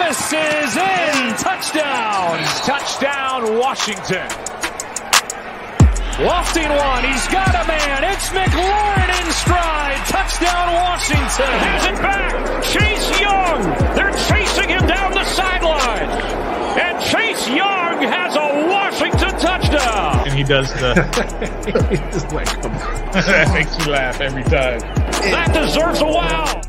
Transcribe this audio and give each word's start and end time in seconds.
Thomas 0.00 0.32
is 0.32 0.76
in. 0.76 1.36
Touchdown. 1.36 2.38
Touchdown, 2.64 3.58
Washington. 3.58 4.26
Lofting 6.24 6.70
one. 6.70 7.04
He's 7.04 7.28
got 7.28 7.54
a 7.54 7.66
man. 7.68 8.04
It's 8.04 8.30
McLaurin 8.30 9.10
in 9.20 9.30
stride. 9.32 10.00
Touchdown, 10.06 10.72
Washington. 10.74 11.52
Has 11.60 11.84
it 11.86 11.96
back. 12.00 12.62
Chase 12.64 13.20
Young. 13.20 13.62
They're 13.94 14.16
chasing 14.28 14.70
him 14.70 14.86
down 14.86 15.12
the 15.12 15.24
sideline. 15.24 16.08
And 16.80 16.98
Chase 17.04 17.46
Young 17.48 18.00
has 18.02 18.36
a 18.36 18.68
Washington 18.70 19.38
touchdown. 19.38 20.26
And 20.26 20.32
he 20.32 20.44
does 20.44 20.72
the. 20.74 20.94
that 23.12 23.50
makes 23.54 23.78
me 23.78 23.84
laugh 23.92 24.20
every 24.22 24.44
time. 24.44 24.80
That 24.80 25.52
deserves 25.52 26.00
a 26.00 26.06
wow. 26.06 26.62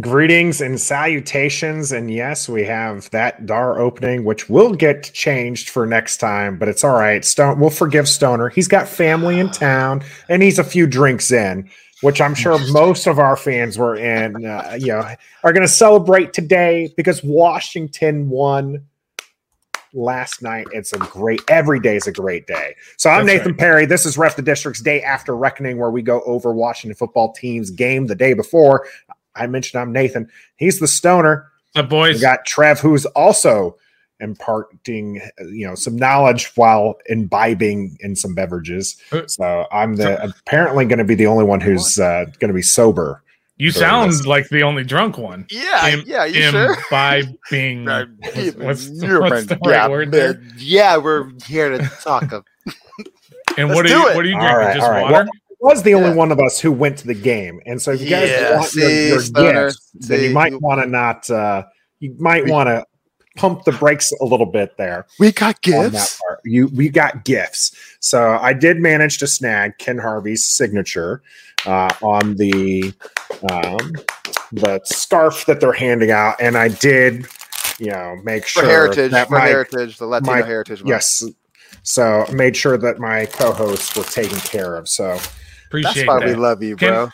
Greetings 0.00 0.60
and 0.60 0.80
salutations. 0.80 1.92
And 1.92 2.10
yes, 2.10 2.48
we 2.48 2.64
have 2.64 3.10
that 3.10 3.46
DAR 3.46 3.80
opening, 3.80 4.24
which 4.24 4.48
will 4.48 4.72
get 4.72 5.12
changed 5.12 5.68
for 5.68 5.84
next 5.84 6.18
time, 6.18 6.58
but 6.58 6.68
it's 6.68 6.84
all 6.84 6.94
right. 6.94 7.24
Stone, 7.24 7.58
we'll 7.58 7.70
forgive 7.70 8.08
Stoner. 8.08 8.48
He's 8.48 8.68
got 8.68 8.88
family 8.88 9.40
in 9.40 9.50
town 9.52 10.02
and 10.28 10.42
he's 10.42 10.58
a 10.58 10.64
few 10.64 10.86
drinks 10.86 11.32
in, 11.32 11.68
which 12.02 12.20
I'm 12.20 12.34
sure 12.34 12.58
most 12.70 13.08
of 13.08 13.18
our 13.18 13.36
fans 13.36 13.78
were 13.78 13.96
in, 13.96 14.46
uh, 14.46 14.76
you 14.78 14.88
know, 14.88 15.14
are 15.42 15.52
going 15.52 15.66
to 15.66 15.68
celebrate 15.68 16.32
today 16.32 16.92
because 16.96 17.22
Washington 17.24 18.28
won 18.28 18.84
last 19.92 20.40
night. 20.40 20.68
It's 20.72 20.92
a 20.92 20.98
great, 20.98 21.42
every 21.48 21.80
day 21.80 21.96
is 21.96 22.06
a 22.06 22.12
great 22.12 22.46
day. 22.46 22.76
So 22.96 23.10
I'm 23.10 23.26
That's 23.26 23.38
Nathan 23.38 23.52
right. 23.52 23.58
Perry. 23.58 23.86
This 23.86 24.06
is 24.06 24.16
Ref 24.16 24.36
the 24.36 24.42
District's 24.42 24.80
Day 24.80 25.02
After 25.02 25.36
Reckoning, 25.36 25.78
where 25.78 25.90
we 25.90 26.02
go 26.02 26.20
over 26.22 26.52
Washington 26.52 26.96
football 26.96 27.32
team's 27.32 27.70
game 27.70 28.06
the 28.06 28.14
day 28.14 28.34
before. 28.34 28.86
I 29.36 29.46
mentioned 29.46 29.80
I'm 29.80 29.92
Nathan. 29.92 30.28
He's 30.56 30.80
the 30.80 30.88
stoner. 30.88 31.46
What's 31.72 31.84
up, 31.86 31.92
We 31.92 31.96
boys? 31.98 32.20
got 32.20 32.44
Trev, 32.46 32.80
who's 32.80 33.06
also 33.06 33.76
imparting, 34.18 35.20
you 35.50 35.66
know, 35.66 35.74
some 35.74 35.96
knowledge 35.96 36.50
while 36.56 36.94
imbibing 37.08 37.96
in 38.00 38.14
some 38.16 38.34
beverages. 38.34 39.00
Uh, 39.12 39.22
So 39.26 39.66
I'm 39.72 39.96
the 39.96 40.22
apparently 40.22 40.84
going 40.84 40.98
to 40.98 41.04
be 41.04 41.14
the 41.14 41.26
only 41.26 41.44
one 41.44 41.60
who's 41.60 41.98
uh, 41.98 42.26
going 42.38 42.48
to 42.48 42.54
be 42.54 42.60
sober. 42.62 43.22
you 43.56 43.70
sound 43.70 44.10
nice. 44.12 44.26
like 44.26 44.48
the 44.50 44.62
only 44.62 44.84
drunk 44.84 45.16
one. 45.16 45.46
Yeah, 45.50 45.88
Im- 45.88 46.04
yeah, 46.06 46.24
you? 46.26 46.40
Imbibing. 46.42 47.88
Uh, 47.88 48.04
What's, 48.20 48.56
what's, 48.56 49.02
you're 49.02 49.20
what's 49.20 49.46
the 49.46 49.54
right. 49.56 49.66
right 49.66 49.72
yeah, 49.74 49.88
word 49.88 50.12
there? 50.12 50.42
yeah, 50.58 50.96
we're 50.98 51.30
here 51.46 51.70
to 51.70 51.78
talk. 52.02 52.30
Of, 52.32 52.44
And 53.56 53.68
let's 53.68 53.76
what 53.76 53.86
are 53.86 53.88
you? 53.88 54.08
it. 54.08 54.16
What 54.16 54.24
are 54.24 54.28
you 54.28 54.34
drinking? 54.38 54.56
right, 54.56 54.74
Just 54.76 54.84
all 54.86 54.90
right. 54.92 55.02
water? 55.02 55.14
Well, 55.14 55.22
I 55.24 55.39
was 55.60 55.82
the 55.82 55.94
only 55.94 56.14
one 56.14 56.32
of 56.32 56.40
us 56.40 56.58
who 56.58 56.72
went 56.72 56.98
to 56.98 57.06
the 57.06 57.14
game, 57.14 57.60
and 57.66 57.80
so 57.80 57.92
if 57.92 58.00
you 58.00 58.08
guys 58.10 58.28
Yeah, 58.30 58.58
want 58.58 58.74
your, 58.74 58.88
see, 58.90 59.08
your 59.08 59.20
Stoner, 59.20 59.66
gifts, 59.66 59.90
then 59.94 60.20
you 60.24 60.30
might 60.30 60.60
want 60.60 60.80
to 60.82 60.88
not. 60.88 61.28
Uh, 61.30 61.64
you 62.00 62.14
might 62.18 62.46
want 62.46 62.68
to 62.68 62.84
pump 63.36 63.64
the 63.64 63.72
brakes 63.72 64.10
a 64.20 64.24
little 64.24 64.46
bit 64.46 64.76
there. 64.76 65.06
we 65.18 65.30
got 65.32 65.60
gifts. 65.62 66.20
You 66.44 66.68
we 66.68 66.88
got 66.88 67.24
gifts. 67.24 67.74
So 68.00 68.38
I 68.40 68.52
did 68.52 68.78
manage 68.78 69.18
to 69.18 69.26
snag 69.26 69.78
Ken 69.78 69.98
Harvey's 69.98 70.44
signature 70.44 71.22
uh, 71.66 71.90
on 72.00 72.36
the 72.36 72.92
um, 73.50 73.92
the 74.52 74.80
scarf 74.84 75.44
that 75.46 75.60
they're 75.60 75.72
handing 75.72 76.10
out, 76.10 76.36
and 76.40 76.56
I 76.56 76.68
did, 76.68 77.26
you 77.78 77.90
know, 77.90 78.16
make 78.24 78.44
For 78.44 78.60
sure 78.62 78.64
heritage, 78.68 79.10
that 79.12 79.28
for 79.28 79.34
my 79.38 79.46
heritage, 79.46 79.98
the 79.98 80.06
Latino 80.06 80.32
my- 80.32 80.42
heritage. 80.42 80.80
Month. 80.82 80.88
yes. 80.88 81.24
So 81.82 82.26
made 82.32 82.56
sure 82.56 82.76
that 82.78 82.98
my 82.98 83.26
co-hosts 83.26 83.96
were 83.96 84.04
taken 84.04 84.38
care 84.40 84.74
of. 84.76 84.88
So 84.88 85.18
Appreciate 85.70 85.94
that's 85.94 86.08
why 86.08 86.18
that. 86.20 86.26
we 86.28 86.34
love 86.34 86.62
you, 86.62 86.76
Can- 86.76 86.88
bro. 86.88 87.08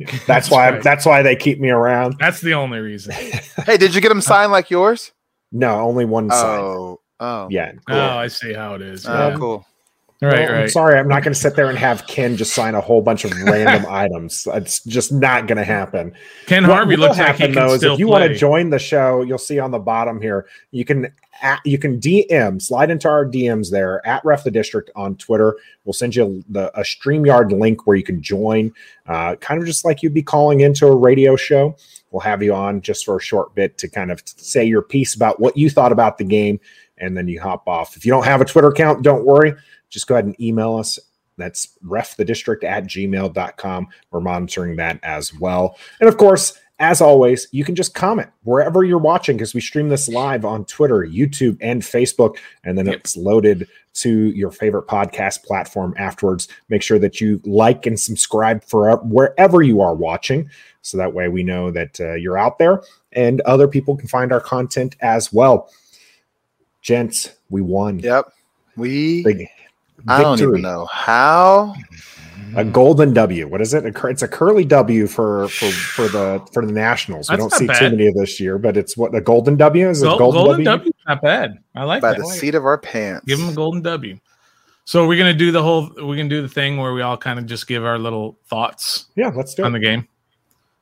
that's 0.26 0.50
why 0.50 0.70
right. 0.70 0.82
that's 0.82 1.04
why 1.04 1.20
they 1.22 1.36
keep 1.36 1.60
me 1.60 1.68
around. 1.68 2.16
That's 2.18 2.40
the 2.40 2.54
only 2.54 2.78
reason. 2.78 3.12
hey, 3.66 3.76
did 3.76 3.94
you 3.94 4.00
get 4.00 4.08
them 4.08 4.18
uh, 4.18 4.22
signed 4.22 4.50
like 4.50 4.70
yours? 4.70 5.12
No, 5.52 5.80
only 5.80 6.06
one 6.06 6.30
side. 6.30 6.58
Oh, 6.60 7.00
oh, 7.20 7.48
Yeah. 7.50 7.72
Oh, 7.88 7.98
I 8.16 8.28
see 8.28 8.54
how 8.54 8.74
it 8.76 8.80
is. 8.82 9.04
Oh, 9.06 9.28
Yeah. 9.28 9.36
cool. 9.36 9.66
right, 10.22 10.32
Well, 10.32 10.48
I'm 10.48 10.54
right. 10.54 10.70
sorry, 10.70 10.98
I'm 10.98 11.06
not 11.08 11.22
going 11.22 11.34
to 11.34 11.38
sit 11.38 11.54
there 11.54 11.68
and 11.68 11.76
have 11.78 12.06
Ken 12.06 12.36
just 12.38 12.54
sign 12.54 12.74
a 12.74 12.80
whole 12.80 13.02
bunch 13.02 13.26
of 13.26 13.32
random 13.42 13.84
items. 13.90 14.48
It's 14.54 14.82
just 14.84 15.12
not 15.12 15.46
going 15.46 15.58
to 15.58 15.64
happen. 15.64 16.14
Ken 16.46 16.66
What 16.66 16.76
Harvey 16.76 16.96
will 16.96 17.02
looks 17.08 17.18
like 17.18 17.36
he 17.36 17.42
happen, 17.42 17.54
can 17.54 17.66
though, 17.66 17.74
is 17.74 17.80
still 17.80 17.92
if 17.94 17.98
you 18.00 18.06
play. 18.06 18.20
want 18.20 18.32
to 18.32 18.38
join 18.38 18.70
the 18.70 18.78
show, 18.78 19.20
you'll 19.22 19.36
see 19.38 19.58
on 19.58 19.70
the 19.70 19.78
bottom 19.78 20.18
here. 20.22 20.46
You 20.70 20.86
can 20.86 21.12
at, 21.42 21.60
you 21.64 21.78
can 21.78 22.00
DM 22.00 22.60
slide 22.60 22.90
into 22.90 23.08
our 23.08 23.24
DMs 23.24 23.70
there 23.70 24.06
at 24.06 24.24
Ref 24.24 24.44
the 24.44 24.50
District 24.50 24.90
on 24.94 25.16
Twitter. 25.16 25.56
We'll 25.84 25.92
send 25.92 26.14
you 26.16 26.42
the 26.48 26.70
a 26.78 26.82
Streamyard 26.82 27.58
link 27.58 27.86
where 27.86 27.96
you 27.96 28.02
can 28.02 28.22
join. 28.22 28.72
Uh, 29.06 29.36
kind 29.36 29.60
of 29.60 29.66
just 29.66 29.84
like 29.84 30.02
you'd 30.02 30.14
be 30.14 30.22
calling 30.22 30.60
into 30.60 30.86
a 30.86 30.96
radio 30.96 31.36
show. 31.36 31.76
We'll 32.10 32.20
have 32.20 32.42
you 32.42 32.54
on 32.54 32.80
just 32.80 33.04
for 33.04 33.16
a 33.16 33.20
short 33.20 33.54
bit 33.54 33.78
to 33.78 33.88
kind 33.88 34.10
of 34.10 34.22
say 34.24 34.64
your 34.64 34.82
piece 34.82 35.14
about 35.14 35.40
what 35.40 35.56
you 35.56 35.70
thought 35.70 35.92
about 35.92 36.18
the 36.18 36.24
game, 36.24 36.60
and 36.98 37.16
then 37.16 37.28
you 37.28 37.40
hop 37.40 37.66
off. 37.68 37.96
If 37.96 38.04
you 38.04 38.10
don't 38.10 38.24
have 38.24 38.40
a 38.40 38.44
Twitter 38.44 38.68
account, 38.68 39.02
don't 39.02 39.24
worry. 39.24 39.54
Just 39.88 40.06
go 40.06 40.14
ahead 40.14 40.24
and 40.26 40.40
email 40.40 40.76
us. 40.76 40.98
That's 41.36 41.78
refthedistrict 41.84 42.64
at 42.64 42.84
gmail.com. 42.84 43.88
We're 44.10 44.20
monitoring 44.20 44.76
that 44.76 45.00
as 45.02 45.34
well. 45.34 45.78
And 45.98 46.08
of 46.08 46.16
course, 46.16 46.58
as 46.80 47.00
always, 47.02 47.46
you 47.52 47.62
can 47.62 47.74
just 47.74 47.94
comment 47.94 48.30
wherever 48.44 48.82
you're 48.82 48.98
watching 48.98 49.36
because 49.36 49.54
we 49.54 49.60
stream 49.60 49.90
this 49.90 50.08
live 50.08 50.44
on 50.46 50.64
Twitter, 50.64 51.06
YouTube, 51.06 51.58
and 51.60 51.82
Facebook. 51.82 52.36
And 52.64 52.76
then 52.76 52.86
Yep. 52.86 52.94
it's 52.96 53.16
loaded 53.16 53.68
to 53.92 54.30
your 54.30 54.50
favorite 54.50 54.86
podcast 54.86 55.44
platform 55.44 55.94
afterwards. 55.98 56.48
Make 56.70 56.82
sure 56.82 56.98
that 56.98 57.20
you 57.20 57.40
like 57.44 57.84
and 57.86 58.00
subscribe 58.00 58.64
for 58.64 58.96
wherever 59.04 59.62
you 59.62 59.82
are 59.82 59.94
watching. 59.94 60.48
So 60.80 60.96
that 60.96 61.12
way 61.12 61.28
we 61.28 61.42
know 61.42 61.70
that 61.70 62.00
uh, 62.00 62.14
you're 62.14 62.38
out 62.38 62.58
there 62.58 62.82
and 63.12 63.42
other 63.42 63.68
people 63.68 63.96
can 63.96 64.08
find 64.08 64.32
our 64.32 64.40
content 64.40 64.96
as 65.00 65.32
well. 65.32 65.70
Gents, 66.80 67.30
we 67.50 67.60
won. 67.60 67.98
Yep. 67.98 68.32
We. 68.76 69.22
Big 69.22 69.48
I 70.08 70.22
don't 70.22 70.40
even 70.40 70.62
know 70.62 70.86
how. 70.92 71.74
A 72.56 72.64
golden 72.64 73.14
W. 73.14 73.46
What 73.46 73.60
is 73.60 73.74
it? 73.74 73.84
It's 73.84 74.22
a 74.22 74.28
curly 74.28 74.64
W 74.64 75.06
for 75.06 75.46
for 75.48 75.70
for 75.70 76.08
the 76.08 76.44
for 76.52 76.66
the 76.66 76.72
Nationals. 76.72 77.28
We 77.30 77.36
That's 77.36 77.42
don't 77.58 77.66
not 77.68 77.76
see 77.76 77.80
too 77.84 77.90
many 77.96 78.08
of 78.08 78.14
this 78.14 78.40
year, 78.40 78.58
but 78.58 78.76
it's 78.76 78.96
what 78.96 79.14
a 79.14 79.20
golden 79.20 79.56
W 79.56 79.88
is. 79.88 80.02
It 80.02 80.06
Gold, 80.06 80.18
golden, 80.18 80.42
golden 80.42 80.64
W. 80.64 80.78
W, 80.78 80.92
not 81.06 81.22
bad. 81.22 81.58
I 81.76 81.84
like 81.84 82.02
By 82.02 82.14
that. 82.14 82.18
the 82.18 82.26
seat 82.26 82.56
of 82.56 82.64
our 82.64 82.76
pants. 82.78 83.24
Give 83.26 83.38
them 83.38 83.50
a 83.50 83.54
golden 83.54 83.82
W. 83.82 84.18
So 84.84 85.06
we're 85.06 85.18
gonna 85.18 85.32
do 85.32 85.52
the 85.52 85.62
whole. 85.62 85.90
We're 85.96 86.16
gonna 86.16 86.28
do 86.28 86.42
the 86.42 86.48
thing 86.48 86.76
where 86.76 86.92
we 86.92 87.02
all 87.02 87.16
kind 87.16 87.38
of 87.38 87.46
just 87.46 87.68
give 87.68 87.84
our 87.84 87.98
little 88.00 88.36
thoughts 88.46 89.06
Yeah, 89.14 89.30
let's 89.36 89.54
do 89.54 89.62
on 89.62 89.72
it. 89.74 89.78
the 89.78 89.84
game. 89.86 90.08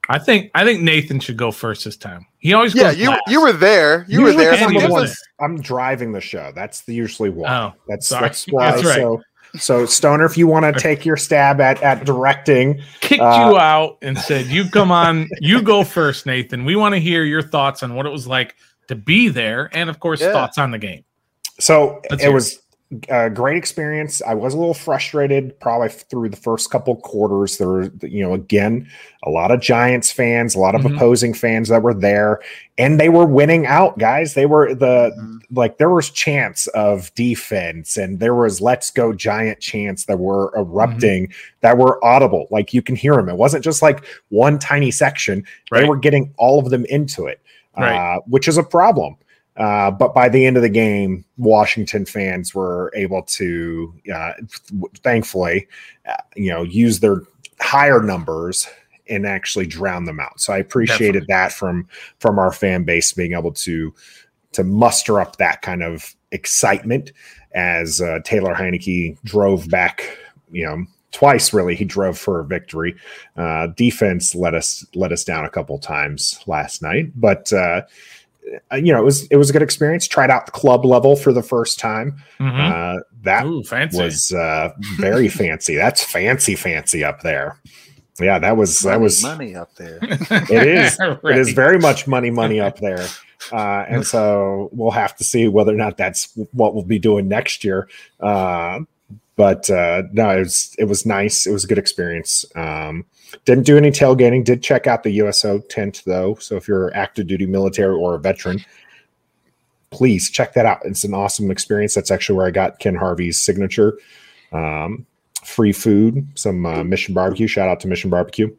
I 0.09 0.19
think 0.19 0.51
I 0.55 0.65
think 0.65 0.81
Nathan 0.81 1.21
should 1.21 1.37
go 1.37 1.51
first 1.53 1.85
this 1.85 1.97
time. 1.97 2.27
He 2.39 2.55
always 2.55 2.75
Yeah, 2.75 2.85
goes 2.93 2.99
you 2.99 3.11
last. 3.11 3.23
you 3.29 3.41
were 3.43 3.53
there. 3.53 4.07
You 4.09 4.23
were 4.23 4.33
there. 4.33 4.53
I'm, 4.55 4.73
the 4.73 4.89
one- 4.89 5.09
I'm 5.41 5.61
driving 5.61 6.13
the 6.13 6.21
show. 6.21 6.51
That's 6.55 6.83
the 6.83 6.95
usually 6.95 7.31
why. 7.31 7.49
Oh, 7.53 7.73
that's 7.89 8.07
sorry. 8.09 8.23
that's 8.23 8.45
why. 8.47 8.71
That's 8.71 8.85
right. 8.85 8.97
So 8.97 9.23
so 9.57 9.87
Stoner, 9.87 10.25
if 10.25 10.37
you 10.39 10.47
want 10.47 10.65
to 10.75 10.79
take 10.81 11.05
your 11.07 11.17
stab 11.17 11.61
at 11.61 11.83
at 11.83 12.05
directing, 12.05 12.81
kicked 13.01 13.21
Uh, 13.23 13.49
you 13.51 13.59
out 13.59 13.99
and 14.03 14.19
said, 14.19 14.47
"You 14.47 14.69
come 14.71 14.91
on, 14.93 15.29
you 15.41 15.63
go 15.63 15.85
first, 15.85 16.27
Nathan. 16.27 16.65
We 16.65 16.77
want 16.77 16.95
to 16.95 17.01
hear 17.01 17.25
your 17.25 17.43
thoughts 17.43 17.83
on 17.83 17.95
what 17.95 18.05
it 18.07 18.11
was 18.11 18.27
like 18.27 18.57
to 18.89 18.95
be 18.95 19.29
there, 19.29 19.69
and 19.73 19.89
of 19.91 20.01
course, 20.01 20.21
Yeah. 20.21 20.33
thoughts 20.33 20.59
on 20.59 20.71
the 20.71 20.79
game." 20.79 21.05
So 21.61 22.01
Let's 22.11 22.23
it 22.23 22.27
hear 22.27 22.35
was 22.35 22.61
a 23.11 23.29
great 23.29 23.59
experience. 23.59 24.23
I 24.23 24.33
was 24.33 24.55
a 24.55 24.59
little 24.59 24.73
frustrated 24.73 25.59
probably 25.61 25.91
through 25.91 26.31
the 26.31 26.39
first 26.39 26.71
couple 26.71 26.97
quarters. 26.97 27.59
There 27.59 27.69
were, 27.69 27.91
you 28.01 28.23
know, 28.25 28.33
again, 28.33 28.89
a 29.25 29.31
lot 29.31 29.51
of 29.51 29.61
Giants 29.61 30.11
fans, 30.11 30.55
a 30.55 30.59
lot 30.59 30.75
of 30.75 30.81
Mhm. 30.83 30.97
opposing 30.97 31.35
fans 31.35 31.69
that 31.69 31.83
were 31.83 31.93
there, 31.93 32.41
and 32.79 32.99
they 32.99 33.11
were 33.11 33.27
winning 33.27 33.67
out, 33.67 33.99
guys. 33.99 34.33
They 34.33 34.47
were 34.47 34.75
the 34.75 35.13
Mhm. 35.19 35.41
like 35.55 35.77
there 35.77 35.91
was 35.91 36.09
chance 36.09 36.67
of 36.69 37.13
defense 37.15 37.99
and 37.99 38.21
there 38.21 38.35
was 38.35 38.61
let's 38.63 38.91
go 38.91 39.13
giant 39.13 39.61
chants 39.61 40.07
that 40.07 40.19
were 40.19 40.51
erupting 40.57 41.29
that 41.61 41.77
were 41.77 42.03
audible. 42.03 42.47
Like 42.51 42.73
you 42.73 42.81
can 42.81 42.97
hear 42.97 43.17
them. 43.17 43.29
It 43.29 43.37
wasn't 43.37 43.65
just 43.65 43.83
like 43.83 44.03
one 44.31 44.59
tiny 44.59 44.91
section. 44.91 45.45
They 45.71 45.85
were 45.85 45.97
getting 45.97 46.33
all 46.39 46.59
of 46.59 46.71
them 46.71 46.87
into 46.87 47.27
it, 47.27 47.41
Right. 47.77 47.97
uh, 48.17 48.21
which 48.27 48.49
is 48.49 48.57
a 48.57 48.63
problem. 48.63 49.17
Uh, 49.59 49.91
but 49.91 50.15
by 50.15 50.29
the 50.29 50.47
end 50.47 50.57
of 50.57 50.63
the 50.63 50.69
game, 50.69 51.25
Washington 51.37 52.07
fans 52.07 52.55
were 52.55 52.93
able 52.95 53.23
to, 53.23 53.93
uh, 54.15 54.33
thankfully, 54.99 55.67
uh, 56.09 56.15
you 56.37 56.51
know, 56.51 56.63
use 56.63 57.01
their 57.01 57.23
higher 57.61 58.01
numbers 58.01 58.69
and 59.09 59.27
actually 59.27 59.67
drown 59.67 60.05
them 60.05 60.21
out. 60.21 60.41
So 60.41 60.53
I 60.53 60.59
appreciated 60.59 61.27
that 61.29 61.53
from 61.53 61.89
from 62.21 62.39
our 62.39 62.53
fan 62.53 62.85
base 62.85 63.13
being 63.13 63.33
able 63.33 63.53
to 63.53 63.93
to 64.53 64.65
muster 64.65 65.21
up 65.21 65.37
that 65.37 65.63
kind 65.63 65.83
of 65.83 66.15
excitement 66.31 67.13
as 67.53 68.01
uh, 68.01 68.19
Taylor 68.25 68.55
Heinicke 68.55 69.17
drove 69.25 69.69
back, 69.69 70.19
you 70.51 70.65
know, 70.65 70.85
twice 71.11 71.53
really 71.53 71.75
he 71.75 71.85
drove 71.85 72.19
for 72.19 72.41
a 72.41 72.45
victory. 72.45 72.95
Uh, 73.37 73.69
defense 73.69 74.35
let 74.35 74.55
us 74.55 74.87
let 74.95 75.13
us 75.13 75.25
down 75.25 75.45
a 75.45 75.51
couple 75.51 75.79
times 75.79 76.41
last 76.47 76.83
night, 76.83 77.11
but 77.17 77.53
uh, 77.53 77.83
you 78.73 78.93
know 78.93 79.01
it 79.01 79.05
was 79.05 79.27
it 79.27 79.37
was 79.37 79.51
a 79.51 79.53
good 79.53 79.63
experience. 79.63 80.07
Tried 80.07 80.31
out 80.31 80.47
the 80.47 80.53
club 80.53 80.85
level 80.85 81.17
for 81.17 81.33
the 81.33 81.43
first 81.43 81.79
time. 81.79 82.17
Mhm. 82.41 82.99
Uh, 82.99 83.03
that 83.23 83.47
Ooh, 83.47 83.63
fancy. 83.63 84.03
was 84.03 84.33
uh, 84.33 84.73
very 84.99 85.29
fancy. 85.41 85.77
That's 85.77 86.03
fancy, 86.03 86.55
fancy 86.55 87.05
up 87.05 87.23
there. 87.23 87.59
Yeah, 88.21 88.39
that 88.41 88.57
was 88.57 88.81
that 88.81 89.01
was 89.01 89.23
money 89.23 89.55
up 89.55 89.75
there. 89.77 89.99
it 90.03 90.67
is 90.67 90.97
it 91.25 91.39
is 91.39 91.53
very 91.53 91.79
much 91.79 92.07
money 92.07 92.31
money 92.31 92.61
up 92.61 92.79
there 92.79 93.07
uh, 93.53 93.85
and 93.89 94.07
so 94.07 94.69
we'll 94.73 94.91
have 94.91 95.17
to 95.17 95.25
see 95.25 95.49
whether 95.49 95.73
or 95.73 95.77
not 95.77 95.97
that's 95.97 96.33
what 96.53 96.75
we'll 96.75 96.85
be 96.85 96.99
doing 96.99 97.29
next 97.29 97.65
year 97.65 97.89
uh, 98.21 98.81
but 99.37 99.71
uh, 99.71 100.03
no 100.13 100.31
it 100.31 100.41
was 100.41 100.75
it 100.79 100.85
was 100.85 101.07
nice 101.07 101.47
it 101.47 101.53
was 101.53 101.65
a 101.65 101.67
good 101.67 101.79
experience 101.79 102.45
um, 102.57 103.05
didn't 103.45 103.65
do 103.65 103.77
any 103.77 103.91
tailgating. 103.91 104.45
Did 104.45 104.63
check 104.63 104.87
out 104.87 105.03
the 105.03 105.11
uso 105.11 105.59
tent 105.61 106.03
though. 106.07 106.35
So 106.37 106.57
if 106.57 106.67
you're 106.69 106.95
active 106.97 107.27
duty 107.27 107.47
military 107.47 107.95
or 107.95 108.15
a 108.15 108.19
veteran 108.19 108.65
please 109.91 110.29
check 110.31 110.53
that 110.53 110.67
out. 110.67 110.81
It's 110.85 111.05
an 111.05 111.15
awesome 111.15 111.51
experience. 111.51 111.95
That's 111.95 112.11
actually 112.11 112.37
where 112.37 112.47
i 112.47 112.51
got 112.51 112.79
ken 112.79 112.95
harvey's 112.95 113.41
signature. 113.41 113.99
Um, 114.53 115.07
free 115.43 115.73
food 115.73 116.27
some 116.35 116.67
uh, 116.67 116.85
mission 116.85 117.15
barbecue. 117.15 117.47
Shout 117.47 117.69
out 117.71 117.81
to 117.81 117.89
mission 117.89 118.11
barbecue. 118.11 118.55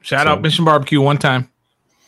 Shout 0.00 0.26
So- 0.26 0.32
out 0.32 0.42
Mission 0.42 0.64
Barbecue 0.64 1.00
one 1.00 1.16
time. 1.18 1.48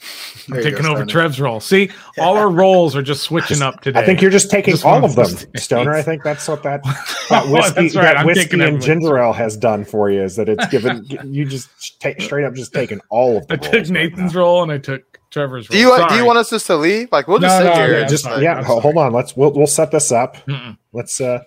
I'm 0.49 0.63
taking 0.63 0.83
go, 0.83 0.91
over 0.91 0.99
Stoner. 0.99 1.07
Trev's 1.07 1.41
role. 1.41 1.61
See, 1.61 1.91
all 2.19 2.37
our 2.37 2.49
roles 2.63 2.95
are 2.95 3.03
just 3.03 3.23
switching 3.23 3.63
up 3.63 3.81
today. 3.81 4.01
I 4.01 4.05
think 4.07 4.23
you're 4.23 4.31
just 4.31 4.51
taking 4.51 4.73
Just 4.75 4.85
all 4.85 5.05
of 5.05 5.15
them, 5.17 5.27
stay. 5.27 5.49
Stoner. 5.59 5.93
I 5.93 6.03
think 6.03 6.23
that's 6.23 6.47
what 6.47 6.63
that, 6.63 6.83
that 7.31 7.49
whiskey, 7.49 7.83
that's 7.83 7.97
right. 7.97 8.15
that 8.17 8.27
whiskey 8.27 8.61
and 8.63 8.81
ginger 8.81 9.19
ale 9.19 9.33
has 9.33 9.57
done 9.57 9.85
for 9.85 10.11
you 10.11 10.23
is 10.23 10.37
that 10.37 10.49
it's 10.49 10.67
given 10.69 11.05
you 11.25 11.45
just 11.45 12.01
take 12.01 12.21
straight 12.21 12.45
up 12.45 12.55
just 12.55 12.73
taking 12.73 13.01
all 13.09 13.39
of 13.39 13.47
the 13.49 13.55
I 13.55 13.57
took 13.57 13.73
roles 13.73 13.91
right 13.91 14.11
Nathan's 14.11 14.35
role 14.35 14.63
and 14.63 14.71
I 14.71 14.79
took 14.79 15.19
Trevor's 15.31 15.69
role. 15.69 15.75
Do 15.75 15.79
you 15.79 15.89
want, 15.91 16.09
do 16.11 16.17
you 16.17 16.25
want 16.25 16.39
us 16.39 16.51
just 16.51 16.67
to 16.67 16.77
leave? 16.77 17.11
Like 17.11 17.27
we'll 17.27 17.41
just 17.41 17.59
No, 17.59 17.65
sit 17.65 17.77
no, 17.77 17.85
here. 17.85 17.93
yeah, 17.95 18.01
Yeah, 18.03 18.07
just 18.07 18.25
sorry, 18.25 18.43
yeah. 18.45 18.59
I'm 18.59 18.65
Hold 18.65 18.97
on. 18.97 19.13
Let's 19.13 19.37
we'll 19.37 19.53
we'll 19.53 19.67
set 19.67 19.91
this 19.91 20.13
up. 20.13 20.37
Mm-mm. 20.47 20.79
Let's 20.93 21.21
uh 21.21 21.43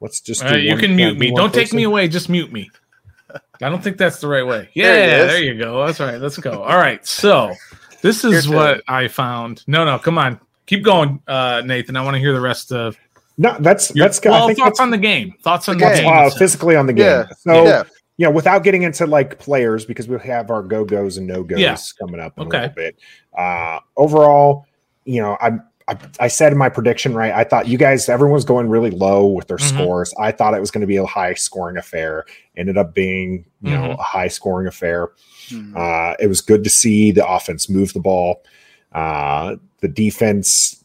let's 0.00 0.20
just. 0.20 0.42
Uh, 0.44 0.54
do 0.54 0.58
you 0.60 0.72
one- 0.72 0.80
can 0.80 0.96
mute 0.96 1.18
me. 1.18 1.32
Don't 1.34 1.54
take 1.54 1.72
me 1.72 1.84
away. 1.84 2.08
Just 2.08 2.28
mute 2.28 2.52
me. 2.52 2.70
I 3.62 3.68
don't 3.68 3.82
think 3.82 3.96
that's 3.96 4.18
the 4.20 4.26
right 4.28 4.46
way. 4.46 4.68
Yeah, 4.74 4.94
There 5.06 5.26
there 5.28 5.42
you 5.42 5.56
go. 5.56 5.86
That's 5.86 6.00
right. 6.00 6.20
Let's 6.20 6.36
go. 6.36 6.62
All 6.62 6.76
right. 6.76 7.06
So 7.06 7.54
this 8.02 8.24
is 8.24 8.46
Your 8.46 8.56
what 8.56 8.72
turn. 8.74 8.82
I 8.88 9.08
found. 9.08 9.64
No, 9.66 9.84
no, 9.84 9.98
come 9.98 10.18
on. 10.18 10.38
Keep 10.66 10.84
going, 10.84 11.20
uh, 11.26 11.62
Nathan. 11.64 11.96
I 11.96 12.04
want 12.04 12.14
to 12.14 12.20
hear 12.20 12.32
the 12.32 12.40
rest 12.40 12.72
of 12.72 12.96
No, 13.38 13.56
that's 13.60 13.94
your 13.94 14.04
that's 14.06 14.20
good. 14.20 14.30
well, 14.30 14.44
I 14.44 14.46
think 14.48 14.58
thoughts 14.58 14.70
that's 14.78 14.80
on 14.80 14.90
the 14.90 14.98
game. 14.98 15.34
Thoughts 15.42 15.68
on 15.68 15.78
The 15.78 15.86
the 15.86 15.90
game. 15.94 16.04
game. 16.04 16.12
uh, 16.26 16.30
physically 16.30 16.76
on 16.76 16.86
the 16.86 16.92
game. 16.92 17.06
Yeah. 17.06 17.26
So 17.38 17.64
yeah. 17.64 17.82
you 18.18 18.26
know, 18.26 18.30
without 18.30 18.62
getting 18.62 18.82
into 18.82 19.06
like 19.06 19.38
players, 19.38 19.84
because 19.84 20.06
we 20.08 20.18
have 20.20 20.50
our 20.50 20.62
go 20.62 20.84
goes 20.84 21.16
and 21.16 21.26
no 21.26 21.42
goes 21.42 21.58
Yeah. 21.58 21.76
coming 21.98 22.20
up 22.20 22.36
in 22.38 22.46
Okay. 22.46 22.58
a 22.58 22.60
little 22.60 22.74
bit. 22.74 22.96
Uh, 23.36 23.80
overall, 23.96 24.66
you 25.04 25.20
know, 25.20 25.36
I, 25.40 25.52
I 25.88 25.96
I 26.20 26.28
said 26.28 26.52
in 26.52 26.58
my 26.58 26.68
prediction, 26.68 27.14
right? 27.14 27.32
I 27.32 27.44
thought 27.44 27.66
you 27.66 27.78
guys, 27.78 28.08
everyone's 28.08 28.44
going 28.44 28.68
really 28.68 28.90
low 28.90 29.26
with 29.26 29.48
their 29.48 29.56
Mhm. 29.56 29.68
scores. 29.74 30.14
I 30.18 30.32
thought 30.32 30.54
it 30.54 30.60
was 30.60 30.70
going 30.70 30.80
to 30.82 30.86
be 30.86 30.96
a 30.96 31.04
high 31.06 31.34
scoring 31.34 31.76
affair. 31.76 32.24
Ended 32.56 32.76
up 32.78 32.94
being, 32.94 33.44
you 33.62 33.70
know, 33.72 33.88
Mhm. 33.88 33.98
a 33.98 34.02
high 34.02 34.28
scoring 34.28 34.66
affair. 34.66 35.10
Mhm. 35.48 35.76
Uh, 35.76 36.16
it 36.20 36.28
was 36.28 36.40
good 36.40 36.62
to 36.64 36.70
see 36.70 37.10
the 37.10 37.26
offense 37.28 37.68
move 37.68 37.92
the 37.92 38.00
ball. 38.00 38.42
Uh, 38.92 39.56
the 39.80 39.88
defense, 39.88 40.82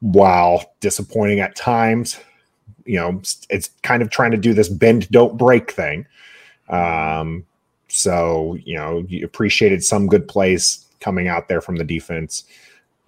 while 0.00 0.72
disappointing 0.80 1.40
at 1.40 1.56
times, 1.56 2.18
you 2.84 2.96
know, 2.96 3.20
it's 3.50 3.70
kind 3.82 4.02
of 4.02 4.10
trying 4.10 4.30
to 4.30 4.36
do 4.36 4.52
this 4.54 4.68
bend, 4.68 5.08
don't 5.10 5.36
break 5.38 5.70
thing. 5.72 6.06
Um, 6.68 7.44
so, 7.88 8.56
you 8.64 8.76
know, 8.76 9.04
you 9.08 9.24
appreciated 9.24 9.82
some 9.82 10.06
good 10.06 10.28
plays 10.28 10.84
coming 11.00 11.28
out 11.28 11.48
there 11.48 11.60
from 11.60 11.76
the 11.76 11.84
defense. 11.84 12.44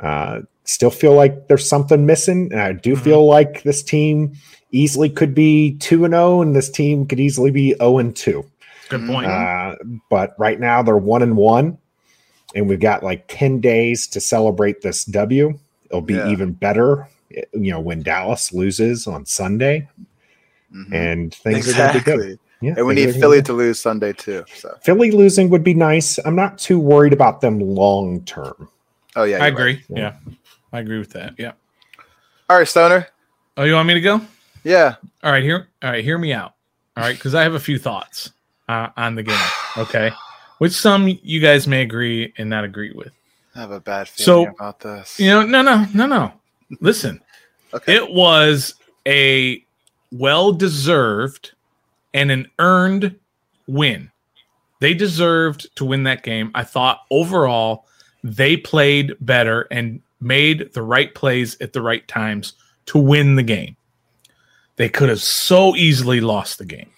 Uh, 0.00 0.40
still 0.64 0.90
feel 0.90 1.14
like 1.14 1.48
there's 1.48 1.68
something 1.68 2.06
missing. 2.06 2.52
I 2.54 2.72
do 2.72 2.94
Mhm. 2.94 3.00
feel 3.02 3.26
like 3.26 3.62
this 3.62 3.82
team 3.82 4.32
easily 4.72 5.10
could 5.10 5.34
be 5.34 5.72
2 5.78 6.04
and 6.04 6.14
0, 6.14 6.42
and 6.42 6.54
this 6.56 6.70
team 6.70 7.06
could 7.06 7.20
easily 7.20 7.50
be 7.50 7.74
0 7.74 7.98
and 7.98 8.14
2. 8.14 8.44
Good 8.88 9.06
point. 9.06 9.26
Uh, 9.26 9.74
but 10.10 10.34
right 10.38 10.58
now 10.58 10.82
they're 10.82 10.96
one 10.96 11.22
and 11.22 11.36
one, 11.36 11.78
and 12.54 12.68
we've 12.68 12.80
got 12.80 13.02
like 13.02 13.24
10 13.28 13.60
days 13.60 14.06
to 14.08 14.20
celebrate 14.20 14.82
this 14.82 15.04
W. 15.04 15.58
It'll 15.90 16.00
be 16.00 16.14
Yeah. 16.14 16.28
even 16.30 16.52
better, 16.52 17.08
you 17.52 17.70
know, 17.72 17.80
when 17.80 18.02
Dallas 18.02 18.52
loses 18.52 19.06
on 19.06 19.26
Sunday, 19.26 19.88
Mhm. 20.74 20.92
and 20.94 21.34
things 21.34 21.68
are 21.68 21.76
going 21.76 21.92
to 21.92 21.98
be 21.98 22.04
good. 22.04 22.38
Yeah, 22.62 22.74
And 22.76 22.86
we 22.86 22.94
need 22.94 23.14
Philly 23.14 23.40
to 23.42 23.52
lose 23.54 23.80
Sunday 23.80 24.12
too. 24.12 24.44
So 24.54 24.76
Philly 24.82 25.10
losing 25.10 25.48
would 25.50 25.64
be 25.64 25.72
nice. 25.74 26.18
I'm 26.24 26.36
not 26.36 26.58
too 26.58 26.78
worried 26.78 27.12
about 27.14 27.40
them 27.40 27.58
long 27.58 28.20
term. 28.24 28.68
Oh 29.20 29.24
yeah, 29.24 29.36
I 29.42 29.48
you're 29.48 29.56
right. 29.58 29.76
agree. 29.78 29.84
Yeah. 29.88 30.14
I 30.72 30.80
agree 30.80 30.98
with 30.98 31.10
that. 31.10 31.34
Yeah. 31.38 31.52
All 32.48 32.58
right, 32.58 32.66
Stoner. 32.68 33.08
Oh, 33.56 33.64
you 33.64 33.74
want 33.74 33.88
me 33.88 33.94
to 33.94 34.00
go? 34.00 34.20
Yeah. 34.64 34.96
All 35.22 35.32
right, 35.32 35.42
here. 35.42 35.68
all 35.82 35.90
right, 35.90 36.04
hear 36.04 36.18
me 36.18 36.32
out. 36.32 36.54
All 36.96 37.04
right, 37.04 37.16
because 37.16 37.34
I 37.34 37.42
have 37.42 37.54
a 37.54 37.60
few 37.60 37.78
thoughts 37.78 38.30
uh, 38.68 38.88
on 38.96 39.14
the 39.14 39.22
game. 39.22 39.38
Okay, 39.76 40.10
which 40.58 40.72
some 40.72 41.08
you 41.22 41.40
guys 41.40 41.66
may 41.66 41.82
agree 41.82 42.32
and 42.38 42.48
not 42.48 42.64
agree 42.64 42.92
with. 42.92 43.12
I 43.54 43.60
have 43.60 43.70
a 43.72 43.80
bad 43.80 44.08
feeling 44.08 44.24
So, 44.24 44.42
feeling 44.42 44.54
about 44.58 44.80
this. 44.80 45.18
You 45.20 45.30
know, 45.30 45.42
no, 45.44 45.62
no, 45.62 45.86
no, 45.94 46.06
no. 46.06 46.32
Listen, 46.80 47.20
okay. 47.74 47.96
it 47.96 48.12
was 48.12 48.74
a 49.06 49.64
well-deserved 50.12 51.52
and 52.14 52.30
an 52.30 52.50
earned 52.58 53.16
win. 53.66 54.10
They 54.80 54.94
deserved 54.94 55.74
to 55.76 55.84
win 55.84 56.04
that 56.04 56.22
game. 56.22 56.50
I 56.54 56.64
thought 56.64 57.02
overall 57.10 57.86
they 58.22 58.56
played 58.56 59.14
better 59.20 59.66
and 59.70 60.00
made 60.20 60.72
the 60.74 60.82
right 60.82 61.14
plays 61.14 61.56
at 61.60 61.72
the 61.72 61.82
right 61.82 62.06
times 62.08 62.54
to 62.86 62.98
win 62.98 63.36
the 63.36 63.42
game. 63.42 63.76
They 64.76 64.88
could 64.88 65.08
have 65.08 65.20
so 65.20 65.76
easily 65.76 66.20
lost 66.20 66.58
the 66.58 66.64
game. 66.64 66.90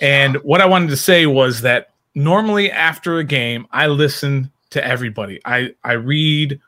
And 0.00 0.36
what 0.36 0.60
I 0.60 0.66
wanted 0.66 0.90
to 0.90 0.96
say 0.96 1.26
was 1.26 1.62
that 1.62 1.90
normally 2.14 2.70
after 2.70 3.18
a 3.18 3.24
game, 3.24 3.66
I 3.72 3.86
listen 3.88 4.50
to 4.70 4.84
everybody. 4.84 5.40
I 5.44 5.74
I 5.84 5.92
read 5.92 6.60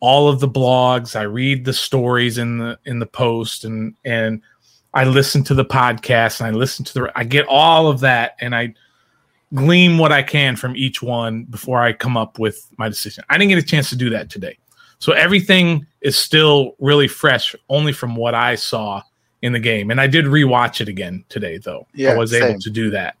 all 0.00 0.28
of 0.28 0.40
the 0.40 0.48
blogs, 0.48 1.16
I 1.16 1.22
read 1.22 1.64
the 1.64 1.72
stories 1.72 2.38
in 2.38 2.58
the 2.58 2.78
in 2.84 2.98
the 2.98 3.06
post 3.06 3.64
and 3.64 3.94
and 4.04 4.42
I 4.94 5.04
listen 5.04 5.44
to 5.44 5.54
the 5.54 5.64
podcast 5.64 6.40
and 6.40 6.48
I 6.48 6.58
listen 6.58 6.84
to 6.86 6.94
the 6.94 7.12
I 7.14 7.24
get 7.24 7.46
all 7.46 7.88
of 7.88 8.00
that 8.00 8.36
and 8.40 8.54
I 8.54 8.74
glean 9.54 9.98
what 9.98 10.12
I 10.12 10.22
can 10.22 10.56
from 10.56 10.76
each 10.76 11.02
one 11.02 11.44
before 11.44 11.82
I 11.82 11.92
come 11.92 12.16
up 12.16 12.38
with 12.38 12.68
my 12.76 12.88
decision. 12.88 13.24
I 13.30 13.38
didn't 13.38 13.50
get 13.50 13.58
a 13.58 13.66
chance 13.66 13.88
to 13.90 13.96
do 13.96 14.10
that 14.10 14.30
today. 14.30 14.58
So 14.98 15.12
everything 15.12 15.86
is 16.00 16.18
still 16.18 16.74
really 16.78 17.08
fresh 17.08 17.54
only 17.68 17.92
from 17.92 18.16
what 18.16 18.34
I 18.34 18.56
saw 18.56 19.02
in 19.42 19.52
the 19.52 19.60
game. 19.60 19.90
And 19.90 20.00
I 20.00 20.06
did 20.06 20.24
rewatch 20.24 20.80
it 20.80 20.88
again 20.88 21.24
today 21.28 21.58
though. 21.58 21.86
Yeah, 21.94 22.12
I 22.12 22.16
was 22.16 22.32
same. 22.32 22.42
able 22.42 22.60
to 22.60 22.70
do 22.70 22.90
that. 22.90 23.16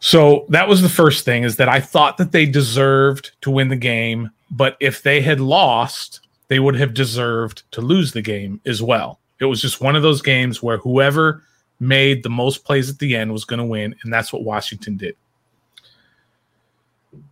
So 0.00 0.44
that 0.50 0.68
was 0.68 0.82
the 0.82 0.88
first 0.88 1.24
thing 1.24 1.44
is 1.44 1.56
that 1.56 1.68
I 1.68 1.80
thought 1.80 2.16
that 2.18 2.32
they 2.32 2.46
deserved 2.46 3.32
to 3.40 3.50
win 3.50 3.68
the 3.68 3.76
game, 3.76 4.30
but 4.50 4.76
if 4.80 5.02
they 5.02 5.20
had 5.20 5.40
lost, 5.40 6.20
they 6.48 6.60
would 6.60 6.76
have 6.76 6.94
deserved 6.94 7.62
to 7.72 7.80
lose 7.80 8.12
the 8.12 8.22
game 8.22 8.60
as 8.66 8.82
well. 8.82 9.20
It 9.40 9.46
was 9.46 9.60
just 9.60 9.80
one 9.80 9.96
of 9.96 10.02
those 10.02 10.22
games 10.22 10.62
where 10.62 10.78
whoever 10.78 11.42
made 11.80 12.22
the 12.22 12.30
most 12.30 12.64
plays 12.64 12.88
at 12.90 12.98
the 12.98 13.16
end 13.16 13.32
was 13.32 13.44
going 13.44 13.58
to 13.58 13.64
win, 13.64 13.94
and 14.02 14.12
that's 14.12 14.32
what 14.32 14.44
Washington 14.44 14.96
did. 14.96 15.16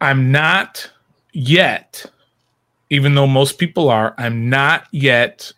I'm 0.01 0.31
not 0.31 0.91
yet, 1.33 2.05
even 2.91 3.15
though 3.15 3.27
most 3.27 3.59
people 3.59 3.89
are, 3.89 4.15
I'm 4.19 4.49
not 4.49 4.87
yet 4.91 5.53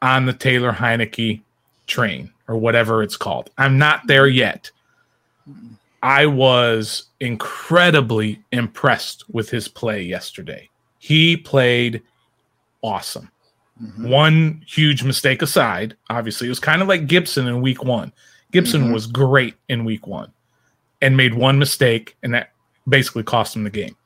on 0.00 0.26
the 0.26 0.32
Taylor 0.32 0.72
Heinicke 0.72 1.40
train 1.86 2.30
or 2.48 2.56
whatever 2.56 3.02
it's 3.02 3.16
called. 3.16 3.50
I'm 3.58 3.78
not 3.78 4.06
there 4.06 4.26
yet. 4.26 4.70
I 6.02 6.26
was 6.26 7.04
incredibly 7.20 8.42
impressed 8.50 9.24
with 9.30 9.48
his 9.48 9.68
play 9.68 10.02
yesterday. 10.02 10.68
He 10.98 11.36
played 11.36 12.02
awesome. 12.82 13.30
Mhm. 13.82 14.08
One 14.08 14.62
huge 14.66 15.02
mistake 15.02 15.42
aside, 15.42 15.96
obviously, 16.08 16.46
it 16.46 16.50
was 16.50 16.60
kind 16.60 16.82
of 16.82 16.88
like 16.88 17.06
Gibson 17.06 17.48
in 17.48 17.60
week 17.62 17.82
one. 17.84 18.12
Gibson 18.52 18.88
Mhm. 18.88 18.92
was 18.92 19.06
great 19.06 19.54
in 19.68 19.84
week 19.84 20.06
one 20.06 20.30
and 21.00 21.16
made 21.16 21.34
one 21.34 21.58
mistake, 21.58 22.16
and 22.22 22.32
that 22.34 22.52
basically 22.88 23.22
cost 23.22 23.56
him 23.56 23.64
the 23.64 23.70
game. 23.70 23.96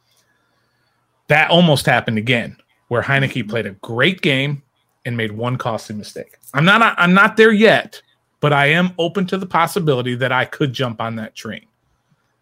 That 1.28 1.50
almost 1.50 1.87
happened 1.87 2.18
again, 2.18 2.56
where 2.88 3.02
Heinicke 3.02 3.49
played 3.49 3.66
a 3.66 3.73
great 3.73 4.23
game 4.23 4.62
and 5.04 5.16
made 5.16 5.33
one 5.33 5.56
costly 5.56 5.95
mistake. 5.97 6.37
I'm 6.54 6.64
not 6.64 6.95
I'm 6.99 7.14
not 7.14 7.37
there 7.37 7.52
yet, 7.52 8.00
but 8.40 8.52
I 8.52 8.66
am 8.66 8.92
open 8.99 9.26
to 9.26 9.38
the 9.38 9.47
possibility 9.47 10.14
that 10.16 10.33
I 10.33 10.45
could 10.45 10.73
jump 10.73 11.00
on 11.00 11.16
that 11.16 11.35
train. 11.35 11.66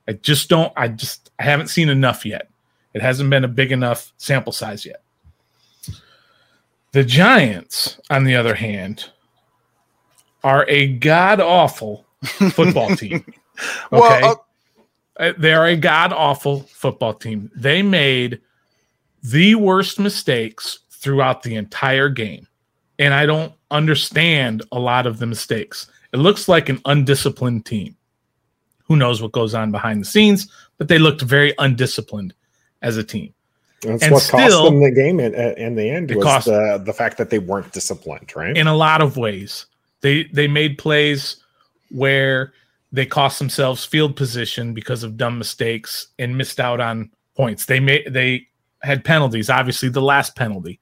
I 0.07 0.13
just 0.13 0.49
don't 0.49 0.73
I 0.77 0.89
just 0.89 1.31
I 1.39 1.45
haven't 1.45 1.69
seen 1.69 1.89
enough 1.89 2.25
yet. 2.27 2.49
It 2.93 3.03
hasn't 3.03 3.31
been 3.31 3.45
a 3.45 3.49
big 3.49 3.73
enough 3.73 4.13
sample 4.19 4.53
size 4.53 4.85
yet. 4.87 5.03
The 6.95 7.03
Giants, 7.03 7.99
on 8.09 8.23
the 8.23 8.37
other 8.37 8.55
hand, 8.55 9.11
are 10.45 10.65
a 10.69 10.87
god 10.87 11.41
awful 11.41 12.07
football 12.53 12.95
team. 12.97 13.25
Okay. 13.27 13.35
Well, 13.91 14.25
uh, 14.31 14.35
Uh, 15.19 15.33
they 15.37 15.53
are 15.53 15.67
a 15.67 15.77
god 15.77 16.13
awful 16.13 16.61
football 16.61 17.13
team. 17.13 17.51
They 17.57 17.83
made 17.83 18.41
the 19.25 19.57
worst 19.57 19.99
mistakes 19.99 20.79
throughout 20.91 21.43
the 21.43 21.57
entire 21.57 22.09
game. 22.09 22.47
And 23.01 23.13
I 23.13 23.27
don't 23.27 23.53
understand 23.73 24.63
a 24.71 24.79
lot 24.79 25.09
of 25.09 25.19
the 25.19 25.27
mistakes. 25.27 25.89
It 26.13 26.19
looks 26.19 26.49
like 26.49 26.69
an 26.69 26.81
undisciplined 26.85 27.67
team. 27.67 27.97
Who 28.85 28.95
knows 28.95 29.21
what 29.21 29.33
goes 29.33 29.53
on 29.53 29.73
behind 29.73 30.01
the 30.01 30.07
scenes? 30.07 30.47
But 30.79 30.87
they 30.87 30.99
looked 30.99 31.23
very 31.23 31.55
undisciplined 31.59 32.35
as 32.83 32.97
a 32.97 33.03
team. 33.03 33.34
That's 33.85 34.03
And 34.03 34.13
what 34.13 34.23
cost 34.29 34.45
still- 34.47 34.65
them 34.65 34.83
the 34.83 34.91
game 34.91 35.21
in, 35.21 35.35
uh, 35.35 35.55
in 35.57 35.75
the 35.77 35.89
end 35.89 36.11
was 36.15 36.25
cost- 36.25 36.47
the, 36.47 36.83
the 36.85 36.93
fact 36.93 37.19
that 37.19 37.31
they 37.31 37.39
weren't 37.39 37.73
disciplined, 37.73 38.33
right? 38.35 38.57
in 38.57 38.67
a 38.67 38.75
lot 38.75 39.03
of 39.03 39.17
ways. 39.17 39.67
They 40.01 40.25
they 40.33 40.49
made 40.49 40.77
plays 40.79 41.37
where 41.91 42.53
they 42.93 43.07
cost 43.07 43.39
themselves 43.39 43.85
field 43.85 44.17
position 44.17 44.75
because 44.75 45.03
of 45.03 45.17
dumb 45.17 45.39
mistakes 45.39 46.09
and 46.19 46.37
missed 46.37 46.61
out 46.61 46.81
on 46.81 47.11
points. 47.37 47.67
They 47.67 47.81
made 47.81 48.13
they 48.13 48.47
had 48.83 49.05
penalties, 49.05 49.49
obviously 49.51 49.89
the 49.89 50.03
last 50.03 50.37
penalty. 50.37 50.79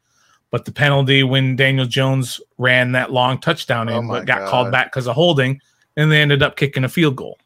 But 0.51 0.65
the 0.67 0.73
penalty 0.73 1.23
when 1.23 1.57
Daniel 1.57 1.87
Jones 1.87 2.39
ran 2.59 2.93
that 2.93 3.11
long 3.13 3.39
touchdown 3.39 3.89
Oh 3.89 3.99
in 4.01 4.07
my 4.07 4.19
but 4.19 4.27
got 4.27 4.41
God. 4.41 4.51
called 4.51 4.73
back 4.73 4.93
because 4.93 5.07
of 5.07 5.15
holding, 5.15 5.61
and 5.97 6.11
they 6.13 6.21
ended 6.21 6.43
up 6.43 6.57
kicking 6.57 6.85
a 6.85 6.89
field 6.89 7.17
goal. 7.17 7.39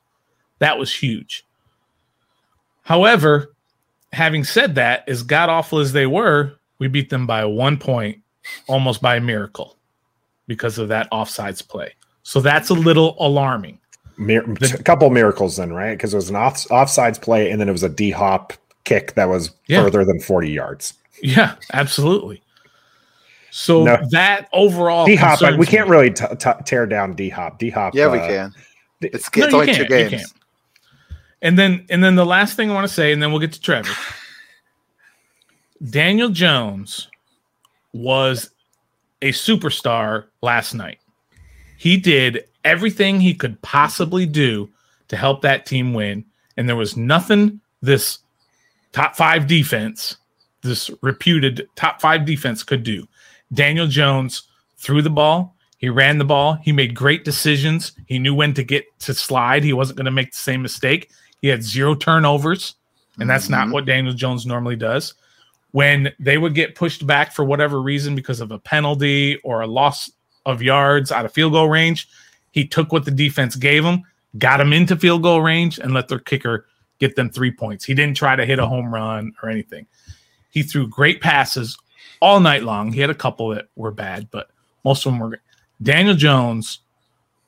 That 0.58 0.78
was 0.78 0.92
huge. 0.92 1.44
However, 2.82 3.54
having 4.12 4.44
said 4.44 4.74
that, 4.76 5.08
as 5.08 5.22
god 5.22 5.48
awful 5.48 5.78
as 5.78 5.92
they 5.92 6.06
were, 6.06 6.52
we 6.78 6.88
beat 6.88 7.10
them 7.10 7.26
by 7.26 7.44
one 7.44 7.76
point, 7.78 8.18
almost 8.68 9.00
by 9.02 9.16
a 9.16 9.20
miracle, 9.20 9.76
because 10.46 10.78
of 10.78 10.88
that 10.88 11.10
offsides 11.10 11.66
play. 11.66 11.92
So 12.22 12.40
that's 12.40 12.70
a 12.70 12.74
little 12.74 13.16
alarming. 13.20 13.78
Mir- 14.18 14.44
a 14.74 14.82
couple 14.82 15.08
miracles 15.10 15.56
then, 15.56 15.72
right? 15.72 15.92
Because 15.96 16.12
it 16.14 16.16
was 16.16 16.30
an 16.30 16.36
off 16.36 16.64
offsides 16.68 17.20
play, 17.20 17.50
and 17.50 17.60
then 17.60 17.68
it 17.68 17.72
was 17.72 17.82
a 17.82 17.88
D 17.88 18.10
hop 18.10 18.52
kick 18.84 19.14
that 19.14 19.28
was 19.28 19.50
Yeah. 19.68 19.82
further 19.82 20.04
than 20.04 20.20
forty 20.20 20.50
yards. 20.50 20.94
Yeah, 21.22 21.54
absolutely. 21.72 22.42
So 23.50 23.84
No. 23.84 23.98
that 24.10 24.48
overall, 24.52 25.06
D 25.06 25.16
hop, 25.16 25.40
we 25.58 25.66
can't 25.66 25.88
me. 25.88 25.96
really 25.96 26.10
t- 26.10 26.24
t- 26.38 26.50
tear 26.64 26.86
down 26.86 27.14
D 27.14 27.28
hop. 27.28 27.58
D 27.58 27.70
hop, 27.70 27.94
Yeah, 27.94 28.08
we 28.10 28.18
uh, 28.18 28.26
can. 28.26 28.54
d- 29.00 29.10
It's, 29.12 29.34
No, 29.36 29.44
it's 29.44 29.52
you 29.52 29.60
only 29.60 29.74
two 29.74 29.84
games. 29.86 30.34
And 31.42 31.58
then, 31.58 31.86
and 31.90 32.02
then 32.02 32.14
the 32.14 32.26
last 32.26 32.56
thing 32.56 32.70
I 32.70 32.74
want 32.74 32.88
to 32.88 32.92
say, 32.92 33.12
and 33.12 33.22
then 33.22 33.30
we'll 33.30 33.40
get 33.40 33.52
to 33.52 33.60
Trevor. 33.60 33.92
Daniel 35.90 36.30
Jones 36.30 37.08
was 37.92 38.50
a 39.22 39.32
superstar 39.32 40.26
last 40.42 40.74
night. 40.74 40.98
He 41.76 41.96
did 41.96 42.44
everything 42.64 43.20
he 43.20 43.34
could 43.34 43.60
possibly 43.62 44.26
do 44.26 44.68
to 45.08 45.16
help 45.16 45.42
that 45.42 45.66
team 45.66 45.94
win, 45.94 46.24
and 46.56 46.68
there 46.68 46.76
was 46.76 46.96
nothing 46.96 47.60
this 47.82 48.18
top 48.92 49.14
five 49.14 49.46
defense, 49.46 50.16
this 50.62 50.90
reputed 51.02 51.68
top 51.76 52.00
five 52.00 52.24
defense, 52.24 52.62
could 52.62 52.82
do. 52.82 53.06
Daniel 53.52 53.86
Jones 53.86 54.44
threw 54.76 55.02
the 55.02 55.10
ball. 55.10 55.54
He 55.78 55.88
ran 55.88 56.18
the 56.18 56.24
ball. 56.24 56.54
He 56.62 56.72
made 56.72 56.94
great 56.94 57.24
decisions. 57.24 57.92
He 58.06 58.18
knew 58.18 58.34
when 58.34 58.54
to 58.54 58.64
get 58.64 58.86
to 59.00 59.14
slide. 59.14 59.62
He 59.62 59.72
wasn't 59.72 59.98
going 59.98 60.06
to 60.06 60.10
make 60.10 60.32
the 60.32 60.38
same 60.38 60.62
mistake. 60.62 61.10
He 61.46 61.50
had 61.50 61.62
zero 61.62 61.94
turnovers, 61.94 62.74
and 63.20 63.30
that's 63.30 63.48
not 63.48 63.68
Mhm. 63.68 63.72
what 63.72 63.84
Daniel 63.84 64.12
Jones 64.12 64.46
normally 64.46 64.74
does. 64.74 65.14
When 65.70 66.12
they 66.18 66.38
would 66.38 66.56
get 66.56 66.74
pushed 66.74 67.06
back 67.06 67.32
for 67.32 67.44
whatever 67.44 67.80
reason 67.80 68.16
because 68.16 68.40
of 68.40 68.50
a 68.50 68.58
penalty 68.58 69.36
or 69.44 69.60
a 69.60 69.66
loss 69.68 70.10
of 70.44 70.60
yards 70.60 71.12
out 71.12 71.24
of 71.24 71.32
field 71.32 71.52
goal 71.52 71.68
range, 71.68 72.08
he 72.50 72.66
took 72.66 72.90
what 72.90 73.04
the 73.04 73.12
defense 73.12 73.54
gave 73.54 73.84
him, 73.84 74.02
got 74.38 74.60
him 74.60 74.72
into 74.72 74.96
field 74.96 75.22
goal 75.22 75.40
range, 75.40 75.78
and 75.78 75.94
let 75.94 76.08
their 76.08 76.18
kicker 76.18 76.66
get 76.98 77.14
them 77.14 77.30
three 77.30 77.52
points. 77.52 77.84
He 77.84 77.94
didn't 77.94 78.16
try 78.16 78.34
to 78.34 78.44
hit 78.44 78.58
a 78.58 78.66
home 78.66 78.92
run 78.92 79.32
or 79.40 79.48
anything. 79.48 79.86
He 80.50 80.64
threw 80.64 80.88
great 80.88 81.20
passes 81.20 81.78
all 82.18 82.40
night 82.40 82.64
long. 82.64 82.90
He 82.90 82.98
had 82.98 83.10
a 83.10 83.14
couple 83.14 83.50
that 83.50 83.68
were 83.76 83.92
bad, 83.92 84.32
but 84.32 84.50
most 84.84 85.06
of 85.06 85.12
them 85.12 85.20
were. 85.20 85.38
Daniel 85.80 86.16
Jones 86.16 86.80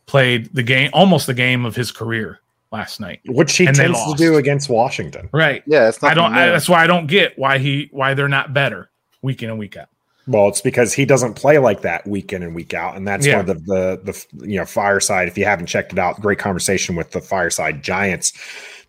played 0.07 0.55
the 0.55 0.62
game, 0.62 0.88
almost 0.93 1.26
the 1.26 1.35
game 1.35 1.64
of 1.67 1.75
his 1.75 1.90
career 1.90 2.38
last 2.73 3.01
night. 3.01 3.21
which 3.27 3.57
he 3.57 3.67
And 3.67 3.77
tends 3.77 3.99
to 4.05 4.15
do 4.17 4.37
against 4.37 4.69
Washington. 4.69 5.29
Right. 5.33 5.63
Yeah, 5.67 5.89
it's 5.89 6.03
not. 6.03 6.11
I 6.13 6.15
don't. 6.15 6.33
I, 6.35 6.47
that's 6.51 6.69
why 6.69 6.83
I 6.83 6.87
don't 6.87 7.07
get 7.07 7.39
why 7.39 7.59
he 7.59 7.89
why 7.93 8.15
they're 8.15 8.29
not 8.29 8.53
better 8.55 8.91
week 9.23 9.43
in 9.43 9.51
and 9.51 9.59
week 9.59 9.77
out. 9.77 9.89
Well, 10.27 10.49
it's 10.49 10.61
because 10.61 10.93
he 10.93 11.07
doesn't 11.07 11.35
play 11.35 11.57
like 11.59 11.81
that 11.83 12.07
week 12.07 12.35
in 12.35 12.43
and 12.43 12.55
week 12.55 12.75
out, 12.75 12.97
and 12.97 13.09
that's 13.09 13.27
Yeah. 13.27 13.37
one 13.39 13.49
of 13.49 13.65
the, 13.65 14.01
the 14.05 14.13
the 14.39 14.47
you 14.47 14.59
know 14.59 14.67
fireside. 14.67 15.27
If 15.29 15.39
you 15.39 15.45
haven't 15.47 15.67
checked 15.67 15.93
it 15.93 15.99
out, 15.99 16.21
great 16.21 16.39
conversation 16.39 16.97
with 16.97 17.13
the 17.13 17.21
fireside 17.23 17.83
giants 17.83 18.33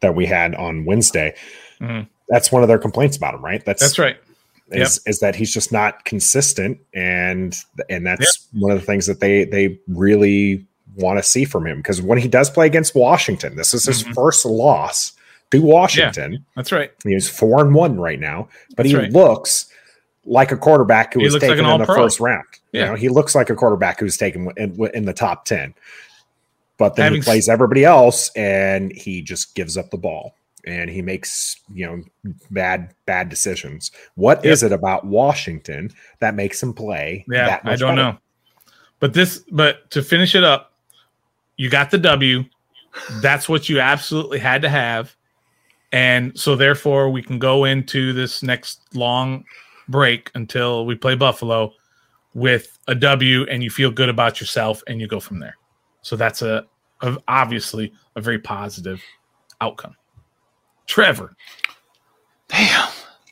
that 0.02 0.16
we 0.16 0.26
had 0.26 0.54
on 0.56 0.84
Wednesday. 0.86 1.34
Mhm. 1.80 2.08
That's 2.28 2.52
one 2.52 2.62
of 2.62 2.68
their 2.68 2.78
complaints 2.78 3.16
about 3.18 3.34
him, 3.36 3.44
right? 3.44 3.64
That's 3.66 3.82
That's 3.82 3.98
right. 3.98 4.18
is 4.72 5.00
is 5.08 5.20
that 5.20 5.34
he's 5.36 5.54
just 5.54 5.72
not 5.72 6.04
consistent, 6.06 6.78
and 6.94 7.56
and 7.90 8.06
that's 8.06 8.48
one 8.54 8.72
of 8.72 8.80
the 8.80 8.86
things 8.86 9.06
that 9.08 9.22
they 9.22 9.46
they 9.46 9.80
really 9.88 10.66
want 10.96 11.18
to 11.20 11.24
see 11.24 11.46
from 11.46 11.66
him 11.68 11.78
because 11.78 12.02
when 12.02 12.18
he 12.18 12.28
does 12.28 12.50
play 12.50 12.66
against 12.66 12.96
Washington, 12.96 13.56
this 13.56 13.74
is 13.74 13.86
his 13.86 14.04
Mhm. 14.04 14.14
first 14.16 14.46
loss 14.46 15.14
to 15.52 15.62
Washington. 15.62 16.46
That's 16.56 16.72
right. 16.72 16.92
He's 17.04 17.30
four 17.30 17.62
and 17.62 17.74
one 17.74 18.00
right 18.00 18.20
now, 18.20 18.50
but 18.70 18.78
That's 18.84 18.90
he 18.90 18.96
right. 18.96 19.12
looks 19.12 19.68
like 20.26 20.52
a 20.52 20.58
quarterback 20.58 21.14
who 21.14 21.20
He 21.22 21.26
was 21.26 21.34
looks 21.34 21.44
like 21.44 21.52
taken 21.52 21.66
in 21.66 21.80
the 21.80 21.88
all-pro. 21.88 21.96
first 21.96 22.20
round. 22.20 22.46
You 22.72 22.82
Yeah. 22.82 22.86
know, 22.90 22.96
he 22.96 23.10
looks 23.10 23.34
like 23.34 23.50
a 23.50 23.56
quarterback 23.56 24.00
who's 24.00 24.18
taken 24.18 24.52
in, 24.58 24.78
in 24.94 25.06
the 25.06 25.14
top 25.14 25.46
ten. 25.46 25.74
But 26.78 26.96
then 26.96 27.06
Having 27.06 27.22
he 27.22 27.26
plays 27.26 27.50
everybody 27.50 27.84
else, 27.84 28.32
and 28.36 28.92
he 28.96 29.22
just 29.22 29.54
gives 29.56 29.76
up 29.78 29.90
the 29.90 29.98
ball, 29.98 30.36
and 30.66 30.90
he 30.90 31.02
makes 31.02 31.58
you 31.74 31.86
know 31.86 32.04
bad 32.52 32.94
bad 33.06 33.28
decisions. 33.30 33.92
What 34.16 34.46
is 34.46 34.62
Yep. 34.62 34.72
it 34.72 34.76
about 34.76 35.06
Washington 35.06 35.92
that 36.20 36.36
makes 36.36 36.62
him 36.64 36.74
play? 36.74 37.26
Yeah, 37.30 37.60
I 37.64 37.76
don't 37.76 37.96
better? 37.96 37.96
know. 37.96 38.18
But 39.00 39.14
this, 39.14 39.40
but 39.52 39.90
to 39.92 40.02
finish 40.04 40.36
it 40.36 40.44
up, 40.44 40.69
you 41.60 41.70
got 41.70 41.92
the 41.92 41.98
W. 41.98 42.46
That's 43.22 43.50
what 43.50 43.68
you 43.68 43.82
absolutely 43.82 44.40
had 44.40 44.62
to 44.62 44.70
have. 44.70 45.14
And 45.92 46.40
so 46.40 46.56
therefore 46.56 47.10
we 47.10 47.22
can 47.22 47.38
go 47.38 47.66
into 47.66 48.14
this 48.14 48.42
next 48.42 48.80
long 48.94 49.44
break 49.90 50.32
until 50.36 50.86
we 50.86 50.96
play 50.96 51.16
Buffalo 51.16 51.74
with 52.34 52.80
a 52.88 52.96
W 52.96 53.46
and 53.50 53.62
you 53.62 53.70
feel 53.70 53.92
good 53.92 54.08
about 54.08 54.40
yourself 54.40 54.82
and 54.88 55.02
you 55.02 55.08
go 55.08 55.20
from 55.20 55.40
there. 55.40 55.58
So 56.02 56.16
that's 56.16 56.42
a, 56.42 56.66
a 57.02 57.18
obviously 57.28 57.92
a 58.16 58.22
very 58.22 58.40
positive 58.40 59.04
outcome. 59.60 59.98
Trevor, 60.88 61.36
Damn. 62.48 62.88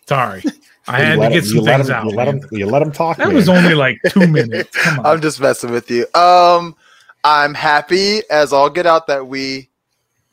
sorry. 0.06 0.44
I 0.90 1.00
had 1.00 1.16
to 1.16 1.22
get 1.22 1.32
him- 1.32 1.44
some 1.44 1.64
things 1.64 1.88
him, 1.88 1.96
out. 1.96 2.06
You 2.06 2.12
let 2.12 2.28
him. 2.28 2.42
You 2.52 2.66
let 2.66 2.82
him 2.82 2.92
talk. 2.92 3.18
That 3.18 3.28
man. 3.28 3.36
was 3.36 3.48
only 3.48 3.74
like 3.74 4.00
two 4.10 4.28
minutes. 4.28 4.76
Come 4.76 5.00
on. 5.06 5.06
I'm 5.06 5.22
just 5.22 5.40
messing 5.40 5.72
with 5.72 5.90
you. 5.90 6.06
Um, 6.14 6.76
I'm 7.24 7.54
happy 7.54 8.22
as 8.30 8.54
all 8.54 8.70
get 8.70 8.86
out 8.86 9.08
that 9.08 9.28
we 9.28 9.70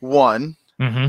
won, 0.01 0.57
hmm 0.81 1.09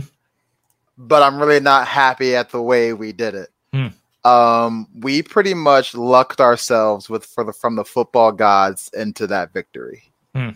but 0.98 1.22
I'm 1.22 1.38
really 1.40 1.60
not 1.60 1.88
happy 1.90 2.38
at 2.38 2.52
the 2.52 2.62
way 2.62 2.94
we 2.94 3.12
did 3.12 3.36
it. 3.36 3.50
Hmm. 3.74 3.88
Um, 4.30 4.88
we 5.02 5.22
pretty 5.22 5.54
much 5.54 5.94
lucked 5.94 6.40
ourselves 6.40 7.10
with 7.10 7.26
for 7.26 7.44
the 7.44 7.52
from 7.52 7.76
the 7.76 7.84
football 7.84 8.32
gods 8.32 8.90
into 8.94 9.28
that 9.28 9.52
victory. 9.52 10.04
Hmm. 10.34 10.52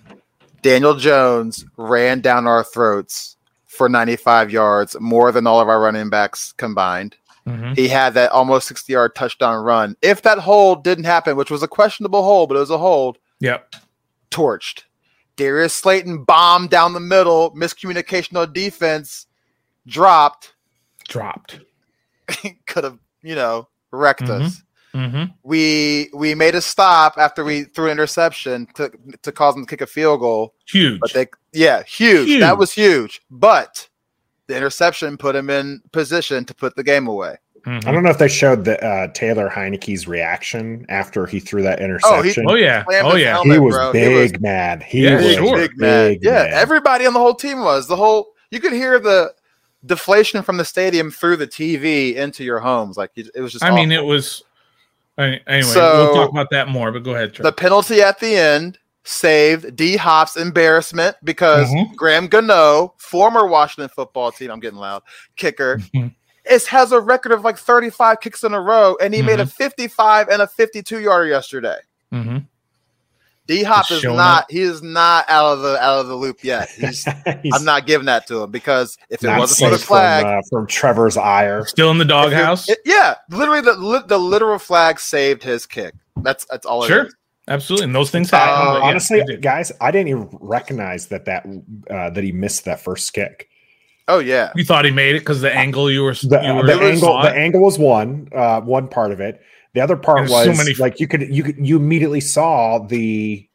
Daniel 0.61 0.95
Jones 0.95 1.65
ran 1.77 2.21
down 2.21 2.47
our 2.47 2.63
throats 2.63 3.35
for 3.67 3.87
95 3.89 4.49
yards, 4.51 4.95
more 4.99 5.31
than 5.33 5.45
all 5.45 5.59
of 5.59 5.67
our 5.69 5.79
running 5.81 6.09
backs 6.09 6.53
combined. 6.53 7.15
hmm 7.45 7.73
He 7.73 7.87
had 7.89 8.13
that 8.15 8.31
almost 8.31 8.67
60 8.69 8.91
yard 8.93 9.15
touchdown 9.15 9.63
run. 9.63 9.95
If 10.01 10.21
that 10.23 10.39
hold 10.39 10.83
didn't 10.85 11.03
happen, 11.03 11.35
which 11.35 11.51
was 11.51 11.63
a 11.63 11.67
questionable 11.67 12.23
hold, 12.23 12.47
but 12.49 12.55
it 12.55 12.59
was 12.61 12.69
a 12.71 12.77
hold, 12.77 13.17
Yep. 13.41 13.75
torched. 14.31 14.83
Darius 15.39 15.73
Slayton 15.73 16.25
bombed 16.25 16.69
down 16.69 16.91
the 16.91 16.99
middle, 16.99 17.55
miscommunication 17.55 18.35
on 18.35 18.51
defense, 18.51 19.25
dropped, 19.87 20.53
Dropped. 21.07 21.61
could 22.67 22.83
have, 22.83 22.99
you 23.23 23.35
know, 23.35 23.67
wrecked 23.91 24.21
Mhm. 24.23 24.41
us. 24.41 24.61
hmm 24.93 25.23
We 25.43 26.09
we 26.13 26.35
made 26.35 26.55
a 26.55 26.61
stop 26.61 27.13
after 27.17 27.43
we 27.45 27.63
threw 27.63 27.85
an 27.85 27.91
interception 27.93 28.67
to 28.75 28.91
to 29.21 29.31
cause 29.31 29.55
them 29.55 29.65
to 29.65 29.69
kick 29.69 29.81
a 29.81 29.87
field 29.87 30.19
goal. 30.19 30.53
Huge. 30.67 30.99
But 30.99 31.13
they 31.13 31.27
yeah, 31.53 31.83
huge. 31.83 32.27
Huge. 32.27 32.41
That 32.41 32.57
was 32.57 32.71
huge. 32.73 33.21
But 33.31 33.87
the 34.47 34.57
interception 34.57 35.17
put 35.17 35.35
him 35.35 35.49
in 35.49 35.81
position 35.93 36.43
to 36.45 36.53
put 36.53 36.75
the 36.75 36.83
game 36.83 37.07
away. 37.07 37.37
Mhm. 37.65 37.85
I 37.87 37.91
don't 37.91 38.03
know 38.03 38.09
if 38.09 38.17
they 38.17 38.27
showed 38.27 38.65
the 38.65 38.83
uh, 38.85 39.07
Taylor 39.13 39.49
Heinicke's 39.49 40.07
reaction 40.07 40.85
after 40.89 41.25
he 41.25 41.39
threw 41.39 41.61
that 41.63 41.79
interception. 41.81 42.45
Oh 42.47 42.55
yeah. 42.55 42.83
Oh 42.89 43.15
yeah. 43.15 43.33
helmet, 43.33 43.53
he 43.53 43.59
was 43.59 43.75
bro. 43.75 43.91
big 43.93 44.07
He 44.11 44.15
was 44.33 44.39
mad. 44.41 44.83
He 44.83 45.03
Yeah, 45.03 45.15
was 45.15 45.23
big, 45.25 45.37
sure. 45.37 45.55
big 45.57 45.77
man. 45.77 46.09
big 46.13 46.23
Yeah, 46.23 46.31
mad. 46.31 46.53
everybody 46.53 47.05
on 47.05 47.13
the 47.13 47.19
whole 47.19 47.35
team 47.35 47.61
was. 47.61 47.87
The 47.87 47.95
whole 47.95 48.33
you 48.51 48.59
could 48.59 48.73
hear 48.73 48.99
the 48.99 49.33
deflation 49.85 50.41
from 50.43 50.57
the 50.57 50.65
stadium 50.65 51.09
through 51.11 51.37
the 51.37 51.47
TV 51.47 52.15
into 52.15 52.43
your 52.43 52.59
homes. 52.59 52.97
Like 52.97 53.11
it 53.15 53.29
it 53.35 53.41
was 53.41 53.51
just. 53.53 53.63
I 53.63 53.73
mean, 53.73 53.91
it 53.91 54.03
was. 54.03 54.43
any- 55.17 55.41
Anyway, 55.47 55.69
So- 55.71 56.05
we'll 56.05 56.15
talk 56.15 56.31
about 56.31 56.49
that 56.51 56.67
more. 56.69 56.91
But 56.91 57.03
go 57.03 57.13
ahead. 57.15 57.35
the 57.35 57.51
penalty 57.51 58.01
at 58.01 58.19
the 58.19 58.35
end 58.35 58.77
saved 59.05 59.75
D 59.75 59.95
Hop's 59.97 60.37
embarrassment 60.37 61.15
because 61.23 61.67
Mhm. 61.69 61.95
Graham 61.95 62.27
Gano, 62.27 62.93
former 62.97 63.47
Washington 63.47 63.89
football 63.89 64.31
team, 64.31 64.51
I'm 64.51 64.59
getting 64.59 64.77
loud, 64.77 65.01
kicker, 65.35 65.79
Is 66.49 66.65
has 66.67 66.91
a 66.91 66.99
record 66.99 67.31
of 67.31 67.43
like 67.43 67.57
35 67.57 68.19
kicks 68.21 68.43
in 68.43 68.53
a 68.53 68.59
row, 68.61 68.97
and 69.01 69.13
he 69.13 69.21
made 69.21 69.39
a 69.39 69.43
Mm-hmm. 69.43 69.49
55 69.51 70.29
and 70.29 70.41
a 70.41 70.47
52 70.47 70.99
yarder 71.01 71.27
yesterday. 71.27 71.77
Mhm. 72.13 72.45
D 73.47 73.63
Hop 73.63 73.89
is 73.89 74.03
not. 74.03 74.43
up. 74.43 74.51
He 74.51 74.61
is 74.61 74.83
not 74.83 75.25
out 75.27 75.53
of 75.53 75.61
the 75.61 75.81
out 75.83 75.99
of 75.99 76.07
the 76.07 76.15
loop 76.15 76.43
yet. 76.43 76.69
He's, 76.77 77.03
He's 77.41 77.53
I'm 77.53 77.65
not 77.65 77.87
giving 77.87 78.05
that 78.05 78.27
to 78.27 78.43
him 78.43 78.51
because 78.51 78.97
if 79.09 79.23
it 79.23 79.27
wasn't 79.27 79.71
for 79.71 79.75
the 79.75 79.83
flag, 79.83 80.23
from, 80.23 80.37
uh, 80.37 80.41
from 80.51 80.67
Trevor's 80.67 81.17
ire. 81.17 81.65
Still 81.65 81.89
in 81.89 81.97
the 81.97 82.03
if 82.03 82.07
it- 82.09 82.09
doghouse. 82.09 82.67
yeah, 82.85 83.15
literally 83.31 83.61
the 83.61 83.73
li- 83.73 84.03
the 84.05 84.19
literal 84.19 84.59
flag 84.59 84.99
saved 84.99 85.41
his 85.43 85.65
kick. 85.65 85.95
That's 86.17 86.45
that's 86.45 86.65
all. 86.65 86.83
it 86.83 86.87
Sure. 86.87 87.05
is. 87.05 87.15
Absolutely, 87.47 87.85
and 87.85 87.95
those 87.95 88.11
things 88.11 88.31
Uh, 88.31 88.37
happen. 88.37 88.65
but 88.73 88.79
yeah, 88.81 88.85
honestly, 88.89 89.19
they 89.21 89.25
did. 89.25 89.41
guys, 89.41 89.71
I 89.81 89.89
didn't 89.89 90.09
even 90.09 90.29
recognize 90.39 91.07
that 91.07 91.25
that 91.25 91.47
uh, 91.89 92.11
that 92.11 92.23
he 92.23 92.31
missed 92.31 92.65
that 92.65 92.79
first 92.81 93.11
kick. 93.13 93.48
Oh 94.09 94.19
yeah. 94.19 94.51
you 94.55 94.65
thought 94.65 94.83
he 94.85 94.91
made 94.91 95.15
it 95.15 95.19
because 95.19 95.39
the 95.41 95.53
angle 95.53 95.89
you 95.89 96.03
were 96.03 96.13
The, 96.13 96.41
you 96.43 96.53
were 96.55 96.65
the 96.65 96.73
it 96.73 96.81
angle, 96.93 96.99
saw 97.09 97.21
the 97.21 97.31
angle 97.31 97.61
was 97.61 97.79
one, 97.79 98.27
uh, 98.35 98.59
one 98.61 98.87
part 98.89 99.11
of 99.11 99.21
it. 99.21 99.39
The 99.73 99.81
other 99.81 99.95
part 99.95 100.17
There's 100.19 100.31
was 100.31 100.45
so 100.45 100.53
many- 100.63 100.73
like 100.75 100.99
you 100.99 101.07
could 101.07 101.21
you 101.33 101.43
could 101.43 101.65
you 101.65 101.77
immediately 101.77 102.19
saw 102.19 102.79
the 102.79 103.45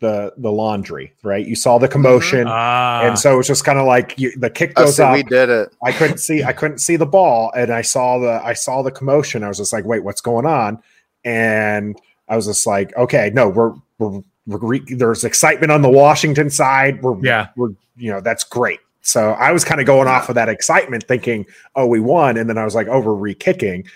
the 0.00 0.32
the 0.36 0.52
laundry, 0.52 1.12
right? 1.22 1.44
You 1.46 1.56
saw 1.56 1.78
the 1.78 1.88
commotion, 1.88 2.44
Ah, 2.48 3.02
and 3.06 3.18
so 3.18 3.38
it's 3.38 3.48
just 3.48 3.64
kind 3.64 3.78
of 3.78 3.86
like 3.86 4.14
you, 4.18 4.32
the 4.38 4.50
kick 4.50 4.72
I 4.76 4.84
goes 4.84 4.96
said 4.96 5.06
up. 5.08 5.14
we 5.16 5.22
did 5.24 5.48
it. 5.48 5.74
I 5.84 5.92
couldn't 5.92 6.18
see 6.18 6.44
I 6.44 6.52
couldn't 6.52 6.78
see 6.78 6.96
the 6.96 7.06
ball 7.06 7.50
and 7.56 7.72
I 7.72 7.82
saw 7.82 8.18
the 8.18 8.40
I 8.44 8.52
saw 8.52 8.82
the 8.82 8.90
commotion. 8.90 9.42
I 9.42 9.48
was 9.48 9.58
just 9.58 9.72
like, 9.72 9.84
wait, 9.84 10.04
what's 10.04 10.20
going 10.20 10.46
on? 10.46 10.80
And 11.24 11.98
I 12.28 12.36
was 12.36 12.46
just 12.46 12.66
like, 12.66 12.96
okay, 12.96 13.30
no, 13.34 13.48
we're 13.48 13.72
we're, 13.98 14.20
we're 14.46 14.58
re- 14.58 14.94
there's 14.96 15.24
excitement 15.24 15.72
on 15.72 15.82
the 15.82 15.90
Washington 15.90 16.50
side. 16.50 17.02
We're 17.02 17.18
yeah, 17.24 17.48
we're 17.56 17.70
you 17.96 18.10
know, 18.12 18.20
that's 18.20 18.44
great. 18.44 18.80
So 19.06 19.32
I 19.32 19.52
was 19.52 19.64
kind 19.64 19.80
of 19.80 19.86
going 19.86 20.08
off 20.08 20.28
of 20.30 20.34
that 20.34 20.48
excitement, 20.48 21.04
thinking, 21.04 21.46
oh, 21.76 21.86
we 21.86 22.00
won, 22.00 22.36
and 22.38 22.48
then 22.48 22.56
I 22.58 22.64
was 22.64 22.74
like, 22.74 22.88
oh, 22.88 23.00
we're 23.00 23.12
re-kicking. 23.14 23.86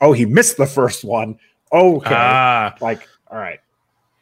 Oh, 0.00 0.12
he 0.12 0.24
missed 0.26 0.56
the 0.56 0.66
first 0.66 1.02
one. 1.04 1.38
Okay. 1.72 2.14
ah, 2.14 2.72
like, 2.80 3.06
all 3.30 3.38
right. 3.38 3.58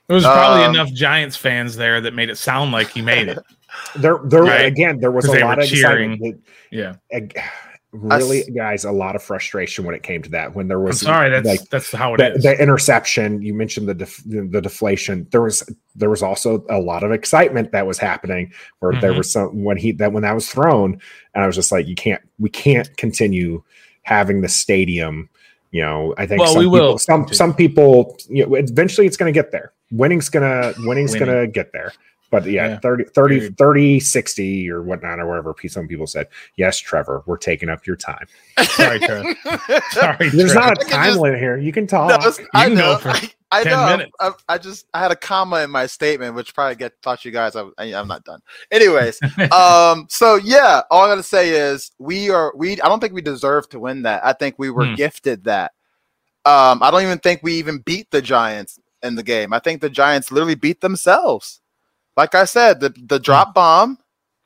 there 0.08 0.14
was 0.14 0.24
probably 0.24 0.64
Um, 0.64 0.74
enough 0.74 0.90
Giants 0.92 1.36
fans 1.36 1.76
there 1.76 2.00
that 2.00 2.14
made 2.14 2.30
it 2.30 2.38
sound 2.38 2.72
like 2.72 2.88
he 2.88 3.02
made 3.02 3.28
it. 3.28 3.38
There 3.96 4.18
there 4.24 4.42
Right. 4.42 4.66
again, 4.66 5.00
there 5.00 5.10
was 5.10 5.26
a 5.26 5.32
lot 5.32 5.58
were 5.58 5.62
of 5.64 5.70
excitement. 5.70 6.18
cheering. 6.20 6.42
Yeah, 6.70 6.94
Ag- 7.10 7.38
I 7.38 7.42
Really, 7.94 8.40
s- 8.40 8.48
guys, 8.48 8.84
a 8.86 8.90
lot 8.90 9.16
of 9.16 9.22
frustration 9.22 9.84
when 9.84 9.94
it 9.94 10.02
came 10.02 10.22
to 10.22 10.30
that. 10.30 10.54
When 10.54 10.66
there 10.68 10.80
was, 10.80 11.02
I'm 11.04 11.10
was 11.10 11.14
sorry. 11.16 11.30
That's 11.30 11.46
like 11.46 11.68
that's 11.68 11.92
how 11.92 12.14
it 12.14 12.18
the, 12.18 12.32
is. 12.34 12.42
the 12.42 12.62
interception 12.62 13.42
you 13.42 13.52
mentioned 13.52 13.86
the 13.86 13.92
def, 13.94 14.22
the 14.24 14.60
deflation 14.62 15.26
there 15.30 15.42
was 15.42 15.62
there 15.94 16.08
was 16.08 16.22
also 16.22 16.64
a 16.70 16.78
lot 16.80 17.02
of 17.02 17.12
excitement 17.12 17.72
that 17.72 17.86
was 17.86 17.98
happening 17.98 18.50
where 18.80 18.92
there 19.00 19.12
Mhm. 19.12 19.18
was 19.18 19.30
some 19.32 19.62
when 19.62 19.76
he 19.76 19.92
that 19.92 20.12
when 20.12 20.22
that 20.22 20.32
was 20.34 20.48
thrown 20.50 20.98
and 21.34 21.44
i 21.44 21.46
was 21.46 21.54
just 21.54 21.70
like 21.70 21.86
you 21.86 21.94
can't 21.94 22.22
we 22.38 22.48
can't 22.48 22.96
continue 22.96 23.62
having 24.04 24.40
the 24.40 24.48
stadium 24.48 25.28
you 25.70 25.82
know 25.82 26.14
i 26.16 26.26
think 26.26 26.40
Well, 26.40 26.54
some 26.54 26.58
we 26.60 26.64
people, 26.64 26.78
will 26.80 26.98
some 26.98 27.28
some 27.28 27.52
people 27.54 28.16
you 28.30 28.46
know 28.46 28.54
eventually 28.54 29.06
it's 29.06 29.18
going 29.18 29.32
to 29.32 29.38
get 29.38 29.52
there 29.52 29.72
winning's 29.90 30.30
going 30.30 30.48
to 30.48 30.74
winning's 30.86 31.12
Winning. 31.12 31.26
going 31.28 31.40
to 31.42 31.46
get 31.46 31.72
there 31.72 31.92
but 32.32 32.46
yeah, 32.46 32.66
Yeah. 32.70 32.78
30, 32.80 33.04
30, 33.14 33.50
30, 33.50 34.00
60 34.00 34.70
or 34.70 34.82
whatnot, 34.82 35.20
or 35.20 35.26
whatever 35.26 35.54
some 35.68 35.86
people 35.86 36.06
said. 36.06 36.26
Yes, 36.56 36.78
Trevor, 36.78 37.22
we're 37.26 37.36
taking 37.36 37.68
up 37.68 37.86
your 37.86 37.94
time. 37.94 38.26
sorry, 38.64 38.98
Trev. 38.98 39.24
Sorry, 39.90 40.30
There's 40.30 40.52
Trev. 40.52 40.54
not 40.54 40.82
a 40.82 40.84
time 40.86 41.10
just- 41.10 41.20
limit 41.20 41.38
here. 41.38 41.58
You 41.58 41.72
can 41.72 41.86
talk. 41.86 42.08
No, 42.08 42.14
it's- 42.16 42.40
I 42.54 42.66
can 42.68 42.74
go 42.74 42.92
know. 42.94 42.98
for 42.98 43.10
I, 43.10 43.20
I 43.52 43.64
10 43.64 43.72
know. 43.98 44.06
I, 44.18 44.30
I 44.48 44.58
just 44.58 44.86
I 44.94 45.00
had 45.00 45.10
a 45.12 45.16
comma 45.16 45.60
in 45.60 45.70
my 45.70 45.84
statement, 45.84 46.34
which 46.34 46.54
probably 46.54 46.74
get 46.76 46.94
thought 47.02 47.22
you 47.22 47.30
guys. 47.30 47.54
I, 47.54 47.66
I, 47.76 47.84
am 47.92 48.08
not 48.08 48.24
done. 48.24 48.40
Anyways, 48.70 49.20
um. 49.52 50.06
So 50.08 50.36
yeah, 50.36 50.80
all 50.90 51.04
I 51.04 51.08
gotta 51.08 51.22
say 51.22 51.50
is 51.50 51.92
we 51.98 52.30
are 52.30 52.54
we. 52.56 52.80
I 52.80 52.88
don't 52.88 52.98
think 53.00 53.12
we 53.12 53.20
deserve 53.20 53.68
to 53.68 53.78
win 53.78 54.02
that. 54.02 54.24
I 54.24 54.32
think 54.32 54.54
we 54.58 54.70
were 54.70 54.86
Hmm. 54.86 54.94
gifted 54.94 55.44
that. 55.44 55.72
Um. 56.46 56.82
I 56.82 56.90
don't 56.90 57.02
even 57.02 57.18
think 57.18 57.40
we 57.42 57.52
even 57.56 57.78
beat 57.80 58.10
the 58.10 58.22
Giants 58.22 58.78
in 59.02 59.16
the 59.16 59.22
game. 59.22 59.52
I 59.52 59.58
think 59.58 59.82
the 59.82 59.90
Giants 59.90 60.32
literally 60.32 60.54
beat 60.54 60.80
themselves. 60.80 61.60
Like 62.16 62.34
I 62.34 62.44
said, 62.44 62.80
the 62.80 62.94
the 63.06 63.18
drop 63.18 63.54
bomb, 63.54 63.98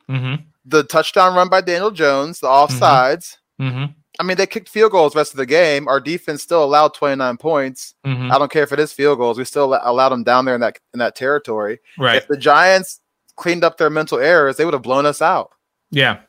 mm-hmm, 0.09 0.43
the 0.65 0.85
touchdown 0.85 1.35
run 1.35 1.49
by 1.49 1.61
Daniel 1.61 1.91
Jones, 1.91 2.41
the 2.41 2.47
offsides. 2.47 3.37
mm-hmm, 3.61 3.87
I 4.19 4.23
mean, 4.23 4.37
they 4.37 4.47
kicked 4.47 4.69
field 4.69 4.93
goals 4.93 5.13
the 5.13 5.19
rest 5.19 5.33
of 5.33 5.39
the 5.39 5.47
game. 5.47 5.89
Our 5.89 6.01
defense 6.01 6.43
still 6.43 6.65
allowed 6.65 6.95
29 6.95 7.37
points. 7.37 7.95
mm-hmm. 8.05 8.33
I 8.33 8.39
don't 8.39 8.51
care 8.51 8.63
if 8.63 8.73
it 8.73 8.81
is 8.81 8.93
field 8.93 9.19
goals. 9.19 9.39
We 9.39 9.45
still 9.45 9.79
allowed 9.83 10.11
them 10.11 10.25
down 10.25 10.45
there 10.45 10.55
in 10.55 10.61
that 10.61 10.79
in 10.95 10.99
that 11.01 11.17
territory. 11.17 11.81
Right. 11.99 12.17
If 12.17 12.29
the 12.29 12.37
Giants 12.37 13.01
cleaned 13.37 13.65
up 13.65 13.77
their 13.77 13.91
mental 13.91 14.19
errors, 14.19 14.57
they 14.57 14.65
would 14.65 14.75
have 14.75 14.83
blown 14.83 15.07
us 15.07 15.21
out. 15.21 15.53
Yeah. 15.91 16.21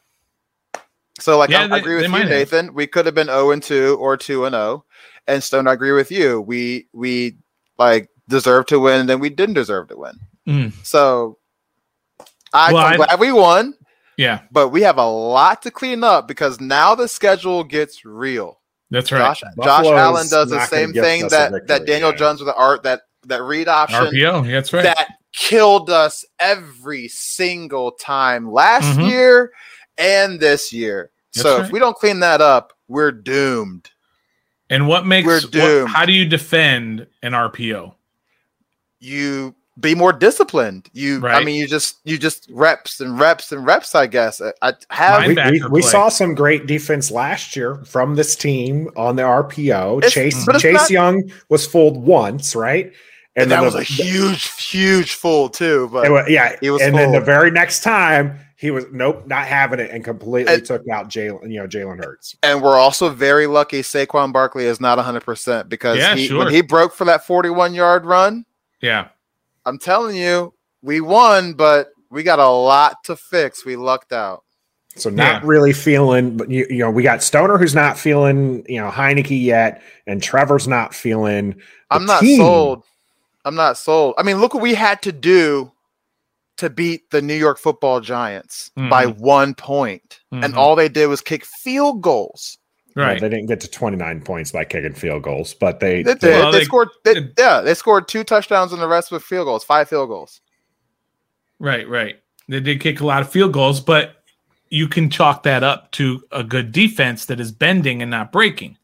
So, 1.19 1.37
like, 1.37 1.49
Yeah, 1.49 1.67
I, 1.71 1.75
I 1.75 1.77
agree 1.79 1.95
with 1.95 2.03
you, 2.03 2.09
might 2.09 2.21
have. 2.21 2.29
Nathan. 2.29 2.73
We 2.73 2.85
could 2.85 3.05
have 3.07 3.15
been 3.15 3.27
0 3.27 3.51
and 3.51 3.63
2 3.63 3.97
or 3.99 4.17
2 4.17 4.45
and 4.45 4.53
0. 4.53 4.85
And 5.27 5.43
Stone, 5.43 5.67
I 5.67 5.73
agree 5.73 5.93
with 5.93 6.11
you. 6.11 6.41
We 6.41 6.87
we 6.93 7.37
like 7.77 8.09
deserved 8.29 8.69
to 8.69 8.79
win, 8.79 9.01
and 9.01 9.09
then 9.09 9.19
we 9.19 9.29
didn't 9.29 9.55
deserve 9.55 9.87
to 9.89 9.97
win. 9.97 10.19
Mm. 10.47 10.73
So, 10.85 11.37
I, 12.53 12.71
Well, 12.73 12.85
I'm 12.85 12.93
I- 12.93 13.05
glad 13.05 13.19
we 13.19 13.31
won, 13.31 13.73
Yeah. 14.17 14.41
but 14.51 14.69
we 14.69 14.81
have 14.83 14.97
a 14.97 15.05
lot 15.05 15.61
to 15.63 15.71
clean 15.71 16.03
up 16.03 16.27
because 16.27 16.59
now 16.61 16.95
the 16.95 17.07
schedule 17.07 17.63
gets 17.63 18.05
real. 18.05 18.59
That's 18.89 19.11
right. 19.11 19.19
Josh, 19.19 19.41
Josh 19.61 19.85
Allen 19.85 20.27
does 20.29 20.49
the 20.49 20.65
same 20.67 20.93
thing 20.93 21.27
that 21.27 21.51
victory, 21.51 21.67
that 21.67 21.85
Daniel 21.85 22.11
yeah. 22.11 22.15
Jones 22.17 22.39
with 22.39 22.47
the 22.47 22.55
art 22.55 22.83
that 22.83 23.01
that 23.25 23.43
read 23.43 23.67
option 23.67 24.05
RPO. 24.05 24.49
That's 24.49 24.71
right. 24.71 24.83
that 24.83 25.07
killed 25.33 25.89
us 25.89 26.23
every 26.39 27.09
single 27.09 27.91
time 27.91 28.49
last 28.49 28.97
Mhm. 28.97 29.09
year 29.09 29.51
and 29.97 30.39
this 30.39 30.71
year. 30.71 31.11
That's 31.35 31.43
so 31.43 31.57
right. 31.57 31.65
if 31.65 31.71
we 31.73 31.79
don't 31.79 31.97
clean 31.97 32.21
that 32.21 32.39
up, 32.39 32.71
we're 32.87 33.11
doomed. 33.11 33.91
and 34.69 34.87
what 34.87 35.05
makes 35.05 35.25
We're 35.25 35.41
what- 35.41 35.51
doomed. 35.51 35.89
how 35.89 36.05
do 36.05 36.13
you 36.13 36.25
defend 36.25 37.07
an 37.21 37.33
RPO? 37.33 37.93
You 38.99 39.53
be 39.79 39.93
more 39.95 40.11
disciplined. 40.13 40.89
You, 40.93 41.25
I 41.27 41.43
mean, 41.43 41.55
you 41.55 41.67
just 41.67 41.97
you 42.03 42.17
just 42.17 42.49
reps 42.51 42.99
and 42.99 43.19
reps 43.19 43.51
and 43.51 43.65
reps. 43.65 43.93
I 43.95 44.07
guess 44.07 44.41
I, 44.41 44.53
I 44.61 44.73
have. 44.89 45.27
We, 45.27 45.35
we, 45.35 45.67
we 45.69 45.81
saw 45.81 46.09
some 46.09 46.33
great 46.33 46.65
defense 46.67 47.11
last 47.11 47.55
year 47.55 47.75
from 47.85 48.15
this 48.15 48.35
team 48.35 48.89
on 48.95 49.15
the 49.15 49.23
RPO. 49.23 49.97
It's- 49.99 50.13
Chase 50.13 50.45
Chase 50.59 50.73
not- 50.73 50.89
Young 50.89 51.31
was 51.49 51.65
fooled 51.67 51.97
once, 51.97 52.55
right? 52.55 52.91
and 53.35 53.51
that 53.51 53.57
then 53.57 53.65
was 53.65 53.73
the- 53.75 53.81
a 53.81 53.83
huge, 53.83 54.49
huge 54.65 55.13
fool 55.13 55.47
too. 55.47 55.89
But 55.93 56.07
it 56.07 56.11
wa- 56.11 56.25
yeah, 56.27 56.55
he 56.59 56.71
was 56.71 56.81
and 56.81 56.95
then 56.95 57.11
the 57.11 57.21
very 57.21 57.51
next 57.51 57.83
time 57.83 58.39
he 58.55 58.71
was 58.71 58.85
nope, 58.91 59.27
not 59.27 59.45
having 59.45 59.79
it, 59.79 59.91
and 59.91 60.03
completely 60.03 60.55
And- 60.55 60.65
took 60.65 60.81
out 60.89 61.07
Jalen. 61.09 61.51
You 61.51 61.59
know, 61.59 61.67
Jalen 61.67 62.03
Hurts. 62.03 62.35
And 62.41 62.63
we're 62.63 62.75
also 62.77 63.09
very 63.09 63.45
lucky 63.45 63.81
Saquon 63.83 64.33
Barkley 64.33 64.65
is 64.65 64.81
not 64.81 64.97
100% 64.97 65.69
because 65.69 65.99
Yeah, 65.99 66.15
he, 66.15 66.25
sure. 66.27 66.39
when 66.39 66.51
he 66.51 66.61
broke 66.61 66.95
for 66.95 67.05
that 67.05 67.27
41 67.27 67.75
yard 67.75 68.05
run, 68.05 68.43
Yeah. 68.81 69.09
I'm 69.67 69.77
telling 69.77 70.15
you, 70.15 70.53
we 70.81 71.01
won, 71.01 71.53
but 71.53 71.89
we 72.09 72.23
got 72.23 72.39
a 72.39 72.47
lot 72.47 73.03
to 73.03 73.17
fix. 73.17 73.65
We 73.65 73.75
lucked 73.75 74.13
out. 74.13 74.43
So 74.95 75.09
not 75.09 75.41
Yeah. 75.43 75.47
really 75.47 75.73
feeling, 75.73 76.37
but 76.37 76.49
you, 76.49 76.65
you 76.69 76.77
know, 76.79 76.89
we 76.89 77.03
got 77.03 77.21
Stoner 77.21 77.57
who's 77.57 77.75
not 77.75 77.99
feeling, 77.99 78.65
you 78.69 78.79
know, 78.79 78.89
Heinicke 78.89 79.39
yet, 79.43 79.81
and 80.07 80.23
Trevor's 80.23 80.67
not 80.69 80.95
feeling. 80.95 81.59
I'm 81.91 82.05
not 82.05 82.21
team. 82.21 82.39
sold. 82.39 82.83
I'm 83.43 83.55
not 83.55 83.77
sold. 83.77 84.15
I 84.17 84.23
mean, 84.23 84.37
look 84.37 84.53
what 84.53 84.63
we 84.63 84.73
had 84.73 85.01
to 85.01 85.11
do 85.11 85.71
to 86.57 86.69
beat 86.69 87.09
the 87.11 87.21
New 87.21 87.35
York 87.35 87.59
football 87.59 87.99
giants 87.99 88.71
by 88.89 89.05
one 89.05 89.53
point. 89.53 90.21
And 90.31 90.53
Mhm. 90.53 90.57
all 90.57 90.75
they 90.77 90.89
did 90.89 91.07
was 91.07 91.21
kick 91.21 91.43
field 91.45 92.01
goals. 92.01 92.57
Well, 93.05 93.19
they 93.19 93.29
didn't 93.29 93.47
get 93.47 93.59
to 93.61 93.67
29 93.69 94.21
points 94.21 94.51
by 94.51 94.63
kicking 94.65 94.93
field 94.93 95.23
goals, 95.23 95.53
but 95.53 95.79
they, 95.79 96.03
They 96.03 96.13
did. 96.13 96.19
they- 96.21 96.29
Well, 96.31 96.51
they, 96.51 96.59
they- 96.59 96.65
scored 96.65 96.89
they, 97.03 97.13
they- 97.15 97.29
yeah, 97.37 97.61
they 97.61 97.73
scored 97.73 98.07
two 98.07 98.23
touchdowns 98.23 98.73
and 98.73 98.81
the 98.81 98.87
rest 98.87 99.11
with 99.11 99.23
field 99.23 99.45
goals, 99.45 99.63
five 99.63 99.87
field 99.87 100.09
goals. 100.09 100.41
Right, 101.59 101.87
right. 101.87 102.15
They 102.49 102.59
did 102.59 102.81
kick 102.81 102.99
a 103.01 103.05
lot 103.05 103.21
of 103.21 103.29
field 103.29 103.53
goals, 103.53 103.79
but 103.81 104.23
you 104.69 104.87
can 104.87 105.09
chalk 105.09 105.43
that 105.43 105.63
up 105.63 105.91
to 105.93 106.23
a 106.31 106.43
good 106.43 106.71
defense 106.71 107.25
that 107.25 107.39
is 107.39 107.51
bending 107.51 108.01
and 108.01 108.11
not 108.11 108.31
breaking. 108.31 108.77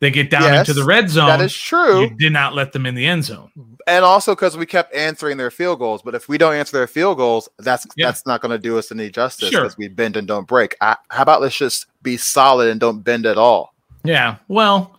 They 0.00 0.10
get 0.10 0.30
down 0.30 0.42
Yes, 0.44 0.66
into 0.68 0.80
the 0.80 0.86
red 0.86 1.10
zone. 1.10 1.26
that 1.28 1.40
is 1.42 1.54
true. 1.54 2.00
You 2.02 2.10
did 2.10 2.32
not 2.32 2.54
let 2.54 2.72
them 2.72 2.86
in 2.86 2.94
the 2.94 3.06
end 3.06 3.24
zone. 3.24 3.50
and 3.86 4.04
also 4.04 4.34
because 4.34 4.56
we 4.56 4.64
kept 4.66 4.94
answering 4.94 5.36
their 5.36 5.50
field 5.50 5.78
goals. 5.78 6.00
But 6.02 6.14
if 6.14 6.28
we 6.28 6.38
don't 6.38 6.54
answer 6.54 6.76
their 6.76 6.86
field 6.86 7.18
goals, 7.18 7.48
that's 7.58 7.86
Yeah. 7.96 8.06
that's 8.06 8.24
not 8.26 8.40
going 8.40 8.50
to 8.52 8.58
do 8.58 8.78
us 8.78 8.90
any 8.92 9.10
justice 9.10 9.50
Sure. 9.50 9.62
because 9.62 9.76
we 9.76 9.88
bend 9.88 10.16
and 10.16 10.26
don't 10.26 10.46
break. 10.46 10.74
I, 10.80 10.96
how 11.10 11.22
about 11.22 11.40
let's 11.42 11.56
just 11.56 11.86
be 12.02 12.16
solid 12.16 12.68
and 12.70 12.80
don't 12.80 13.00
bend 13.02 13.26
at 13.26 13.36
all? 13.38 13.74
Yeah. 14.04 14.36
Well, 14.48 14.98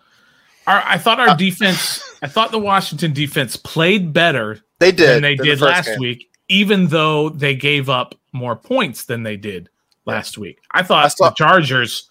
our, 0.68 0.84
I 0.86 0.98
thought 1.00 1.20
our 1.20 1.30
Uh, 1.30 1.36
defense, 1.36 2.04
I 2.22 2.28
thought 2.28 2.52
the 2.52 2.60
Washington 2.60 3.14
defense 3.14 3.56
played 3.56 4.14
better 4.14 4.60
They 4.80 4.92
did. 4.92 5.08
than 5.10 5.22
they 5.24 5.36
than 5.36 5.48
the 5.48 5.52
did 5.56 5.62
last 5.62 5.88
game. 5.88 6.00
week, 6.00 6.30
even 6.50 6.88
though 6.88 7.30
they 7.30 7.56
gave 7.56 7.90
up 7.90 8.14
more 8.34 8.56
points 8.56 9.06
than 9.06 9.24
they 9.24 9.38
did 9.38 9.70
last 10.06 10.38
week. 10.38 10.60
I 10.72 10.84
thought 10.84 11.06
I 11.06 11.08
saw- 11.08 11.30
the 11.30 11.36
Chargers 11.36 12.08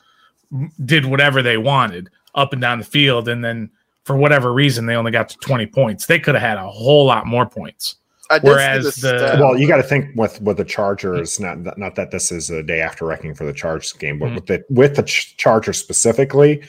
did 0.84 1.04
whatever 1.06 1.42
they 1.42 1.56
wanted 1.56 2.10
up 2.34 2.52
and 2.52 2.60
down 2.62 2.78
the 2.78 2.84
field, 2.84 3.28
and 3.28 3.44
then 3.44 3.70
for 4.04 4.16
whatever 4.16 4.52
reason, 4.52 4.86
they 4.86 4.94
only 4.96 5.10
got 5.10 5.28
to 5.28 5.36
20 5.38 5.66
points. 5.66 6.06
They 6.06 6.18
could 6.18 6.34
have 6.34 6.42
had 6.42 6.58
a 6.58 6.68
whole 6.68 7.04
lot 7.06 7.26
more 7.26 7.46
points. 7.46 7.96
I 8.30 8.38
did 8.38 8.42
see 8.44 8.48
Whereas 8.50 8.94
the 8.96 9.12
the- 9.12 9.36
well, 9.40 9.58
you 9.58 9.66
got 9.66 9.78
to 9.78 9.82
think 9.82 10.14
with 10.16 10.40
with 10.40 10.56
the 10.56 10.64
Chargers. 10.64 11.40
Not 11.40 11.76
not 11.76 11.96
that 11.96 12.10
this 12.12 12.30
is 12.30 12.48
a 12.50 12.62
day 12.62 12.80
after 12.80 13.04
reckoning 13.04 13.34
for 13.34 13.44
the 13.44 13.52
Chargers 13.52 13.92
game, 13.92 14.18
but 14.20 14.28
Mhm. 14.30 14.34
with 14.36 14.46
the 14.46 14.64
with 14.70 14.94
the 14.96 15.02
Chargers 15.02 15.78
specifically, 15.78 16.62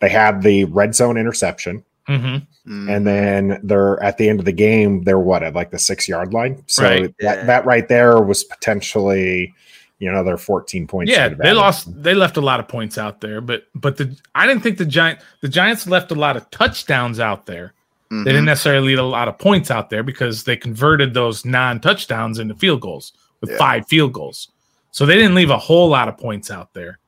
they 0.00 0.08
had 0.10 0.42
the 0.42 0.64
red 0.66 0.94
zone 0.94 1.16
interception. 1.16 1.82
Mm-hmm. 2.08 2.36
Mm. 2.72 2.90
and 2.96 3.06
then 3.06 3.60
they're 3.62 4.02
at 4.02 4.16
the 4.16 4.30
end 4.30 4.38
of 4.38 4.46
the 4.46 4.52
game. 4.52 5.04
They're 5.04 5.18
what 5.18 5.42
at 5.42 5.52
like 5.54 5.70
the 5.70 5.78
six 5.78 6.08
yard 6.08 6.32
line. 6.32 6.62
So 6.66 6.82
Right. 6.84 7.14
Yeah. 7.20 7.34
that 7.36 7.46
that 7.46 7.66
right 7.66 7.86
there 7.86 8.20
was 8.22 8.44
potentially, 8.44 9.52
you 9.98 10.10
know, 10.10 10.22
their 10.22 10.36
fourteen 10.36 10.86
points. 10.86 11.10
Yeah, 11.12 11.28
they 11.28 11.52
lost. 11.52 12.02
They 12.02 12.14
left 12.14 12.36
a 12.36 12.40
lot 12.40 12.60
of 12.60 12.68
points 12.68 12.98
out 12.98 13.20
there, 13.20 13.40
but 13.40 13.64
but 13.74 13.96
the 13.96 14.16
I 14.34 14.46
didn't 14.46 14.62
think 14.62 14.78
the 14.78 14.86
giant 14.86 15.20
the 15.40 15.48
Giants 15.48 15.86
left 15.86 16.10
a 16.12 16.14
lot 16.14 16.36
of 16.36 16.48
touchdowns 16.50 17.18
out 17.20 17.46
there. 17.46 17.74
Mhm. 18.12 18.24
They 18.24 18.30
didn't 18.30 18.46
necessarily 18.46 18.86
leave 18.88 18.98
a 18.98 19.02
lot 19.02 19.28
of 19.28 19.38
points 19.38 19.70
out 19.70 19.90
there 19.90 20.02
because 20.02 20.44
they 20.44 20.56
converted 20.56 21.14
those 21.14 21.44
non 21.44 21.80
touchdowns 21.80 22.38
into 22.38 22.54
field 22.54 22.80
goals 22.80 23.12
with 23.40 23.50
Yeah. 23.50 23.58
five 23.58 23.86
field 23.86 24.12
goals. 24.12 24.48
So 24.92 25.04
they 25.04 25.14
didn't 25.16 25.34
leave 25.34 25.50
a 25.50 25.58
whole 25.58 25.88
lot 25.88 26.08
of 26.08 26.16
points 26.16 26.50
out 26.50 26.72
there, 26.74 26.98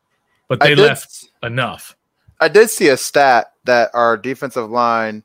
but 0.49 0.61
they 0.61 0.75
did- 0.75 0.79
left 0.87 1.27
enough. 1.43 1.97
I 2.41 2.49
did 2.49 2.71
see 2.71 2.89
a 2.89 2.97
stat 2.97 3.53
that 3.65 3.91
our 3.95 4.17
defensive 4.17 4.71
line, 4.71 5.23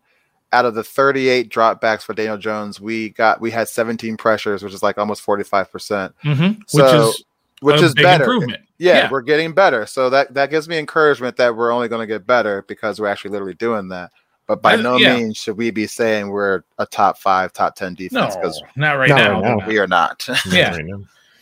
out 0.53 0.65
of 0.65 0.75
the 0.75 0.83
38 0.83 1.49
dropbacks 1.51 2.01
for 2.03 2.13
Daniel 2.13 2.37
Jones, 2.37 2.79
we 2.79 3.09
got 3.09 3.41
we 3.41 3.51
had 3.51 3.67
17 3.67 4.15
pressures, 4.17 4.63
which 4.63 4.73
is 4.73 4.81
like 4.83 4.97
almost 4.97 5.21
45 5.21 5.71
percent, 5.71 6.13
Mm-hmm. 6.23 6.61
So, 6.67 6.83
which 6.83 6.93
is 7.17 7.23
which 7.65 7.81
a 7.81 7.85
is 7.85 7.93
big 7.93 8.03
better. 8.03 8.23
improvement. 8.23 8.61
Yeah, 8.77 8.93
Yeah. 8.97 9.09
we're 9.11 9.21
getting 9.21 9.53
better. 9.53 9.85
So 9.85 10.09
that 10.09 10.33
that 10.33 10.49
gives 10.49 10.67
me 10.69 10.77
encouragement 10.77 11.37
that 11.37 11.55
we're 11.55 11.71
only 11.71 11.87
going 11.87 12.01
to 12.01 12.07
get 12.07 12.25
better 12.27 12.63
because 12.67 12.99
we're 12.99 13.07
actually 13.07 13.31
literally 13.31 13.53
doing 13.55 13.87
that. 13.89 14.11
But 14.47 14.61
by 14.61 14.73
I- 14.73 14.81
no 14.81 14.97
yeah. 14.97 15.15
means 15.17 15.37
should 15.37 15.57
we 15.57 15.71
be 15.71 15.87
saying 15.87 16.29
we're 16.29 16.61
a 16.77 16.85
top 16.85 17.17
five, 17.17 17.51
top 17.53 17.75
10 17.75 17.93
No, 17.93 17.95
defense 17.95 18.35
because 18.35 18.61
not 18.75 18.93
right 18.93 19.09
Not 19.09 19.17
now. 19.17 19.41
right 19.41 19.57
now. 19.59 19.67
we 19.67 19.77
are 19.79 19.87
not. 19.87 20.27
Yeah. 20.51 20.77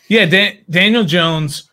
Yeah, 0.08 0.26
Dan- 0.26 0.58
Daniel 0.70 1.04
Jones 1.04 1.70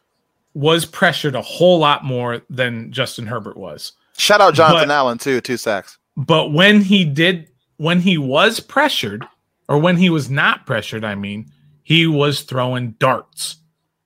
was 0.54 0.86
pressured 0.86 1.36
a 1.36 1.42
whole 1.42 1.80
lot 1.80 2.04
more 2.04 2.42
than 2.50 2.92
Justin 2.92 3.26
Herbert 3.28 3.56
was. 3.58 3.94
Shout 4.18 4.42
out 4.42 4.54
Jonathan 4.54 4.88
But- 4.90 4.94
Allen 4.94 5.18
too, 5.18 5.42
two 5.42 5.58
sacks. 5.58 5.98
But 6.18 6.52
when 6.52 6.82
he 6.82 7.06
did, 7.06 7.50
when 7.78 8.02
he 8.02 8.18
was 8.18 8.60
pressured, 8.60 9.26
or 9.70 9.78
when 9.80 9.96
he 9.96 10.10
was 10.10 10.30
not 10.30 10.66
pressured, 10.66 11.06
I 11.06 11.16
mean, 11.16 11.50
he 11.84 12.06
was 12.08 12.42
throwing 12.42 12.92
darts. 13.00 13.56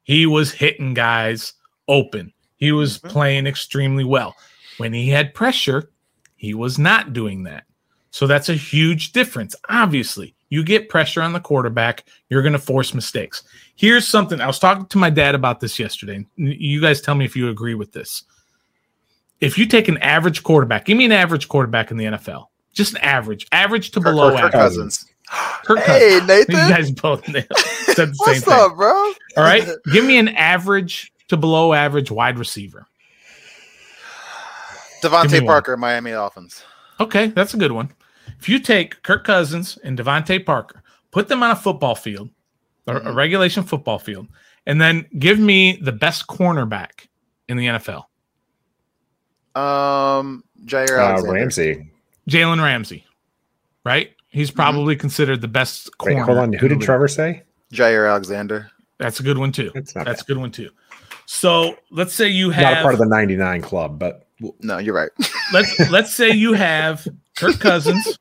He 0.06 0.26
was 0.26 0.52
hitting 0.54 0.94
guys 0.94 1.54
open. 1.90 2.32
He 2.58 2.72
was 2.72 3.00
Mhm. 3.00 3.10
playing 3.10 3.48
extremely 3.48 4.04
well. 4.06 4.34
When 4.78 4.94
he 4.94 5.10
had 5.10 5.34
pressure, 5.34 5.92
he 6.38 6.54
was 6.54 6.80
not 6.80 7.12
doing 7.14 7.44
that. 7.44 7.66
So 8.12 8.28
that's 8.28 8.48
a 8.48 8.54
huge 8.56 9.12
difference. 9.12 9.56
Obviously, 9.68 10.36
you 10.50 10.64
get 10.64 10.88
pressure 10.88 11.22
on 11.22 11.34
the 11.34 11.40
quarterback, 11.42 12.06
you're 12.30 12.42
going 12.44 12.54
to 12.54 12.60
force 12.60 12.94
mistakes. 12.94 13.44
Here's 13.76 14.08
something 14.08 14.40
I 14.40 14.48
was 14.48 14.60
talking 14.60 14.86
to 14.86 14.98
my 14.98 15.10
dad 15.10 15.36
about 15.36 15.60
this 15.60 15.78
yesterday. 15.78 16.26
You 16.38 16.80
guys 16.80 17.02
tell 17.02 17.16
me 17.16 17.26
if 17.26 17.36
you 17.36 17.50
agree 17.50 17.74
with 17.76 17.92
this. 17.92 18.24
If 19.42 19.58
you 19.58 19.66
take 19.66 19.90
an 19.90 19.98
average 19.98 20.44
quarterback, 20.44 20.86
give 20.86 20.98
me 20.98 21.06
an 21.06 21.12
average 21.12 21.50
quarterback 21.50 21.92
in 21.92 21.98
the 21.98 22.06
NFL, 22.06 22.52
just 22.74 22.94
an 22.94 23.02
average, 23.02 23.48
average 23.52 23.92
to 23.92 24.00
Kirk- 24.00 24.14
below 24.14 24.30
Kirk 24.30 24.38
average. 24.40 24.54
Cousins. 24.54 25.06
Kirk 25.30 25.80
Hey, 25.80 26.20
Cousins. 26.20 26.28
Nathan. 26.28 26.56
You 26.56 26.74
guys 26.76 26.92
both 26.92 27.28
nailed- 27.30 27.46
said 27.58 28.10
the 28.12 28.14
same 28.14 28.16
What's 28.18 28.40
thing. 28.46 28.54
up, 28.54 28.76
bro? 28.76 28.90
All 28.92 29.44
right, 29.44 29.68
give 29.92 30.06
me 30.06 30.18
an 30.18 30.30
average 30.30 31.12
to 31.30 31.38
below 31.38 31.74
average 31.74 32.12
wide 32.12 32.38
receiver. 32.40 32.86
Give 35.02 35.12
me 35.12 35.18
DeVante 35.18 35.34
one. 35.42 35.46
Parker, 35.46 35.78
Miami 35.78 36.12
Dolphins. 36.12 36.64
Okay, 37.00 37.28
that's 37.28 37.54
a 37.54 37.58
good 37.58 37.72
one. 37.72 37.92
If 38.40 38.50
you 38.50 38.60
take 38.60 39.02
Kirk 39.04 39.24
Cousins 39.24 39.78
and 39.84 39.98
DeVante 39.98 40.46
Parker, 40.46 40.82
put 41.12 41.28
them 41.28 41.44
on 41.44 41.52
a 41.52 41.56
football 41.56 41.96
field, 41.96 42.30
or 42.88 42.98
a 42.98 43.12
regulation 43.14 43.64
football 43.64 44.00
field, 44.00 44.28
and 44.66 44.80
then 44.82 45.06
give 45.20 45.38
me 45.40 45.78
the 45.82 45.92
best 45.92 46.28
cornerback 46.28 47.08
in 47.48 47.58
the 47.58 47.66
NFL, 47.68 48.06
Um, 49.56 50.44
Jaire 50.66 51.20
Uh, 51.20 51.32
Ramsey. 51.32 51.92
Jalen 52.30 52.62
Ramsey. 52.64 53.06
Right? 53.84 54.15
He's 54.36 54.52
probably 54.52 54.98
considered 54.98 55.40
the 55.40 55.48
best 55.48 55.90
Wait, 56.04 56.16
corner. 56.16 56.26
hold 56.26 56.38
on. 56.40 56.54
Who 56.54 56.68
did. 56.68 56.82
Trevor 56.82 57.08
say? 57.08 57.44
Jaire 57.72 58.10
Alexander. 58.10 58.70
That's 58.98 59.22
a 59.22 59.24
good 59.24 59.38
one 59.38 59.54
too. 59.54 59.72
It's 59.76 59.96
not 59.96 60.06
That's 60.06 60.22
a 60.24 60.26
good 60.26 60.38
one 60.38 60.52
too. 60.52 60.70
So 61.26 61.78
let's 61.90 62.14
say 62.14 62.28
you 62.28 62.50
have 62.50 62.64
Not 62.74 62.80
a 62.80 62.82
part 62.82 62.94
of 62.96 63.00
the 63.00 63.06
99 63.08 63.62
club, 63.62 63.98
but 63.98 64.28
No, 64.60 64.78
you're 64.78 64.94
right. 64.94 65.10
let's 65.54 65.90
let's 65.90 66.14
say 66.14 66.32
you 66.32 66.52
have 66.52 67.08
Kirk 67.38 67.60
Cousins 67.60 68.20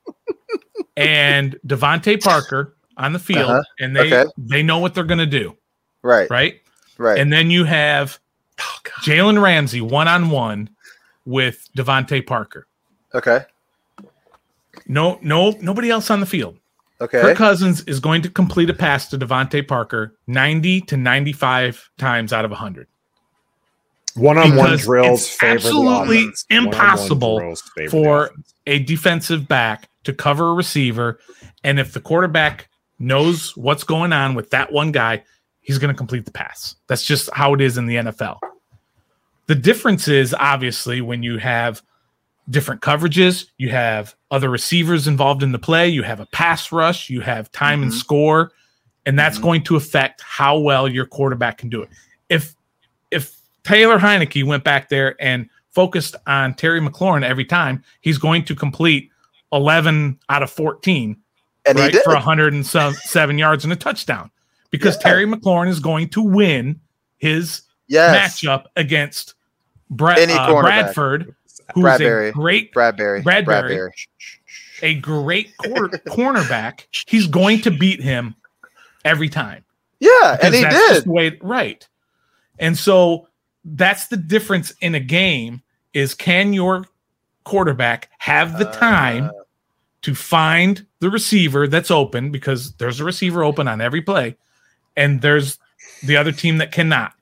and 0.95 1.57
DeVante 1.67 2.23
Parker 2.23 2.75
on 2.97 3.11
the 3.13 3.19
field, 3.19 3.49
Uh-huh. 3.51 3.63
and 3.79 3.93
they 3.95 4.13
Okay. 4.13 4.31
they 4.37 4.63
know 4.63 4.79
what 4.79 4.93
they're 4.93 5.03
going 5.03 5.17
to 5.19 5.25
do, 5.25 5.55
right. 6.01 6.29
right? 6.29 6.61
Right. 6.97 7.19
And 7.19 7.31
then 7.31 7.51
you 7.51 7.65
have 7.65 8.19
Oh, 8.57 8.77
Jalen 9.01 9.41
Ramsey 9.43 9.81
one 9.81 10.07
on 10.07 10.29
one 10.29 10.69
with 11.25 11.67
DeVante 11.77 12.25
Parker. 12.25 12.67
Okay. 13.13 13.41
No, 14.87 15.19
no, 15.21 15.51
nobody 15.61 15.89
else 15.89 16.09
on 16.09 16.19
the 16.19 16.25
field. 16.25 16.57
Okay. 17.01 17.21
Kirk 17.21 17.37
Cousins 17.37 17.81
is 17.83 17.99
going 17.99 18.21
to 18.21 18.29
complete 18.29 18.69
a 18.69 18.73
pass 18.73 19.09
to 19.09 19.17
DeVante 19.17 19.67
Parker 19.67 20.15
ninety 20.27 20.79
to 20.81 20.95
ninety-five 20.95 21.89
times 21.97 22.31
out 22.31 22.45
of 22.45 22.51
hundred. 22.51 22.87
one-on-one 24.15 24.77
drills 24.77 25.23
it's 25.23 25.35
favor 25.35 25.59
the 25.59 25.65
absolutely 25.65 26.27
impossible 26.49 27.39
drills 27.39 27.61
for 27.89 28.27
offense. 28.27 28.53
a 28.67 28.79
defensive 28.79 29.47
back 29.47 29.89
to 30.05 30.13
cover 30.13 30.51
a 30.51 30.53
receiver. 30.53 31.19
And 31.65 31.79
if 31.79 31.91
the 31.91 31.99
quarterback 31.99 32.69
knows 32.97 33.57
what's 33.57 33.83
going 33.83 34.13
on 34.13 34.33
with 34.35 34.51
that 34.51 34.71
one 34.71 34.93
guy, 34.93 35.23
he's 35.59 35.77
going 35.79 35.93
to 35.93 35.97
complete 35.97 36.23
the 36.23 36.31
pass. 36.31 36.75
That's 36.87 37.03
just 37.03 37.29
how 37.33 37.53
it 37.53 37.59
is 37.59 37.77
in 37.77 37.87
the 37.87 37.95
NFL. 37.95 38.39
The 39.47 39.55
difference 39.55 40.07
is 40.07 40.33
obviously 40.33 41.01
when 41.01 41.23
you 41.23 41.39
have 41.39 41.81
different 42.49 42.81
coverages, 42.81 43.45
you 43.57 43.69
have 43.69 44.15
other 44.31 44.49
receivers 44.49 45.07
involved 45.07 45.41
in 45.43 45.51
the 45.51 45.59
play, 45.59 45.87
you 45.89 46.03
have 46.03 46.19
a 46.19 46.25
pass 46.27 46.71
rush, 46.71 47.09
you 47.09 47.21
have 47.21 47.51
time 47.51 47.81
and 47.81 47.91
Mhm. 47.91 47.95
score, 47.95 48.51
and 49.05 49.17
that's 49.17 49.39
Mhm. 49.39 49.41
going 49.43 49.63
to 49.63 49.75
affect 49.75 50.21
how 50.21 50.57
well 50.57 50.87
your 50.87 51.05
quarterback 51.05 51.57
can 51.57 51.69
do 51.69 51.81
it. 51.81 51.89
If 52.29 52.55
if 53.11 53.35
Taylor 53.63 53.97
Heinicke 53.99 54.43
went 54.43 54.63
back 54.63 54.89
there 54.89 55.15
and 55.19 55.49
focused 55.71 56.15
on 56.27 56.53
Terry 56.55 56.81
McLaurin 56.81 57.23
every 57.23 57.45
time, 57.45 57.83
he's 58.01 58.17
going 58.17 58.43
to 58.45 58.55
complete 58.55 59.09
11 59.53 60.19
out 60.29 60.43
of 60.43 60.51
14 60.51 61.15
and 61.65 61.77
he 61.77 61.83
right, 61.83 61.93
did. 61.93 62.03
for 62.03 62.15
107 62.15 63.37
yards 63.37 63.63
and 63.63 63.71
a 63.71 63.75
touchdown 63.75 64.29
because 64.71 64.95
Yeah. 64.97 65.01
Terry 65.09 65.25
McLaurin 65.25 65.67
is 65.69 65.79
going 65.79 66.09
to 66.09 66.21
win 66.21 66.79
his 67.17 67.61
yes. 67.87 68.41
matchup 68.41 68.65
against 68.75 69.35
uh. 69.91 70.61
Bradford, 70.61 71.35
who's 71.73 71.83
Bradberry. 71.83 72.29
a 72.29 72.31
great 72.31 72.73
Bradberry. 72.73 73.23
Bradberry. 73.23 73.89
a 74.81 74.95
great 74.95 75.55
cor- 75.57 75.89
cornerback. 76.07 76.85
He's 77.07 77.27
going 77.27 77.61
to 77.61 77.71
beat 77.71 78.01
him 78.01 78.35
every 79.03 79.29
time. 79.29 79.63
Yeah, 79.99 80.37
and 80.41 80.53
he 80.53 80.63
did. 80.65 81.05
way 81.07 81.37
right. 81.41 81.87
And 82.59 82.77
so 82.77 83.27
that's 83.63 84.07
the 84.07 84.17
difference 84.17 84.71
in 84.81 84.95
a 84.95 84.99
game 84.99 85.61
is 85.93 86.13
can 86.13 86.53
your 86.53 86.85
quarterback 87.45 88.09
have 88.17 88.57
the 88.59 88.65
time 88.65 89.25
Uh, 89.25 89.31
to 90.01 90.13
find 90.13 90.85
the 90.99 91.09
receiver 91.09 91.67
that's 91.67 91.89
open 91.89 92.31
because 92.31 92.73
there's 92.73 92.99
a 92.99 93.03
receiver 93.03 93.43
open 93.43 93.67
on 93.67 93.81
every 93.81 94.01
play 94.01 94.35
and 94.95 95.21
there's 95.21 95.57
the 96.03 96.15
other 96.17 96.31
team 96.31 96.57
that 96.59 96.71
cannot. 96.71 97.13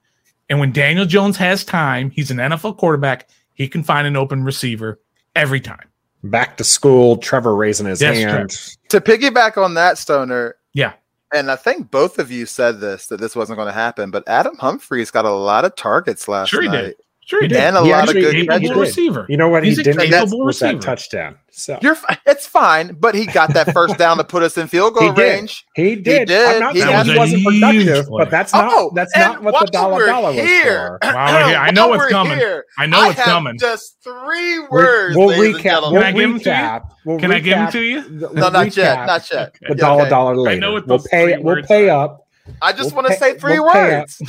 And 0.50 0.60
when 0.60 0.72
Daniel 0.74 1.06
Jones 1.06 1.38
has 1.38 1.64
time, 1.64 2.10
he's 2.12 2.30
an 2.32 2.38
NFL 2.38 2.78
quarterback, 2.78 3.30
he 3.54 3.68
can 3.68 3.84
find 3.84 4.08
an 4.08 4.16
open 4.16 4.44
receiver 4.44 5.00
every 5.36 5.60
time. 5.62 5.88
Back 6.24 6.58
to 6.58 6.64
school, 6.64 7.18
Trevor 7.18 7.56
raising 7.56 7.86
his 7.86 8.02
Yes, 8.02 8.18
hand. 8.18 8.50
to 8.90 9.02
piggyback 9.02 9.58
on 9.62 9.74
that, 9.74 9.98
Stoner. 9.98 10.56
Yeah. 10.74 10.94
And 11.34 11.50
I 11.52 11.56
think 11.56 11.90
both 11.92 12.20
of 12.20 12.32
you 12.32 12.46
said 12.46 12.80
this 12.80 13.08
that 13.08 13.20
this 13.20 13.36
wasn't 13.36 13.58
going 13.58 13.68
to 13.68 13.74
happen, 13.74 14.12
but 14.12 14.24
Adam 14.28 14.56
Humphries 14.58 15.12
got 15.12 15.26
a 15.26 15.32
lot 15.32 15.66
of 15.66 15.76
targets 15.76 16.28
last 16.28 16.50
Sure 16.50 16.62
he 16.62 16.68
night. 16.68 16.82
did. 16.82 16.96
Sure 17.26 17.40
he 17.42 17.46
He 17.46 17.48
did. 17.48 17.56
did. 17.56 17.64
And 17.64 17.78
a 17.78 17.84
He 17.84 17.92
lot 17.92 18.08
of 18.10 18.14
good 18.16 18.34
he- 18.34 18.42
he 18.42 18.48
capable 18.48 18.82
receiver. 18.82 19.26
You 19.30 19.38
know 19.38 19.48
what 19.48 19.64
He's 19.64 19.78
he 19.78 19.84
didn't 19.84 20.02
capable 20.10 20.40
get 20.40 20.46
was 20.46 20.60
that 20.60 20.82
touchdown. 20.82 21.38
So 21.52 21.78
You're 21.82 21.96
it's 22.26 22.46
fine, 22.48 22.98
but 23.00 23.14
he 23.16 23.28
got 23.28 23.54
that 23.54 23.72
first 23.74 23.98
down 23.98 24.18
to 24.18 24.24
put 24.24 24.42
us 24.44 24.58
in 24.58 24.68
field 24.68 24.96
goal 24.96 25.04
He 25.04 25.16
did. 25.16 25.22
range. 25.22 25.66
he 25.76 25.96
did. 25.96 26.28
did. 26.28 26.42
I'm 26.56 26.60
not 26.60 26.74
He 26.76 26.82
saying 26.82 26.92
had- 26.94 27.06
he 27.06 27.18
wasn't 27.18 27.44
That 27.44 27.46
was 27.46 27.56
a 27.56 27.62
productive, 27.62 28.08
play. 28.08 28.24
but 28.26 28.32
that's 28.32 28.54
not 28.54 28.70
Oh, 28.74 28.92
that's 28.96 29.16
not 29.16 29.42
what 29.44 29.66
the 29.66 29.72
dollar 29.72 30.06
dollar 30.06 30.32
was 30.34 30.36
here- 30.44 31.00
for. 31.02 31.14
Wow, 31.14 31.34
we're 31.42 31.48
here. 31.50 31.58
I 31.58 31.72
know 31.72 31.88
While 31.88 31.98
what's 32.00 32.12
coming. 32.12 32.38
here, 32.38 32.66
I 32.78 32.86
know 32.88 33.06
it's 33.10 33.16
have 33.20 33.26
coming. 33.26 33.58
Just 33.60 33.98
three 34.04 34.60
words. 34.72 35.16
We'll 35.16 35.28
ladies 35.28 35.46
and 35.48 35.56
recap. 35.56 35.64
gentlemen. 35.64 35.94
We'll 35.94 36.02
Can 36.02 36.12
I 36.12 36.12
give 36.12 36.28
'em 36.32 36.40
to 36.42 36.50
you? 37.10 37.20
Can 37.20 37.32
I 37.32 37.40
give 37.40 37.58
him 37.58 37.66
recap 37.68 37.72
to 37.72 37.82
you? 37.82 38.30
no, 38.34 38.50
not 38.50 38.76
yet. 38.76 39.06
Not 39.06 39.32
yet. 39.32 39.56
The 39.68 39.76
dollar 39.76 40.10
dollar 40.10 40.36
later. 40.36 40.60
know 40.60 40.74
what 40.74 40.88
we'll 40.88 41.00
pay. 41.00 41.38
We'll 41.38 41.64
pay 41.64 41.90
up. 41.90 42.26
I 42.62 42.74
just 42.74 42.94
want 42.94 43.08
to 43.08 43.14
say 43.14 43.38
3 43.38 43.60
words. 43.60 44.22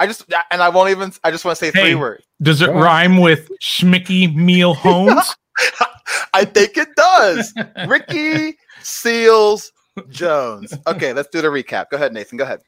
I 0.00 0.06
just 0.06 0.24
and 0.50 0.62
I 0.62 0.68
won't 0.70 0.90
even. 0.90 1.12
I 1.22 1.30
just 1.30 1.44
want 1.44 1.56
to 1.58 1.64
say 1.64 1.70
three 1.70 1.94
words. 1.94 2.24
Does 2.42 2.62
it 2.62 2.66
Go 2.66 2.72
ahead. 2.72 2.82
rhyme 2.82 3.18
with 3.18 3.50
Schmicky 3.60 4.34
Meal 4.34 4.74
Holmes? 4.86 5.36
I 6.34 6.44
think 6.46 6.76
it 6.76 6.88
does. 6.96 7.52
Ricky 7.86 8.56
Seals 8.82 9.72
Jones. 10.08 10.72
Okay, 10.86 11.12
let's 11.12 11.28
do 11.28 11.42
the 11.42 11.48
recap. 11.48 11.90
Go 11.90 11.98
ahead, 11.98 12.14
Nathan. 12.14 12.38
Go 12.38 12.44
ahead. 12.44 12.62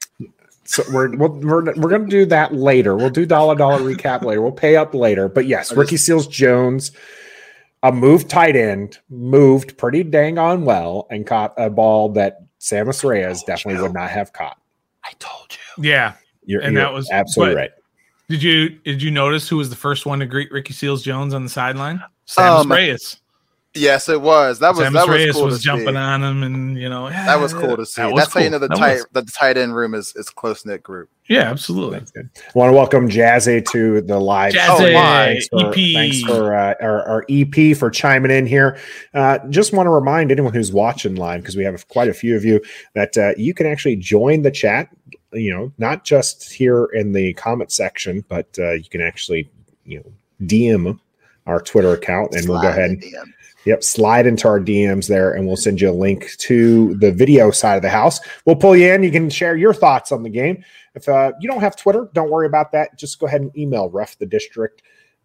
So 0.65 0.83
we're 0.93 1.15
we're 1.17 1.27
we're, 1.29 1.63
we're 1.75 1.89
going 1.89 2.05
to 2.05 2.09
do 2.09 2.25
that 2.27 2.53
later. 2.53 2.95
We'll 2.95 3.09
do 3.09 3.25
dollar 3.25 3.55
dollar 3.55 3.79
recap 3.79 4.21
later. 4.21 4.41
We'll 4.41 4.51
pay 4.51 4.75
up 4.75 4.93
later. 4.93 5.27
But 5.27 5.47
yes, 5.47 5.71
I 5.71 5.75
Ricky 5.75 5.97
Seals 5.97 6.27
Jones 6.27 6.91
a 7.81 7.91
move 7.91 8.27
tight 8.27 8.55
end 8.55 8.99
moved 9.09 9.77
pretty 9.77 10.03
dang 10.03 10.37
on 10.37 10.65
well 10.65 11.07
and 11.09 11.27
caught 11.27 11.53
a 11.57 11.69
ball 11.69 12.09
that 12.09 12.39
Sammis 12.59 13.03
Reyes 13.03 13.43
definitely 13.43 13.81
would 13.81 13.93
not 13.93 14.09
have 14.09 14.31
caught. 14.31 14.57
I 15.03 15.11
told 15.19 15.47
you. 15.51 15.83
Yeah. 15.83 16.13
You're, 16.45 16.61
And 16.61 16.73
you're 16.73 16.83
that 16.83 16.93
was- 16.93 17.09
absolutely 17.11 17.55
right. 17.55 17.71
Did 18.29 18.41
you 18.41 18.69
did 18.69 19.01
you 19.01 19.11
notice 19.11 19.47
who 19.49 19.57
was 19.57 19.69
the 19.69 19.75
first 19.75 20.05
one 20.05 20.19
to 20.19 20.25
greet 20.25 20.51
Ricky 20.51 20.73
Seals 20.73 21.03
Jones 21.03 21.33
on 21.33 21.43
the 21.43 21.49
sideline? 21.49 22.01
Sammis 22.27 22.61
Um, 22.61 22.71
Reyes. 22.71 23.17
Yes, 23.75 24.07
it 24.07 24.21
was. 24.21 24.59
That 24.59 24.75
was 24.75 24.87
Sammis 24.87 24.93
that 24.93 25.07
was 25.07 25.15
Reyes 25.17 25.33
cool 25.33 25.45
was 25.45 25.57
to 25.57 25.63
jumping 25.63 25.87
see. 25.89 25.97
on 25.97 26.23
him, 26.23 26.43
and 26.43 26.77
you 26.77 26.87
know 26.89 27.09
That 27.09 27.39
was 27.39 27.53
cool 27.55 27.75
to 27.75 27.85
see. 27.87 28.01
That 28.01 28.11
was 28.13 28.21
That's 28.25 28.33
how 28.35 28.39
you 28.41 28.49
know 28.51 28.59
the 28.59 28.67
That 28.69 28.77
tight 28.77 28.93
was- 28.93 29.05
the 29.11 29.23
tight 29.23 29.57
end 29.57 29.75
room 29.75 29.93
is 29.93 30.13
is 30.15 30.29
close 30.29 30.63
knit 30.65 30.83
group. 30.83 31.09
Yeah, 31.27 31.49
absolutely. 31.49 31.99
I 31.99 32.21
want 32.53 32.69
to 32.69 32.73
welcome 32.75 33.09
Jazzy 33.09 33.65
to 33.71 34.01
the 34.01 34.19
live. 34.19 34.53
Jazzy, 34.53 34.75
stream. 34.75 34.93
thanks 34.93 35.47
for, 35.47 35.67
EP. 35.69 35.93
thanks 35.93 36.21
for 36.21 36.53
uh, 36.53 36.73
our, 36.81 37.01
our 37.07 37.25
EP 37.29 37.75
for 37.77 37.89
chiming 37.89 38.29
in 38.29 38.45
here. 38.45 38.77
Uh, 39.13 39.39
just 39.49 39.71
want 39.73 39.87
to 39.87 39.91
remind 39.91 40.31
anyone 40.33 40.53
who's 40.53 40.71
watching 40.73 41.15
live 41.15 41.41
because 41.41 41.55
we 41.55 41.63
have 41.63 41.87
quite 41.87 42.09
a 42.09 42.13
few 42.13 42.35
of 42.35 42.43
you 42.45 42.61
that 42.93 43.17
uh, 43.17 43.31
you 43.37 43.53
can 43.53 43.65
actually 43.65 43.95
join 43.95 44.41
the 44.41 44.51
chat. 44.51 44.89
You 45.33 45.53
know, 45.53 45.71
not 45.77 46.03
just 46.03 46.51
here 46.51 46.85
in 46.93 47.13
the 47.13 47.33
comment 47.33 47.71
section, 47.71 48.23
but 48.27 48.47
uh, 48.59 48.71
you 48.71 48.85
can 48.89 49.01
actually 49.01 49.49
you 49.85 49.99
know 49.99 50.13
DM 50.45 50.99
our 51.45 51.61
Twitter 51.61 51.93
account, 51.93 52.33
and 52.33 52.47
we'll 52.47 52.61
go 52.61 52.69
ahead. 52.69 52.91
in 52.91 52.99
DM. 52.99 53.33
Yep, 53.65 53.83
slide 53.83 54.27
into 54.27 54.47
our 54.47 54.59
DMs 54.59 55.07
there, 55.07 55.31
and 55.33 55.47
we'll 55.47 55.55
send 55.55 55.79
you 55.79 55.89
a 55.89 55.93
link 55.93 56.31
to 56.39 56.95
the 56.95 57.13
video 57.13 57.49
side 57.49 57.77
of 57.77 57.81
the 57.81 57.89
house. 57.89 58.19
We'll 58.45 58.57
pull 58.57 58.75
you 58.75 58.93
in. 58.93 59.03
You 59.03 59.11
can 59.11 59.29
share 59.29 59.55
your 59.55 59.73
thoughts 59.73 60.11
on 60.11 60.23
the 60.23 60.29
game. 60.29 60.63
If 60.95 61.07
uh, 61.07 61.31
you 61.39 61.49
don't 61.49 61.61
have 61.61 61.77
Twitter, 61.77 62.09
don't 62.13 62.29
worry 62.29 62.45
about 62.45 62.73
that. 62.73 62.97
Just 62.97 63.19
go 63.19 63.25
ahead 63.25 63.41
and 63.41 63.57
email 63.57 63.89
refthedistrict 63.89 64.79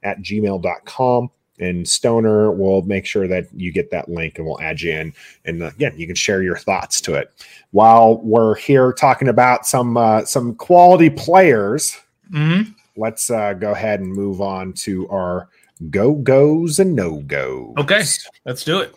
at 0.04 0.20
gmail.com. 0.20 1.30
And 1.60 1.88
Stoner 1.88 2.52
will 2.52 2.82
make 2.82 3.06
sure 3.06 3.26
that 3.26 3.46
you 3.54 3.72
get 3.72 3.90
that 3.90 4.08
link 4.08 4.38
and 4.38 4.46
we'll 4.46 4.60
add 4.60 4.80
you 4.80 4.92
in. 4.92 5.12
And 5.44 5.62
uh, 5.62 5.66
again, 5.66 5.98
you 5.98 6.06
can 6.06 6.16
share 6.16 6.42
your 6.42 6.56
thoughts 6.56 7.00
to 7.02 7.14
it. 7.14 7.32
While 7.72 8.18
we're 8.18 8.54
here 8.56 8.92
talking 8.92 9.28
about 9.28 9.66
some 9.66 9.96
uh, 9.96 10.24
some 10.24 10.54
quality 10.54 11.10
players, 11.10 11.98
hmm 12.30 12.62
let's 12.98 13.30
uh, 13.30 13.54
go 13.54 13.70
ahead 13.70 14.00
and 14.00 14.12
move 14.12 14.40
on 14.40 14.72
to 14.72 15.08
our 15.08 15.48
go 15.90 16.14
goes 16.14 16.78
and 16.78 16.94
no 16.94 17.20
goes. 17.20 17.74
Okay, 17.78 18.02
let's 18.44 18.64
do 18.64 18.80
it. 18.80 18.94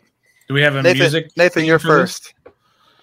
Do 0.47 0.53
we 0.53 0.61
have 0.61 0.75
a 0.75 0.81
Nathan, 0.81 0.99
music? 0.99 1.31
Nathan, 1.37 1.63
you're 1.63 1.79
first. 1.79 2.33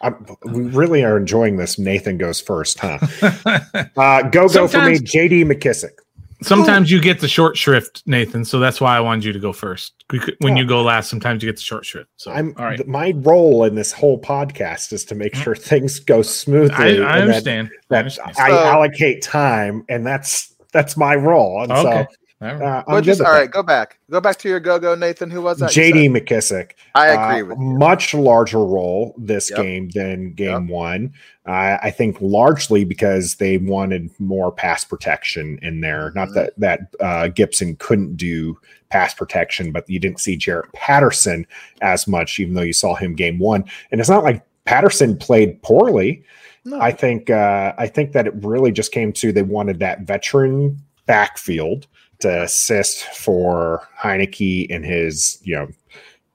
I'm, 0.00 0.26
we 0.44 0.62
really 0.62 1.02
are 1.04 1.16
enjoying 1.16 1.56
this. 1.56 1.78
Nathan 1.78 2.18
goes 2.18 2.40
first, 2.40 2.78
huh? 2.78 2.98
Uh, 3.96 4.22
go 4.22 4.48
go 4.48 4.68
for 4.68 4.84
me, 4.84 4.98
JD 4.98 5.44
McKissic. 5.44 5.98
Sometimes 6.42 6.90
you 6.90 7.00
get 7.00 7.20
the 7.20 7.28
short 7.28 7.56
shrift, 7.56 8.02
Nathan. 8.06 8.44
So 8.44 8.58
that's 8.58 8.80
why 8.80 8.96
I 8.96 9.00
wanted 9.00 9.24
you 9.24 9.32
to 9.32 9.38
go 9.38 9.52
first. 9.52 9.92
When 10.38 10.56
Yeah. 10.56 10.62
you 10.62 10.64
oh. 10.64 10.68
go 10.68 10.82
last, 10.82 11.10
sometimes 11.10 11.42
you 11.42 11.48
get 11.48 11.56
the 11.56 11.62
short 11.62 11.84
shrift. 11.84 12.10
So 12.16 12.30
I'm 12.30 12.54
all 12.58 12.64
right. 12.66 12.76
th- 12.76 12.88
my 12.88 13.12
role 13.16 13.64
in 13.64 13.74
this 13.74 13.92
whole 13.92 14.20
podcast 14.20 14.92
is 14.92 15.04
to 15.06 15.14
make 15.14 15.34
mm. 15.34 15.42
sure 15.42 15.54
things 15.54 15.98
go 16.00 16.22
smoothly. 16.22 16.74
I, 16.76 16.84
I 16.84 16.88
and 16.88 17.02
that- 17.02 17.20
understand. 17.20 17.68
I 17.72 17.76
That, 17.90 17.98
understand. 17.98 18.36
I 18.38 18.48
So- 18.50 18.64
allocate 18.64 19.22
time, 19.22 19.84
and 19.88 20.06
that's 20.06 20.54
that's 20.72 20.96
my 20.96 21.14
role. 21.14 21.62
And 21.62 21.72
Okay. 21.72 21.82
so 21.82 22.06
All 22.40 22.46
right. 22.48 22.62
uh, 22.62 22.84
I'm 22.86 22.92
Well, 22.94 23.02
just 23.02 23.18
with 23.18 23.26
all 23.26 23.32
that. 23.34 23.40
right. 23.40 23.50
Go 23.50 23.64
back. 23.64 23.98
Go 24.10 24.20
back 24.20 24.36
to 24.38 24.48
your 24.48 24.60
go 24.60 24.78
go, 24.78 24.94
Nathan. 24.94 25.28
Who 25.28 25.42
was 25.42 25.58
that? 25.58 25.70
JD? 25.70 26.08
McKissic. 26.08 26.72
I 26.94 27.08
agree 27.08 27.42
Uh, 27.42 27.46
with 27.46 27.58
you. 27.58 27.64
much 27.78 28.14
larger 28.14 28.64
role 28.64 29.14
this 29.18 29.50
Yep. 29.50 29.58
game 29.60 29.88
than 29.90 30.32
game 30.34 30.68
one. 30.68 31.12
Uh, 31.46 31.78
I 31.82 31.90
think 31.90 32.16
largely 32.20 32.84
because 32.84 33.34
they 33.36 33.58
wanted 33.58 34.10
more 34.20 34.52
pass 34.52 34.84
protection 34.84 35.58
in 35.62 35.80
there. 35.80 36.12
Not 36.14 36.28
Mhm. 36.28 36.34
that 36.34 36.52
that 36.58 36.80
uh, 37.00 37.28
Gibson 37.28 37.74
couldn't 37.80 38.16
do 38.16 38.56
pass 38.88 39.14
protection, 39.14 39.72
but 39.72 39.88
you 39.90 39.98
didn't 39.98 40.20
see 40.20 40.36
Jaret 40.38 40.72
Patterson 40.74 41.44
as 41.82 42.06
much, 42.06 42.38
even 42.38 42.54
though 42.54 42.62
you 42.62 42.72
saw 42.72 42.94
him 42.94 43.14
game 43.16 43.38
one. 43.40 43.64
And 43.90 44.00
it's 44.00 44.08
not 44.10 44.22
like 44.22 44.42
Patterson 44.64 45.16
played 45.16 45.60
poorly. 45.62 46.22
No. 46.64 46.78
I 46.80 46.92
think 46.92 47.30
uh, 47.30 47.72
I 47.78 47.88
think 47.88 48.12
that 48.12 48.28
it 48.28 48.34
really 48.44 48.70
just 48.70 48.92
came 48.92 49.12
to 49.14 49.32
they 49.32 49.42
wanted 49.42 49.80
that 49.80 50.02
veteran 50.02 50.78
backfield 51.06 51.86
to 52.20 52.42
assist 52.42 53.04
for 53.04 53.86
Heinicke 54.00 54.66
and 54.74 54.84
his, 54.84 55.38
you 55.42 55.54
know, 55.54 55.68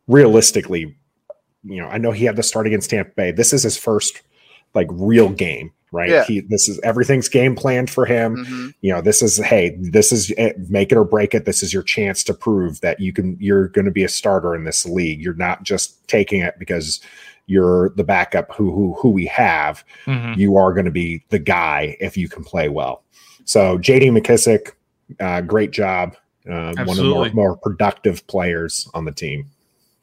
realistically, 0.08 0.96
you 1.64 1.82
know, 1.82 1.88
I 1.88 1.98
know 1.98 2.12
he 2.12 2.26
had 2.26 2.36
the 2.36 2.44
start 2.44 2.68
against 2.68 2.90
Tampa 2.90 3.12
Bay. 3.16 3.32
This 3.32 3.54
is 3.54 3.64
his 3.64 3.78
first 3.78 4.22
like 4.74 4.88
real 4.92 5.30
game, 5.30 5.72
right? 5.92 6.10
Yeah. 6.10 6.24
He 6.26 6.42
this 6.42 6.68
is 6.68 6.80
everything's 6.82 7.30
game 7.30 7.56
planned 7.56 7.90
for 7.90 8.06
him. 8.06 8.38
Mhm. 8.46 8.74
You 8.82 8.94
know, 8.94 9.02
this 9.02 9.22
is 9.22 9.38
hey, 9.38 9.78
this 9.80 10.12
is 10.12 10.32
it, 10.32 10.58
make 10.70 10.92
it 10.92 10.98
or 10.98 11.06
break 11.06 11.34
it. 11.34 11.46
This 11.46 11.64
is 11.64 11.74
your 11.74 11.84
chance 11.84 12.24
to 12.26 12.34
prove 12.34 12.82
that 12.82 13.00
you 13.00 13.14
can 13.14 13.38
you're 13.40 13.68
going 13.70 13.86
to 13.86 13.92
be 13.92 14.04
a 14.04 14.10
starter 14.10 14.56
in 14.56 14.64
this 14.66 14.86
league. 14.86 15.22
You're 15.22 15.36
not 15.36 15.64
just 15.64 16.06
taking 16.08 16.42
it 16.42 16.56
because 16.60 17.00
you're 17.46 17.90
the 17.98 18.04
backup 18.04 18.54
who 18.54 18.72
who 18.72 18.94
who 19.00 19.10
we 19.10 19.26
have 19.28 19.84
Mhm. 20.06 20.38
you 20.38 20.56
are 20.58 20.74
going 20.74 20.86
to 20.86 20.92
be 20.92 21.24
the 21.30 21.40
guy 21.40 21.96
if 22.00 22.18
you 22.18 22.28
can 22.30 22.44
play 22.44 22.68
well. 22.70 23.04
So 23.46 23.78
JD 23.78 24.10
McKissic, 24.18 24.72
uh, 25.20 25.42
great 25.42 25.72
job. 25.72 26.16
Uh, 26.48 26.52
one 26.52 26.70
of 26.70 26.76
the 26.76 26.84
more, 26.86 26.92
Absolutely. 26.92 27.30
more 27.34 27.58
productive 27.58 28.26
players 28.28 28.90
on 28.94 29.06
the 29.06 29.12
team. 29.12 29.50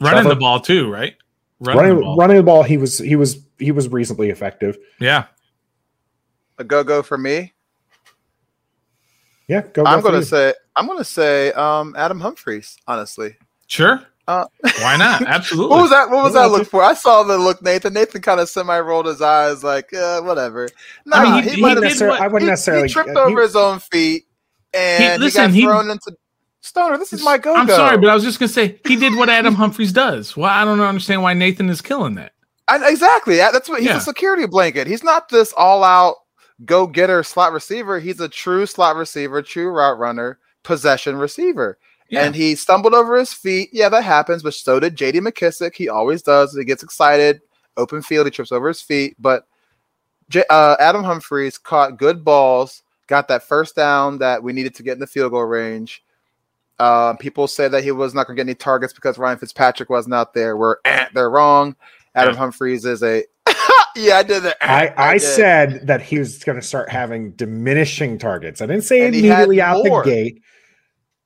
Running 0.01 0.23
Trevor? 0.23 0.29
the 0.31 0.37
ball 0.41 0.61
too, 0.61 0.91
right? 0.91 1.15
Running, 1.61 1.79
Running, 1.81 1.97
the 1.97 2.03
ball. 2.03 2.17
running 2.17 2.37
the 2.39 2.43
ball, 2.43 2.63
he 2.63 2.77
was 2.79 2.99
he 2.99 3.17
was 3.17 3.39
he 3.59 3.71
was 3.73 3.89
reasonably 3.89 4.31
effective. 4.31 4.79
Yeah. 4.99 5.25
A 6.59 6.65
go 6.65 6.83
go 6.83 7.03
for 7.03 7.19
me. 7.19 7.53
Yeah, 9.49 9.63
go. 9.73 9.85
I'm 9.85 10.01
gonna 10.01 10.23
say 10.23 10.55
I'm 10.77 10.87
gonna 10.87 11.05
say 11.05 11.53
um 11.53 11.95
Adam 11.99 12.21
Humphries. 12.21 12.77
Honestly, 12.87 13.37
Sure. 13.67 14.03
Uh, 14.29 14.45
Why 14.81 14.97
not? 14.97 15.23
Absolutely. 15.27 15.71
what 15.71 15.81
was 15.83 15.91
that? 15.91 16.09
What 16.09 16.23
was 16.23 16.35
Yeah, 16.35 16.43
that 16.43 16.51
look 16.53 16.69
for? 16.69 16.85
I 16.85 16.95
saw 16.95 17.25
the 17.25 17.37
look. 17.37 17.61
Nathan. 17.63 17.93
Nathan 17.95 18.23
kind 18.23 18.39
of 18.39 18.49
semi 18.49 18.79
rolled 18.79 19.07
his 19.07 19.21
eyes, 19.21 19.65
like 19.65 19.93
uh, 19.93 20.21
whatever. 20.23 20.69
Nah, 21.05 21.17
I 21.17 21.25
mean, 21.25 21.43
he- 21.43 21.49
he, 21.51 21.57
he 21.57 21.63
might 21.63 21.71
Wouldn't 21.75 21.85
have 21.91 21.99
did 21.99 22.05
necessar- 22.05 22.09
what- 22.11 22.21
I 22.21 22.27
wouldn't 22.29 22.43
he, 22.43 22.51
necessarily. 22.51 22.87
he 22.89 22.93
tripped 22.95 23.17
uh, 23.17 23.23
over 23.25 23.43
his 23.43 23.57
own 23.57 23.81
feet 23.81 24.27
and 24.75 25.23
listen, 25.23 25.51
he 25.53 25.61
he- 25.61 25.67
got 25.67 25.73
thrown 25.83 25.91
into 25.91 26.13
Stoner. 26.63 26.99
This 26.99 27.13
is 27.13 27.25
my 27.25 27.39
go 27.39 27.55
go. 27.55 27.61
I'm 27.61 27.69
sorry, 27.69 27.97
but 27.99 28.11
I 28.11 28.15
was 28.15 28.23
just 28.25 28.39
gonna 28.39 28.49
say 28.49 28.79
he 28.87 28.97
did 28.97 29.17
what 29.17 29.29
Adam 29.29 29.55
Humphries 29.57 29.93
does. 29.93 30.37
Well, 30.37 30.51
I 30.51 30.65
don't 30.65 30.81
understand 30.81 31.23
why 31.23 31.33
Nathan 31.35 31.69
is 31.71 31.81
killing 31.81 32.15
that. 32.17 32.33
I, 32.69 32.91
exactly. 32.91 33.37
That's 33.37 33.69
what 33.69 33.81
he's 33.81 33.89
Yeah. 33.89 33.97
a 33.97 34.01
security 34.01 34.47
blanket. 34.47 34.87
He's 34.87 35.03
not 35.03 35.29
this 35.29 35.53
all 35.57 35.83
out 35.83 36.17
go 36.67 36.87
getter 36.87 37.23
slot 37.23 37.53
receiver. 37.53 37.99
He's 37.99 38.21
a 38.21 38.29
true 38.29 38.67
slot 38.67 38.95
receiver, 38.97 39.41
true 39.43 39.71
route 39.71 39.99
runner, 39.99 40.39
possession 40.63 41.17
receiver. 41.17 41.79
Yeah. 42.11 42.25
And 42.25 42.35
he 42.35 42.55
stumbled 42.55 42.93
over 42.93 43.17
his 43.19 43.33
feet. 43.33 43.71
Yeah, 43.73 43.89
that 43.89 44.05
happens. 44.05 44.43
But 44.43 44.53
so 44.55 44.79
did 44.79 44.97
JD 44.97 45.27
McKissic. 45.27 45.75
He 45.75 45.89
always 45.89 46.23
does. 46.23 46.55
He 46.55 46.65
gets 46.65 46.83
excited. 46.83 47.41
Open 47.77 48.03
field, 48.03 48.27
he 48.27 48.31
trips 48.31 48.53
over 48.53 48.69
his 48.69 48.83
feet. 48.83 49.17
But 49.19 49.47
J- 50.29 50.45
uh, 50.51 50.77
Adam 50.79 51.03
Humphries 51.05 51.57
caught 51.57 51.97
good 51.99 52.23
balls, 52.25 52.83
got 53.11 53.29
that 53.29 53.43
first 53.43 53.77
down 53.77 54.19
that 54.19 54.43
we 54.43 54.55
needed 54.55 54.75
to 54.77 54.83
get 54.83 54.95
in 54.95 55.01
the 55.01 55.07
field 55.07 55.33
goal 55.33 55.43
range. 55.45 56.03
Uh, 56.79 57.13
people 57.17 57.47
say 57.47 57.69
that 57.69 57.85
he 57.85 57.91
was 57.93 58.15
not 58.15 58.27
going 58.27 58.37
to 58.37 58.43
get 58.43 58.49
any 58.49 58.55
targets 58.55 58.95
because 58.95 59.19
Ryan 59.19 59.37
Fitzpatrick 59.37 59.91
wasn't 59.91 60.15
out 60.15 60.33
there. 60.33 60.57
We're 60.57 60.77
eh, 60.87 61.07
they're 61.13 61.29
wrong. 61.29 61.77
Adam 62.15 62.33
Yeah. 62.35 62.39
Humphries 62.39 62.87
is 62.87 63.03
a 63.03 63.25
yeah. 63.97 64.17
I 64.17 64.23
did 64.23 64.43
that. 64.45 64.57
I, 64.63 64.95
I 64.97 65.13
did. 65.19 65.21
said 65.27 65.87
that 65.87 66.01
he 66.01 66.19
was 66.19 66.43
going 66.43 66.59
to 66.59 66.67
start 66.67 66.89
having 66.89 67.33
diminishing 67.33 68.17
targets. 68.19 68.63
I 68.63 68.67
didn't 68.67 68.85
say 68.85 69.05
And 69.05 69.15
immediately 69.15 69.61
out 69.61 69.85
more. 69.85 70.03
the 70.03 70.11
gate. 70.11 70.43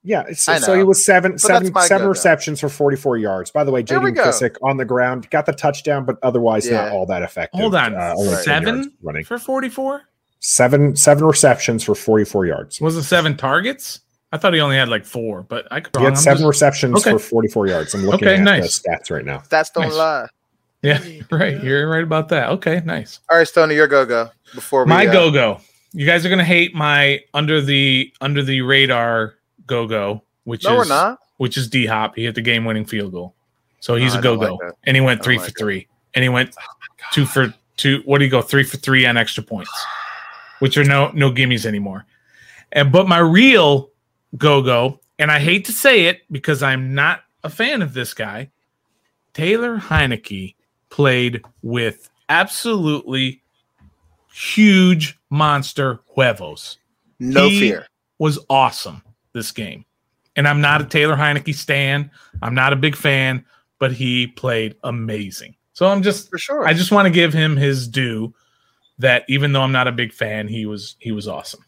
Yeah, 0.07 0.33
so, 0.33 0.57
so 0.59 0.77
he 0.77 0.83
was 0.83 1.03
seven, 1.03 1.31
But 1.31 1.41
seven, 1.41 1.73
seven 1.73 1.97
go-go. 1.99 2.09
receptions 2.09 2.59
for 2.59 2.69
44 2.69 3.17
yards. 3.17 3.49
By 3.49 3.63
the 3.63 3.71
way, 3.71 3.81
There 3.81 3.99
we 3.99 4.11
JD. 4.11 4.17
McKissic 4.17 4.55
on 4.61 4.77
the 4.77 4.85
ground 4.85 5.27
got 5.31 5.47
the 5.47 5.51
touchdown, 5.53 6.05
but 6.05 6.17
otherwise 6.21 6.69
not 6.69 6.91
all 6.91 7.07
that 7.07 7.23
effective. 7.23 7.59
Hold 7.59 7.73
on, 7.73 7.95
Uh, 7.95 8.15
seven 8.43 8.93
running. 9.01 9.23
for 9.25 9.39
44 9.39 10.01
Seven, 10.39 10.95
seven 10.95 11.25
receptions 11.25 11.83
for 11.83 11.95
44 11.95 12.45
yards. 12.45 12.79
was 12.81 12.95
it 12.95 13.03
seven 13.03 13.35
targets? 13.35 14.01
I 14.31 14.37
thought 14.37 14.53
he 14.53 14.59
only 14.59 14.75
had 14.75 14.89
like 14.89 15.05
four, 15.05 15.43
but 15.43 15.67
I 15.71 15.79
could 15.79 15.95
He 15.95 15.99
wrong. 15.99 16.05
had 16.11 16.17
I'm 16.17 16.23
seven 16.23 16.37
just- 16.39 16.47
receptions 16.47 16.97
Okay. 16.99 17.11
for 17.11 17.19
44 17.19 17.67
yards. 17.67 17.93
I'm 17.93 18.05
looking 18.05 18.27
Okay, 18.27 18.35
at 18.37 18.43
nice. 18.43 18.79
the 18.79 18.89
stats 18.89 19.09
right 19.09 19.23
now. 19.25 19.37
Stats 19.39 19.71
don't 19.73 19.85
Nice. 19.85 19.93
lie. 19.93 20.27
yeah, 20.81 20.99
right. 21.31 21.63
You're 21.63 21.87
right 21.89 22.03
about 22.03 22.29
that. 22.29 22.49
Okay, 22.49 22.81
nice. 22.85 23.19
All 23.31 23.37
right, 23.37 23.47
Stoney, 23.47 23.75
your 23.75 23.87
go 23.87 24.05
go. 24.05 24.29
Before 24.53 24.83
we 24.83 24.89
My 24.89 25.07
uh, 25.07 25.11
go 25.13 25.31
go. 25.31 25.61
You 25.93 26.05
guys 26.05 26.25
are 26.25 26.29
gonna 26.29 26.43
hate 26.43 26.75
my 26.75 27.21
under 27.33 27.61
the 27.61 28.11
under 28.19 28.43
the 28.43 28.61
radar 28.61 29.35
go 29.65 29.87
go, 29.87 30.21
which 30.43 30.65
No, 30.65 30.73
is 30.81 30.89
we're 30.89 30.93
not. 30.95 31.19
which 31.37 31.55
is 31.57 31.69
D 31.69 31.85
Hop. 31.85 32.15
He 32.17 32.25
hit 32.25 32.35
the 32.35 32.41
game 32.41 32.65
winning 32.65 32.83
field 32.85 33.13
goal, 33.13 33.33
so 33.79 33.95
he's 33.95 34.11
No, 34.13 34.17
a 34.17 34.19
I 34.19 34.23
go 34.23 34.37
go, 34.37 34.55
like 34.55 34.73
and 34.83 34.95
he 34.97 35.01
went 35.01 35.23
three 35.23 35.35
don't 35.37 35.43
for 35.45 35.47
like 35.51 35.57
three, 35.57 35.87
and 36.13 36.21
he 36.23 36.29
went 36.29 36.53
two 37.13 37.25
for 37.25 37.53
two. 37.77 38.01
What 38.03 38.17
do 38.19 38.25
you 38.25 38.31
go 38.31 38.41
three 38.41 38.63
for 38.63 38.75
three 38.77 39.05
on 39.05 39.15
extra 39.15 39.41
points, 39.43 39.71
which 40.65 40.77
are 40.79 40.83
no 40.83 41.11
no 41.13 41.29
gimmies 41.31 41.63
anymore. 41.67 42.07
And 42.71 42.91
but 42.91 43.07
my 43.07 43.19
real 43.19 43.91
go 44.35 44.63
go, 44.63 44.99
and 45.19 45.31
I 45.31 45.37
hate 45.39 45.65
to 45.65 45.71
say 45.71 46.05
it 46.05 46.21
because 46.31 46.63
I'm 46.63 46.95
not 46.95 47.21
a 47.43 47.49
fan 47.51 47.83
of 47.83 47.93
this 47.93 48.15
guy. 48.15 48.49
Taylor 49.35 49.77
Heinicke 49.77 50.55
played 50.89 51.43
with 51.61 52.09
absolutely 52.29 53.43
huge 54.33 55.19
monster 55.29 55.99
huevos 56.15 56.79
No 57.19 57.47
He- 57.47 57.59
fear. 57.59 57.87
was 58.17 58.39
awesome 58.49 59.03
this 59.33 59.51
game. 59.51 59.85
And 60.35 60.47
I'm 60.47 60.61
not 60.61 60.81
a 60.81 60.85
Taylor 60.85 61.15
Heinicke 61.15 61.53
stan. 61.53 62.09
I'm 62.41 62.55
not 62.55 62.73
a 62.73 62.75
big 62.75 62.95
fan, 62.95 63.45
but 63.77 63.91
he 63.91 64.25
played 64.25 64.75
amazing. 64.83 65.55
So 65.73 65.85
I'm 65.87 66.01
just 66.01 66.31
For 66.31 66.39
sure. 66.39 66.67
I 66.67 66.73
just 66.73 66.91
want 66.91 67.05
to 67.05 67.11
give 67.11 67.33
him 67.33 67.55
his 67.55 67.87
due 67.87 68.33
that 68.99 69.23
even 69.27 69.51
though 69.51 69.61
I'm 69.61 69.71
not 69.71 69.87
a 69.87 69.91
big 69.91 70.13
fan, 70.13 70.47
he 70.47 70.65
was 70.65 70.95
he 70.99 71.11
was 71.11 71.27
awesome. 71.27 71.63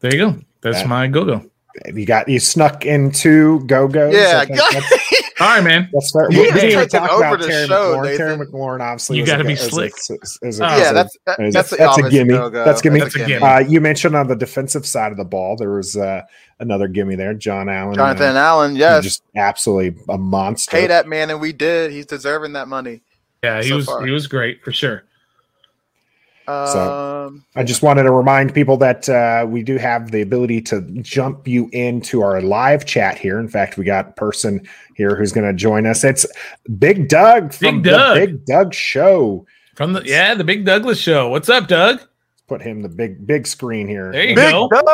There 0.00 0.14
you 0.14 0.18
go. 0.32 0.38
That's 0.60 0.80
Yeah. 0.80 0.86
my 0.86 1.06
go 1.08 1.24
go. 1.24 1.50
You 1.94 2.04
got 2.06 2.28
you 2.28 2.40
snuck 2.40 2.84
into 2.84 3.60
go 3.66 3.86
go. 3.88 4.10
yeah. 4.10 4.44
All 5.40 5.46
right, 5.46 5.62
man. 5.62 5.88
Let's 5.92 6.08
start. 6.08 6.30
We 6.30 6.34
just 6.36 6.54
didn't 6.54 6.70
even 6.72 6.88
taking 6.88 7.06
talk 7.06 7.18
about 7.20 7.38
the 7.40 7.46
Terry 7.46 7.66
show, 7.68 7.94
McLaurin. 7.96 8.16
Terry 8.16 8.36
McLaurin, 8.36 8.80
obviously, 8.80 9.18
You 9.18 9.24
gotta 9.26 9.44
be 9.44 9.52
is 9.52 9.60
slick. 9.60 9.92
is 9.96 10.10
a- 10.42 10.46
is 10.48 10.58
a- 10.60 10.64
Oh. 10.64 10.76
yeah, 10.76 10.92
that's 10.92 11.16
that, 11.26 11.38
is- 11.40 11.54
that's, 11.54 11.70
the 11.70 11.76
that's 11.76 11.98
a 11.98 12.10
gimme. 12.10 12.30
go-go. 12.30 12.64
That's 12.64 12.82
gimme. 12.82 12.98
That's 12.98 13.14
a 13.14 13.18
gimme. 13.24 13.42
Uh, 13.46 13.58
you 13.60 13.80
mentioned 13.80 14.16
on 14.16 14.26
the 14.26 14.34
defensive 14.34 14.84
side 14.84 15.12
of 15.12 15.16
the 15.16 15.24
ball, 15.24 15.54
there 15.54 15.70
was 15.70 15.96
uh, 15.96 16.22
another 16.58 16.88
gimme 16.88 17.14
there, 17.14 17.34
John 17.34 17.68
Allen. 17.68 17.94
Jonathan 17.94 18.34
uh, 18.36 18.40
Allen, 18.40 18.74
yes. 18.74 19.04
just 19.04 19.22
absolutely 19.36 20.02
a 20.08 20.18
monster. 20.18 20.72
Pay 20.76 20.88
that 20.88 21.06
man, 21.06 21.30
and 21.30 21.40
we 21.40 21.52
did. 21.52 21.92
He's 21.92 22.06
deserving 22.06 22.54
that 22.54 22.66
money. 22.66 23.02
Yeah, 23.42 23.62
he 23.62 23.68
So 23.70 23.76
was 23.76 23.86
far. 23.86 24.04
he 24.06 24.10
was 24.12 24.26
great 24.26 24.62
for 24.64 24.72
sure. 24.72 25.04
Um, 26.46 27.44
I 27.56 27.62
just 27.62 27.82
wanted 27.82 28.04
to 28.04 28.10
remind 28.10 28.54
people 28.54 28.78
that 28.78 29.06
uh, 29.06 29.44
we 29.46 29.62
do 29.62 29.76
have 29.76 30.10
the 30.12 30.22
ability 30.22 30.62
to 30.62 30.80
jump 31.02 31.46
you 31.46 31.68
into 31.72 32.22
our 32.22 32.40
live 32.40 32.86
chat 32.86 33.18
here. 33.18 33.38
In 33.38 33.48
fact, 33.48 33.76
we 33.76 33.84
got 33.84 34.08
a 34.08 34.12
person 34.12 34.66
here 34.96 35.14
who's 35.14 35.30
going 35.30 35.46
to 35.46 35.52
join 35.52 35.84
us. 35.86 36.04
It's 36.04 36.24
Big 36.78 37.08
Doug 37.08 37.52
from 37.52 37.82
Big 37.82 37.92
Doug. 37.92 38.14
the 38.18 38.26
Big 38.26 38.44
Doug 38.46 38.72
Show. 38.72 39.46
From 39.74 39.92
the 39.92 40.02
yeah, 40.06 40.34
the 40.34 40.42
Big 40.42 40.64
Douglas 40.64 40.98
show. 40.98 41.28
What's 41.28 41.50
up, 41.50 41.68
Doug? 41.68 42.00
Put 42.48 42.62
him 42.62 42.80
the 42.80 42.88
big 42.88 43.26
big 43.26 43.46
screen 43.46 43.86
here. 43.86 44.10
There 44.10 44.22
you 44.24 44.34
Make 44.34 44.46
Big 44.46 44.52
go. 44.52 44.68
Doug! 44.70 44.84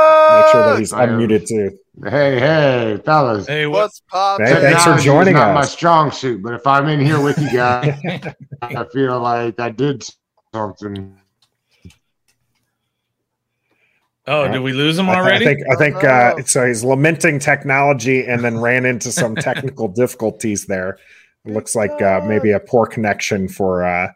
sure 0.50 0.62
that 0.72 0.76
he's 0.80 0.92
I 0.92 1.04
am- 1.04 1.10
unmuted 1.20 1.46
too. 1.46 1.78
Hey, 2.02 2.40
hey, 2.40 3.00
fellas. 3.04 3.46
Hey. 3.46 3.66
What's 3.66 4.00
poppin'? 4.10 4.46
Hey, 4.46 4.54
thanks 4.54 4.82
for 4.82 4.96
Technology 4.96 4.98
is 4.98 5.04
joining 5.04 5.34
not 5.34 5.54
my 5.54 5.64
strong 5.64 6.10
suit, 6.10 6.42
but 6.42 6.54
if 6.54 6.66
I'm 6.66 6.88
in 6.88 6.98
here 7.00 7.22
with 7.22 7.38
you 7.38 7.50
guys, 7.52 7.96
I 8.62 8.84
feel 8.92 9.20
like 9.20 9.60
I 9.60 9.70
did 9.70 10.04
something. 10.52 11.16
Oh, 14.26 14.50
did 14.50 14.60
we 14.62 14.72
lose 14.72 14.98
him 14.98 15.08
I, 15.08 15.14
th- 15.14 15.16
I 15.16 15.20
already? 15.28 15.44
think 15.44 15.60
I 15.70 15.74
think 15.76 15.96
Oh, 16.02 16.08
uh, 16.08 16.42
so. 16.44 16.66
He's 16.66 16.82
lamenting 16.82 17.38
technology 17.38 18.24
and 18.26 18.42
then 18.42 18.58
ran 18.58 18.86
into 18.86 19.12
some 19.12 19.36
technical 19.36 19.86
difficulties 19.86 20.64
there. 20.66 20.98
It 21.44 21.52
looks 21.52 21.76
like 21.76 22.00
uh, 22.02 22.22
maybe 22.26 22.50
a 22.52 22.58
poor 22.58 22.86
connection 22.86 23.48
for 23.48 23.84
uh, 23.84 24.08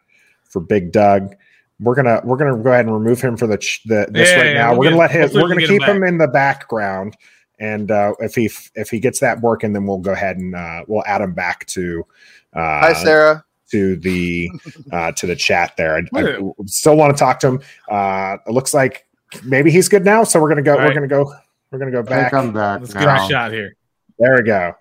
for 0.49 0.59
Big 0.61 0.91
Doug. 0.91 1.33
We're 1.79 1.95
gonna 1.95 2.21
we're 2.25 2.37
gonna 2.37 2.57
go 2.61 2.71
ahead 2.71 2.85
and 2.87 2.93
remove 2.93 3.21
him 3.21 3.37
for 3.37 3.47
the, 3.47 3.57
ch- 3.57 3.81
the 3.85 4.07
this 4.09 4.31
Yeah, 4.31 4.35
right 4.37 4.45
yeah, 4.47 4.53
now. 4.53 4.69
we'll 4.71 4.79
we're 4.79 4.83
gonna 4.85 4.95
get- 4.95 4.99
let 4.99 5.11
his 5.11 5.21
hopefully 5.21 5.43
we're 5.43 5.47
gonna 5.49 5.61
get 5.61 5.69
him 5.69 5.79
keep 5.79 5.87
him 5.87 6.03
in 6.03 6.17
the 6.17 6.27
background, 6.27 7.15
and 7.59 7.91
uh, 7.91 8.13
if 8.19 8.35
he 8.35 8.49
if 8.75 8.89
he 8.89 8.99
gets 8.99 9.19
that 9.19 9.39
working, 9.41 9.73
then 9.73 9.85
we'll 9.85 9.97
go 9.97 10.11
ahead 10.11 10.37
and 10.37 10.55
uh, 10.55 10.83
we'll 10.87 11.03
add 11.05 11.21
him 11.21 11.33
back 11.33 11.65
to 11.67 12.05
uh, 12.53 12.59
Hi, 12.59 12.93
Sarah. 12.93 13.43
to 13.71 13.95
the 13.97 14.49
uh, 14.91 15.11
to 15.13 15.27
the 15.27 15.35
chat 15.35 15.73
there. 15.77 15.97
I, 15.97 16.19
I 16.19 16.39
still 16.65 16.95
want 16.95 17.15
to 17.15 17.19
talk 17.19 17.39
to 17.41 17.47
him. 17.47 17.61
Uh, 17.89 18.37
it 18.47 18.51
looks 18.51 18.73
like 18.73 19.05
maybe 19.43 19.71
he's 19.71 19.89
good 19.89 20.05
now, 20.05 20.23
so 20.23 20.41
we're 20.41 20.49
gonna 20.49 20.61
go. 20.61 20.73
All 20.73 20.77
We're 20.79 20.85
right. 20.85 20.93
gonna 20.95 21.07
go. 21.07 21.33
We're 21.71 21.79
gonna 21.79 21.91
go 21.91 22.01
back. 22.03 22.31
think 22.31 22.43
I'm 22.43 22.53
back 22.53 22.79
Let's 22.81 22.93
give 22.93 23.03
him 23.03 23.07
now. 23.07 23.25
a 23.25 23.29
shot 23.29 23.51
here. 23.51 23.75
There 24.17 24.35
we 24.35 24.43
go. 24.43 24.75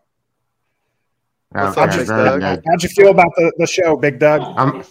Okay, 1.57 1.81
up, 1.81 1.91
Big 1.97 2.07
very 2.07 2.41
Doug? 2.41 2.63
How'd 2.67 2.83
you 2.83 2.89
feel 2.91 3.09
about 3.11 3.31
the, 3.37 3.53
the 3.57 3.67
show, 3.67 3.97
Big 3.97 4.19
Doug? 4.19 4.43
I'm, 4.43 4.85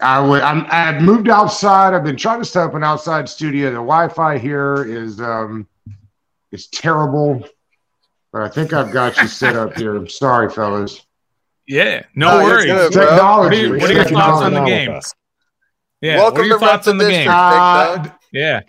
I 0.00 0.20
would. 0.20 0.42
I'm. 0.42 0.66
I've 0.68 1.00
moved 1.02 1.28
outside. 1.28 1.94
I've 1.94 2.02
been 2.04 2.16
trying 2.16 2.40
to 2.40 2.44
set 2.44 2.64
up 2.64 2.74
an 2.74 2.82
outside 2.82 3.28
studio. 3.28 3.66
The 3.70 3.74
Wi-Fi 3.76 4.38
here 4.38 4.84
is 4.84 5.20
um 5.20 5.66
is 6.54 6.68
terrible, 6.68 7.46
but 8.32 8.42
I 8.42 8.48
think 8.48 8.72
I've 8.72 8.92
got 8.92 9.16
you 9.18 9.26
set 9.28 9.56
up 9.56 9.76
here. 9.76 9.96
I'm 9.96 10.08
sorry, 10.08 10.48
fellas. 10.48 11.02
Yeah, 11.66 12.04
no 12.14 12.28
Oh, 12.28 12.40
you're 12.40 12.48
worries. 12.48 12.64
good. 12.66 12.92
Technology. 12.92 13.56
What 13.70 13.90
are 13.90 13.92
your 13.92 14.02
Appreciate 14.02 14.10
you 14.10 14.16
thoughts 14.16 14.42
on 14.44 14.54
the 14.54 14.64
game? 14.64 15.00
Yeah, 16.00 16.16
Welcome 16.18 16.34
what 16.34 16.44
are 16.44 16.46
your 16.48 16.58
to 16.58 16.66
thoughts 16.66 16.88
on 16.88 16.98
the 16.98 17.04
the 17.04 17.10
game? 17.10 17.28
District. 17.28 17.34
Uh, 17.36 18.08
Yeah, 18.32 18.60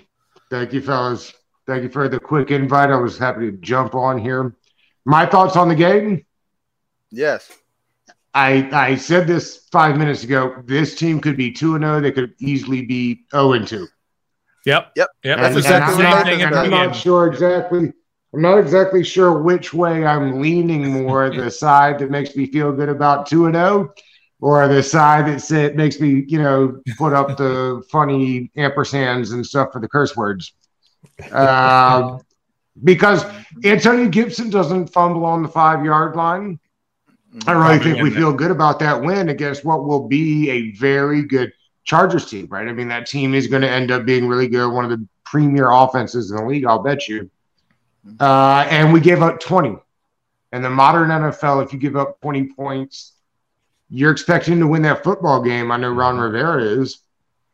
Thank 0.50 0.74
you, 0.74 0.82
fellas. 0.82 1.34
Thank 1.68 1.84
you 1.84 1.90
for 1.90 2.08
the 2.08 2.20
quick 2.20 2.52
invite. 2.52 2.92
I 2.92 2.96
was 2.98 3.18
happy 3.18 3.52
to 3.52 3.58
jump 3.58 3.96
on 3.96 4.18
here. 4.18 4.56
My 5.06 5.26
thoughts 5.26 5.56
on 5.56 5.68
the 5.68 5.76
game. 5.76 6.26
Yes. 7.12 7.52
I 8.34 8.70
I 8.72 8.96
said 8.96 9.28
this 9.28 9.68
five 9.72 9.98
minutes 9.98 10.24
ago. 10.24 10.62
This 10.66 10.96
team 10.96 11.20
could 11.20 11.36
be 11.38 11.52
two 11.52 11.76
and 11.76 11.84
zero. 11.84 12.00
They 12.02 12.12
could 12.12 12.34
easily 12.40 12.86
be 12.86 13.26
zero 13.32 13.54
and 13.54 13.68
two. 13.68 13.88
Yep, 14.66 14.92
Yep. 14.96 15.08
yep. 15.24 15.38
That's 15.40 15.56
and 15.56 15.58
exactly 15.58 16.06
I'm 16.06 16.12
the 16.12 16.24
same 16.24 16.26
thing 16.26 16.42
at 16.42 16.48
and 16.48 16.56
the 16.56 16.60
I'm 16.60 16.70
not 16.70 16.96
sure 16.96 17.28
exactly. 17.28 17.94
I'm 18.34 18.42
not 18.42 18.58
exactly 18.58 19.04
sure 19.04 19.42
which 19.42 19.74
way 19.74 20.06
I'm 20.06 20.42
leaning 20.42 21.04
more. 21.04 21.30
the 21.30 21.50
side 21.64 22.00
that 22.00 22.12
makes 22.12 22.36
me 22.36 22.46
feel 22.48 22.72
good 22.74 22.90
about 22.90 23.28
two 23.28 23.46
and 23.46 23.56
zero, 23.56 23.94
or 24.42 24.68
the 24.68 24.84
side 24.84 25.28
that 25.28 25.40
say, 25.42 25.72
makes 25.74 26.00
me, 26.00 26.26
you 26.28 26.38
know, 26.40 26.82
put 26.98 27.14
up 27.14 27.38
the 27.38 27.82
funny 27.92 28.52
ampersands 28.58 29.34
and 29.34 29.46
stuff 29.46 29.72
for 29.72 29.80
the 29.80 29.88
curse 29.88 30.16
words. 30.18 30.54
Uh, 31.32 32.18
because 32.84 33.24
Antonio 33.64 34.10
Gibson 34.10 34.50
doesn't 34.50 34.88
fumble 34.88 35.26
on 35.26 35.42
the 35.44 35.48
five 35.50 35.86
yard 35.86 36.16
line. 36.16 36.60
I 37.48 37.52
really 37.52 37.64
Probably 37.66 37.80
think 37.80 38.04
we 38.04 38.10
feel 38.12 38.34
good 38.34 38.52
about 38.52 38.80
that 38.80 39.02
win 39.02 39.30
against 39.30 39.64
what 39.66 39.86
will 39.86 40.08
be 40.08 40.50
a 40.50 40.72
very 40.72 41.24
good 41.24 41.52
Chargers 41.86 42.26
team, 42.26 42.48
right? 42.50 42.68
I 42.68 42.74
mean, 42.74 42.90
that 42.90 43.08
team 43.08 43.34
is 43.34 43.48
going 43.48 43.62
to 43.62 43.70
end 43.70 43.92
up 43.92 44.06
being 44.06 44.28
really 44.28 44.48
good, 44.48 44.70
one 44.72 44.84
of 44.84 44.92
the 44.92 45.08
premier 45.24 45.70
offenses 45.72 46.32
in 46.32 46.38
the 46.38 46.46
league, 46.46 46.66
I'll 46.66 46.84
bet 46.84 47.08
you. 47.08 47.30
Uh, 48.20 48.68
and 48.70 48.92
we 48.94 49.00
gave 49.00 49.22
up 49.22 49.40
20. 49.40 49.78
And 50.52 50.64
the 50.64 50.70
modern 50.70 51.10
NFL, 51.10 51.64
if 51.66 51.74
you 51.74 51.80
give 51.80 51.96
up 51.96 52.20
20 52.22 52.54
points, 52.54 53.14
you're 53.90 54.12
expecting 54.12 54.60
to 54.60 54.68
win 54.68 54.82
that 54.84 55.04
football 55.04 55.42
game. 55.42 55.72
I 55.72 55.78
know 55.78 55.92
Ron 55.92 56.18
Rivera 56.18 56.64
is. 56.64 57.00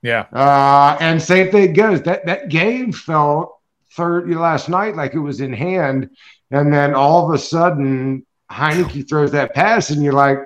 Yeah, 0.01 0.25
Uh, 0.33 0.97
and 0.99 1.21
same 1.21 1.51
thing 1.51 1.73
goes. 1.73 2.01
That 2.01 2.25
that 2.25 2.49
game 2.49 2.91
felt 2.91 3.59
third 3.91 4.27
last 4.31 4.67
night 4.67 4.95
like 4.95 5.13
it 5.13 5.19
was 5.19 5.41
in 5.41 5.53
hand, 5.53 6.09
and 6.49 6.73
then 6.73 6.95
all 6.95 7.27
of 7.27 7.35
a 7.35 7.37
sudden 7.37 8.25
Heinicke 8.51 9.07
throws 9.07 9.31
that 9.33 9.53
pass, 9.53 9.91
and 9.91 10.03
you're 10.03 10.13
like, 10.13 10.39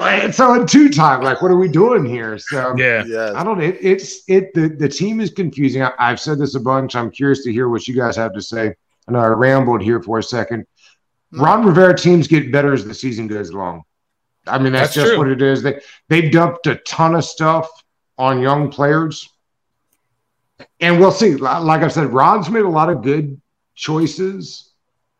it's 0.00 0.40
on 0.40 0.66
two 0.66 0.88
time. 0.88 1.22
Like, 1.22 1.40
what 1.42 1.50
are 1.50 1.56
we 1.56 1.68
doing 1.68 2.04
here? 2.04 2.38
So 2.38 2.74
yeah. 2.76 3.04
Yes. 3.06 3.34
I 3.34 3.44
don't. 3.44 3.60
It, 3.62 3.78
it's 3.80 4.22
it. 4.28 4.52
The 4.54 4.68
the 4.68 4.88
team 4.88 5.20
is 5.20 5.30
confusing. 5.30 5.82
I, 5.82 5.92
I've 5.98 6.20
said 6.20 6.38
this 6.38 6.54
a 6.54 6.60
bunch. 6.60 6.96
I'm 6.96 7.10
curious 7.10 7.44
to 7.44 7.52
hear 7.52 7.68
what 7.68 7.86
you 7.86 7.94
guys 7.94 8.16
have 8.16 8.32
to 8.34 8.42
say. 8.42 8.74
I 9.06 9.12
know 9.12 9.20
I 9.20 9.28
rambled 9.28 9.82
here 9.82 10.02
for 10.02 10.18
a 10.18 10.22
second. 10.22 10.66
Mm. 11.32 11.40
Ron 11.40 11.66
Rivera 11.66 11.96
teams 11.96 12.26
get 12.26 12.50
better 12.50 12.72
as 12.72 12.84
the 12.84 12.94
season 12.94 13.26
goes 13.26 13.50
along. 13.50 13.84
I 14.46 14.58
mean, 14.58 14.72
that's, 14.72 14.88
That's 14.88 14.94
just 14.94 15.08
true. 15.08 15.18
what 15.18 15.28
it 15.28 15.40
is. 15.40 15.62
They 15.62 15.80
they 16.08 16.28
dumped 16.28 16.66
a 16.66 16.76
ton 16.76 17.14
of 17.14 17.24
stuff 17.24 17.68
on 18.18 18.40
young 18.40 18.70
players, 18.70 19.28
and 20.80 21.00
we'll 21.00 21.12
see. 21.12 21.36
Like 21.36 21.82
I 21.82 21.88
said, 21.88 22.12
Ron's 22.12 22.50
made 22.50 22.64
a 22.64 22.68
lot 22.68 22.90
of 22.90 23.02
good 23.02 23.40
choices, 23.74 24.72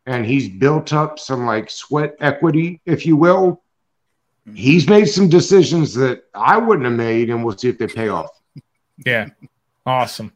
and 0.07 0.27
he's 0.27 0.49
built 0.49 0.93
up 0.93 1.19
some 1.19 1.47
like 1.47 1.71
sweat 1.71 2.17
equity, 2.21 2.81
if 2.85 3.07
you 3.07 3.17
will. 3.17 3.63
He's 4.52 4.88
made 4.88 5.07
some 5.07 5.28
decisions 5.28 5.94
that 5.94 6.24
I 6.35 6.59
wouldn't 6.59 6.85
have 6.85 6.96
made, 6.96 7.30
and 7.30 7.44
we'll 7.44 7.57
see 7.57 7.68
if 7.68 7.78
they 7.78 7.87
pay 7.87 8.09
off. 8.09 8.30
Yeah. 9.04 9.28
Awesome. 9.87 10.33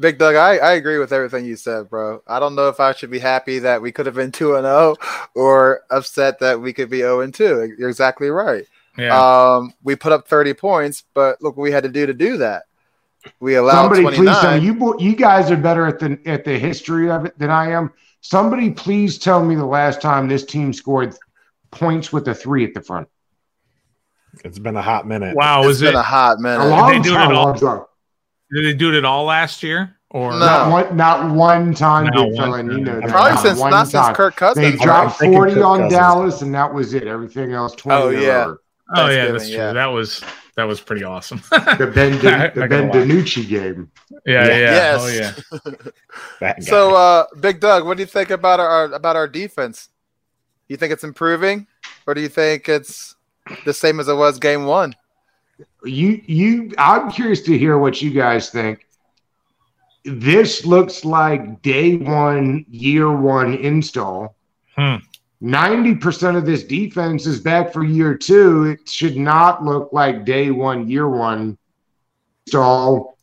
Big 0.00 0.18
Doug, 0.18 0.34
I, 0.34 0.56
I 0.56 0.72
agree 0.72 0.98
with 0.98 1.12
everything 1.12 1.44
you 1.44 1.56
said, 1.56 1.90
bro. 1.90 2.22
I 2.26 2.40
don't 2.40 2.54
know 2.54 2.68
if 2.68 2.80
I 2.80 2.92
should 2.92 3.10
be 3.10 3.18
happy 3.18 3.58
that 3.60 3.80
we 3.80 3.92
could 3.92 4.06
have 4.06 4.14
been 4.14 4.32
2 4.32 4.56
and 4.56 4.64
0 4.64 4.96
or 5.34 5.82
upset 5.90 6.38
that 6.40 6.60
we 6.60 6.72
could 6.72 6.90
be 6.90 6.98
0 6.98 7.20
and 7.20 7.34
2. 7.34 7.74
You're 7.78 7.90
exactly 7.90 8.30
right. 8.30 8.64
Yeah. 8.96 9.16
Um, 9.18 9.74
we 9.82 9.96
put 9.96 10.12
up 10.12 10.26
30 10.26 10.54
points, 10.54 11.04
but 11.14 11.40
look 11.42 11.56
what 11.56 11.62
we 11.62 11.72
had 11.72 11.84
to 11.84 11.88
do 11.88 12.06
to 12.06 12.14
do 12.14 12.38
that. 12.38 12.64
We 13.40 13.54
allowed 13.54 13.94
Somebody 13.94 14.02
29. 14.02 14.24
please 14.24 14.40
tell 14.40 14.60
me 14.60 14.66
you 14.66 14.96
you 14.98 15.16
guys 15.16 15.50
are 15.50 15.56
better 15.56 15.86
at 15.86 16.00
the 16.00 16.18
at 16.26 16.44
the 16.44 16.58
history 16.58 17.08
of 17.08 17.24
it 17.24 17.38
than 17.38 17.50
I 17.50 17.70
am. 17.70 17.92
Somebody 18.20 18.70
please 18.70 19.16
tell 19.18 19.44
me 19.44 19.54
the 19.54 19.64
last 19.64 20.00
time 20.00 20.26
this 20.26 20.44
team 20.44 20.72
scored 20.72 21.14
points 21.70 22.12
with 22.12 22.26
a 22.28 22.34
three 22.34 22.64
at 22.64 22.74
the 22.74 22.80
front. 22.80 23.08
It's 24.44 24.58
been 24.58 24.76
a 24.76 24.82
hot 24.82 25.06
minute. 25.06 25.36
wow. 25.36 25.60
it's 25.60 25.66
Was 25.68 25.80
been 25.80 25.90
it? 25.90 25.98
a 25.98 26.02
hot 26.02 26.38
minute. 26.40 26.64
A 26.64 26.68
long 26.68 27.02
do 27.02 27.10
it 27.10 27.14
time. 27.14 27.30
at 27.30 27.34
all? 27.36 27.44
long 27.46 27.58
time. 27.58 27.80
Did 28.52 28.64
they 28.64 28.74
do 28.74 28.94
it 28.94 29.04
all 29.04 29.24
last 29.24 29.62
year? 29.62 29.96
Or 30.10 30.32
No. 30.32 30.38
Not 30.40 30.70
one, 30.70 30.96
not 30.96 31.34
one 31.34 31.74
time, 31.74 32.04
Not 32.04 32.14
big 32.14 32.34
one 32.38 32.70
you 32.70 32.80
know 32.84 33.00
Probably 33.00 33.30
Not 33.32 33.40
since 33.42 33.58
one 33.58 33.70
not 33.70 33.88
since 33.88 34.04
time. 34.06 34.14
Kirk 34.14 34.38
They 34.54 34.72
dropped 34.72 35.18
forty 35.18 35.60
on 35.60 35.78
Cousins. 35.80 35.92
Dallas, 35.92 36.42
and 36.42 36.54
that 36.54 36.72
was 36.72 36.92
it. 36.92 37.06
Everything 37.06 37.52
else 37.52 37.74
twenty. 37.74 38.02
Oh, 38.02 38.08
yeah. 38.10 38.52
oh 38.94 39.08
yeah, 39.08 39.30
that's 39.32 39.46
true. 39.48 39.56
yeah. 39.56 39.72
That 39.72 39.86
was 39.86 40.22
that 40.56 40.64
was 40.64 40.82
pretty 40.82 41.02
awesome. 41.02 41.40
The 41.50 41.90
Ben 41.94 42.12
Not 42.22 42.54
the 42.54 42.66
Ben 42.68 42.88
lie. 42.88 42.94
DiNucci 42.94 43.48
game. 43.48 43.90
yeah, 44.26 44.46
yeah. 44.48 44.56
Yes. 44.58 45.00
Oh 45.50 45.58
yeah. 46.40 46.54
So, 46.60 46.94
uh, 46.94 47.24
Big 47.40 47.60
Doug, 47.60 47.86
what 47.86 47.96
do 47.96 48.02
you 48.02 48.06
think 48.06 48.28
about 48.30 48.60
our 48.60 48.84
about 48.92 49.16
our 49.16 49.26
defense? 49.28 49.88
You 50.68 50.76
think 50.76 50.92
it's 50.92 51.04
improving, 51.04 51.66
or 52.06 52.12
do 52.12 52.20
you 52.20 52.28
think 52.28 52.68
it's 52.68 53.16
the 53.64 53.72
same 53.72 54.00
as 54.00 54.08
it 54.08 54.14
was 54.14 54.38
game 54.38 54.66
one? 54.66 54.94
You 55.84 56.20
you. 56.26 56.72
I'm 56.78 57.10
curious 57.10 57.42
to 57.42 57.56
hear 57.58 57.78
what 57.78 58.00
you 58.02 58.10
guys 58.10 58.50
think. 58.50 58.86
this 60.04 60.66
looks 60.66 61.04
like 61.04 61.62
day 61.62 61.96
one, 61.96 62.64
year 62.68 63.10
one 63.10 63.54
install. 63.54 64.34
Hmm. 64.76 64.96
90% 65.42 66.36
of 66.36 66.46
this 66.46 66.62
defense 66.62 67.26
is 67.26 67.40
back 67.40 67.72
for 67.72 67.84
year 67.84 68.16
two. 68.16 68.64
It 68.64 68.88
should 68.88 69.16
not 69.16 69.64
look 69.64 69.92
like 69.92 70.24
day 70.24 70.50
one, 70.50 70.88
year 70.88 71.08
one 71.08 71.58
install. 72.46 73.18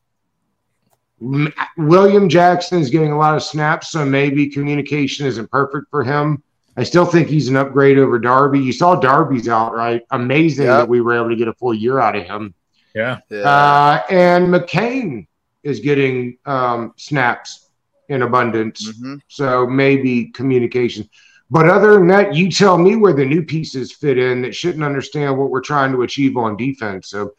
William 1.77 2.29
Jackson 2.29 2.79
is 2.79 2.89
getting 2.89 3.11
a 3.11 3.17
lot 3.17 3.35
of 3.35 3.43
snaps, 3.43 3.91
so 3.91 4.05
maybe 4.05 4.49
communication 4.49 5.25
isn't 5.27 5.49
perfect 5.49 5.89
for 5.89 6.03
him. 6.03 6.43
I 6.79 6.83
still 6.83 7.05
think 7.05 7.27
he's 7.27 7.49
an 7.49 7.57
upgrade 7.57 7.97
over 7.97 8.17
Darby. 8.19 8.59
You 8.59 8.71
saw 8.71 8.95
Darby's 8.95 9.49
out, 9.49 9.73
right? 9.75 10.01
Amazing 10.11 10.67
Yep. 10.67 10.77
that 10.77 10.87
we 10.87 11.01
were 11.01 11.13
able 11.13 11.27
to 11.29 11.35
get 11.35 11.49
a 11.49 11.53
full 11.53 11.73
year 11.73 11.99
out 11.99 12.15
of 12.15 12.23
him. 12.25 12.53
Yeah. 12.95 13.19
Yeah. 13.29 13.39
Uh, 13.41 14.01
and 14.09 14.47
McCain 14.47 15.27
is 15.61 15.81
getting 15.81 16.37
um, 16.45 16.93
snaps 16.95 17.67
in 18.07 18.21
abundance. 18.21 18.89
Mhm. 18.93 19.19
So 19.27 19.67
maybe 19.67 20.27
communication. 20.27 21.09
But 21.51 21.67
other 21.67 21.93
than 21.95 22.07
that, 22.07 22.33
you 22.33 22.49
tell 22.49 22.77
me 22.77 22.95
where 22.95 23.11
the 23.13 23.25
new 23.25 23.43
pieces 23.43 23.91
fit 23.91 24.17
in 24.17 24.41
that 24.43 24.55
shouldn't 24.55 24.83
understand 24.83 25.37
what 25.37 25.49
we're 25.49 25.59
trying 25.61 25.91
to 25.91 26.03
achieve 26.03 26.37
on 26.37 26.55
defense. 26.55 27.09
So 27.09 27.33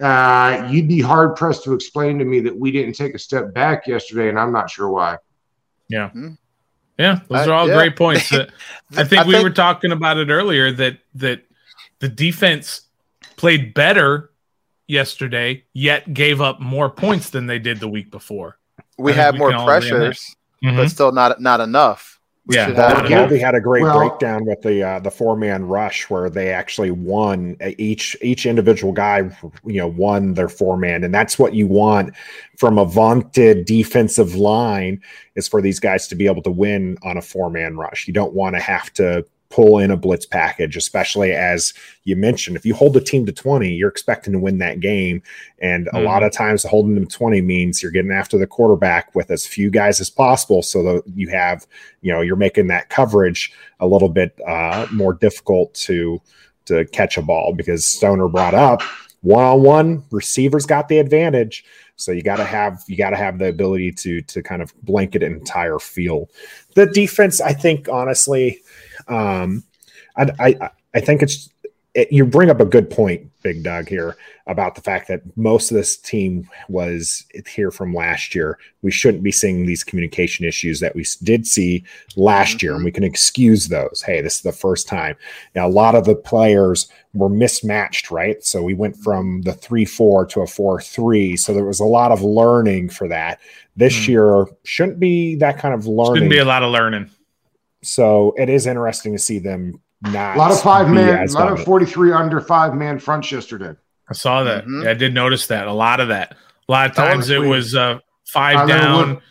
uh, 0.00 0.68
you'd 0.70 0.88
be 0.88 1.00
hard 1.00 1.36
pressed 1.36 1.64
to 1.64 1.74
explain 1.74 2.18
to 2.18 2.24
me 2.24 2.40
that 2.40 2.56
we 2.58 2.70
didn't 2.70 2.94
take 2.94 3.14
a 3.14 3.18
step 3.18 3.52
back 3.52 3.86
yesterday, 3.86 4.28
and 4.30 4.38
I'm 4.38 4.52
not 4.52 4.70
sure 4.70 4.88
why. 4.88 5.18
Yeah, 5.88 6.10
those 6.96 7.46
are 7.46 7.52
all 7.52 7.68
yeah. 7.68 7.74
great 7.74 7.96
points. 7.96 8.32
Uh, 8.92 9.00
I 9.00 9.04
think 9.04 9.22
I 9.22 9.26
we 9.26 9.32
think- 9.32 9.42
were 9.42 9.50
talking 9.50 9.90
about 9.90 10.16
it 10.16 10.28
earlier 10.28 10.70
that 10.70 10.98
that 11.16 11.42
the 11.98 12.08
defense 12.08 12.82
played 13.36 13.74
better 13.74 14.30
yesterday, 14.86 15.64
yet 15.72 16.14
gave 16.14 16.40
up 16.40 16.60
more 16.60 16.88
points 16.88 17.30
than 17.30 17.46
they 17.46 17.58
did 17.58 17.80
the 17.80 17.88
week 17.88 18.12
before. 18.12 18.58
we 18.96 19.12
I 19.12 19.16
had 19.16 19.38
more 19.38 19.50
can 19.50 19.58
all 19.58 19.68
agree 19.68 19.90
on 19.90 19.96
pressures, 19.98 20.36
but 20.62 20.88
still 20.88 21.10
not 21.10 21.40
not 21.40 21.60
enough. 21.60 22.15
We 22.46 22.54
Yeah. 22.54 22.66
should 22.66 22.76
Well, 22.76 23.10
yeah. 23.10 23.18
Colby 23.18 23.38
had 23.40 23.54
a 23.56 23.60
great 23.60 23.82
Well- 23.82 23.98
breakdown 23.98 24.44
with 24.44 24.62
the 24.62 24.82
uh, 24.82 24.98
the 25.00 25.10
four 25.10 25.36
man 25.36 25.66
rush 25.66 26.08
where 26.08 26.30
they 26.30 26.50
actually 26.50 26.92
won 26.92 27.56
uh, 27.60 27.70
each 27.76 28.16
each 28.22 28.46
individual 28.46 28.92
guy 28.92 29.28
you 29.64 29.78
know 29.78 29.88
won 29.88 30.34
their 30.34 30.48
four 30.48 30.76
man 30.76 31.02
and 31.02 31.12
that's 31.12 31.38
what 31.38 31.54
you 31.54 31.66
want 31.66 32.14
from 32.56 32.78
a 32.78 32.84
vaunted 32.84 33.64
defensive 33.66 34.36
line 34.36 35.00
is 35.34 35.48
for 35.48 35.60
these 35.60 35.80
guys 35.80 36.06
to 36.08 36.14
be 36.14 36.26
able 36.26 36.42
to 36.42 36.50
win 36.50 36.96
on 37.02 37.16
a 37.16 37.22
four 37.22 37.50
man 37.50 37.76
rush. 37.76 38.06
You 38.06 38.14
don't 38.14 38.32
want 38.32 38.54
to 38.54 38.60
have 38.60 38.92
to 38.94 39.24
pull 39.48 39.78
in 39.78 39.90
a 39.90 39.96
blitz 39.96 40.26
package, 40.26 40.76
especially 40.76 41.32
as 41.32 41.72
you 42.04 42.16
mentioned. 42.16 42.56
If 42.56 42.66
you 42.66 42.74
hold 42.74 42.94
the 42.94 43.00
team 43.00 43.26
to 43.26 43.32
20, 43.32 43.72
you're 43.72 43.88
expecting 43.88 44.32
to 44.32 44.38
win 44.38 44.58
that 44.58 44.80
game. 44.80 45.22
And 45.58 45.88
a 45.92 46.00
lot 46.00 46.22
of 46.22 46.32
times 46.32 46.62
holding 46.62 46.94
them 46.94 47.06
20 47.06 47.40
means 47.40 47.82
you're 47.82 47.92
getting 47.92 48.12
after 48.12 48.38
the 48.38 48.46
quarterback 48.46 49.14
with 49.14 49.30
as 49.30 49.46
few 49.46 49.70
guys 49.70 50.00
as 50.00 50.10
possible. 50.10 50.62
So 50.62 50.82
that 50.82 51.02
you 51.14 51.28
have, 51.28 51.66
you 52.02 52.12
know, 52.12 52.20
you're 52.20 52.36
making 52.36 52.66
that 52.68 52.88
coverage 52.88 53.52
a 53.80 53.86
little 53.86 54.08
bit 54.08 54.38
uh, 54.46 54.86
more 54.92 55.14
difficult 55.14 55.74
to 55.74 56.20
to 56.66 56.84
catch 56.86 57.16
a 57.16 57.22
ball 57.22 57.52
because 57.52 57.86
Stoner 57.86 58.28
brought 58.28 58.54
up 58.54 58.82
one 59.26 59.44
on 59.44 59.62
one 59.62 60.04
receivers 60.10 60.66
got 60.66 60.88
the 60.88 60.98
advantage. 60.98 61.64
So 61.96 62.12
you 62.12 62.22
got 62.22 62.36
to 62.36 62.44
have 62.44 62.84
you 62.86 62.96
got 62.96 63.10
to 63.10 63.16
have 63.16 63.38
the 63.38 63.48
ability 63.48 63.92
to 63.92 64.22
to 64.22 64.42
kind 64.42 64.62
of 64.62 64.72
blanket 64.82 65.22
an 65.22 65.32
entire 65.32 65.78
field. 65.78 66.30
The 66.74 66.86
defense, 66.86 67.40
I 67.40 67.52
think, 67.52 67.88
honestly, 67.88 68.60
um, 69.08 69.64
I, 70.16 70.30
I 70.38 70.70
I 70.94 71.00
think 71.00 71.22
it's 71.22 71.48
it, 71.96 72.12
you 72.12 72.26
bring 72.26 72.50
up 72.50 72.60
a 72.60 72.64
good 72.66 72.90
point, 72.90 73.30
Big 73.42 73.62
Doug, 73.62 73.88
here 73.88 74.16
about 74.46 74.74
the 74.74 74.82
fact 74.82 75.08
that 75.08 75.22
most 75.36 75.70
of 75.70 75.76
this 75.76 75.96
team 75.96 76.48
was 76.68 77.24
here 77.48 77.70
from 77.70 77.94
last 77.94 78.34
year. 78.34 78.58
We 78.82 78.90
shouldn't 78.90 79.22
be 79.22 79.32
seeing 79.32 79.64
these 79.64 79.82
communication 79.82 80.44
issues 80.44 80.78
that 80.80 80.94
we 80.94 81.06
did 81.22 81.46
see 81.46 81.84
last 82.14 82.62
year, 82.62 82.74
and 82.74 82.84
we 82.84 82.92
can 82.92 83.02
excuse 83.02 83.68
those. 83.68 84.02
Hey, 84.04 84.20
this 84.20 84.36
is 84.36 84.42
the 84.42 84.52
first 84.52 84.86
time. 84.86 85.16
Now, 85.54 85.66
a 85.66 85.70
lot 85.70 85.94
of 85.94 86.04
the 86.04 86.14
players 86.14 86.86
were 87.14 87.30
mismatched, 87.30 88.10
right? 88.10 88.44
So 88.44 88.62
we 88.62 88.74
went 88.74 88.96
from 88.98 89.40
the 89.42 89.54
three 89.54 89.86
four 89.86 90.26
to 90.26 90.42
a 90.42 90.46
four 90.46 90.82
three. 90.82 91.34
So 91.36 91.54
there 91.54 91.64
was 91.64 91.80
a 91.80 91.84
lot 91.84 92.12
of 92.12 92.22
learning 92.22 92.90
for 92.90 93.08
that. 93.08 93.40
This 93.74 94.04
Hmm. 94.04 94.10
year 94.10 94.46
shouldn't 94.64 95.00
be 95.00 95.36
that 95.36 95.58
kind 95.58 95.74
of 95.74 95.86
learning. 95.86 96.14
Shouldn't 96.14 96.30
be 96.30 96.38
a 96.38 96.44
lot 96.44 96.62
of 96.62 96.70
learning. 96.72 97.10
So 97.86 98.34
it 98.36 98.48
is 98.48 98.66
interesting 98.66 99.12
to 99.12 99.18
see 99.18 99.38
them 99.38 99.80
not 100.02 100.36
A 100.36 100.38
lot 100.38 100.50
of 100.50 100.60
five 100.60 100.88
man, 100.90 101.26
a 101.26 101.32
lot 101.32 101.50
of 101.52 101.62
43 101.64 102.12
under 102.12 102.40
five 102.40 102.74
man 102.74 102.98
fronts 102.98 103.30
yesterday. 103.32 103.72
I 104.08 104.12
saw 104.12 104.42
that. 104.44 104.66
Mhm. 104.66 104.84
Yeah, 104.84 104.90
I 104.90 104.94
did 104.94 105.14
notice 105.14 105.46
that. 105.48 105.66
A 105.66 105.72
lot 105.72 106.00
of 106.00 106.08
that. 106.08 106.36
A 106.68 106.72
lot 106.72 106.90
of 106.90 106.98
I 106.98 107.08
times 107.08 107.30
it 107.30 107.40
was 107.40 107.74
uh, 107.74 107.98
five 108.26 108.56
I 108.56 108.66
down. 108.66 109.10
what- 109.14 109.22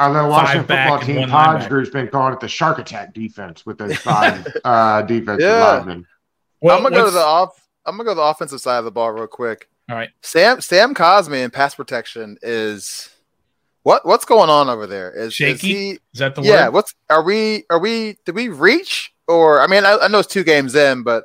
I 0.00 0.12
know 0.12 0.28
Washington 0.28 0.66
back 0.66 0.90
football 0.90 1.06
team 1.06 1.16
one 1.22 1.28
Pod's 1.30 1.64
linebacker. 1.64 1.68
group's 1.70 1.90
been 1.90 2.06
calling 2.08 2.32
it 2.32 2.38
the 2.40 2.46
shark 2.48 2.78
attack 2.78 3.12
defense 3.14 3.66
with 3.66 3.78
those 3.78 3.96
five 3.96 4.46
uh, 4.64 5.02
defensive 5.02 5.40
Yeah. 5.40 5.64
linemen. 5.78 6.06
Well, 6.60 6.76
I'm 6.76 6.82
gonna 6.84 6.94
go 6.94 7.04
to 7.06 7.10
the 7.10 7.18
off. 7.18 7.66
I'm 7.84 7.94
gonna 7.96 8.04
go 8.04 8.10
to 8.12 8.16
the 8.16 8.22
offensive 8.22 8.60
side 8.60 8.78
of 8.78 8.84
the 8.84 8.92
ball 8.92 9.10
real 9.10 9.26
quick. 9.26 9.68
All 9.90 9.96
right. 9.96 10.10
Sam 10.22 10.60
Sam 10.60 10.94
Cosmi 10.94 11.42
in 11.42 11.50
pass 11.50 11.74
protection 11.74 12.38
is 12.42 13.10
what 13.88 14.04
what's 14.04 14.24
going 14.26 14.50
on 14.50 14.68
over 14.68 14.86
there? 14.86 15.10
Is, 15.10 15.28
is 15.28 15.34
Shaky? 15.34 15.66
he 15.66 15.90
Is 16.12 16.18
that 16.20 16.34
the 16.34 16.42
one? 16.42 16.50
yeah, 16.50 16.66
word? 16.66 16.74
what's 16.74 16.94
are 17.08 17.22
we 17.22 17.64
are 17.70 17.78
we 17.78 18.16
did 18.26 18.34
we 18.34 18.48
reach 18.48 19.12
or 19.26 19.62
I 19.62 19.66
mean 19.66 19.84
I, 19.86 19.96
I 19.96 20.08
know 20.08 20.18
it's 20.18 20.28
two 20.28 20.44
games 20.44 20.74
in, 20.74 21.02
but 21.04 21.24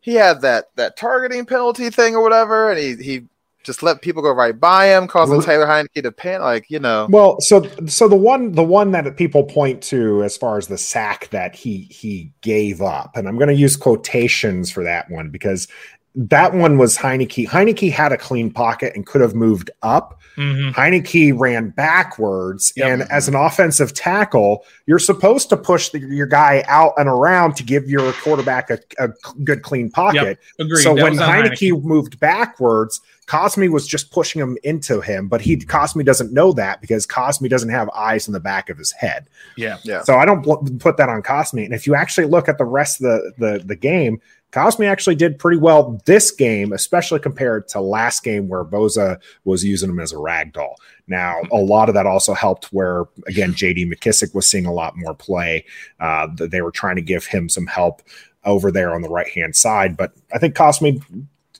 he 0.00 0.14
had 0.14 0.42
that 0.42 0.66
that 0.76 0.96
targeting 0.98 1.46
penalty 1.46 1.88
thing 1.90 2.14
or 2.14 2.22
whatever, 2.22 2.70
and 2.70 2.78
he 2.78 2.94
he 2.96 3.22
just 3.62 3.82
let 3.82 4.00
people 4.00 4.22
go 4.22 4.32
right 4.32 4.58
by 4.58 4.86
him, 4.86 5.06
causing 5.06 5.36
Well- 5.38 5.46
Taylor 5.46 5.66
Heinicke 5.66 6.02
to 6.02 6.12
panic. 6.12 6.40
Like 6.42 6.70
you 6.70 6.78
know, 6.78 7.06
Well, 7.10 7.40
so 7.40 7.62
so 7.86 8.06
the 8.08 8.16
one 8.16 8.52
the 8.52 8.62
one 8.62 8.90
that 8.92 9.16
people 9.16 9.44
point 9.44 9.82
to 9.84 10.22
as 10.22 10.36
far 10.36 10.58
as 10.58 10.66
the 10.68 10.78
sack 10.78 11.28
that 11.30 11.54
he 11.54 11.82
he 11.90 12.32
gave 12.42 12.82
up, 12.82 13.16
and 13.16 13.26
I'm 13.26 13.36
going 13.36 13.48
to 13.48 13.54
use 13.54 13.76
quotations 13.76 14.70
for 14.70 14.84
that 14.84 15.10
one 15.10 15.30
because 15.30 15.68
that 16.14 16.52
one 16.52 16.76
was 16.76 16.98
Heinicke. 16.98 17.48
Heinicke 17.48 17.90
had 17.92 18.12
a 18.12 18.18
clean 18.18 18.50
pocket 18.50 18.94
and 18.94 19.06
could 19.06 19.22
have 19.22 19.34
moved 19.34 19.70
up. 19.82 20.19
Mhm. 20.36 20.72
Heinicke 20.74 21.38
ran 21.38 21.70
backwards, 21.70 22.72
Yep. 22.76 22.88
and 22.88 23.02
as 23.10 23.28
an 23.28 23.34
offensive 23.34 23.92
tackle, 23.94 24.64
you're 24.86 24.98
supposed 24.98 25.48
to 25.50 25.56
push 25.56 25.90
the, 25.90 25.98
your 25.98 26.26
guy 26.26 26.64
out 26.68 26.92
and 26.96 27.08
around 27.08 27.56
to 27.56 27.62
give 27.62 27.88
your 27.90 28.12
quarterback 28.14 28.70
a, 28.70 28.78
a 28.98 29.08
good 29.44 29.62
clean 29.62 29.90
pocket. 29.90 30.38
Agreed. 30.58 30.82
So 30.82 30.94
That 30.94 31.02
when 31.02 31.12
was 31.12 31.20
on 31.20 31.28
Heinicke, 31.28 31.82
moved 31.82 32.18
backwards, 32.20 33.00
Cosmi 33.26 33.68
was 33.70 33.86
just 33.86 34.10
pushing 34.10 34.40
him 34.42 34.58
into 34.64 35.00
him, 35.00 35.28
but 35.28 35.40
he 35.40 35.56
Cosmi 35.56 36.04
doesn't 36.04 36.32
know 36.32 36.52
that 36.54 36.80
because 36.80 37.06
Cosmi 37.06 37.48
doesn't 37.48 37.68
have 37.68 37.88
eyes 37.90 38.26
in 38.26 38.32
the 38.32 38.40
back 38.40 38.68
of 38.70 38.76
his 38.78 38.90
head. 38.90 39.28
Yeah. 39.56 39.76
yeah, 39.84 40.02
So 40.02 40.16
I 40.16 40.24
don't 40.24 40.42
bl- 40.42 40.56
put 40.80 40.96
that 40.96 41.08
on 41.08 41.22
Cosmi. 41.22 41.64
And 41.64 41.72
if 41.74 41.86
you 41.86 41.94
actually 41.94 42.26
look 42.26 42.48
at 42.48 42.58
the 42.58 42.64
rest 42.64 43.00
of 43.00 43.04
the 43.08 43.32
the, 43.38 43.62
the 43.64 43.76
game, 43.76 44.20
Cosmi 44.52 44.86
actually 44.86 45.14
did 45.14 45.38
pretty 45.38 45.58
well 45.58 46.00
this 46.06 46.30
game, 46.30 46.72
especially 46.72 47.20
compared 47.20 47.68
to 47.68 47.80
last 47.80 48.24
game 48.24 48.48
where 48.48 48.64
Bosa 48.64 49.18
was 49.44 49.64
using 49.64 49.90
him 49.90 50.00
as 50.00 50.12
a 50.12 50.18
rag 50.18 50.52
doll. 50.52 50.76
Now, 51.06 51.40
a 51.52 51.56
lot 51.56 51.88
of 51.88 51.94
that 51.94 52.06
also 52.06 52.34
helped 52.34 52.66
where, 52.72 53.04
again, 53.26 53.52
JD 53.52 53.92
McKissic 53.92 54.34
was 54.34 54.48
seeing 54.48 54.66
a 54.66 54.72
lot 54.72 54.96
more 54.96 55.14
play. 55.14 55.64
Uh, 56.00 56.28
they 56.36 56.62
were 56.62 56.70
trying 56.70 56.96
to 56.96 57.02
give 57.02 57.26
him 57.26 57.48
some 57.48 57.66
help 57.66 58.02
over 58.44 58.70
there 58.70 58.94
on 58.94 59.02
the 59.02 59.08
right 59.08 59.28
hand 59.28 59.54
side. 59.54 59.96
But 59.96 60.12
I 60.32 60.38
think 60.38 60.54
Cosmi, 60.54 61.02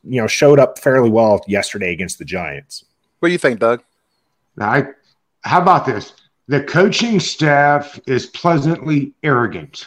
you 0.04 0.20
know, 0.20 0.26
showed 0.26 0.58
up 0.58 0.78
fairly 0.78 1.10
well 1.10 1.44
yesterday 1.46 1.92
against 1.92 2.18
the 2.18 2.24
Giants. 2.24 2.84
what 3.20 3.28
do 3.28 3.32
you 3.32 3.38
think, 3.38 3.60
Doug? 3.60 3.82
Now, 4.56 4.70
I, 4.70 4.84
how 5.42 5.62
about 5.62 5.86
this? 5.86 6.14
The 6.48 6.62
coaching 6.64 7.20
staff 7.20 8.00
is 8.06 8.26
pleasantly 8.26 9.12
arrogant. 9.22 9.86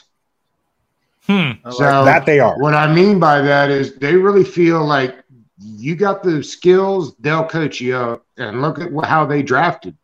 Hmm. 1.25 1.51
I 1.63 1.69
like 1.69 1.73
So 1.73 2.05
that 2.05 2.25
they 2.25 2.39
are. 2.39 2.57
What 2.59 2.73
I 2.73 2.93
mean 2.93 3.19
by 3.19 3.41
that 3.41 3.69
is 3.69 3.95
they 3.95 4.15
really 4.15 4.43
feel 4.43 4.85
like 4.85 5.23
you 5.57 5.95
got 5.95 6.23
the 6.23 6.43
skills, 6.43 7.15
they'll 7.19 7.47
coach 7.47 7.79
you 7.79 7.95
up. 7.95 8.25
And 8.37 8.61
look 8.61 8.79
at 8.79 8.91
how 9.05 9.25
they 9.25 9.43
drafted. 9.43 9.95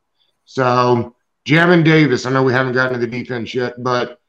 So, 0.45 1.15
Jamin 1.45 1.83
Davis, 1.83 2.25
I 2.25 2.31
know 2.31 2.43
we 2.43 2.53
haven't 2.53 2.73
gotten 2.73 2.93
to 2.93 3.05
the 3.05 3.07
defense 3.07 3.53
yet, 3.53 3.73
but 3.79 4.19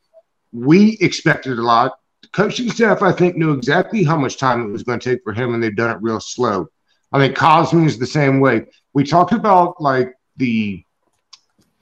we 0.53 0.97
expected 1.01 1.59
a 1.59 1.63
lot. 1.63 1.99
The 2.23 2.29
coaching 2.29 2.71
staff, 2.71 3.03
I 3.03 3.13
think, 3.13 3.37
knew 3.37 3.53
exactly 3.53 4.03
how 4.05 4.17
much 4.17 4.37
time 4.37 4.63
it 4.63 4.73
was 4.73 4.83
going 4.83 4.99
to 4.99 5.11
take 5.11 5.23
for 5.23 5.33
him, 5.33 5.55
and 5.55 5.63
they've 5.63 5.75
done 5.75 5.95
it 5.95 6.03
real 6.03 6.21
slow. 6.21 6.69
I 7.13 7.19
think 7.19 7.37
Cosmi 7.37 7.87
is 7.87 7.99
the 7.99 8.07
same 8.07 8.41
way. 8.41 8.67
We 8.93 9.05
talked 9.05 9.33
about 9.33 9.81
like 9.81 10.15
the 10.37 10.85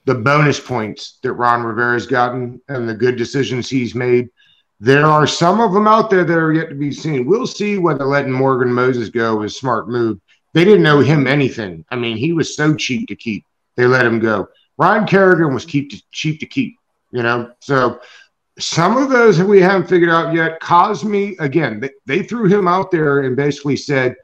the 0.05 0.15
bonus 0.15 0.59
points 0.59 1.19
that 1.21 1.33
Ron 1.33 1.63
Rivera's 1.63 2.07
gotten 2.07 2.59
and 2.67 2.89
the 2.89 2.95
good 2.95 3.15
decisions 3.15 3.69
he's 3.69 3.93
made. 3.93 4.29
There 4.79 5.05
are 5.05 5.27
some 5.27 5.59
of 5.59 5.73
them 5.73 5.87
out 5.87 6.09
there 6.09 6.23
that 6.23 6.37
are 6.37 6.53
yet 6.53 6.69
to 6.69 6.75
be 6.75 6.91
seen. 6.91 7.25
We'll 7.25 7.47
see 7.47 7.77
whether 7.77 8.05
letting 8.05 8.31
Morgan 8.31 8.73
Moses 8.73 9.09
go 9.09 9.37
was 9.37 9.53
a 9.53 9.57
smart 9.57 9.89
move. 9.89 10.19
They 10.53 10.63
didn't 10.63 10.83
know 10.83 10.99
him 10.99 11.27
anything. 11.27 11.85
I 11.91 11.95
mean, 11.95 12.17
he 12.17 12.33
was 12.33 12.55
so 12.55 12.75
cheap 12.75 13.07
to 13.09 13.15
keep. 13.15 13.45
They 13.75 13.85
let 13.85 14.05
him 14.05 14.19
go. 14.19 14.47
Ryan 14.77 15.05
Kerrigan 15.05 15.53
was 15.53 15.65
keep 15.65 15.91
to, 15.91 16.01
cheap 16.11 16.39
to 16.39 16.45
keep, 16.45 16.77
you 17.11 17.21
know. 17.21 17.51
So 17.59 17.99
some 18.57 18.97
of 18.97 19.09
those 19.09 19.37
that 19.37 19.45
we 19.45 19.61
haven't 19.61 19.87
figured 19.87 20.09
out 20.09 20.33
yet. 20.33 20.59
Cosmi, 20.61 21.35
again, 21.39 21.79
they, 21.79 21.89
they 22.05 22.23
threw 22.23 22.47
him 22.47 22.67
out 22.67 22.91
there 22.91 23.21
and 23.21 23.35
basically 23.35 23.75
said, 23.75 24.15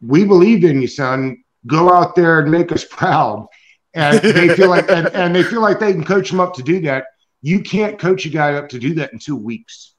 We 0.00 0.24
believe 0.24 0.64
in 0.64 0.80
you, 0.80 0.88
son. 0.88 1.44
Go 1.66 1.92
out 1.92 2.14
there 2.14 2.40
and 2.40 2.50
make 2.50 2.72
us 2.72 2.84
proud. 2.90 3.46
and 3.94 4.18
they 4.18 4.54
feel 4.54 4.68
like 4.68 4.90
and, 4.90 5.08
and 5.08 5.34
they 5.34 5.42
feel 5.42 5.60
like 5.60 5.80
they 5.80 5.92
can 5.92 6.04
coach 6.04 6.30
them 6.30 6.40
up 6.40 6.54
to 6.54 6.62
do 6.62 6.80
that. 6.82 7.06
You 7.42 7.60
can't 7.60 7.98
coach 7.98 8.26
a 8.26 8.28
guy 8.30 8.54
up 8.54 8.68
to 8.70 8.78
do 8.78 8.94
that 8.94 9.12
in 9.12 9.18
two 9.18 9.36
weeks. 9.36 9.94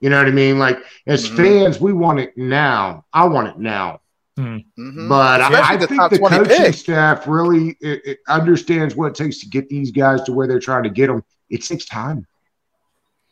You 0.00 0.10
know 0.10 0.18
what 0.18 0.28
I 0.28 0.30
mean? 0.30 0.58
Like 0.58 0.78
as 1.06 1.28
Mhm. 1.28 1.36
fans, 1.36 1.80
we 1.80 1.92
want 1.92 2.20
it 2.20 2.36
now. 2.36 3.04
I 3.12 3.24
want 3.26 3.48
it 3.48 3.58
now. 3.58 4.00
Mhm. 4.38 4.64
But 5.08 5.40
I, 5.40 5.48
Especially 5.48 5.74
I 5.74 5.76
the 5.78 5.86
think 5.86 6.10
the 6.10 6.18
coaching 6.18 6.44
pick. 6.44 6.74
staff 6.74 7.26
really 7.26 7.76
it, 7.80 8.02
it 8.04 8.18
understands 8.28 8.94
what 8.94 9.06
it 9.06 9.14
takes 9.14 9.38
to 9.40 9.48
get 9.48 9.68
these 9.70 9.90
guys 9.90 10.22
to 10.24 10.32
where 10.32 10.46
they're 10.46 10.60
trying 10.60 10.82
to 10.82 10.90
get 10.90 11.06
them. 11.06 11.24
It 11.48 11.62
takes 11.64 11.86
time. 11.86 12.26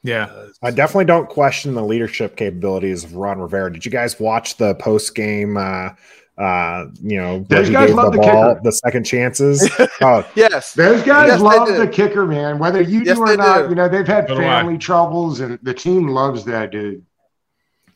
Yeah. 0.02 0.30
I 0.62 0.70
definitely 0.70 1.04
don't 1.06 1.28
question 1.28 1.74
the 1.74 1.82
leadership 1.84 2.36
capabilities 2.36 3.04
of 3.04 3.14
Ron 3.14 3.38
Rivera. 3.40 3.72
Did 3.72 3.84
you 3.84 3.90
guys 3.90 4.18
watch 4.20 4.56
the 4.56 4.74
post 4.76 5.14
game? 5.14 5.56
Uh, 5.56 5.90
uh, 6.38 6.86
you 7.02 7.16
know, 7.16 7.44
Those 7.48 7.70
guys 7.70 7.92
love 7.94 8.12
the 8.12 8.18
the 8.18 8.26
ball 8.26 8.48
kicker. 8.54 8.60
the 8.64 8.72
second 8.72 9.04
chances. 9.04 9.68
oh, 10.00 10.26
Yes. 10.34 10.72
Those 10.74 11.02
guys 11.02 11.28
Yes, 11.28 11.40
love 11.40 11.68
the 11.68 11.86
kicker, 11.86 12.26
man. 12.26 12.58
Whether 12.58 12.80
you 12.82 13.02
Yes, 13.02 13.16
do 13.16 13.22
or 13.22 13.36
not, 13.36 13.62
do. 13.64 13.68
you 13.70 13.74
know 13.76 13.88
they've 13.88 14.06
had 14.06 14.28
So 14.28 14.36
family 14.36 14.76
troubles, 14.78 15.40
and 15.40 15.58
the 15.62 15.74
team 15.74 16.08
loves 16.08 16.44
that 16.46 16.70
dude. 16.72 17.04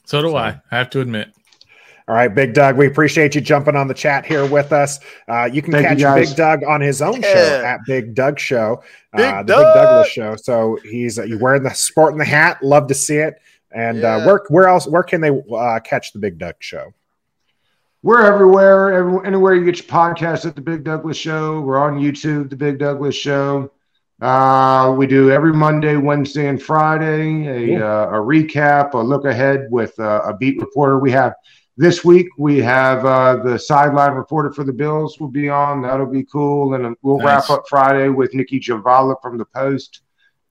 So 0.04 0.22
do 0.22 0.36
I. 0.36 0.60
I 0.70 0.76
have 0.76 0.90
to 0.90 1.00
admit. 1.00 1.28
All 2.06 2.14
right, 2.14 2.34
Big 2.34 2.54
Doug, 2.54 2.78
we 2.78 2.86
appreciate 2.86 3.34
you 3.34 3.42
jumping 3.42 3.76
on 3.76 3.86
the 3.86 3.92
chat 3.92 4.24
here 4.24 4.46
with 4.46 4.72
us. 4.72 4.98
Uh, 5.28 5.44
you 5.44 5.60
can 5.60 5.72
Thank 5.72 5.88
catch 5.88 5.98
guys. 5.98 6.28
Big 6.30 6.36
Doug 6.38 6.64
on 6.64 6.80
his 6.80 7.02
own 7.02 7.20
show 7.20 7.62
at 7.62 7.80
Big 7.86 8.14
Doug 8.14 8.38
Show, 8.38 8.82
Big 9.14 9.26
uh, 9.26 9.42
the 9.42 9.52
Doug! 9.52 9.66
Big 9.66 9.74
Douglas 9.74 10.08
Show. 10.08 10.36
So 10.36 10.78
he's 10.84 11.18
uh, 11.18 11.24
you 11.24 11.38
wearing 11.38 11.64
the 11.64 11.70
sporting 11.74 12.18
the 12.18 12.24
hat. 12.24 12.62
Love 12.62 12.86
to 12.86 12.94
see 12.94 13.16
it. 13.16 13.34
And 13.72 13.98
uh, 14.04 14.20
Yeah. 14.20 14.26
where 14.26 14.40
where 14.48 14.68
else 14.68 14.86
where 14.86 15.02
can 15.02 15.20
they 15.20 15.28
uh, 15.54 15.80
catch 15.80 16.12
the 16.14 16.18
Big 16.18 16.38
Doug 16.38 16.54
Show? 16.60 16.94
We're 18.02 18.22
everywhere, 18.22 18.92
every, 18.92 19.26
anywhere 19.26 19.54
you 19.54 19.64
get 19.64 19.78
your 19.78 19.86
podcast 19.88 20.46
at 20.46 20.54
the 20.54 20.60
Big 20.60 20.84
Douglas 20.84 21.16
Show. 21.16 21.60
We're 21.60 21.78
on 21.78 21.98
YouTube, 21.98 22.48
the 22.48 22.56
Big 22.56 22.78
Douglas 22.78 23.16
Show. 23.16 23.72
Uh, 24.22 24.94
we 24.96 25.06
do 25.08 25.30
every 25.32 25.52
Monday, 25.52 25.96
Wednesday, 25.96 26.46
and 26.48 26.62
Friday 26.62 27.74
a, 27.74 27.84
uh, 27.84 28.08
a 28.10 28.12
recap, 28.22 28.94
a 28.94 28.98
look 28.98 29.24
ahead 29.24 29.66
with 29.70 29.98
uh, 29.98 30.22
a 30.24 30.36
beat 30.36 30.60
reporter. 30.60 30.98
We 30.98 31.10
have 31.10 31.34
this 31.76 32.04
week. 32.04 32.28
We 32.38 32.58
have 32.58 33.04
uh, 33.04 33.42
the 33.42 33.58
sideline 33.58 34.12
reporter 34.12 34.52
for 34.52 34.62
the 34.62 34.72
Bills 34.72 35.18
will 35.18 35.28
be 35.28 35.48
on. 35.48 35.82
That'll 35.82 36.06
be 36.06 36.24
cool, 36.24 36.74
and 36.74 36.96
we'll 37.02 37.18
Nice. 37.18 37.26
wrap 37.26 37.50
up 37.50 37.64
Friday 37.68 38.08
with 38.10 38.32
Nicki 38.32 38.60
Jhabvala 38.60 39.16
from 39.20 39.38
the 39.38 39.44
Post 39.44 40.02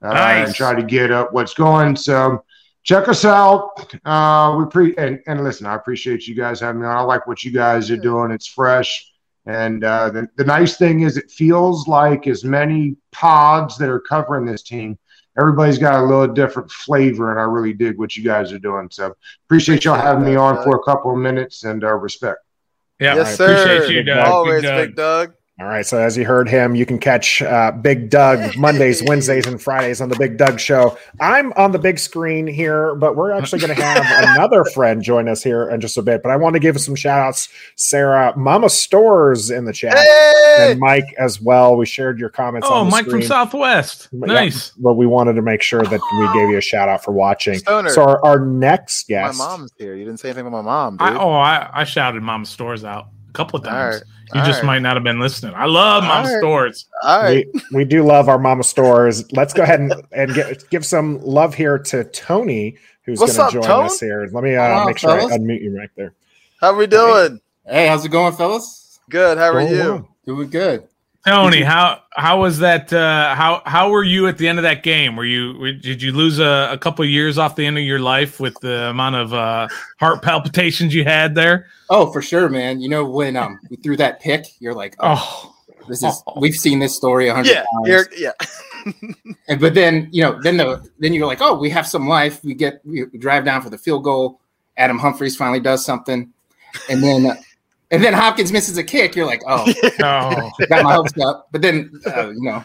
uh, 0.02 0.08
Nice. 0.12 0.46
and 0.48 0.54
try 0.54 0.74
to 0.74 0.82
get 0.82 1.10
up 1.10 1.32
what's 1.32 1.54
going. 1.54 1.96
So 1.96 2.44
check 2.88 3.06
us 3.06 3.26
out. 3.26 3.94
Uh, 4.06 4.56
we 4.58 4.64
pre 4.70 4.96
and, 4.96 5.20
and 5.26 5.44
listen, 5.44 5.66
I 5.66 5.74
appreciate 5.74 6.26
you 6.26 6.34
guys 6.34 6.58
having 6.58 6.80
me 6.80 6.86
on. 6.86 6.96
I 6.96 7.02
like 7.02 7.26
what 7.26 7.44
you 7.44 7.52
guys 7.52 7.90
are 7.90 7.98
doing. 7.98 8.30
It's 8.30 8.46
fresh. 8.46 9.12
And 9.44 9.84
uh, 9.84 10.10
the, 10.10 10.28
the 10.36 10.44
nice 10.44 10.78
thing 10.78 11.00
is, 11.00 11.18
it 11.18 11.30
feels 11.30 11.86
like 11.86 12.26
as 12.26 12.44
many 12.44 12.96
pods 13.12 13.76
that 13.78 13.90
are 13.90 14.00
covering 14.00 14.46
this 14.46 14.62
team, 14.62 14.98
everybody's 15.38 15.78
got 15.78 16.00
a 16.00 16.02
little 16.02 16.32
different 16.34 16.70
flavor. 16.70 17.30
And 17.30 17.38
I 17.38 17.44
really 17.44 17.74
dig 17.74 17.98
what 17.98 18.16
you 18.16 18.24
guys 18.24 18.52
are 18.52 18.58
doing. 18.58 18.88
So 18.90 19.14
appreciate 19.46 19.84
y'all 19.84 20.00
having 20.00 20.24
me 20.24 20.36
on 20.36 20.62
for 20.64 20.76
a 20.76 20.82
couple 20.82 21.12
of 21.12 21.18
minutes 21.18 21.64
and 21.64 21.84
uh, 21.84 21.94
respect. 21.94 22.38
Yeah. 23.00 23.16
yes, 23.16 23.28
I 23.28 23.34
sir. 23.34 23.74
appreciate 23.74 23.96
you, 23.96 24.02
Doug. 24.02 24.28
Always, 24.28 24.62
Big 24.62 24.64
Doug. 24.64 24.86
Big 24.88 24.96
Doug. 24.96 25.34
All 25.60 25.66
right. 25.66 25.84
So 25.84 25.98
as 25.98 26.16
you 26.16 26.24
heard 26.24 26.48
him, 26.48 26.76
you 26.76 26.86
can 26.86 27.00
catch 27.00 27.42
uh, 27.42 27.72
Big 27.72 28.10
Doug 28.10 28.56
Mondays, 28.56 29.02
Wednesdays, 29.06 29.44
and 29.44 29.60
Fridays 29.60 30.00
on 30.00 30.08
the 30.08 30.14
Big 30.16 30.36
Doug 30.36 30.60
Show. 30.60 30.96
I'm 31.20 31.52
on 31.54 31.72
the 31.72 31.80
big 31.80 31.98
screen 31.98 32.46
here, 32.46 32.94
but 32.94 33.16
we're 33.16 33.32
actually 33.32 33.58
going 33.58 33.74
to 33.74 33.82
have 33.82 34.04
another 34.36 34.64
friend 34.66 35.02
join 35.02 35.28
us 35.28 35.42
here 35.42 35.68
in 35.68 35.80
just 35.80 35.98
a 35.98 36.02
bit. 36.02 36.22
But 36.22 36.30
I 36.30 36.36
want 36.36 36.54
to 36.54 36.60
give 36.60 36.80
some 36.80 36.94
shout 36.94 37.20
outs. 37.20 37.48
Sarah, 37.74 38.32
Mama 38.36 38.70
Stores 38.70 39.50
in 39.50 39.64
the 39.64 39.72
chat, 39.72 39.98
Hey! 39.98 40.70
and 40.70 40.78
Mike 40.78 41.12
as 41.18 41.40
well. 41.40 41.76
We 41.76 41.86
shared 41.86 42.20
your 42.20 42.28
comments. 42.28 42.68
Oh, 42.70 42.74
on 42.74 42.86
the 42.86 42.90
Mike 42.92 43.04
from 43.06 43.10
screen. 43.14 43.26
Southwest. 43.26 44.08
Yeah, 44.12 44.26
Nice. 44.26 44.70
but 44.78 44.94
we 44.94 45.06
wanted 45.06 45.32
to 45.32 45.42
make 45.42 45.62
sure 45.62 45.82
that 45.82 46.00
we 46.20 46.40
gave 46.40 46.50
you 46.50 46.58
a 46.58 46.60
shout 46.60 46.88
out 46.88 47.02
for 47.02 47.10
watching. 47.10 47.58
Stoner. 47.58 47.90
So 47.90 48.02
our, 48.04 48.24
our 48.24 48.38
next 48.38 49.08
guest, 49.08 49.36
My 49.36 49.44
mom's 49.44 49.72
here. 49.76 49.96
You 49.96 50.04
didn't 50.04 50.20
say 50.20 50.28
anything 50.28 50.46
about 50.46 50.62
my 50.64 50.70
mom, 50.70 50.98
dude. 50.98 51.08
I, 51.08 51.16
oh, 51.18 51.32
I, 51.32 51.68
I 51.80 51.82
shouted 51.82 52.22
Mama 52.22 52.46
Stores 52.46 52.84
out 52.84 53.08
a 53.28 53.32
couple 53.32 53.58
of 53.58 53.66
All 53.66 53.72
times. 53.72 54.02
Right. 54.30 54.34
You 54.36 54.40
All 54.40 54.46
just 54.46 54.60
right. 54.62 54.66
might 54.66 54.78
not 54.80 54.96
have 54.96 55.04
been 55.04 55.20
listening. 55.20 55.54
I 55.54 55.66
love 55.66 56.02
All 56.04 56.08
Mama 56.08 56.28
right. 56.28 56.38
Stores. 56.38 56.86
All 57.02 57.22
right. 57.22 57.46
we, 57.54 57.62
we 57.72 57.84
do 57.84 58.04
love 58.04 58.28
our 58.28 58.38
Mama 58.38 58.62
Stores. 58.64 59.30
Let's 59.32 59.52
go 59.52 59.62
ahead 59.62 59.80
and, 59.80 59.92
and 60.12 60.34
get, 60.34 60.68
give 60.70 60.84
some 60.84 61.20
love 61.22 61.54
here 61.54 61.78
to 61.78 62.04
Tony, 62.04 62.76
who's 63.02 63.18
going 63.18 63.30
to 63.30 63.50
join 63.52 63.62
Tone? 63.62 63.84
us 63.86 64.00
here. 64.00 64.28
Let 64.32 64.44
me 64.44 64.54
uh, 64.56 64.66
Hello, 64.68 64.84
make 64.86 64.98
sure 64.98 65.10
I 65.12 65.24
unmute 65.36 65.62
you 65.62 65.76
right 65.76 65.90
there. 65.96 66.12
How 66.60 66.72
are 66.72 66.76
we 66.76 66.86
doing? 66.86 67.40
Hey, 67.66 67.86
how's 67.86 68.04
it 68.04 68.08
going, 68.10 68.34
fellas? 68.34 68.98
Good. 69.10 69.38
How 69.38 69.50
are 69.50 69.52
Going 69.60 69.68
you? 69.72 69.78
well. 69.78 70.08
Doing 70.26 70.50
good. 70.50 70.87
Tony, 71.26 71.62
how 71.62 72.00
how 72.12 72.40
was 72.40 72.58
that? 72.60 72.92
Uh, 72.92 73.34
how 73.34 73.60
how 73.66 73.90
were 73.90 74.04
you 74.04 74.26
at 74.28 74.38
the 74.38 74.48
end 74.48 74.58
of 74.58 74.62
that 74.62 74.82
game? 74.82 75.14
Were 75.16 75.24
you 75.24 75.72
did 75.74 76.00
you 76.00 76.12
lose 76.12 76.38
a, 76.38 76.70
a 76.72 76.78
couple 76.78 77.04
of 77.04 77.10
years 77.10 77.36
off 77.38 77.56
the 77.56 77.66
end 77.66 77.76
of 77.76 77.84
your 77.84 77.98
life 77.98 78.40
with 78.40 78.58
the 78.60 78.84
amount 78.88 79.16
of 79.16 79.34
uh, 79.34 79.68
heart 79.98 80.22
palpitations 80.22 80.94
you 80.94 81.04
had 81.04 81.34
there? 81.34 81.66
Oh, 81.90 82.10
for 82.12 82.22
sure, 82.22 82.48
man. 82.48 82.80
You 82.80 82.88
know 82.88 83.04
when 83.04 83.36
um 83.36 83.58
we 83.68 83.76
threw 83.76 83.96
that 83.98 84.20
pick, 84.20 84.46
you're 84.60 84.74
like, 84.74 84.94
oh, 85.00 85.54
Oh, 85.78 85.84
this 85.88 86.02
is 86.02 86.22
we've 86.36 86.54
seen 86.54 86.78
this 86.78 86.94
story 86.96 87.28
a 87.28 87.34
hundred 87.34 87.50
Yeah. 87.50 87.64
times. 87.74 87.86
You're, 87.88 88.06
yeah. 88.16 88.32
And, 89.48 89.60
but 89.60 89.74
then 89.74 90.08
you 90.12 90.22
know, 90.22 90.40
then 90.42 90.56
the 90.56 90.88
then 90.98 91.12
you're 91.12 91.26
like, 91.26 91.42
oh, 91.42 91.58
we 91.58 91.68
have 91.70 91.86
some 91.86 92.08
life. 92.08 92.42
We 92.42 92.54
get 92.54 92.80
we 92.86 93.04
drive 93.18 93.44
down 93.44 93.60
for 93.60 93.68
the 93.70 93.76
field 93.76 94.04
goal. 94.04 94.40
Adam 94.78 94.98
Humphries 94.98 95.36
finally 95.36 95.60
does 95.60 95.84
something, 95.84 96.32
and 96.88 97.02
then 97.02 97.26
uh, 97.26 97.34
and 97.90 98.02
then 98.04 98.12
Hopkins 98.12 98.52
misses 98.52 98.76
a 98.78 98.84
kick. 98.84 99.16
You're 99.16 99.26
like, 99.26 99.42
oh, 99.46 99.64
no. 99.98 100.50
got 100.68 100.84
my 100.84 100.92
hopes 100.94 101.12
up. 101.20 101.48
But 101.52 101.62
then 101.62 101.90
uh, 102.06 102.28
you 102.30 102.42
know, 102.42 102.64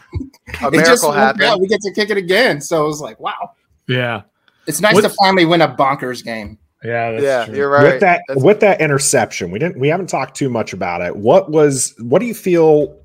A 0.62 0.68
it 0.68 0.72
just 0.84 1.02
miracle 1.02 1.08
worked 1.10 1.18
out. 1.18 1.40
happened. 1.40 1.62
We 1.62 1.68
get 1.68 1.80
to 1.82 1.92
kick 1.92 2.10
it 2.10 2.16
again. 2.16 2.60
So 2.60 2.84
it 2.84 2.86
was 2.86 3.00
like, 3.00 3.18
wow, 3.20 3.52
yeah, 3.88 4.22
it's 4.66 4.80
nice 4.80 4.94
What's- 4.94 5.08
to 5.08 5.14
finally 5.14 5.44
win 5.46 5.60
a 5.62 5.68
bonkers 5.68 6.22
game. 6.24 6.58
yeah, 6.84 7.12
that's 7.12 7.22
Yeah, 7.22 7.44
true. 7.46 7.56
you're 7.56 7.70
right. 7.70 7.84
with 7.92 8.00
that 8.00 8.20
That's- 8.28 8.44
with 8.44 8.60
that 8.60 8.80
interception, 8.80 9.50
we 9.50 9.58
didn't 9.58 9.78
we 9.78 9.88
haven't 9.88 10.08
talked 10.08 10.36
too 10.36 10.48
much 10.50 10.72
about 10.72 11.00
it. 11.00 11.16
What 11.16 11.50
was 11.50 11.94
what 12.00 12.18
do 12.18 12.26
you 12.26 12.34
feel 12.34 12.98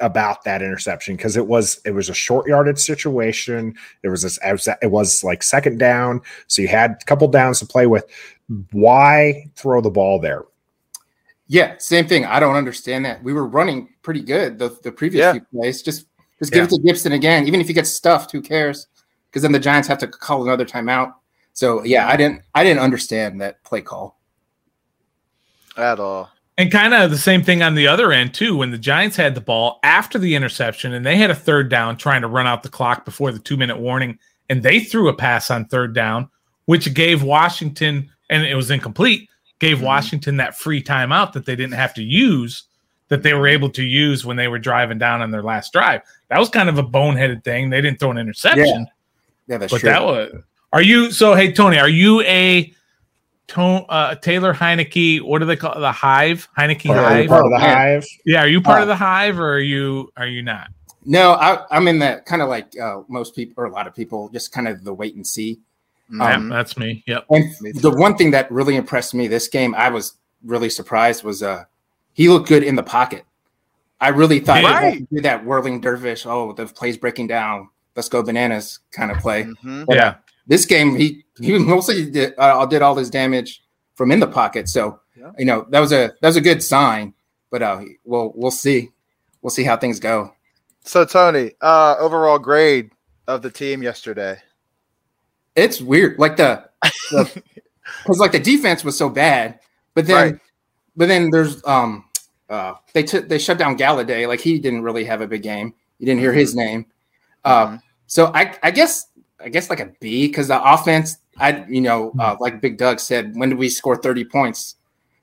about 0.00 0.42
that 0.44 0.60
interception? 0.60 1.16
Because 1.16 1.36
it 1.36 1.46
was 1.46 1.80
it 1.86 1.92
was 1.92 2.08
a 2.08 2.14
short 2.14 2.46
yardage 2.48 2.78
situation. 2.80 3.74
It 4.02 4.08
was 4.08 4.22
this 4.22 4.38
it 4.44 4.52
was, 4.52 4.68
it 4.82 4.90
was 4.90 5.22
like 5.24 5.42
second 5.42 5.78
down, 5.78 6.20
so 6.48 6.60
you 6.62 6.68
had 6.68 6.98
a 7.00 7.04
couple 7.06 7.28
downs 7.28 7.60
to 7.60 7.66
play 7.66 7.86
with. 7.86 8.04
Why 8.72 9.44
throw 9.56 9.80
the 9.80 9.90
ball 9.90 10.18
there? 10.20 10.42
Yeah, 11.48 11.74
same 11.78 12.06
thing. 12.06 12.24
I 12.26 12.40
don't 12.40 12.56
understand 12.56 13.04
that. 13.06 13.22
We 13.22 13.32
were 13.32 13.46
running 13.46 13.88
pretty 14.02 14.20
good 14.20 14.58
the, 14.58 14.76
the 14.82 14.92
previous 14.92 15.22
Yeah. 15.22 15.32
few 15.32 15.40
plays. 15.52 15.82
Just 15.82 16.06
just 16.38 16.52
give 16.52 16.64
it 16.64 16.70
to 16.70 16.78
Gibson 16.78 17.12
again. 17.12 17.48
Even 17.48 17.60
if 17.60 17.66
he 17.66 17.72
gets 17.72 17.90
stuffed, 17.90 18.30
who 18.30 18.40
cares? 18.40 18.86
Because 19.28 19.42
then 19.42 19.50
the 19.52 19.58
Giants 19.58 19.88
have 19.88 19.98
to 19.98 20.06
call 20.06 20.44
another 20.44 20.64
timeout. 20.64 21.14
So 21.54 21.82
yeah, 21.84 22.06
I 22.06 22.16
didn't 22.16 22.42
I 22.54 22.62
didn't 22.64 22.80
understand 22.80 23.40
that 23.40 23.62
play 23.64 23.80
call. 23.80 24.20
At 25.76 25.98
all. 26.00 26.30
And 26.56 26.72
kind 26.72 26.92
of 26.92 27.10
the 27.10 27.18
same 27.18 27.42
thing 27.42 27.62
on 27.62 27.74
the 27.76 27.86
other 27.86 28.12
end 28.12 28.34
too. 28.34 28.56
When 28.56 28.70
the 28.70 28.78
Giants 28.78 29.16
had 29.16 29.34
the 29.34 29.40
ball 29.40 29.78
after 29.84 30.18
the 30.18 30.34
interception, 30.34 30.92
and 30.92 31.06
they 31.06 31.16
had 31.16 31.30
a 31.30 31.34
third 31.34 31.68
down 31.68 31.96
trying 31.96 32.22
to 32.22 32.28
run 32.28 32.46
out 32.46 32.62
the 32.62 32.68
clock 32.68 33.04
before 33.04 33.32
the 33.32 33.38
two 33.38 33.56
minute 33.56 33.78
warning, 33.78 34.18
and 34.50 34.62
they 34.62 34.80
threw 34.80 35.08
a 35.08 35.14
pass 35.14 35.50
on 35.50 35.66
third 35.66 35.94
down, 35.94 36.28
which 36.66 36.92
gave 36.94 37.22
Washington, 37.22 38.10
and 38.28 38.44
it 38.44 38.56
was 38.56 38.70
incomplete, 38.70 39.28
gave 39.58 39.78
Mhm. 39.78 39.82
Washington 39.82 40.36
that 40.38 40.56
free 40.56 40.82
timeout 40.82 41.32
that 41.32 41.44
they 41.46 41.56
didn't 41.56 41.74
have 41.74 41.94
to 41.94 42.02
use, 42.02 42.64
that 43.08 43.22
they 43.22 43.34
were 43.34 43.46
able 43.48 43.70
to 43.70 43.82
use 43.82 44.24
when 44.24 44.36
they 44.36 44.48
were 44.48 44.58
driving 44.58 44.98
down 44.98 45.20
on 45.22 45.30
their 45.30 45.42
last 45.42 45.72
drive. 45.72 46.02
That 46.28 46.38
was 46.38 46.48
kind 46.48 46.68
of 46.68 46.78
a 46.78 46.82
boneheaded 46.84 47.42
thing. 47.44 47.70
They 47.70 47.80
didn't 47.80 47.98
throw 48.00 48.10
an 48.10 48.18
interception, 48.18 48.86
Yeah, 49.48 49.58
that's 49.58 49.72
but 49.72 49.80
true. 49.80 49.88
that 49.90 50.04
was. 50.04 50.32
Are 50.72 50.82
you 50.82 51.10
so? 51.10 51.34
Hey 51.34 51.50
Tony, 51.52 51.78
are 51.78 51.88
you 51.88 52.20
a 52.22 52.72
Tone, 53.46 53.86
uh, 53.88 54.14
Taylor 54.16 54.52
Heinicke? 54.52 55.22
What 55.22 55.38
do 55.38 55.46
they 55.46 55.56
call 55.56 55.72
it? 55.72 55.80
the 55.80 55.90
Hive? 55.90 56.46
Heinicke 56.58 56.90
Are 56.90 57.02
Hive? 57.02 57.28
part 57.30 57.46
of 57.46 57.50
the 57.52 57.58
man. 57.58 57.76
hive? 57.76 58.06
Yeah, 58.26 58.42
are 58.42 58.48
you 58.48 58.60
part 58.60 58.80
Uh, 58.80 58.82
of 58.82 58.88
the 58.88 58.96
hive 58.96 59.40
or 59.40 59.54
are 59.54 59.58
you 59.58 60.12
are 60.18 60.26
you 60.26 60.42
not? 60.42 60.68
no, 61.06 61.32
I, 61.32 61.64
I'm 61.70 61.88
in 61.88 61.98
that 62.00 62.26
kind 62.26 62.42
of 62.42 62.50
like 62.50 62.66
uh, 62.78 63.00
most 63.08 63.34
people 63.34 63.54
or 63.56 63.64
a 63.66 63.72
lot 63.72 63.86
of 63.86 63.94
people, 63.94 64.28
just 64.28 64.52
kind 64.52 64.68
of 64.68 64.84
the 64.84 64.92
wait 64.92 65.14
and 65.16 65.26
see. 65.26 65.58
Yeah, 66.10 66.34
Um, 66.36 66.48
that's 66.48 66.76
me. 66.76 67.02
Yep. 67.06 67.26
And 67.30 67.52
the 67.74 67.90
one 67.90 68.16
thing 68.16 68.30
that 68.32 68.50
really 68.50 68.76
impressed 68.76 69.14
me 69.14 69.28
this 69.28 69.48
game, 69.48 69.74
I 69.74 69.88
was 69.90 70.14
really 70.44 70.70
surprised 70.70 71.24
was 71.24 71.42
uh 71.42 71.64
he 72.12 72.28
looked 72.28 72.48
good 72.48 72.62
in 72.62 72.74
the 72.76 72.82
pocket. 72.82 73.24
I 74.00 74.08
really 74.08 74.40
thought 74.40 74.62
Yeah. 74.62 74.90
he 74.90 75.06
did 75.12 75.24
that 75.24 75.44
whirling 75.44 75.80
dervish. 75.80 76.24
Oh, 76.26 76.52
the 76.52 76.66
play's 76.66 76.96
breaking 76.96 77.26
down. 77.26 77.68
Let's 77.96 78.08
go 78.08 78.22
bananas 78.22 78.78
kind 78.92 79.10
of 79.10 79.18
play. 79.18 79.44
Mhm. 79.44 79.86
But, 79.86 79.96
uh, 79.96 80.00
Yeah. 80.00 80.14
this 80.46 80.64
game 80.66 80.94
he 80.96 81.24
he 81.40 81.58
mostly 81.58 82.10
did, 82.10 82.34
uh, 82.38 82.64
did 82.66 82.82
all 82.82 82.94
his 82.96 83.10
damage 83.10 83.62
from 83.94 84.10
in 84.12 84.20
the 84.20 84.26
pocket. 84.26 84.68
So 84.68 85.00
Yeah. 85.16 85.32
you 85.38 85.44
know 85.44 85.66
that 85.70 85.80
was 85.80 85.92
a 85.92 86.12
that 86.20 86.28
was 86.28 86.36
a 86.36 86.40
good 86.40 86.62
sign. 86.62 87.14
But 87.50 87.62
uh, 87.62 87.80
we'll 88.04 88.32
we'll 88.36 88.50
see 88.50 88.90
we'll 89.42 89.50
see 89.50 89.64
how 89.64 89.76
things 89.76 89.98
go. 90.00 90.32
So 90.84 91.04
Tony, 91.04 91.52
uh, 91.60 91.96
overall 91.98 92.38
grade 92.38 92.90
of 93.26 93.42
the 93.42 93.50
team 93.50 93.82
yesterday. 93.82 94.38
It's 95.58 95.80
weird, 95.80 96.18
like 96.18 96.36
the 96.36 96.64
because 97.10 97.32
like 98.18 98.32
the 98.32 98.38
defense 98.40 98.84
was 98.84 98.96
so 98.96 99.08
bad, 99.08 99.58
but 99.94 100.06
then 100.06 100.32
Right. 100.32 100.40
but 100.96 101.08
then 101.08 101.30
there's 101.30 101.64
um 101.66 102.04
uh, 102.48 102.74
they 102.94 103.02
took 103.02 103.28
they 103.28 103.38
shut 103.38 103.58
down 103.58 103.76
Golladay. 103.76 104.26
Like 104.26 104.40
he 104.40 104.58
didn't 104.58 104.82
really 104.82 105.04
have 105.04 105.20
a 105.20 105.26
big 105.26 105.42
game. 105.42 105.74
You 105.98 106.06
didn't 106.06 106.20
hear 106.20 106.32
his 106.32 106.54
name. 106.54 106.86
Uh, 107.44 107.66
Mhm. 107.66 107.82
So 108.06 108.30
I 108.34 108.54
I 108.62 108.70
guess 108.70 109.06
I 109.40 109.48
guess 109.48 109.68
like 109.70 109.80
a 109.80 109.92
B 110.00 110.28
because 110.28 110.48
the 110.48 110.60
offense. 110.72 111.18
I 111.40 111.64
you 111.68 111.80
know 111.80 112.12
uh, 112.18 112.36
like 112.40 112.60
Big 112.60 112.78
Doug 112.78 112.98
said, 112.98 113.36
when 113.36 113.48
did 113.50 113.58
we 113.58 113.68
score 113.68 113.96
thirty 113.96 114.24
points? 114.24 114.74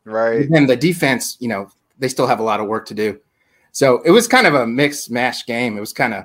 Right. 0.05 0.47
And 0.49 0.69
the 0.69 0.75
defense, 0.77 1.35
you 1.39 1.49
know, 1.49 1.67
they 1.99 2.07
still 2.07 2.27
have 2.27 2.39
a 2.39 2.43
lot 2.43 2.59
of 2.61 2.67
work 2.67 2.85
to 2.87 2.93
do. 2.93 3.19
So 3.73 4.01
it 4.03 4.11
was 4.11 4.25
kind 4.27 4.47
of 4.47 4.53
a 4.53 4.65
mixed 4.65 5.11
mash 5.11 5.45
game. 5.45 5.75
It 5.75 5.81
was 5.81 5.91
kind 5.91 6.13
of, 6.13 6.23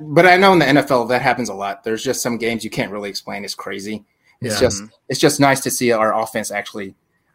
but 0.00 0.26
I 0.26 0.36
know 0.36 0.52
in 0.52 0.58
the 0.58 0.64
NFL 0.66 1.08
that 1.08 1.22
happens 1.22 1.48
a 1.48 1.54
lot. 1.54 1.84
There's 1.84 2.02
just 2.02 2.22
some 2.22 2.38
games 2.38 2.64
you 2.64 2.70
can't 2.70 2.90
really 2.92 3.10
explain. 3.10 3.44
It's 3.44 3.54
crazy. 3.54 4.04
It's 4.40 4.54
Yeah. 4.54 4.68
just 4.68 4.82
it's 5.08 5.20
just 5.20 5.40
nice 5.40 5.60
to 5.60 5.70
see 5.70 5.92
our 5.92 6.14
offense 6.14 6.50
actually 6.50 6.94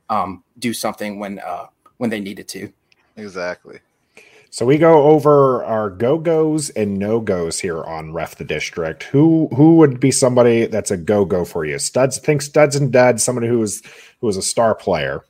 um, 0.10 0.44
do 0.60 0.74
something 0.74 1.20
when 1.20 1.40
uh, 1.40 1.68
when 1.98 2.10
they 2.10 2.20
needed 2.20 2.48
to. 2.50 2.72
Exactly. 3.18 3.80
So 4.54 4.66
we 4.66 4.78
go 4.78 5.04
over 5.04 5.64
our 5.64 5.90
go 5.90 6.18
goes 6.18 6.70
and 6.72 7.00
no 7.00 7.22
goes 7.22 7.60
here 7.60 7.84
on 7.86 8.12
Ref 8.12 8.36
the 8.36 8.44
District. 8.44 9.04
Who 9.04 9.48
who 9.56 9.78
would 9.78 10.00
be 10.00 10.12
somebody 10.12 10.66
that's 10.66 10.92
a 10.92 10.98
go 10.98 11.24
go 11.24 11.46
for 11.46 11.64
you? 11.64 11.80
Studs 11.80 12.18
think 12.18 12.42
studs 12.42 12.76
and 12.76 12.92
duds. 12.92 13.24
Somebody 13.24 13.48
who 13.48 13.62
is 13.64 13.82
who 14.20 14.28
is 14.28 14.38
a 14.38 14.42
star 14.42 14.76
player. 14.76 15.24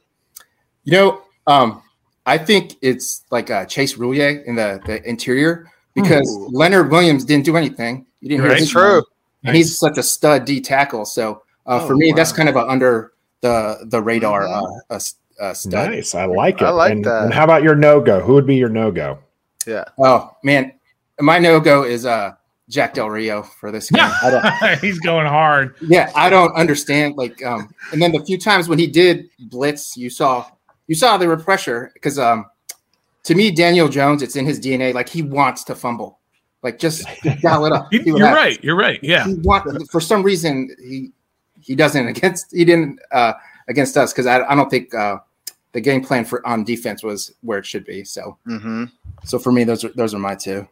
You 0.85 0.93
know, 0.93 1.21
um, 1.45 1.83
I 2.25 2.39
think 2.39 2.75
it's 2.81 3.23
like 3.29 3.51
uh, 3.51 3.65
Chase 3.65 3.95
Roullier 3.95 4.43
in 4.45 4.55
the, 4.55 4.81
the 4.85 5.07
interior 5.07 5.69
because 5.93 6.27
Ooh. 6.29 6.49
Leonard 6.51 6.91
Williams 6.91 7.25
didn't 7.25 7.45
do 7.45 7.57
anything. 7.57 8.05
You 8.21 8.29
didn't 8.29 8.41
hear 8.41 8.51
Right. 8.51 8.59
his 8.59 8.69
True. 8.69 8.95
name. 8.95 9.03
and 9.43 9.55
he's 9.55 9.75
such 9.77 9.97
a 9.97 10.03
stud 10.03 10.45
D 10.45 10.61
tackle. 10.61 11.03
So 11.05 11.41
uh, 11.65 11.79
Oh, 11.81 11.87
for 11.87 11.95
me, 11.95 12.11
that's 12.15 12.31
kind 12.31 12.47
of 12.49 12.55
a 12.55 12.65
under 12.67 13.11
the 13.41 13.79
the 13.89 14.01
radar 14.01 14.43
Mhm. 14.43 14.79
uh, 14.89 14.93
uh, 14.95 14.99
uh, 15.43 15.53
stud. 15.53 15.89
Nice, 15.91 16.13
I 16.13 16.25
like 16.25 16.61
it. 16.61 16.65
I 16.65 16.69
like 16.69 16.91
and, 16.91 17.05
that. 17.05 17.23
And 17.23 17.33
how 17.33 17.43
about 17.43 17.63
your 17.63 17.75
no 17.75 17.99
go? 18.01 18.19
Who 18.21 18.33
would 18.35 18.45
be 18.45 18.55
your 18.55 18.69
no 18.69 18.91
go? 18.91 19.17
Yeah. 19.65 19.85
Oh 19.97 20.29
man, 20.43 20.73
my 21.19 21.39
no 21.39 21.59
go 21.59 21.83
is 21.83 22.05
uh 22.05 22.33
Jack 22.69 22.93
Del 22.93 23.09
Rio 23.09 23.41
for 23.43 23.71
this 23.71 23.89
game. 23.89 24.09
I 24.23 24.29
don't, 24.29 24.79
He's 24.81 24.99
going 24.99 25.25
hard. 25.27 25.75
yeah, 25.81 26.09
I 26.15 26.29
don't 26.29 26.53
understand. 26.55 27.15
Like, 27.17 27.43
um, 27.43 27.67
and 27.91 28.01
then 28.01 28.11
the 28.13 28.23
few 28.23 28.37
times 28.37 28.69
when 28.69 28.79
he 28.79 28.87
did 28.87 29.27
blitz, 29.39 29.97
you 29.97 30.09
saw 30.09 30.45
you 30.87 30.95
saw 30.95 31.17
there 31.17 31.27
were 31.29 31.37
pressure 31.37 31.91
because 31.95 32.17
um, 32.19 32.45
to 33.23 33.35
me, 33.35 33.51
Daniel 33.51 33.87
Jones, 33.87 34.21
it's 34.21 34.35
in 34.35 34.45
his 34.45 34.59
DNA. 34.59 34.93
Like 34.93 35.09
he 35.09 35.21
wants 35.21 35.63
to 35.65 35.75
fumble. 35.75 36.19
Like 36.63 36.77
just 36.79 37.05
dial 37.41 37.65
it 37.65 37.71
up. 37.73 37.87
you, 37.91 38.01
you're 38.05 38.19
happens. 38.19 38.35
right. 38.35 38.63
You're 38.63 38.75
right. 38.75 38.99
Yeah. 39.01 39.25
He 39.25 39.33
want 39.35 39.89
for 39.91 39.99
some 40.01 40.21
reason 40.23 40.69
he 40.79 41.11
he 41.59 41.75
doesn't 41.75 42.07
against 42.07 42.51
he 42.51 42.63
didn't 42.65 42.99
uh 43.11 43.33
against 43.67 43.97
us 43.97 44.11
because 44.13 44.25
I, 44.27 44.43
I 44.43 44.55
don't 44.55 44.69
think 44.69 44.93
uh 44.93 45.17
the 45.73 45.81
game 45.81 46.03
plan 46.03 46.25
for 46.25 46.45
on 46.45 46.63
defense 46.63 47.01
was 47.03 47.33
where 47.41 47.57
it 47.59 47.65
should 47.65 47.85
be. 47.85 48.03
So 48.03 48.37
Mm-hmm. 48.47 48.85
so 49.23 49.39
for 49.39 49.51
me, 49.51 49.63
those 49.63 49.83
are 49.83 49.89
those 49.95 50.13
are 50.13 50.19
my 50.19 50.35
two. 50.35 50.67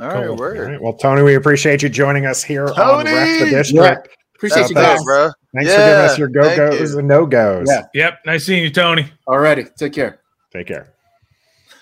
All 0.00 0.06
right, 0.08 0.14
Cool. 0.24 0.30
All 0.30 0.36
word. 0.36 0.58
right. 0.72 0.80
Well, 0.82 0.92
Tony, 0.92 1.22
we 1.22 1.34
appreciate 1.34 1.82
you 1.82 1.88
joining 1.88 2.24
us 2.26 2.42
here 2.44 2.66
on 2.68 3.04
Ref 3.06 3.40
the 3.40 3.50
District. 3.50 4.08
Appreciate 4.36 4.58
That's 4.60 4.70
you 4.70 4.76
guys. 4.76 5.02
bro. 5.04 5.30
Thanks 5.54 5.70
for 5.72 5.78
giving 5.78 5.94
us 6.04 6.18
your 6.18 6.28
go 6.28 6.42
thank 6.44 6.56
goes 6.58 6.92
you. 6.92 6.98
and 7.00 7.08
no 7.08 7.26
goes. 7.26 7.66
Yeah. 7.68 7.86
Yep. 7.94 8.18
Nice 8.26 8.44
seeing 8.46 8.62
you, 8.62 8.70
Tony. 8.70 9.10
All 9.26 9.38
righty. 9.40 9.64
take 9.76 9.92
care. 9.94 10.20
Take 10.52 10.68
care. 10.68 10.92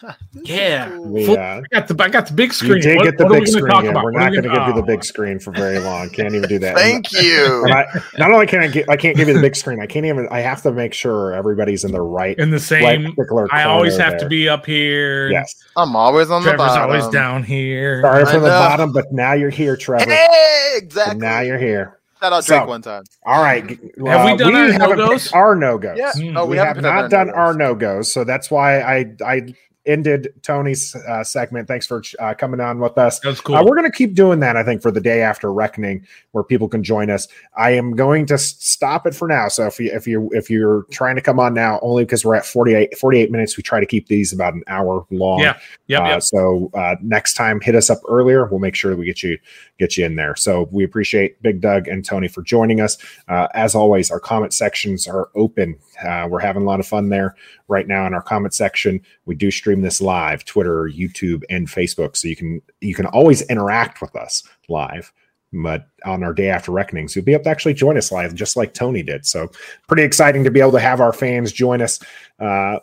Yeah. 0.45 0.97
We, 0.99 1.27
Full- 1.27 1.37
uh, 1.39 1.41
I 1.41 1.63
got 1.73 1.89
the 1.89 1.97
I 2.05 2.09
got 2.09 2.27
the 2.29 2.35
big 2.35 2.49
you 2.51 2.53
screen. 2.55 2.81
did 2.83 2.97
What- 2.97 3.05
get 3.05 3.19
the 3.19 3.25
what 3.25 3.33
we 3.33 3.41
big 3.41 3.47
gonna 3.47 3.59
screen. 3.59 3.71
talk 3.73 3.85
in. 3.85 3.91
about? 3.91 4.05
We're 4.05 4.11
not 4.13 4.31
going 4.33 4.45
to 4.45 4.49
give 4.51 4.67
you 4.69 4.75
the 4.75 4.83
big 4.83 5.03
screen 5.05 5.39
for 5.39 5.51
very 5.53 5.79
long. 5.89 6.09
Can't 6.11 6.35
even 6.35 6.49
do 6.49 6.59
that. 6.61 6.77
Thank 6.77 7.11
you. 7.13 7.65
And 7.65 7.73
I, 7.75 7.87
not 8.19 8.31
only 8.31 8.47
can 8.47 8.61
I 8.61 8.69
get, 8.69 8.89
I 8.89 8.97
can't 8.97 9.17
give 9.17 9.27
you 9.29 9.35
the 9.35 9.41
big 9.41 9.57
screen. 9.57 9.81
I 9.81 9.87
can't 9.87 10.07
even. 10.07 10.29
I 10.31 10.41
have 10.41 10.63
to 10.63 10.73
make 10.73 10.95
sure 10.95 11.33
everybody's 11.35 11.85
in 11.85 11.93
the 11.93 12.01
right, 12.03 12.39
in 12.39 12.51
the 12.51 12.57
right 12.57 12.63
same. 12.63 13.15
particular. 13.15 13.49
I 13.53 13.65
always 13.65 13.95
corner 13.97 14.11
have 14.11 14.21
to 14.21 14.29
be 14.29 14.49
up 14.49 14.67
here. 14.67 15.31
Yes. 15.31 15.55
I'm 15.77 15.97
always 15.97 16.31
on 16.31 16.43
the 16.43 16.51
Trevor's 16.51 16.67
bottom. 16.69 16.91
always 16.91 17.09
down 17.09 17.43
here. 17.43 18.03
Sorry 18.03 18.23
I 18.25 18.31
from 18.33 18.43
the 18.43 18.49
bottom, 18.49 18.93
but 18.93 19.13
now 19.13 19.33
you're 19.33 19.51
here, 19.51 19.77
Trevor. 19.77 20.05
Hey, 20.11 20.73
And 20.75 20.83
exactly. 20.85 21.19
now 21.19 21.41
you're 21.41 21.59
here. 21.59 21.99
Shout 22.21 22.33
out 22.33 22.45
Drake 22.47 22.61
So- 22.63 22.67
one 22.67 22.83
time. 22.83 23.05
All 23.27 23.43
right. 23.43 23.69
Have 23.69 23.79
we 23.99 24.37
done 24.37 24.55
our 24.55 24.73
haven't 24.73 24.99
no-goes? 24.99 25.33
Our 25.33 25.55
no 25.55 25.77
goes. 25.79 25.99
Yeah. 25.99 26.13
Mm, 26.17 26.37
oh, 26.39 26.45
we, 26.47 26.53
we, 26.53 26.57
have 26.59 26.69
haven't 26.69 26.83
not 26.85 27.11
done 27.11 27.31
our 27.31 27.53
no 27.55 27.75
goes, 27.75 28.11
so 28.13 28.25
that's 28.25 28.51
why 28.51 28.81
I 28.81 29.05
I 29.25 29.55
ended 29.87 30.33
Tony's 30.43 30.95
uh, 30.95 31.25
segment. 31.25 31.69
Thanks 31.69 31.87
for 31.87 32.03
uh, 32.19 32.35
coming 32.35 32.61
on 32.61 32.79
with 32.79 32.99
us. 32.99 33.21
That's 33.21 33.41
cool. 33.41 33.57
Uh, 33.57 33.65
we're 33.65 33.77
going 33.77 33.91
to 33.91 33.97
keep 33.97 34.15
doing 34.15 34.41
that, 34.41 34.57
I 34.57 34.63
think, 34.63 34.83
for 34.83 34.91
the 34.91 35.01
day 35.01 35.23
after 35.23 35.53
reckoning, 35.53 36.07
where 36.33 36.45
people 36.45 36.69
can 36.69 36.83
join 36.83 37.11
us. 37.11 37.29
I 37.57 37.71
am 37.73 37.95
going 37.95 38.27
to 38.27 38.39
stop 38.39 39.07
it 39.07 39.15
for 39.15 39.29
now. 39.29 39.49
So 39.49 39.67
if 39.67 39.79
you 39.79 39.91
if 39.93 40.07
you 40.07 40.29
if 40.33 40.51
you're 40.51 40.85
trying 40.91 41.17
to 41.17 41.23
come 41.23 41.41
on 41.41 41.55
now, 41.55 41.79
only 41.83 42.05
because 42.05 42.25
we're 42.25 42.35
at 42.35 42.47
48, 42.47 42.99
48 42.99 43.31
minutes, 43.31 43.57
we 43.57 43.63
try 43.63 43.81
to 43.81 43.87
keep 43.87 44.09
these 44.09 44.33
about 44.33 44.55
an 44.55 44.65
hour 44.67 45.07
long. 45.11 45.41
Yeah. 45.41 45.59
Yep. 45.89 46.01
Uh, 46.01 46.07
Yep. 46.07 46.23
So 46.23 46.71
uh, 46.75 46.97
next 47.03 47.35
time, 47.35 47.61
hit 47.61 47.75
us 47.75 47.91
up 47.91 47.99
earlier. 48.09 48.47
We'll 48.47 48.61
make 48.61 48.75
sure 48.75 48.91
that 48.91 48.97
we 48.97 49.07
get 49.07 49.23
you 49.23 49.39
get 49.79 49.97
you 49.97 50.05
in 50.07 50.17
there. 50.17 50.37
So 50.37 50.69
we 50.71 50.85
appreciate 50.85 51.41
Big 51.43 51.61
Doug 51.61 51.89
and 51.89 52.05
Tony 52.05 52.29
for 52.29 52.43
joining 52.43 52.81
us. 52.81 52.99
Uh, 53.29 53.49
as 53.55 53.75
always, 53.75 54.11
our 54.11 54.21
comment 54.21 54.53
sections 54.53 55.07
are 55.07 55.31
open. 55.35 55.77
Uh, 56.05 56.27
we're 56.31 56.41
having 56.41 56.63
a 56.63 56.65
lot 56.65 56.81
of 56.81 56.87
fun 56.87 57.09
there 57.09 57.35
right 57.69 57.87
now 57.89 58.07
in 58.07 58.15
our 58.15 58.23
comment 58.23 58.55
section. 58.55 59.01
We 59.25 59.35
do 59.35 59.51
stream 59.51 59.81
this 59.83 60.01
live, 60.01 60.45
Twitter, 60.45 60.85
YouTube, 60.85 61.43
and 61.51 61.67
Facebook, 61.67 62.17
so 62.17 62.29
you 62.29 62.37
can 62.37 62.63
you 62.81 62.95
can 62.95 63.07
always 63.07 63.43
interact 63.43 64.01
with 64.01 64.15
us 64.17 64.43
live. 64.69 65.13
But 65.53 65.87
on 66.05 66.23
our 66.25 66.35
day 66.35 66.49
after 66.51 66.73
reckonings, 66.73 67.15
you'll 67.17 67.25
be 67.25 67.33
able 67.33 67.45
to 67.45 67.51
actually 67.51 67.75
join 67.75 67.97
us 67.97 68.11
live, 68.13 68.35
just 68.35 68.57
like 68.57 68.75
Tony 68.75 69.03
did. 69.03 69.25
So 69.25 69.49
pretty 69.87 70.03
exciting 70.03 70.45
to 70.45 70.51
be 70.51 70.61
able 70.61 70.73
to 70.73 70.81
have 70.81 71.01
our 71.01 71.13
fans 71.13 71.53
join 71.53 71.81
us. 71.81 71.99
Uh, 72.39 72.81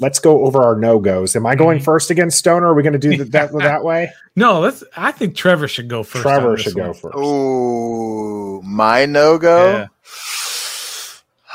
let's 0.00 0.18
go 0.18 0.44
over 0.44 0.62
our 0.62 0.76
no 0.76 0.98
goes. 0.98 1.34
Am 1.34 1.46
I 1.46 1.54
going 1.56 1.78
Mhm. 1.80 1.84
first 1.84 2.10
against 2.10 2.38
Stoner? 2.38 2.66
Are 2.68 2.74
we 2.74 2.82
going 2.82 2.92
to 2.92 2.98
do 2.98 3.24
that 3.24 3.52
that 3.58 3.82
way? 3.84 4.12
No, 4.36 4.60
let's. 4.60 4.84
I 4.96 5.12
think 5.12 5.34
Trevor 5.34 5.66
should 5.66 5.88
go 5.88 6.02
first. 6.02 6.24
on 6.26 6.32
Trevor 6.32 6.56
this 6.56 6.64
should 6.64 6.74
one. 6.76 6.86
go 6.88 6.92
first. 6.92 7.16
Ooh, 7.18 8.62
my 8.62 9.06
no 9.06 9.38
go. 9.38 9.86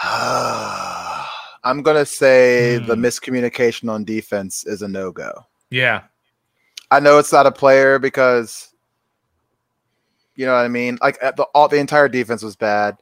I'm 1.70 1.84
gonna 1.84 2.06
say 2.06 2.78
the 2.78 2.96
Hmm. 2.96 3.06
miscommunication 3.06 3.90
on 3.92 4.04
defense 4.04 4.66
is 4.66 4.82
a 4.82 4.88
no 4.88 5.12
go. 5.12 5.46
Yeah. 5.70 6.02
I 6.92 7.00
know 7.00 7.20
it's 7.20 7.32
not 7.32 7.46
a 7.46 7.52
player 7.52 8.00
because 8.00 8.74
you 10.36 10.46
know 10.46 10.54
what 10.54 10.66
I 10.66 10.68
mean. 10.70 10.98
Like 11.02 11.20
the 11.20 11.44
all 11.54 11.68
the 11.68 11.78
entire 11.78 12.10
defense 12.10 12.42
was 12.42 12.56
bad, 12.56 12.98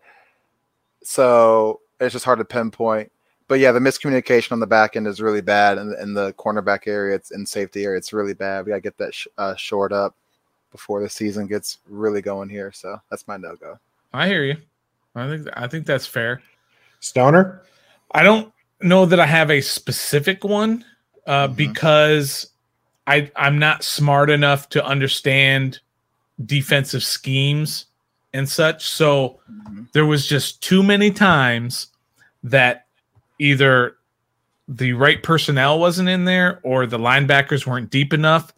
so 1.03 1.81
it's 1.99 2.13
just 2.13 2.25
hard 2.25 2.39
to 2.39 2.45
pinpoint. 2.45 3.11
But 3.47 3.59
yeah, 3.59 3.71
the 3.71 3.79
miscommunication 3.79 4.51
on 4.51 4.59
the 4.59 4.67
back 4.67 4.95
end 4.97 5.07
is 5.07 5.21
really 5.21 5.41
bad, 5.41 5.77
and 5.77 5.93
in 5.99 6.13
the 6.13 6.33
cornerback 6.33 6.85
area, 6.87 7.15
it's 7.15 7.31
in 7.31 7.45
safety 7.45 7.85
area, 7.85 7.97
it's 7.97 8.11
really 8.11 8.33
bad. 8.33 8.65
We 8.65 8.71
gotta 8.71 8.81
get 8.81 8.97
that 8.97 9.13
sh- 9.13 9.27
uh, 9.37 9.55
shored 9.55 9.93
up 9.93 10.15
before 10.71 11.01
the 11.01 11.07
season 11.09 11.47
gets 11.47 11.77
really 11.87 12.21
going 12.21 12.49
here. 12.49 12.71
So 12.73 12.99
that's 13.09 13.25
my 13.27 13.37
no 13.37 13.55
go. 13.55 13.79
I 14.13 14.27
hear 14.27 14.43
you. 14.43 14.57
I 15.15 15.27
think. 15.29 15.47
I 15.53 15.67
think 15.67 15.85
that's 15.85 16.05
fair. 16.05 16.41
Stoner. 16.99 17.61
I 18.11 18.23
don't 18.23 18.51
know 18.81 19.05
that 19.05 19.19
I 19.19 19.25
have 19.25 19.49
a 19.51 19.61
specific 19.61 20.43
one 20.43 20.85
uh, 21.25 21.47
Mhm. 21.47 21.55
because 21.55 22.47
I 23.07 23.31
I'm 23.35 23.59
not 23.59 23.83
smart 23.83 24.29
enough 24.29 24.69
to 24.69 24.85
understand 24.85 25.79
defensive 26.45 27.03
schemes 27.03 27.85
and 28.33 28.47
such. 28.47 28.87
So 28.87 29.39
there 29.93 30.05
was 30.05 30.27
just 30.27 30.61
too 30.61 30.83
many 30.83 31.09
times 31.11 31.87
that 32.43 32.85
either 33.39 33.95
the 34.67 34.93
right 34.93 35.23
personnel 35.23 35.79
wasn't 35.79 36.09
in 36.09 36.25
there 36.25 36.59
or 36.63 36.85
the 36.85 36.99
linebackers 36.99 37.65
weren't 37.65 37.89
deep 37.89 38.13
enough 38.13 38.53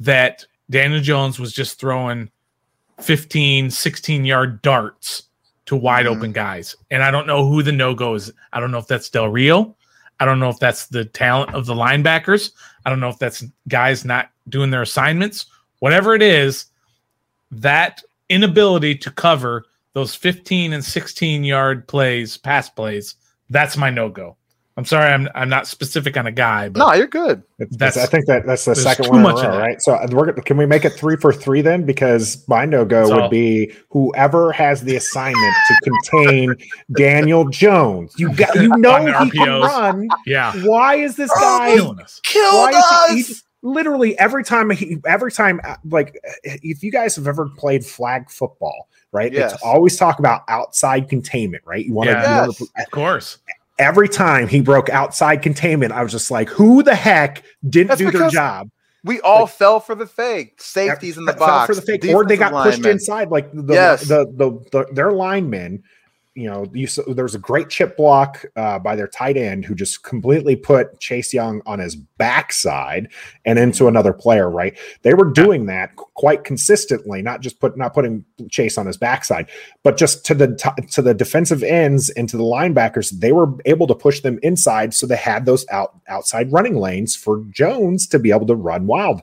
that 0.00 0.44
Daniel 0.70 1.00
Jones 1.00 1.38
was 1.38 1.52
just 1.52 1.78
throwing 1.78 2.30
15, 3.00 3.70
16 3.70 4.24
yard 4.24 4.62
darts 4.62 5.24
to 5.66 5.76
wide 5.76 6.06
Mhm. 6.06 6.16
open 6.16 6.32
guys. 6.32 6.74
And 6.90 7.02
I 7.02 7.10
don't 7.10 7.26
know 7.26 7.46
who 7.46 7.62
the 7.62 7.72
no 7.72 7.94
go 7.94 8.14
is. 8.14 8.32
I 8.52 8.60
don't 8.60 8.70
know 8.70 8.78
if 8.78 8.86
that's 8.86 9.08
Del 9.08 9.28
Rio. 9.28 9.74
I 10.20 10.24
don't 10.24 10.40
know 10.40 10.48
if 10.48 10.58
that's 10.58 10.86
the 10.86 11.04
talent 11.04 11.54
of 11.54 11.66
the 11.66 11.74
linebackers. 11.74 12.52
I 12.84 12.90
don't 12.90 13.00
know 13.00 13.08
if 13.08 13.18
that's 13.18 13.44
guys 13.68 14.04
not 14.04 14.30
doing 14.48 14.70
their 14.70 14.82
assignments. 14.82 15.46
Whatever 15.80 16.14
it 16.14 16.22
is, 16.22 16.66
that 17.50 18.02
inability 18.28 18.94
to 18.96 19.10
cover 19.10 19.64
those 19.94 20.14
15 20.14 20.72
and 20.72 20.84
16 20.84 21.44
yard 21.44 21.86
plays, 21.86 22.36
pass 22.36 22.68
plays, 22.68 23.16
that's 23.50 23.76
my 23.76 23.90
no 23.90 24.08
go. 24.08 24.36
I'm 24.76 24.84
sorry, 24.86 25.12
I'm 25.12 25.28
I'm 25.34 25.48
not 25.50 25.66
specific 25.66 26.16
on 26.16 26.26
a 26.26 26.32
guy, 26.32 26.70
but 26.70 26.78
No, 26.78 26.94
you're 26.94 27.06
good. 27.06 27.42
It's- 27.58 27.76
That's- 27.76 27.98
I 27.98 28.06
think 28.06 28.24
that 28.26 28.46
that's 28.46 28.64
the 28.64 28.74
second 28.74 29.08
one 29.08 29.20
in 29.20 29.26
a 29.26 29.28
much 29.32 29.42
row, 29.44 29.58
right? 29.58 29.80
So 29.82 29.92
uh, 29.94 30.06
we're 30.10 30.32
can 30.32 30.56
we 30.56 30.64
make 30.64 30.84
it 30.86 30.90
three 30.94 31.16
for 31.16 31.30
three 31.32 31.60
then? 31.60 31.84
Because 31.84 32.42
my 32.48 32.64
no 32.64 32.84
go 32.86 33.02
would 33.08 33.20
all. 33.24 33.28
be 33.28 33.72
whoever 33.90 34.50
has 34.52 34.82
the 34.82 34.96
assignment 34.96 35.54
to 35.68 35.74
contain 35.82 36.54
Daniel 36.96 37.46
Jones. 37.48 38.14
You 38.16 38.32
got 38.34 38.54
you 38.54 38.68
know 38.78 38.92
On 38.94 39.04
the 39.04 39.24
he 39.24 39.30
can 39.30 39.60
run. 39.60 40.08
yeah, 40.26 40.52
Why 40.64 40.94
is 40.96 41.16
this 41.16 41.30
Oh, 41.36 41.40
guy? 41.40 41.74
killing 41.74 42.00
us. 42.00 42.20
Killed 42.24 42.54
Why 42.54 43.06
is 43.10 43.26
he, 43.28 43.34
he- 43.34 43.40
literally 43.64 44.18
every 44.18 44.42
time 44.42 44.70
he 44.70 44.96
every 45.06 45.30
time 45.30 45.60
uh, 45.64 45.76
like 45.84 46.18
if 46.44 46.82
you 46.82 46.90
guys 46.90 47.14
have 47.16 47.28
ever 47.28 47.48
played 47.58 47.84
flag 47.84 48.30
football, 48.30 48.88
right? 49.12 49.32
Yes. 49.32 49.52
It's 49.52 49.62
always 49.62 49.96
talk 49.98 50.18
about 50.18 50.42
outside 50.48 51.08
containment, 51.10 51.62
right? 51.66 51.84
You 51.84 51.92
want 51.92 52.08
to 52.08 52.14
Yeah. 52.14 52.46
Yes. 52.46 52.60
Of 52.62 52.90
course. 52.90 53.36
Every 53.78 54.08
time 54.08 54.48
he 54.48 54.60
broke 54.60 54.88
outside 54.90 55.42
containment, 55.42 55.92
I 55.92 56.02
was 56.02 56.12
just 56.12 56.30
like, 56.30 56.48
who 56.48 56.82
the 56.82 56.94
heck 56.94 57.42
didn't 57.68 57.88
That's 57.88 58.00
do 58.00 58.10
their 58.10 58.28
job? 58.30 58.70
We 59.04 59.20
all 59.22 59.42
Like- 59.42 59.50
fell 59.50 59.80
for 59.80 59.94
the 59.96 60.06
fake 60.06 60.60
safeties 60.62 61.18
in 61.18 61.24
the 61.24 61.32
box 61.32 61.66
for 61.66 61.74
the 61.74 61.82
fake, 61.82 62.04
or 62.14 62.24
they 62.24 62.36
got 62.36 62.52
pushed 62.52 62.78
linemen. 62.78 62.92
inside. 62.92 63.30
Like 63.30 63.50
the, 63.52 63.74
Yes. 63.74 64.02
the, 64.06 64.26
the, 64.36 64.50
the 64.70 64.86
their 64.94 65.10
linemen, 65.10 65.82
you 66.34 66.48
know, 66.48 66.66
you 66.72 66.86
saw, 66.86 67.02
there 67.12 67.24
was 67.24 67.34
a 67.34 67.38
great 67.38 67.68
chip 67.68 67.96
block 67.96 68.44
uh, 68.56 68.78
by 68.78 68.96
their 68.96 69.06
tight 69.06 69.36
end 69.36 69.66
who 69.66 69.74
just 69.74 70.02
completely 70.02 70.56
put 70.56 70.98
Chase 70.98 71.34
Young 71.34 71.60
on 71.66 71.78
his 71.78 71.94
backside 71.94 73.08
and 73.44 73.58
into 73.58 73.86
another 73.86 74.14
player. 74.14 74.48
Right, 74.48 74.76
they 75.02 75.12
were 75.12 75.30
doing 75.30 75.66
that 75.66 75.94
quite 75.96 76.44
consistently, 76.44 77.20
not 77.20 77.42
just 77.42 77.60
put 77.60 77.76
not 77.76 77.92
putting 77.92 78.24
Chase 78.50 78.78
on 78.78 78.86
his 78.86 78.96
backside, 78.96 79.50
but 79.82 79.98
just 79.98 80.24
to 80.26 80.34
the 80.34 80.56
t- 80.56 80.86
to 80.86 81.02
the 81.02 81.12
defensive 81.12 81.62
ends 81.62 82.08
and 82.10 82.28
to 82.30 82.38
the 82.38 82.44
linebackers. 82.44 83.10
They 83.10 83.32
were 83.32 83.52
able 83.66 83.86
to 83.86 83.94
push 83.94 84.20
them 84.20 84.38
inside, 84.42 84.94
so 84.94 85.06
they 85.06 85.16
had 85.16 85.44
those 85.44 85.66
out 85.70 85.98
outside 86.08 86.50
running 86.50 86.76
lanes 86.76 87.14
for 87.14 87.44
Jones 87.50 88.06
to 88.06 88.18
be 88.18 88.30
able 88.30 88.46
to 88.46 88.54
run 88.54 88.86
wild. 88.86 89.20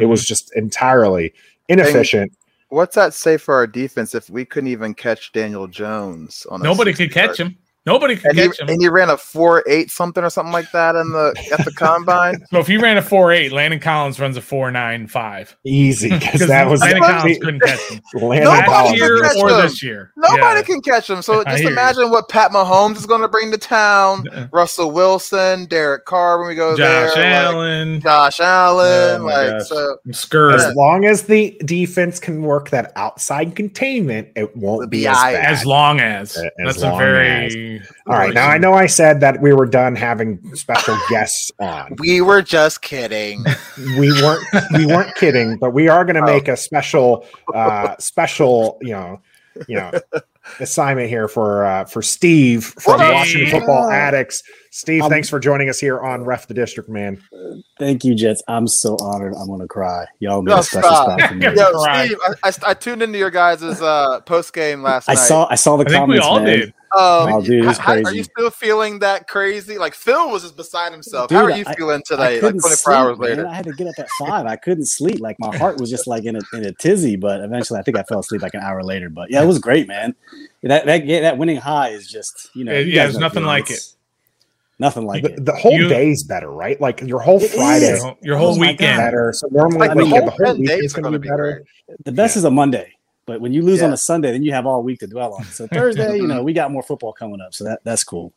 It 0.00 0.06
was 0.06 0.24
just 0.24 0.54
entirely 0.54 1.34
inefficient. 1.68 2.32
What's 2.72 2.94
that 2.94 3.12
say 3.12 3.36
for 3.36 3.54
our 3.54 3.66
defense 3.66 4.14
if 4.14 4.30
we 4.30 4.46
couldn't 4.46 4.70
even 4.70 4.94
catch 4.94 5.32
Daniel 5.32 5.68
Jones 5.68 6.46
on 6.48 6.62
Nobody 6.62 6.92
60 6.92 7.04
could 7.04 7.14
catch 7.14 7.38
him. 7.38 7.58
Nobody 7.84 8.14
could 8.16 8.30
And 8.30 8.38
he, 8.38 8.46
catch 8.48 8.60
him. 8.60 8.68
and 8.68 8.80
he 8.80 8.88
ran 8.88 9.10
a 9.10 9.16
four 9.16 9.64
eight 9.68 9.90
something 9.90 10.22
or 10.22 10.30
something 10.30 10.52
like 10.52 10.70
that 10.72 10.94
in 10.94 11.10
the 11.10 11.34
at 11.52 11.64
the 11.64 11.72
combine. 11.72 12.36
So 12.52 12.58
if 12.60 12.68
you 12.68 12.80
ran 12.80 12.96
a 12.96 13.02
four 13.02 13.32
eight, 13.32 13.50
Landon 13.50 13.80
Collins 13.80 14.20
runs 14.20 14.36
a 14.36 14.42
four 14.42 14.70
nine 14.70 15.06
five. 15.08 15.56
Easy 15.64 16.10
because 16.10 16.32
Because 16.32 16.48
that 16.48 16.68
was 16.68 16.80
Landon 16.80 17.00
That's 17.00 17.22
Collins 17.22 17.38
couldn't 17.38 17.60
catch 17.60 17.80
him 17.90 18.00
Landon 18.14 18.44
Nobody 18.44 18.68
last 18.70 18.86
can 18.88 18.94
year 18.94 19.20
catch 19.22 19.36
or 19.36 19.50
him. 19.50 19.56
this 19.62 19.82
year. 19.82 20.12
Nobody 20.16 20.60
Yeah. 20.60 20.62
can 20.62 20.80
catch 20.82 21.10
him. 21.10 21.22
So 21.22 21.42
just 21.44 21.56
hear 21.58 21.66
you. 21.66 21.72
imagine 21.72 22.10
what 22.10 22.28
Pat 22.28 22.52
Mahomes 22.52 22.96
is 22.98 23.06
going 23.06 23.22
to 23.22 23.28
bring 23.28 23.50
to 23.50 23.58
town. 23.58 24.26
Russell 24.52 24.90
Wilson, 24.92 25.64
Derek 25.66 26.04
Carr 26.04 26.38
when 26.38 26.48
we 26.48 26.54
go 26.54 26.76
Josh 26.76 27.14
there. 27.14 27.24
like, 27.24 27.54
Allen, 27.54 28.00
Josh 28.00 28.38
Allen. 28.40 29.22
Oh 29.22 29.24
like 29.24 29.50
gosh. 29.58 29.68
so 29.68 30.50
As 30.50 30.76
long 30.76 31.04
as 31.04 31.24
the 31.24 31.58
defense 31.64 32.20
can 32.20 32.42
work 32.42 32.70
that 32.70 32.92
outside 32.96 33.56
containment, 33.56 34.28
it 34.36 34.56
won't 34.56 34.90
be 34.90 35.06
as 35.08 35.16
bad. 35.16 35.34
As 35.44 35.66
long 35.66 36.00
as 36.00 36.36
As 36.36 36.44
that's 36.58 36.82
long 36.82 36.94
a 36.94 37.04
very 37.04 37.71
All 38.06 38.14
right, 38.14 38.34
now 38.34 38.48
I 38.48 38.58
know 38.58 38.74
I 38.74 38.86
said 38.86 39.20
that 39.20 39.40
we 39.40 39.52
were 39.52 39.66
done 39.66 39.94
having 39.96 40.54
special 40.54 40.96
guests 41.10 41.50
on. 41.60 41.96
we 41.98 42.20
were 42.20 42.42
just 42.42 42.82
kidding. 42.82 43.44
We 43.98 44.12
weren't 44.22 44.44
we 44.74 44.86
weren't 44.86 45.14
kidding, 45.16 45.58
but 45.58 45.70
we 45.72 45.88
are 45.88 46.04
going 46.04 46.16
to 46.16 46.24
make 46.26 46.48
a 46.48 46.56
special 46.56 47.26
uh 47.54 47.96
special, 47.98 48.78
you 48.82 48.92
know, 48.92 49.20
you 49.68 49.76
know, 49.76 49.90
assignment 50.60 51.08
here 51.08 51.28
for 51.28 51.64
uh 51.64 51.84
for 51.84 52.02
Steve 52.02 52.64
from 52.64 52.98
What 53.00 53.12
Washington 53.12 53.50
Football 53.50 53.90
Addicts. 53.90 54.42
Steve, 54.70 55.02
Um, 55.02 55.10
thanks 55.10 55.28
for 55.28 55.38
joining 55.38 55.68
us 55.68 55.78
here 55.78 56.00
on 56.00 56.24
Ref 56.24 56.46
the 56.48 56.54
District, 56.54 56.88
man. 56.88 57.20
Thank 57.78 58.04
you, 58.04 58.14
Jets. 58.14 58.42
I'm 58.48 58.66
so 58.66 58.96
honored. 59.00 59.34
I'm 59.34 59.46
gonna 59.48 59.66
cry. 59.68 60.06
Y'all 60.18 60.40
made 60.42 60.52
No, 60.52 60.58
a 60.60 60.62
special 60.62 60.88
stop. 60.90 61.18
spot 61.20 61.28
for 61.28 61.34
me. 61.34 61.44
Yo, 61.54 61.72
Steve, 61.82 62.18
I, 62.42 62.48
I, 62.48 62.52
I 62.70 62.74
tuned 62.74 63.02
into 63.02 63.18
your 63.18 63.30
guys' 63.30 63.62
uh, 63.62 64.20
post 64.22 64.52
game 64.54 64.82
last 64.82 65.08
I 65.08 65.14
night. 65.14 65.20
saw 65.20 65.46
I 65.50 65.54
saw 65.56 65.76
the 65.76 65.84
I 65.84 65.88
think 65.90 66.08
we 66.08 66.18
comments, 66.18 66.26
all 66.26 66.36
man. 66.40 66.46
did. 66.58 66.74
Um, 66.94 67.32
Oh, 67.32 67.40
dude, 67.42 67.64
it's 67.64 67.78
how- 67.78 67.94
are 67.94 68.12
you 68.14 68.22
still 68.22 68.50
feeling 68.50 68.98
that 68.98 69.26
crazy? 69.26 69.78
Like 69.78 69.94
Phil 69.94 70.30
was 70.30 70.42
just 70.42 70.56
beside 70.58 70.92
himself. 70.92 71.28
Dude, 71.28 71.38
how 71.38 71.44
are 71.44 71.50
you 71.50 71.64
I- 71.66 71.74
feeling 71.74 72.02
today? 72.04 72.32
Like 72.34 72.40
couldn't 72.40 72.60
24 72.60 72.76
sleep, 72.76 72.96
hours 72.96 73.18
man. 73.18 73.28
later. 73.30 73.46
I 73.48 73.54
had 73.54 73.64
to 73.64 73.72
get 73.72 73.86
up 73.86 73.94
at 73.98 74.08
five. 74.18 74.44
I 74.46 74.56
couldn't 74.56 74.84
sleep. 74.86 75.18
Like 75.20 75.36
my 75.38 75.56
heart 75.56 75.80
was 75.80 75.88
just 75.88 76.06
like 76.06 76.24
in 76.24 76.36
a 76.36 76.40
in 76.52 76.64
a 76.66 76.72
tizzy. 76.72 77.16
But 77.16 77.40
eventually, 77.40 77.80
I 77.80 77.82
think 77.82 77.96
I 77.96 78.02
fell 78.02 78.18
asleep 78.20 78.42
like 78.42 78.52
an 78.54 78.60
hour 78.60 78.82
later. 78.82 79.08
But 79.08 79.30
yeah, 79.30 79.42
it 79.42 79.46
was 79.46 79.58
great, 79.58 79.88
man. 79.88 80.14
That 80.62 80.84
that 80.86 81.06
yeah, 81.06 81.20
that 81.20 81.38
winning 81.38 81.56
high 81.56 81.88
is 81.90 82.06
just 82.08 82.50
you 82.54 82.64
know. 82.64 82.72
Yeah, 82.72 82.78
you 82.80 82.92
yeah, 82.92 83.04
there's 83.04 83.16
nothing 83.18 83.44
like 83.44 83.70
it. 83.70 83.80
Nothing 84.78 85.06
like 85.06 85.22
The, 85.22 85.32
it. 85.34 85.44
the 85.46 85.52
whole 85.52 85.72
You- 85.72 85.88
day's 85.88 86.22
better, 86.24 86.50
right? 86.50 86.80
Like 86.80 87.00
your 87.02 87.20
whole 87.20 87.38
Friday 87.40 87.86
is. 87.86 88.02
Your, 88.04 88.16
your 88.22 88.36
whole 88.36 88.58
weekend. 88.58 88.98
Better. 88.98 89.32
So 89.32 89.46
normally, 89.50 89.78
Like 89.78 89.90
I 89.92 89.94
the, 89.94 90.06
whole, 90.06 90.18
the 90.18 90.24
the 90.24 90.30
whole 90.32 90.54
10 90.54 90.56
days 90.56 90.68
weekend's 90.68 90.92
going 90.92 91.02
to 91.04 91.08
gonna 91.10 91.18
be 91.20 91.22
be 91.22 91.30
better. 91.30 91.64
The 92.04 92.12
best 92.12 92.34
Yeah. 92.34 92.40
is 92.40 92.44
a 92.44 92.50
Monday, 92.50 92.92
but 93.32 93.40
when 93.40 93.54
you 93.54 93.62
lose 93.62 93.80
on 93.80 93.94
a 93.94 93.96
Sunday, 93.96 94.30
then 94.30 94.42
you 94.42 94.52
have 94.52 94.66
all 94.66 94.82
week 94.82 95.00
to 95.00 95.06
dwell 95.06 95.32
on. 95.32 95.44
So 95.44 95.66
Thursday, 95.72 96.16
you 96.16 96.26
know, 96.26 96.42
we 96.42 96.52
got 96.52 96.70
more 96.70 96.82
football 96.82 97.14
coming 97.14 97.40
up, 97.40 97.54
so 97.54 97.64
that 97.64 97.80
that's 97.82 98.04
cool. 98.04 98.30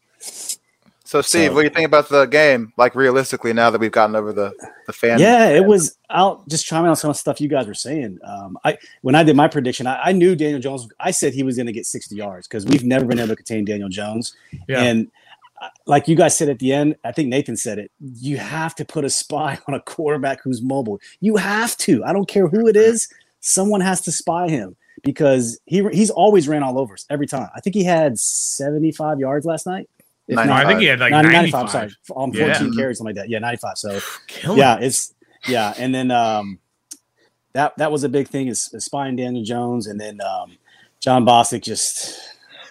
So, 1.04 1.22
Steve, 1.22 1.50
So- 1.50 1.54
what 1.54 1.62
do 1.62 1.64
you 1.66 1.70
think 1.70 1.86
about 1.86 2.08
the 2.08 2.26
game? 2.26 2.72
Like 2.78 2.96
realistically, 2.96 3.52
now 3.52 3.70
that 3.70 3.82
we've 3.82 3.92
gotten 3.92 4.16
over 4.16 4.32
the 4.32 4.54
the 4.88 4.94
fan. 4.94 5.20
Yeah, 5.20 5.50
it 5.50 5.66
was. 5.66 5.98
I'll 6.10 6.46
just 6.48 6.66
chime 6.66 6.86
in 6.86 6.92
on 6.92 6.96
some 6.96 7.10
of 7.10 7.18
the 7.18 7.20
stuff 7.20 7.42
you 7.42 7.50
guys 7.50 7.68
were 7.68 7.74
saying. 7.74 8.20
Um, 8.24 8.58
I 8.64 8.78
when 9.02 9.16
I 9.16 9.24
did 9.24 9.36
my 9.36 9.50
prediction, 9.50 9.86
I, 9.86 10.02
I 10.02 10.12
knew 10.14 10.34
Daniel 10.34 10.62
Jones. 10.62 10.88
I 11.02 11.12
said 11.12 11.34
he 11.34 11.44
was 11.44 11.58
going 11.58 11.66
to 11.66 11.74
get 11.74 11.86
60 11.86 12.16
yards 12.16 12.48
because 12.48 12.66
we've 12.66 12.86
never 12.86 13.06
been 13.06 13.20
able 13.20 13.30
to 13.30 13.36
contain 13.36 13.66
Daniel 13.66 13.90
Jones. 13.90 14.34
Yeah. 14.70 14.82
And 14.82 15.12
uh, 15.62 15.68
like 15.86 16.08
you 16.08 16.16
guys 16.16 16.38
said 16.38 16.48
at 16.48 16.60
the 16.60 16.72
end, 16.72 16.96
I 17.04 17.12
think 17.12 17.28
Nathan 17.28 17.58
said 17.58 17.80
it. 17.80 17.92
You 18.00 18.38
have 18.38 18.74
to 18.76 18.86
put 18.86 19.04
a 19.04 19.10
spy 19.10 19.60
on 19.68 19.74
a 19.76 19.82
quarterback 19.82 20.42
who's 20.42 20.62
mobile. 20.62 21.02
You 21.20 21.36
have 21.36 21.76
to. 21.80 22.04
I 22.06 22.14
don't 22.14 22.28
care 22.28 22.48
who 22.48 22.68
it 22.68 22.78
is. 22.78 23.10
Someone 23.42 23.82
has 23.82 24.02
to 24.02 24.12
spy 24.12 24.48
him 24.48 24.76
because 25.04 25.60
he 25.66 25.88
he's 25.92 26.10
always 26.10 26.48
ran 26.48 26.64
all 26.64 26.80
over 26.80 26.94
us 26.94 27.06
every 27.10 27.28
time. 27.28 27.50
I 27.56 27.60
think 27.62 27.76
he 27.76 27.84
had 27.84 28.18
75 28.20 29.20
yards 29.20 29.46
last 29.46 29.66
night. 29.66 29.90
No, 30.28 30.42
I 30.42 30.66
think 30.66 30.80
he 30.80 30.88
had 30.88 31.00
like 31.00 31.12
90 31.12 31.32
95. 31.32 31.64
95, 31.66 31.72
sorry, 31.72 31.92
on 32.18 32.32
14 32.34 32.38
Yeah. 32.48 32.70
carries, 32.76 32.98
something 32.98 33.16
like 33.16 33.24
that. 33.24 33.30
Yeah, 33.30 33.40
95. 33.40 33.78
So 33.78 34.00
Killing 34.28 34.58
yeah, 34.58 34.78
it's 34.80 35.14
yeah, 35.48 35.74
and 35.78 35.94
then 35.94 36.10
um, 36.10 36.58
that 37.54 37.78
that 37.78 37.92
was 37.92 38.04
a 38.04 38.10
big 38.10 38.28
thing 38.28 38.48
is, 38.48 38.70
is 38.74 38.86
spying 38.86 39.16
Daniel 39.16 39.44
Jones, 39.44 39.86
and 39.88 40.00
then 40.02 40.20
um, 40.22 40.58
Jon 41.00 41.26
Bostic 41.26 41.62
just 41.62 42.20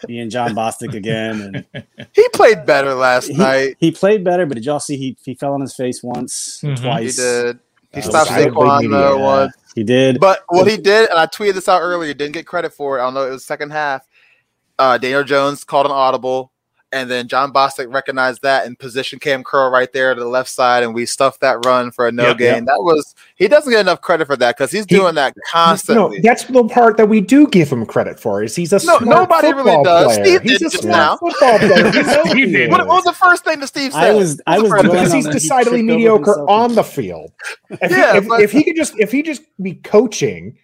being 0.09 0.29
Jon 0.31 0.51
Bostic 0.55 0.95
again, 0.95 1.65
and 1.73 1.87
he 2.13 2.29
played 2.31 2.67
better 2.67 2.95
last 2.95 3.29
he, 3.29 3.35
night. 3.37 3.77
he 3.79 3.91
played 3.93 4.25
better. 4.25 4.45
But 4.47 4.57
did 4.57 4.65
y'all 4.67 4.81
see 4.81 4.97
he 4.97 5.17
he 5.25 5.35
fell 5.35 5.53
on 5.55 5.61
his 5.61 5.75
face 5.77 6.03
once, 6.03 6.61
Mhm. 6.63 6.77
He 6.79 6.83
twice? 6.83 7.17
did. 7.17 7.59
He 7.95 8.01
Uh, 8.01 8.05
stopped 8.05 8.31
Saquon 8.31 8.91
though 8.91 9.19
once. 9.19 9.55
He 9.75 9.83
did. 9.83 10.21
But 10.21 10.45
what 10.49 10.69
he 10.69 10.77
did, 10.77 11.11
and 11.11 11.19
I 11.19 11.27
tweeted 11.27 11.55
this 11.55 11.69
out 11.69 11.81
earlier, 11.81 12.15
didn't 12.15 12.35
get 12.35 12.47
credit 12.47 12.73
for 12.73 12.99
it. 12.99 13.03
I 13.03 13.05
don't 13.05 13.15
know. 13.15 13.27
It 13.27 13.31
was 13.31 13.45
second 13.45 13.71
half. 13.71 14.07
Uh, 14.79 14.99
Daniel 14.99 15.25
Jones 15.25 15.65
called 15.65 15.87
an 15.87 15.93
audible, 15.93 16.53
and 16.95 17.11
then 17.11 17.29
Jon 17.29 17.53
Bostic 17.53 17.93
recognized 17.93 18.41
that 18.43 18.67
and 18.67 18.79
positioned 18.79 19.21
Kam 19.21 19.43
Curl 19.45 19.71
right 19.71 19.93
there 19.93 20.15
to 20.15 20.21
the 20.21 20.29
left 20.29 20.49
side, 20.49 20.83
and 20.85 20.95
we 20.95 21.05
stuffed 21.05 21.41
that 21.41 21.65
run 21.67 21.91
for 21.91 22.07
a 22.09 22.13
no 22.13 22.29
Yep, 22.29 22.39
gain. 22.39 22.65
That 22.65 22.79
was 22.79 23.15
he 23.35 23.49
doesn't 23.49 23.71
get 23.71 23.81
enough 23.81 24.01
credit 24.01 24.27
for 24.27 24.37
that 24.37 24.57
because 24.57 24.71
he's 24.71 24.87
He- 24.89 24.97
doing 24.97 25.15
that 25.17 25.35
constantly. 25.51 26.19
No, 26.19 26.23
that's 26.23 26.45
the 26.45 26.65
part 26.69 26.97
that 26.97 27.09
we 27.09 27.21
do 27.21 27.47
give 27.49 27.71
him 27.71 27.85
credit 27.85 28.19
for. 28.21 28.43
Is 28.43 28.55
he's 28.57 28.73
a 28.73 28.77
No, 28.77 28.99
smart 28.99 29.03
nobody 29.05 29.49
really 29.49 29.59
football 29.73 29.85
does. 29.85 30.07
player. 30.17 30.25
Steve 30.25 30.43
he's 30.43 30.53
did 30.59 30.67
a 30.67 30.71
just 30.71 30.83
smart 30.85 30.97
now. 30.97 31.17
football 31.17 31.59
player. 31.59 31.93
Steve 32.25 32.37
he 32.37 32.47
did. 32.53 32.71
what, 32.71 32.81
is. 32.81 32.87
what 32.87 32.95
was 32.97 33.05
the 33.05 33.13
first 33.13 33.45
thing 33.45 33.61
that 33.61 33.67
Steve 33.67 33.93
said? 33.93 34.05
I 34.05 34.13
was 34.15 34.41
I 34.47 34.59
was 34.61 34.71
What 34.71 34.83
the 34.83 34.89
first 34.89 34.93
dwelling 34.93 34.93
thing? 34.95 35.03
because 35.03 35.13
he's 35.13 35.25
that 35.25 35.33
he 35.33 35.39
decidedly 35.41 35.83
mediocre 35.83 36.49
on 36.49 36.75
the 36.75 36.85
field. 36.85 37.33
If, 37.71 37.91
Yeah, 37.91 38.13
he, 38.13 38.19
if, 38.19 38.29
but- 38.29 38.41
if 38.41 38.53
he 38.53 38.63
could 38.65 38.77
just 38.77 38.99
if 38.99 39.11
he 39.11 39.23
just 39.23 39.43
be 39.61 39.75
coaching, 39.75 40.57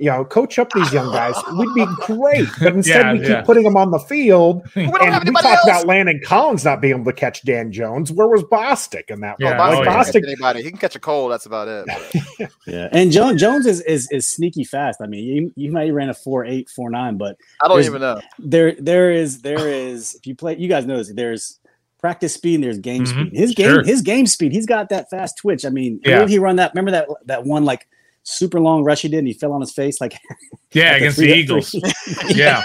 you 0.00 0.10
know, 0.10 0.24
coach 0.24 0.58
up 0.58 0.70
these 0.72 0.92
young 0.92 1.12
guys, 1.12 1.34
we'd 1.58 1.74
be 1.74 1.86
great. 2.00 2.48
But 2.58 2.72
instead, 2.74 3.04
Yeah, 3.06 3.12
we 3.12 3.18
keep 3.20 3.28
yeah. 3.28 3.42
putting 3.42 3.64
them 3.64 3.76
on 3.76 3.90
the 3.90 3.98
field. 3.98 4.62
we 4.74 4.86
don't 4.86 4.94
have 4.94 5.02
And 5.02 5.12
we 5.12 5.16
anybody 5.28 5.42
talked 5.42 5.68
else. 5.68 5.82
about 5.82 5.86
Landon 5.86 6.20
Collins 6.24 6.64
not 6.64 6.80
being 6.80 6.94
able 6.94 7.04
to 7.04 7.12
catch 7.12 7.42
Dan 7.44 7.70
Jones. 7.70 8.10
Where 8.10 8.26
was 8.26 8.42
Bostic 8.44 9.10
in 9.10 9.20
that? 9.20 9.36
Yeah, 9.38 9.58
one? 9.58 9.58
Bostic 9.58 9.74
oh, 9.74 9.78
Like 9.78 9.84
yeah. 9.84 9.84
can 9.84 10.04
catch 10.04 10.14
Bostic, 10.14 10.26
anybody. 10.26 10.62
He 10.62 10.70
can 10.70 10.78
catch 10.78 10.96
a 10.96 11.00
cold. 11.00 11.30
That's 11.32 11.46
about 11.46 11.68
it. 11.68 12.50
Yeah, 12.66 12.88
and 12.92 13.12
Jones 13.12 13.40
Jones 13.40 13.66
is 13.66 13.80
is, 13.82 14.08
is 14.10 14.26
sneaky 14.28 14.64
fast. 14.64 15.00
I 15.02 15.06
mean, 15.06 15.24
you, 15.24 15.52
you 15.56 15.70
might 15.72 15.92
ran 15.92 16.08
a 16.08 16.14
four 16.14 16.44
eight 16.44 16.70
four 16.70 16.88
nine, 16.90 17.16
but 17.18 17.36
I 17.62 17.68
don't 17.68 17.82
even 17.82 18.00
know. 18.00 18.20
there 18.38 18.72
there 18.78 19.10
is 19.10 19.42
there 19.42 19.68
is 19.68 20.14
if 20.14 20.26
you 20.26 20.34
play 20.34 20.56
you 20.56 20.68
guys 20.68 20.86
know 20.86 20.96
this 20.96 21.12
there's 21.12 21.58
practice 21.98 22.32
speed 22.32 22.54
and 22.56 22.64
there's 22.64 22.78
game 22.78 23.04
Mhm. 23.04 23.08
speed 23.08 23.32
his 23.34 23.54
game 23.54 23.68
Sure. 23.74 23.84
his 23.84 24.00
game 24.02 24.26
speed 24.26 24.52
he's 24.52 24.64
got 24.66 24.88
that 24.88 25.10
fast 25.10 25.36
twitch 25.36 25.66
i 25.66 25.68
mean 25.68 26.00
Yeah. 26.04 26.20
yeah. 26.20 26.26
he 26.28 26.38
run 26.38 26.56
that 26.56 26.72
remember 26.74 26.92
that 26.92 27.08
that 27.26 27.44
one 27.44 27.64
like 27.66 27.86
super 28.22 28.60
long 28.60 28.84
rush 28.84 29.02
he 29.02 29.08
did 29.08 29.18
and 29.18 29.26
he 29.26 29.32
fell 29.32 29.52
on 29.52 29.60
his 29.60 29.72
face 29.72 30.00
like 30.00 30.14
Yeah, 30.72 30.84
at 30.84 30.96
against 30.98 31.18
the 31.18 31.32
Eagles. 31.34 31.70
three- 31.70 31.82
Yeah. 32.36 32.62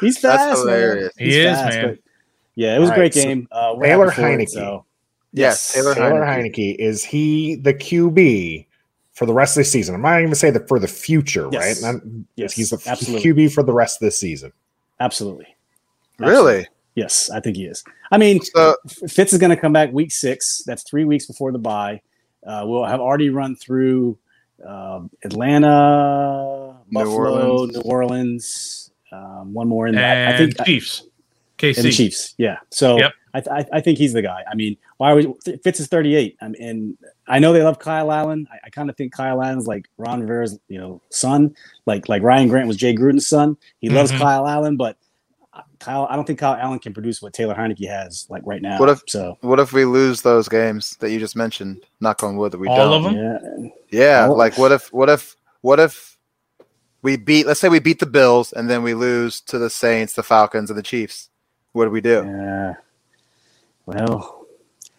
he's 0.00 0.18
fast 0.18 0.60
hilarious. 0.60 1.02
man. 1.04 1.10
He 1.18 1.24
He's 1.26 1.36
is, 1.36 1.56
fast, 1.58 1.76
man. 1.78 1.98
yeah 2.54 2.76
it 2.76 2.78
was 2.78 2.90
All 2.90 2.94
a 2.94 2.98
great 2.98 3.14
right, 3.14 3.14
so 3.14 3.22
game 3.28 3.48
uh 3.50 3.74
Taylor 3.80 4.10
happy 4.10 4.22
Heinicke. 4.44 4.48
so 4.50 4.84
Yes, 5.32 5.72
Taylor 5.72 5.94
Taylor 5.94 6.20
Heinicke. 6.22 6.54
Heinicke 6.56 6.76
is 6.76 7.04
he 7.04 7.54
the 7.56 7.72
QB 7.74 8.66
for 9.12 9.26
the 9.26 9.32
rest 9.34 9.56
of 9.56 9.60
the 9.60 9.64
season? 9.64 9.94
I'm 9.94 10.02
not 10.02 10.14
even 10.16 10.26
gonna 10.26 10.34
say 10.34 10.50
that 10.50 10.66
for 10.66 10.78
the 10.80 10.88
future, 10.88 11.48
Yes. 11.52 11.82
right? 11.82 11.94
Not- 11.94 12.02
Yes, 12.36 12.52
he's 12.52 12.70
the 12.70 12.82
absolutely. 12.86 13.32
QB 13.32 13.52
for 13.52 13.62
the 13.62 13.72
rest 13.72 14.00
of 14.02 14.06
the 14.06 14.10
season. 14.10 14.52
absolutely 15.00 15.46
Really? 16.18 16.66
yes 16.96 17.30
i 17.30 17.38
think 17.40 17.56
he 17.56 17.64
is 17.64 17.82
i 18.10 18.18
mean 18.18 18.40
So 18.42 18.74
Fitz 19.08 19.32
is 19.32 19.38
going 19.38 19.50
to 19.50 19.56
come 19.56 19.72
back 19.72 19.92
week 19.92 20.10
six. 20.12 20.62
That's 20.66 20.82
three 20.82 21.04
weeks 21.04 21.24
before 21.26 21.52
the 21.52 21.58
bye. 21.58 22.02
Uh, 22.44 22.64
we'll 22.66 22.84
have 22.84 23.00
already 23.00 23.30
run 23.30 23.54
through 23.54 24.18
uh, 24.66 25.00
Atlanta, 25.24 26.76
New 26.90 26.92
Buffalo, 27.04 27.50
Orleans. 27.52 27.74
New 27.76 27.80
Orleans. 27.82 28.90
Um, 29.12 29.52
one 29.52 29.68
more 29.68 29.86
in 29.86 29.94
there. 29.94 30.28
I 30.28 30.36
think 30.36 30.64
Chiefs. 30.64 31.00
and 31.62 31.74
the 31.74 31.88
KC. 31.90 31.92
Chiefs. 31.96 32.34
Yeah. 32.38 32.58
So 32.70 32.98
Yep. 32.98 33.12
I, 33.34 33.42
I, 33.50 33.64
I 33.74 33.80
think 33.80 33.98
he's 33.98 34.12
the 34.12 34.22
guy. 34.22 34.42
I 34.50 34.54
mean, 34.54 34.76
why 34.96 35.12
are 35.12 35.16
we? 35.16 35.32
Fitz 35.62 35.78
is 35.80 35.86
38. 35.88 36.36
I 36.40 36.48
mean, 36.48 36.62
and 36.62 36.98
I 37.28 37.38
know 37.38 37.52
they 37.52 37.62
love 37.62 37.78
Kyle 37.78 38.10
Allen. 38.10 38.48
I, 38.52 38.58
I 38.66 38.70
kind 38.70 38.90
of 38.90 38.96
think 38.96 39.12
Kyle 39.12 39.42
Allen's 39.42 39.66
like 39.66 39.86
Ron 39.98 40.20
Rivera's, 40.20 40.58
you 40.68 40.78
know, 40.78 41.00
son. 41.10 41.54
Like 41.86 42.08
like 42.08 42.22
Ryan 42.22 42.48
Grant 42.48 42.66
was 42.68 42.76
Jay 42.76 42.94
Gruden's 42.94 43.26
son. 43.26 43.56
He 43.80 43.88
loves 43.88 44.10
Mhm. 44.12 44.18
Kyle 44.18 44.46
Allen, 44.48 44.76
but 44.76 44.96
Kyle, 45.78 46.06
I 46.10 46.16
don't 46.16 46.24
think 46.26 46.38
Kyle 46.38 46.54
Allen 46.54 46.78
can 46.78 46.92
produce 46.92 47.20
what 47.22 47.32
Taylor 47.32 47.54
Heinicke 47.54 47.88
has 47.88 48.26
like 48.30 48.42
right 48.44 48.60
now. 48.62 48.78
What 48.78 48.88
if- 48.88 49.02
so? 49.06 49.36
What 49.40 49.58
if 49.60 49.72
we 49.72 49.84
lose 49.84 50.22
those 50.22 50.48
games 50.48 50.96
that 51.00 51.10
you 51.10 51.18
just 51.18 51.36
mentioned? 51.36 51.84
Knock 52.00 52.22
on 52.22 52.36
wood 52.36 52.52
that 52.52 52.58
we 52.58 52.68
All 52.68 52.76
don't. 52.76 53.04
of 53.06 53.12
them? 53.14 53.72
Yeah, 53.90 54.00
Yeah, 54.00 54.26
Oh. 54.28 54.34
like 54.34 54.56
what 54.58 54.72
if 54.72 54.92
what 54.92 55.08
if 55.08 55.36
what 55.62 55.80
if 55.80 56.16
we 57.02 57.16
beat 57.16 57.46
let's 57.46 57.60
say 57.60 57.68
we 57.68 57.78
beat 57.80 57.98
the 57.98 58.06
Bills 58.06 58.52
and 58.52 58.68
then 58.68 58.82
we 58.82 58.94
lose 58.94 59.40
to 59.42 59.58
the 59.58 59.70
Saints, 59.70 60.12
the 60.14 60.22
Falcons, 60.22 60.70
and 60.70 60.78
the 60.78 60.82
Chiefs. 60.82 61.30
What 61.72 61.84
do 61.84 61.90
we 61.90 62.00
do? 62.00 62.24
yeah. 62.26 62.74
Well, 63.86 64.46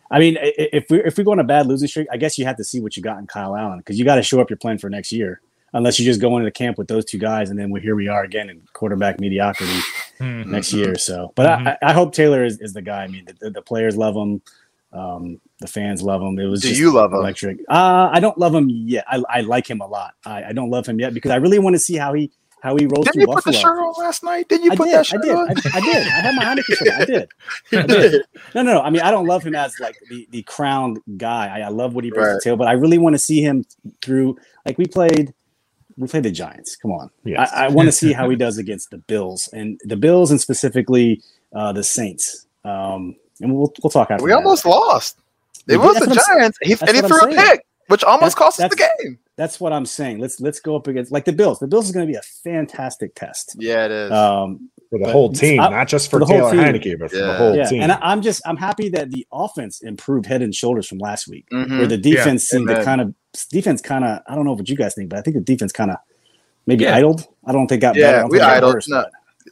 I 0.09 0.19
mean, 0.19 0.37
i- 0.37 0.53
i- 0.59 0.69
if 0.73 0.89
we 0.89 1.03
if 1.03 1.17
we 1.17 1.23
go 1.23 1.31
on 1.31 1.39
a 1.39 1.43
bad 1.43 1.67
losing 1.67 1.87
streak, 1.87 2.07
I 2.11 2.17
guess 2.17 2.37
you 2.37 2.45
have 2.45 2.57
to 2.57 2.63
see 2.63 2.81
what 2.81 2.97
you 2.97 3.03
got 3.03 3.19
in 3.19 3.27
Kyle 3.27 3.55
Allen 3.55 3.77
because 3.79 3.97
you 3.97 4.05
got 4.05 4.15
to 4.15 4.23
show 4.23 4.41
up 4.41 4.49
your 4.49 4.57
plan 4.57 4.77
for 4.77 4.89
next 4.89 5.11
year. 5.11 5.41
Unless 5.73 5.99
you 5.99 6.05
just 6.05 6.19
go 6.19 6.35
into 6.37 6.45
the 6.45 6.51
camp 6.51 6.77
with 6.77 6.87
those 6.89 7.05
two 7.05 7.17
guys, 7.17 7.49
and 7.49 7.57
then 7.57 7.69
we 7.69 7.79
here 7.79 7.95
we 7.95 8.07
are 8.09 8.23
again 8.23 8.49
in 8.49 8.61
quarterback 8.73 9.19
mediocrity 9.19 9.79
Hmm. 10.17 10.51
next 10.51 10.73
year. 10.73 10.95
So, 10.95 11.31
but 11.35 11.45
I, 11.47 11.77
I 11.81 11.93
hope 11.93 12.13
Taylor 12.13 12.43
is, 12.43 12.59
is 12.59 12.73
the 12.73 12.81
guy. 12.81 13.03
I 13.03 13.07
mean, 13.07 13.25
the, 13.25 13.33
the, 13.39 13.49
the 13.51 13.61
players 13.61 13.95
love 13.97 14.15
him, 14.15 14.41
um, 14.93 15.39
the 15.61 15.67
fans 15.67 16.01
love 16.01 16.21
him. 16.21 16.37
It 16.37 16.45
was 16.45 16.61
Do 16.61 16.67
just 16.67 16.79
you 16.79 16.91
love 16.93 17.11
him? 17.13 17.19
electric. 17.19 17.59
Uh, 17.69 18.09
I 18.11 18.19
don't 18.19 18.37
love 18.37 18.53
him 18.53 18.69
yet. 18.69 19.05
I, 19.07 19.23
I 19.29 19.41
like 19.41 19.67
him 19.69 19.79
a 19.81 19.87
lot. 19.87 20.13
I, 20.25 20.43
I 20.45 20.51
don't 20.53 20.69
love 20.69 20.85
him 20.85 20.99
yet 20.99 21.13
because 21.13 21.31
I 21.31 21.37
really 21.37 21.57
want 21.59 21.75
to 21.75 21.79
see 21.79 21.95
how 21.95 22.13
he 22.13 22.29
how 22.61 22.75
he 22.75 22.85
rolls 22.85 23.05
Didn't 23.05 23.13
through 23.13 23.21
you 23.21 23.27
put 23.27 23.43
the 23.45 23.51
Buffalo. 23.53 23.73
shirt 23.73 23.79
on 23.79 23.93
last 24.03 24.23
night? 24.23 24.47
Didn't 24.49 24.65
you 24.65 24.71
I 24.73 24.75
put 24.75 24.85
did, 24.85 24.93
that 24.93 25.13
I 25.13 25.17
did, 25.25 25.31
on? 25.35 25.49
I, 25.49 25.51
I 25.77 25.79
did. 25.81 25.95
I 26.07 26.09
had 26.09 26.35
my 26.35 26.43
Heineken 26.43 26.77
shirt. 26.77 26.87
on. 26.89 27.01
I 27.01 27.05
did. 27.05 27.29
I 27.71 27.87
did. 27.87 28.21
No, 28.53 28.61
no, 28.61 28.73
no. 28.73 28.81
I 28.81 28.89
mean, 28.91 29.01
I 29.01 29.09
don't 29.09 29.25
love 29.25 29.41
him 29.43 29.55
as 29.55 29.79
like 29.79 29.95
the, 30.09 30.27
the 30.29 30.43
crowned 30.43 30.99
guy. 31.17 31.47
I, 31.47 31.61
I 31.61 31.69
love 31.69 31.95
what 31.95 32.03
he 32.03 32.11
brings 32.11 32.27
to 32.29 32.33
the 32.35 32.41
table, 32.41 32.57
but 32.57 32.67
I 32.67 32.73
really 32.73 32.99
want 32.99 33.15
to 33.15 33.17
see 33.19 33.41
him 33.41 33.65
through. 34.03 34.37
Like 34.63 34.77
we 34.77 34.85
played, 34.85 35.33
we 36.01 36.07
play 36.07 36.19
the 36.19 36.31
Giants. 36.31 36.75
Come 36.75 36.91
on, 36.91 37.09
Yes. 37.23 37.49
I, 37.53 37.65
I 37.65 37.69
want 37.69 37.87
to 37.87 37.91
see 37.91 38.11
how 38.11 38.29
he 38.29 38.35
does 38.45 38.57
against 38.57 38.89
the 38.89 38.97
Bills 38.97 39.47
and 39.53 39.79
the 39.85 39.95
Bills, 39.95 40.31
and 40.31 40.41
specifically 40.41 41.21
uh, 41.55 41.71
the 41.71 41.83
Saints. 41.83 42.47
Um, 42.65 43.15
and 43.39 43.55
we'll 43.55 43.71
we'll 43.81 43.89
talk 43.91 44.11
after. 44.11 44.23
We 44.23 44.31
that. 44.31 44.37
almost 44.37 44.65
lost. 44.65 45.17
It 45.67 45.73
did. 45.73 45.77
was 45.77 45.95
the 45.97 46.07
what 46.07 46.09
I'm 46.09 46.15
saying. 46.23 46.39
Giants. 46.39 46.57
He, 46.61 46.71
and 46.87 46.95
he 46.95 47.01
threw 47.01 47.21
a 47.31 47.35
pick, 47.35 47.65
which 47.87 48.03
almost 48.03 48.35
That's- 48.37 48.57
cost 48.57 48.59
us 48.59 48.69
the 48.69 48.75
game. 49.03 49.19
That's 49.37 49.59
what 49.59 49.73
I'm 49.73 49.85
saying. 49.87 50.19
Let's 50.19 50.39
let's 50.39 50.59
go 50.59 50.75
up 50.75 50.87
against 50.87 51.11
like 51.11 51.25
the 51.25 51.31
Bills. 51.33 51.57
The 51.59 51.67
Bills 51.67 51.85
is 51.85 51.91
going 51.91 52.05
to 52.05 52.11
be 52.11 52.17
a 52.17 52.21
fantastic 52.21 53.15
test. 53.15 53.55
Yeah, 53.57 53.85
it 53.85 53.91
is. 53.91 54.11
Um, 54.11 54.69
for 54.89 54.99
the 54.99 55.05
But 55.05 55.11
whole 55.13 55.31
team, 55.33 55.59
I- 55.59 55.69
not 55.69 55.87
just 55.87 56.11
for 56.11 56.19
for, 56.19 56.19
the 56.19 56.25
whole 56.25 56.51
Taylor 56.51 56.71
team. 56.73 56.81
Heinicke, 56.81 56.99
but 56.99 57.09
for 57.11 57.17
Yeah. 57.17 57.25
the 57.27 57.33
whole 57.37 57.55
yeah, 57.55 57.63
team. 57.65 57.81
and 57.81 57.91
I, 57.93 57.99
I'm 58.01 58.21
just 58.21 58.41
I'm 58.45 58.57
happy 58.57 58.89
that 58.89 59.09
the 59.09 59.25
offense 59.31 59.81
improved 59.81 60.25
head 60.27 60.41
and 60.41 60.53
shoulders 60.53 60.87
from 60.87 60.97
last 60.99 61.27
week. 61.27 61.47
Mhm. 61.51 61.77
where 61.79 61.87
the 61.87 61.97
defense 61.97 62.43
seemed 62.43 62.67
to 62.67 62.83
kind 62.83 63.01
of 63.01 63.15
defense 63.49 63.81
kind 63.81 64.03
of 64.05 64.19
I 64.27 64.35
don't 64.35 64.45
know 64.45 64.53
what 64.53 64.67
you 64.69 64.75
guys 64.75 64.95
think, 64.95 65.09
but 65.09 65.19
I 65.19 65.21
think 65.21 65.35
the 65.35 65.41
defense 65.41 65.71
kind 65.71 65.91
of 65.91 65.97
maybe 66.67 66.83
Yeah. 66.85 66.95
idled. 66.95 67.27
I 67.45 67.51
don't 67.51 67.67
think 67.67 67.81
got 67.81 67.95
Yeah, 67.95 68.03
better. 68.07 68.17
I 68.17 68.21
don't 68.21 68.31
we 68.31 68.37
think 68.39 68.43
it 68.47 68.51
got 68.51 68.57
idled. 68.57 68.73
worse, 68.75 68.89
No. 68.89 69.03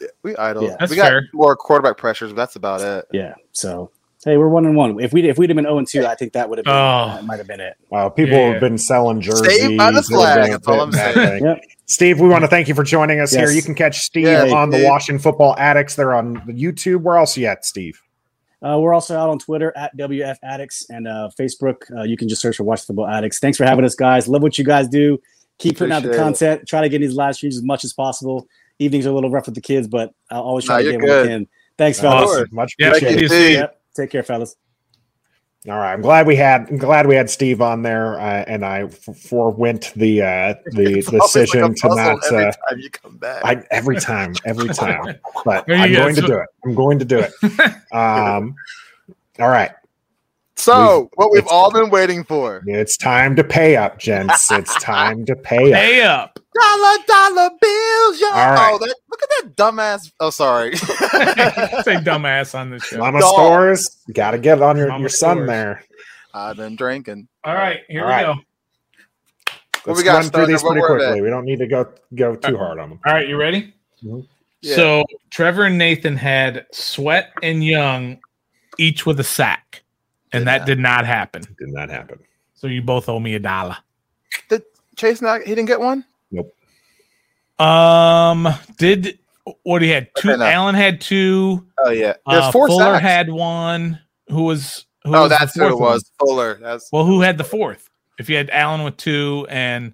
but 0.02 0.10
we 0.24 0.36
idle. 0.36 0.64
Yeah. 0.64 0.76
That's 0.80 0.90
we 0.92 0.96
got 0.98 1.08
fair. 1.10 1.28
more 1.34 1.56
quarterback 1.56 1.98
pressures, 1.98 2.32
but 2.32 2.36
that's 2.38 2.56
about 2.56 2.82
it. 2.82 3.06
yeah. 3.12 3.34
So 3.52 3.92
hey, 4.26 4.36
we're 4.38 4.50
one 4.50 4.66
and 4.66 4.76
one. 4.76 5.00
If 5.00 5.14
we 5.14 5.28
if 5.30 5.38
we'd 5.38 5.50
have 5.50 5.56
been 5.56 5.66
zero 5.66 5.78
and 5.78 5.88
two, 5.88 6.06
I 6.06 6.14
think 6.16 6.34
that 6.34 6.50
would 6.50 6.58
have 6.60 6.66
been 6.66 6.74
Oh. 6.74 7.14
that 7.16 7.26
might 7.26 7.38
have 7.38 7.48
been 7.48 7.62
it. 7.62 7.76
Uh, 7.92 8.10
people 8.10 8.38
Yeah. 8.38 8.52
have 8.52 8.60
been 8.62 8.78
selling 8.78 9.22
jerseys. 9.22 9.60
Saved 9.60 9.78
by 9.78 9.92
the 9.92 10.04
flag, 10.04 10.52
that's 10.52 10.68
all 10.68 10.82
I'm 10.82 10.92
that 10.92 11.14
saying. 11.16 11.44
Yep. 11.46 11.62
Steve, 11.86 12.20
we 12.20 12.28
want 12.28 12.44
to 12.44 12.48
thank 12.48 12.68
you 12.68 12.76
for 12.76 12.84
joining 12.84 13.20
us 13.20 13.32
here. 13.32 13.50
You 13.50 13.64
can 13.64 13.74
catch 13.74 14.00
Steve 14.02 14.28
Yeah, 14.28 14.44
on 14.54 14.70
the 14.70 14.78
Steve. 14.78 14.88
Washington 14.90 15.20
Football 15.24 15.56
Addicts. 15.58 15.96
They're 15.96 16.14
on 16.14 16.34
the 16.46 16.54
YouTube. 16.54 17.02
Where 17.02 17.18
else 17.18 17.36
you 17.36 17.48
at, 17.48 17.66
Steve? 17.66 18.00
Uh, 18.62 18.78
we're 18.80 18.94
also 18.94 19.18
out 19.18 19.30
on 19.30 19.40
Twitter 19.40 19.72
at 19.78 19.96
WF 19.98 20.36
Addicts 20.44 20.90
and 20.90 21.08
uh, 21.08 21.30
Facebook. 21.40 21.78
Uh, 21.98 22.04
you 22.04 22.18
can 22.18 22.28
just 22.28 22.42
search 22.42 22.58
for 22.58 22.64
Watch 22.64 22.86
Football 22.86 23.08
Addicts. 23.08 23.40
Thanks 23.40 23.58
for 23.58 23.64
having 23.66 23.86
us, 23.86 23.96
guys. 23.96 24.28
Love 24.28 24.42
what 24.44 24.58
you 24.58 24.66
guys 24.66 24.88
do. 24.90 25.18
Keep 25.60 25.78
putting 25.78 25.94
out 25.94 26.04
the 26.04 26.10
Appreciate 26.10 26.22
it. 26.22 26.24
content. 26.58 26.68
Try 26.68 26.82
to 26.82 26.90
get 26.90 27.00
these 27.00 27.14
live 27.16 27.36
streams 27.36 27.56
as 27.58 27.64
much 27.64 27.84
as 27.84 27.94
possible. 27.94 28.48
Evenings 28.80 29.06
are 29.06 29.10
a 29.10 29.14
little 29.14 29.30
rough 29.30 29.46
with 29.46 29.56
the 29.56 29.62
kids, 29.62 29.88
but 29.88 30.14
I'll 30.30 30.42
always 30.42 30.66
try 30.66 30.78
No, 30.78 30.84
to 30.84 30.92
you're 30.92 31.02
get 31.02 31.08
when 31.10 31.20
I 31.20 31.28
can. 31.28 31.48
Thanks, 31.78 32.00
fellas. 32.00 32.26
course. 32.26 32.52
much 32.52 32.74
Yeah, 32.80 32.88
appreciated. 32.90 33.30
Thank 33.30 33.44
you, 33.44 33.58
Yep. 33.60 33.82
Take 33.96 34.10
care, 34.12 34.24
fellas. 34.24 34.56
All 35.68 35.76
right, 35.78 35.92
I'm 35.92 36.02
glad 36.02 36.26
we 36.26 36.38
had. 36.38 36.70
I'm 36.70 36.78
glad 36.78 37.06
we 37.06 37.16
had 37.16 37.30
Steve 37.30 37.62
on 37.62 37.82
there, 37.82 38.18
uh, 38.18 38.46
and 38.48 38.64
I 38.66 38.88
forewent 38.88 39.92
the 39.94 40.22
uh, 40.22 40.54
the 40.72 41.00
It's 41.00 41.12
decision 41.12 41.62
like 41.64 41.72
a 41.72 41.76
to 41.76 41.96
not. 41.96 42.24
every 42.32 42.46
Uh, 42.46 42.52
time 42.70 42.80
you 42.80 42.90
come 42.90 43.18
back. 43.18 43.44
I 43.44 43.64
every 43.70 44.00
time, 44.00 44.34
every 44.46 44.70
time, 44.70 45.20
but 45.46 45.70
I'm 45.70 45.92
go. 45.92 46.04
going 46.04 46.16
to 46.16 46.22
do 46.22 46.38
it. 46.38 46.48
I'm 46.64 46.76
going 46.76 46.98
to 47.00 47.06
do 47.06 47.20
it. 47.20 47.34
Um, 47.92 48.56
all 49.40 49.50
right, 49.50 49.72
so, 50.60 51.00
we've- 51.02 51.10
what 51.16 51.32
we've 51.32 51.48
all 51.48 51.72
been 51.72 51.90
waiting 51.90 52.24
for. 52.24 52.64
it's 52.68 52.98
time 52.98 53.36
to 53.36 53.44
pay 53.44 53.76
up, 53.76 53.98
gents. 54.00 54.52
It's 54.52 54.74
time 54.84 55.26
to 55.26 55.36
pay 55.36 55.72
up. 55.74 55.80
Pay 55.80 56.02
up. 56.02 56.40
Dollar, 56.54 56.98
dollar 57.08 57.50
bills, 57.62 58.20
y'all. 58.20 58.30
All 58.32 58.52
right. 58.52 58.72
Oh, 58.74 58.78
that, 58.80 58.96
look 59.10 59.22
at 59.24 59.30
that 59.44 59.56
dumbass. 59.56 60.12
Oh, 60.20 60.30
sorry. 60.30 60.76
Say 60.78 61.96
dumbass 61.98 62.58
on 62.58 62.70
this 62.72 62.84
show. 62.84 62.98
Mama 62.98 63.20
Dog. 63.22 63.34
stores, 63.34 63.98
You 64.08 64.14
got 64.14 64.32
to 64.32 64.38
get 64.38 64.62
on 64.62 64.76
your, 64.76 64.88
Mama 64.90 65.02
your 65.02 65.10
son 65.10 65.38
stores. 65.38 65.48
there. 65.48 65.84
I've 66.34 66.58
been 66.58 66.76
drinking. 66.76 67.28
All 67.44 67.54
right, 67.56 67.80
here 67.88 68.02
All 68.02 68.08
we 68.08 68.14
right. 68.14 68.26
go. 68.26 68.36
Let's 69.86 69.98
we 70.00 70.04
got, 70.04 70.22
run 70.22 70.30
through 70.30 70.48
these 70.48 70.62
pretty 70.62 70.82
were 70.82 71.00
they? 71.00 71.06
quickly. 71.06 71.22
We 71.22 71.30
don't 71.30 71.46
need 71.46 71.60
to 71.60 71.68
go 71.68 71.88
go 72.14 72.36
too 72.36 72.58
hard 72.58 72.80
on 72.80 72.90
them. 72.90 73.00
All 73.06 73.14
right, 73.14 73.28
you 73.28 73.38
ready? 73.38 73.74
Mm-hmm. 74.04 74.20
Yeah. 74.62 74.76
So 74.76 75.04
Trevor 75.30 75.66
and 75.66 75.78
Nathan 75.78 76.18
had 76.18 76.66
Sweat 76.74 77.32
and 77.42 77.64
Young 77.64 78.20
each 78.78 79.06
with 79.06 79.20
a 79.22 79.24
sack, 79.24 79.84
and 80.34 80.42
Did 80.42 80.48
that 80.48 80.58
not. 80.60 80.68
did 80.68 80.80
not 80.80 81.06
happen. 81.06 81.42
Did 81.58 81.70
not 81.70 81.90
happen. 81.90 82.20
So 82.54 82.68
you 82.68 82.82
both 82.82 83.08
owe 83.10 83.20
me 83.20 83.36
a 83.36 83.40
dollar. 83.40 83.78
Did 84.50 84.64
Chase 84.96 85.22
not? 85.22 85.42
He 85.42 85.50
didn't 85.56 85.66
get 85.68 85.80
one. 85.80 86.04
Nope. 86.32 86.54
Um, 87.60 88.48
did 88.78 89.20
what 89.64 89.82
he 89.82 89.90
had 89.90 90.10
two? 90.18 90.30
Okay, 90.30 90.38
no. 90.38 90.46
Allen 90.46 90.76
had 90.76 91.02
two. 91.02 91.66
Oh 91.80 91.90
yeah, 91.90 92.14
there's 92.28 92.44
Uh, 92.46 92.52
four 92.52 92.68
Fuller 92.68 92.94
sacks. 92.96 93.02
had 93.02 93.30
one. 93.30 94.00
Who 94.30 94.44
was? 94.44 94.86
Who 95.04 95.16
oh, 95.16 95.22
was 95.24 95.30
that's 95.30 95.56
who 95.56 95.66
it 95.66 95.70
fourth 95.70 95.80
one? 95.82 95.92
was. 95.94 96.12
Fuller. 96.20 96.60
That's 96.62 96.90
Well, 96.92 97.06
who 97.06 97.22
had 97.22 97.38
the 97.38 97.44
fourth? 97.44 97.90
If 98.20 98.30
you 98.30 98.36
had 98.38 98.50
Allen 98.52 98.84
with 98.84 98.98
two 98.98 99.48
and 99.50 99.94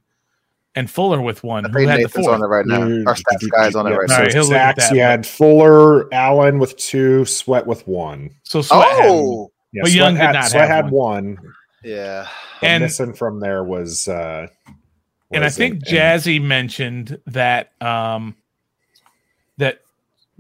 and 0.76 0.90
Fuller 0.92 1.22
with 1.22 1.44
one, 1.44 1.66
I 1.66 1.70
who 1.70 1.74
think 1.80 1.90
had 1.92 2.04
the 2.04 2.10
fourth? 2.10 2.28
on 2.28 2.44
it 2.44 2.48
right 2.48 2.66
now. 2.66 2.86
You- 2.86 3.04
Our 3.08 3.16
stats 3.16 3.50
guy's 3.52 3.76
on 3.76 3.88
it 3.88 3.92
yeah, 3.92 3.96
right 3.98 4.10
so 4.10 4.16
All 4.16 4.22
right, 4.24 4.34
he'll 4.34 4.44
sacks, 4.46 4.90
that, 4.90 4.96
you 4.96 5.02
had 5.02 5.26
Fuller, 5.26 6.14
Allen 6.14 6.60
with 6.60 6.76
two, 6.78 7.24
Sweat 7.26 7.66
with 7.66 7.88
one. 7.88 8.32
So 8.44 8.60
now. 8.60 8.64
Sweat 8.64 8.88
had 8.90 9.10
one. 9.10 9.16
Oh, 9.16 9.52
Yeah, 9.76 9.82
But 9.84 9.90
Sweat 9.92 9.96
Young 9.98 10.14
did 10.16 10.22
had, 10.22 10.32
not 10.34 10.50
Sweat 10.50 10.68
have 10.70 10.86
had 10.86 10.92
one. 10.92 11.38
yeah. 11.84 12.28
But 12.62 12.68
And- 12.70 12.82
missing 12.84 13.14
from 13.14 13.40
there 13.40 13.64
was 13.64 14.08
uh 14.08 14.48
and 15.32 15.44
I 15.44 15.50
think 15.50 15.74
an- 15.76 15.82
Jazzy 15.82 16.42
mentioned 16.42 17.20
that 17.28 17.72
um 17.82 18.36
that 19.58 19.80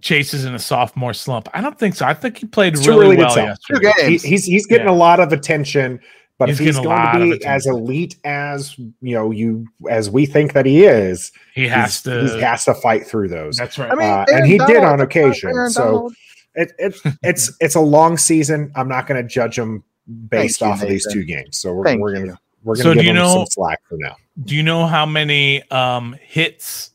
Chase 0.01 0.33
is 0.33 0.45
in 0.45 0.53
a 0.53 0.59
sophomore 0.59 1.13
slump. 1.13 1.47
I 1.53 1.61
don't 1.61 1.77
think 1.79 1.95
so. 1.95 2.05
I 2.05 2.13
think 2.13 2.37
he 2.37 2.45
played 2.45 2.73
It's 2.75 2.87
really 2.87 3.15
well 3.17 3.35
yesterday. 3.35 3.79
Two 3.81 4.03
he, 4.03 4.09
games. 4.09 4.23
he's 4.23 4.45
he's 4.45 4.65
getting 4.67 4.87
Yeah. 4.87 4.93
a 4.93 4.95
lot 4.95 5.19
of 5.19 5.31
attention, 5.33 5.99
but 6.37 6.49
He's 6.49 6.59
if 6.59 6.65
he's 6.65 6.79
going 6.79 7.31
to 7.31 7.37
be 7.39 7.45
as 7.45 7.65
elite 7.65 8.17
as 8.25 8.77
you 8.77 9.15
know 9.15 9.31
you 9.31 9.67
as 9.89 10.09
we 10.09 10.25
think 10.25 10.53
that 10.53 10.65
he 10.65 10.83
is, 10.83 11.31
He 11.55 11.67
has 11.67 12.01
to. 12.03 12.27
he 12.27 12.41
has 12.41 12.65
to 12.65 12.73
fight 12.75 13.07
through 13.07 13.29
those. 13.29 13.57
that's 13.57 13.77
right. 13.79 13.89
I 13.91 13.95
mean, 13.95 14.07
Uh, 14.09 14.25
and 14.33 14.45
he 14.45 14.57
did 14.59 14.83
on 14.83 14.99
occasion, 15.01 15.49
Aaron 15.49 15.69
so- 15.71 15.83
Donald. 15.83 16.13
It, 16.55 16.71
it 16.77 16.95
it's 17.23 17.51
it's 17.61 17.75
a 17.75 17.79
long 17.81 18.17
season. 18.17 18.71
I'm 18.75 18.87
not 18.87 19.07
going 19.07 19.21
to 19.21 19.27
judge 19.27 19.57
him 19.57 19.83
based 20.29 20.59
Thank 20.59 20.69
you, 20.69 20.73
off 20.73 20.83
of 20.83 20.89
these 20.89 21.07
two 21.11 21.23
games. 21.23 21.57
So 21.57 21.73
we're, 21.73 21.83
Thank 21.85 22.01
we're 22.01 22.13
gonna 22.13 22.39
we're 22.63 22.75
gonna 22.75 22.89
do 22.89 22.95
give 22.95 23.03
you 23.05 23.09
him 23.11 23.15
know- 23.17 23.33
some 23.33 23.45
slack 23.47 23.81
for 23.87 23.97
now. 23.97 24.15
Do 24.43 24.55
you 24.55 24.63
know 24.63 24.85
how 24.85 25.05
many 25.05 25.69
um 25.71 26.13
hits 26.21 26.91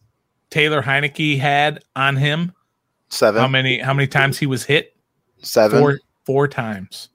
Taylor 0.51 0.83
Heinicke 0.83 1.39
had 1.39 1.83
on 1.97 2.17
him? 2.17 2.53
seven. 3.09 3.41
How 3.41 3.49
many 3.49 3.79
how 3.79 3.95
many 3.95 4.07
times 4.07 4.39
he 4.39 4.47
was 4.47 4.65
hit? 4.65 4.97
seven. 5.43 5.81
Four 5.81 5.99
four 6.27 6.49
times. 6.49 7.09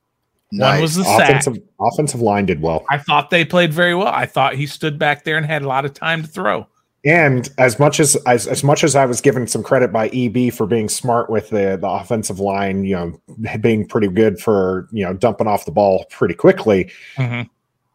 Nice. 0.51 0.73
One 0.73 0.81
was 0.81 0.95
the 0.95 1.03
sack. 1.03 1.29
Offensive 1.29 1.57
offensive 1.79 2.21
line 2.21 2.45
did 2.45 2.61
well. 2.61 2.85
I 2.89 2.97
thought 2.97 3.29
they 3.29 3.45
played 3.45 3.73
very 3.73 3.95
well. 3.95 4.07
I 4.07 4.25
thought 4.25 4.55
he 4.55 4.67
stood 4.67 4.97
back 4.99 5.23
there 5.23 5.37
and 5.37 5.45
had 5.45 5.61
a 5.61 5.67
lot 5.67 5.85
of 5.85 5.93
time 5.93 6.21
to 6.21 6.27
throw. 6.27 6.67
And 7.05 7.47
as 7.59 7.77
much 7.77 7.99
as, 7.99 8.15
as 8.25 8.47
as 8.47 8.63
much 8.63 8.83
as 8.83 8.95
I 8.95 9.05
was 9.05 9.21
given 9.21 9.45
some 9.45 9.61
credit 9.61 9.93
by 9.93 10.07
EB 10.09 10.51
for 10.51 10.65
being 10.65 10.89
smart 10.89 11.29
with 11.29 11.49
the 11.49 11.77
the 11.79 11.87
offensive 11.87 12.39
line, 12.39 12.83
you 12.83 12.95
know, 12.95 13.57
being 13.61 13.87
pretty 13.87 14.07
good 14.07 14.39
for 14.39 14.87
you 14.91 15.05
know 15.05 15.13
dumping 15.13 15.45
off 15.47 15.65
the 15.65 15.71
ball 15.71 16.05
pretty 16.09 16.33
quickly. 16.33 16.89
Mhm. 17.17 17.47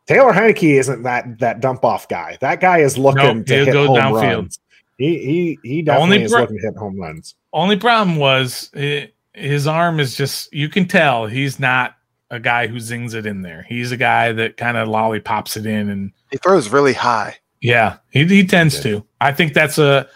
Taylor 0.06 0.32
Heinicke 0.32 0.78
isn't 0.78 1.02
that 1.02 1.38
that 1.40 1.60
dump 1.60 1.84
off 1.84 2.08
guy. 2.08 2.38
That 2.40 2.60
guy 2.60 2.78
is 2.78 2.96
looking 2.96 3.38
Nope, 3.38 3.46
to 3.46 3.54
he'll 3.56 3.64
hit 3.64 3.72
go 3.72 3.86
home 3.88 3.96
downfield. 3.96 4.34
runs. 4.36 4.58
He 4.98 5.18
he 5.18 5.58
he 5.62 5.82
The 5.82 5.96
only 5.96 6.18
definitely 6.18 6.24
is 6.24 6.32
pro- 6.32 6.40
looking 6.42 6.56
to 6.58 6.62
hit 6.62 6.76
home 6.76 7.00
runs. 7.00 7.34
Only 7.52 7.76
problem 7.76 8.16
was 8.16 8.70
eh, 8.76 9.06
his 9.34 9.66
arm 9.66 9.98
is 9.98 10.16
just 10.16 10.52
you 10.52 10.68
can 10.68 10.86
tell 10.86 11.26
he's 11.26 11.58
not 11.58 11.94
a 12.30 12.38
guy 12.38 12.68
who 12.68 12.78
zings 12.78 13.14
it 13.14 13.26
in 13.26 13.42
there. 13.42 13.66
He's 13.68 13.90
a 13.90 13.96
guy 13.96 14.30
that 14.32 14.56
kind 14.56 14.76
of 14.76 14.86
lollipops 14.88 15.56
it 15.56 15.66
in 15.66 15.88
and 15.88 16.12
He 16.30 16.36
throws 16.38 16.68
really 16.68 16.92
high. 16.92 17.36
Yeah, 17.60 17.98
he 18.10 18.24
he 18.26 18.44
tends 18.46 18.76
Yeah. 18.76 18.82
to. 18.82 19.06
I 19.20 19.32
think 19.32 19.52
that's 19.54 19.78
a 19.78 20.08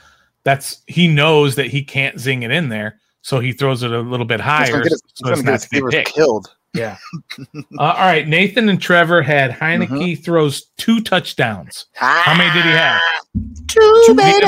that's 0.45 0.83
he 0.87 1.09
knows 1.09 1.55
that 1.57 1.67
he 1.67 1.83
can't 1.85 2.19
zing 2.19 2.43
it 2.43 2.51
in 2.51 2.69
there, 2.69 3.01
so 3.23 3.41
he 3.41 3.53
throws 3.53 3.83
it 3.83 3.93
a 3.93 4.01
little 4.01 4.27
bit 4.27 4.41
higher 4.41 4.83
his, 4.83 5.03
so 5.15 5.31
it's 5.31 5.43
gonna 5.43 5.59
get 5.59 5.83
not 5.83 5.91
get 5.91 6.07
killed. 6.07 6.55
Yeah. 6.73 6.97
uh, 7.57 7.61
all 7.79 7.93
right, 7.95 8.27
Nathan 8.27 8.69
and 8.69 8.81
Trevor 8.81 9.23
had 9.23 9.53
Heinicke 9.53 9.89
Mm-hmm. 9.89 10.23
throws 10.23 10.63
two 10.77 11.01
touchdowns. 11.03 11.87
How 11.95 12.35
many 12.37 12.53
did 12.53 12.65
he 12.65 12.71
have? 12.71 13.01
Two, 13.69 14.03
Two, 14.07 14.15
baby. 14.15 14.47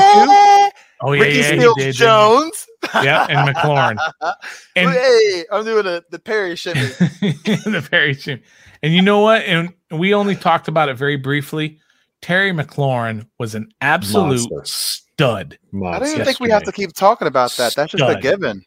Oh 1.01 1.13
yeah, 1.13 1.21
Ricky 1.21 1.37
yeah, 1.37 1.51
he 1.53 1.73
did. 1.77 1.95
Jones. 1.95 2.65
Yeah, 2.95 3.27
and 3.29 3.55
McLaurin. 3.55 3.97
And 4.75 4.89
hey, 4.91 5.45
I'm 5.51 5.63
doing 5.65 5.83
the, 5.85 6.03
the 6.11 6.19
Perry 6.19 6.55
shimmy. 6.55 6.81
the 7.21 7.87
very 7.89 8.13
soon. 8.13 8.41
And 8.83 8.93
you 8.93 9.01
know 9.01 9.19
what? 9.21 9.41
And 9.43 9.73
we 9.91 10.13
only 10.13 10.35
talked 10.35 10.67
about 10.67 10.89
it 10.89 10.95
very 10.97 11.15
briefly. 11.17 11.79
Terry 12.27 12.51
McLaurin 12.51 13.25
was 13.39 13.55
an 13.55 13.69
absolute 13.79 14.49
Monster. 14.51 14.61
stud. 14.65 15.53
I 15.53 15.67
don't 15.71 15.79
Monster. 15.79 16.07
even 16.15 16.25
think 16.25 16.39
we 16.41 16.49
have 16.49 16.63
to 16.63 16.73
keep 16.73 16.91
talking 16.91 17.25
about 17.25 17.51
that. 17.53 17.73
That's 17.73 17.93
just 17.93 18.03
a 18.03 18.19
given. 18.19 18.65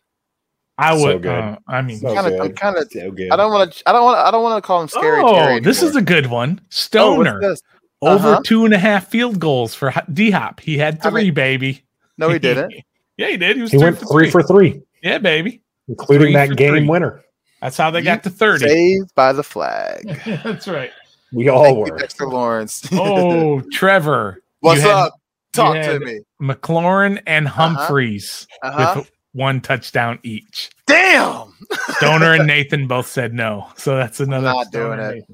I 0.78 0.96
So 0.96 1.04
would. 1.04 1.22
good. 1.22 1.30
uh, 1.30 1.56
I 1.68 1.82
mean, 1.82 1.98
So 1.98 2.14
Kind 2.14 2.26
of, 2.32 2.40
I'm 2.40 2.54
kind 2.54 2.78
of. 2.78 2.88
So. 2.90 3.00
I 3.30 3.36
don't 3.36 3.52
want 3.52 3.70
to. 3.70 3.82
I 3.86 3.92
don't 3.92 4.02
want. 4.02 4.16
I 4.18 4.30
don't 4.30 4.42
want 4.42 4.62
to 4.64 4.66
call 4.66 4.80
him 4.80 4.88
scary. 4.88 5.20
oh, 5.22 5.34
Terry 5.34 5.61
this 5.61 5.82
is 5.82 5.94
a 5.94 6.00
good 6.00 6.28
one. 6.28 6.58
Oh, 6.62 6.66
Stoner 6.70 7.38
this? 7.38 7.61
over 8.00 8.28
Uh-huh. 8.28 8.40
two 8.46 8.64
and 8.64 8.72
a 8.72 8.78
half 8.78 9.08
field 9.11 9.38
goals 9.38 9.74
for 9.74 9.92
D 10.11 10.30
Hop. 10.30 10.61
He 10.61 10.78
had 10.78 10.98
I 11.04 11.11
three, 11.11 11.24
mean- 11.24 11.34
baby. 11.34 11.84
No, 12.16 12.30
he 12.30 12.38
didn't. 12.38 12.72
yeah, 13.18 13.28
he 13.28 13.36
did. 13.36 13.56
He 13.56 13.62
was 13.62 13.72
He 13.72 13.76
went 13.76 13.98
for 13.98 14.06
three 14.06 14.30
three. 14.30 14.30
for 14.30 14.42
three, 14.42 14.80
Yeah, 15.02 15.18
baby. 15.18 15.61
including 15.86 16.28
Three 16.28 16.32
that 16.34 16.56
game 16.56 16.70
three. 16.76 16.88
winner. 16.88 17.22
That's 17.61 17.76
how 17.76 17.90
they 17.90 17.98
You 17.98 18.06
got 18.06 18.22
to 18.22 18.30
thirty. 18.30 18.66
Saved 18.66 19.14
by 19.14 19.34
the 19.34 19.42
flag. 19.42 20.18
That's 20.44 20.66
right. 20.66 20.92
We 21.32 21.48
all 21.48 21.64
Thank 21.64 21.86
you, 21.86 21.92
were. 21.92 21.98
Dexter 21.98 22.26
Lawrence. 22.26 22.88
Oh, 22.92 23.60
Trevor. 23.72 24.42
What's 24.60 24.80
had 24.82 24.90
up? 24.90 25.12
Talk 25.52 25.74
to 25.74 26.00
me. 26.00 26.20
McLaurin 26.40 27.20
and 27.26 27.46
Humphries 27.48 28.46
Uh-huh. 28.62 28.94
with 29.00 29.10
one 29.32 29.60
touchdown 29.60 30.18
each. 30.22 30.70
Damn. 30.86 31.52
Stoner 31.96 32.34
and 32.34 32.46
Nathan 32.46 32.86
both 32.86 33.06
said 33.06 33.32
no. 33.34 33.68
So 33.76 33.96
that's 33.96 34.20
another. 34.20 34.44
not 34.46 34.66
Stoner 34.66 34.96
doing 34.96 35.00
and 35.00 35.18
it. 35.18 35.24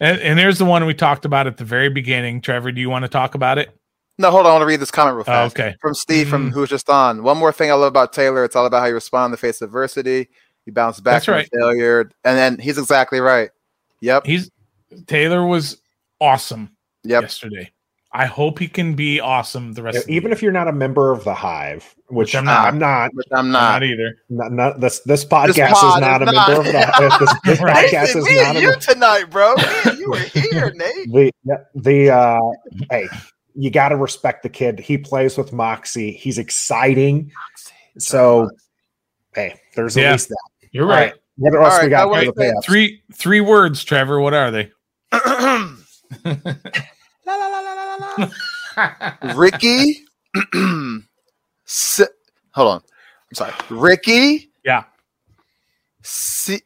And, 0.00 0.20
and 0.20 0.38
there's 0.38 0.58
the 0.58 0.64
one 0.66 0.84
we 0.84 0.92
talked 0.94 1.24
about 1.24 1.46
at 1.46 1.56
the 1.56 1.64
very 1.64 1.88
beginning. 1.88 2.40
Trevor, 2.42 2.70
do 2.72 2.80
you 2.80 2.90
want 2.90 3.04
to 3.04 3.08
talk 3.08 3.34
about 3.34 3.56
it? 3.58 3.70
No, 4.18 4.30
hold 4.30 4.44
on. 4.46 4.50
I 4.50 4.52
want 4.54 4.62
to 4.62 4.66
read 4.66 4.80
this 4.80 4.90
comment 4.90 5.14
real 5.16 5.22
Oh, 5.22 5.24
fast. 5.24 5.58
okay. 5.58 5.74
From 5.80 5.94
Steve, 5.94 6.28
from 6.28 6.50
Mhm. 6.50 6.54
who 6.54 6.60
was 6.60 6.70
just 6.70 6.88
on. 6.90 7.22
One 7.22 7.36
more 7.38 7.52
thing 7.52 7.70
I 7.70 7.74
love 7.74 7.88
about 7.88 8.12
Taylor. 8.12 8.44
It's 8.44 8.56
all 8.56 8.66
about 8.66 8.80
how 8.80 8.86
you 8.86 8.94
respond 8.94 9.26
in 9.26 9.30
the 9.32 9.36
face 9.38 9.60
of 9.62 9.68
adversity. 9.68 10.28
You 10.66 10.72
bounce 10.72 11.00
back 11.00 11.12
That's 11.16 11.24
from 11.26 11.34
right. 11.34 11.48
failure, 11.58 12.10
and 12.24 12.36
then 12.36 12.58
he's 12.58 12.76
exactly 12.78 13.20
right. 13.20 13.50
Yep. 14.00 14.26
He's 14.26 14.50
Taylor 15.06 15.44
was 15.46 15.80
awesome 16.20 16.70
Yep. 17.04 17.22
yesterday. 17.22 17.70
I 18.12 18.24
hope 18.24 18.58
he 18.58 18.66
can 18.68 18.94
be 18.94 19.20
awesome 19.20 19.74
the 19.74 19.82
rest 19.82 19.98
of 19.98 20.04
the 20.06 20.12
Even 20.14 20.28
year. 20.28 20.32
if 20.32 20.42
you're 20.42 20.52
not 20.52 20.68
a 20.68 20.72
member 20.72 21.12
of 21.12 21.22
the 21.24 21.34
Hive, 21.34 21.94
which, 22.08 22.28
Which 22.28 22.34
I'm 22.36 22.48
I'm 22.48 22.78
not. 22.78 23.10
not, 23.10 23.14
Which 23.14 23.26
I'm 23.30 23.38
I'm 23.46 23.50
not. 23.50 23.60
not 23.72 23.82
either. 23.84 24.16
not, 24.30 24.52
not 24.52 24.80
this 24.80 25.00
this 25.00 25.24
podcast 25.24 25.70
pod 25.72 25.98
is 25.98 26.00
not 26.00 26.22
is 26.22 26.28
a 26.28 26.32
not. 26.32 26.48
member 26.48 26.60
of 26.60 26.66
the 26.66 27.18
this, 27.18 27.34
this 27.44 27.60
Right. 27.60 27.86
podcast 27.90 28.02
Nathan, 28.14 28.18
is 28.20 28.24
me 28.24 28.36
not 28.36 28.46
and 28.46 28.56
a 28.56 28.60
you 28.62 28.68
member. 28.70 28.80
tonight, 28.80 29.24
bro. 29.30 29.54
Me 29.56 29.64
and 29.84 29.98
you 29.98 30.10
were 30.10 30.18
here, 30.18 30.70
Nate. 30.74 31.34
the 31.44 31.66
the 31.74 32.10
uh 32.10 32.40
hey 32.90 33.06
you 33.54 33.70
got 33.70 33.90
to 33.90 33.96
respect 33.96 34.42
the 34.42 34.48
kid 34.48 34.78
he 34.78 34.96
plays 34.98 35.36
with 35.38 35.52
moxie 35.52 36.12
he's 36.12 36.36
exciting 36.38 37.30
so 37.98 38.50
hey 39.34 39.58
there's 39.74 39.96
at 39.96 40.12
least 40.12 40.28
that 40.28 40.38
You're 40.72 40.84
All 40.84 40.90
right. 40.90 41.14
what 41.36 41.54
else 41.54 41.74
All 41.78 41.82
we 41.84 41.88
got 41.90 42.12
I 42.12 42.24
the? 42.26 42.62
Three 42.64 43.02
three 43.14 43.40
words, 43.42 43.82
Trevor. 43.84 44.20
What 44.20 44.32
are 44.34 44.50
they? 44.50 44.70
la, 46.24 46.36
la, 47.26 47.48
la, 47.48 47.60
la, 47.60 47.72
la, 47.74 47.96
la, 47.96 48.30
la. 48.76 49.34
Ricky. 49.34 50.04
Se- 51.64 52.04
hold 52.52 52.68
on. 52.68 52.80
I'm 53.30 53.34
sorry. 53.34 53.52
Ricky 53.70 54.50
yeah, 54.64 54.84
Se- 56.02 56.60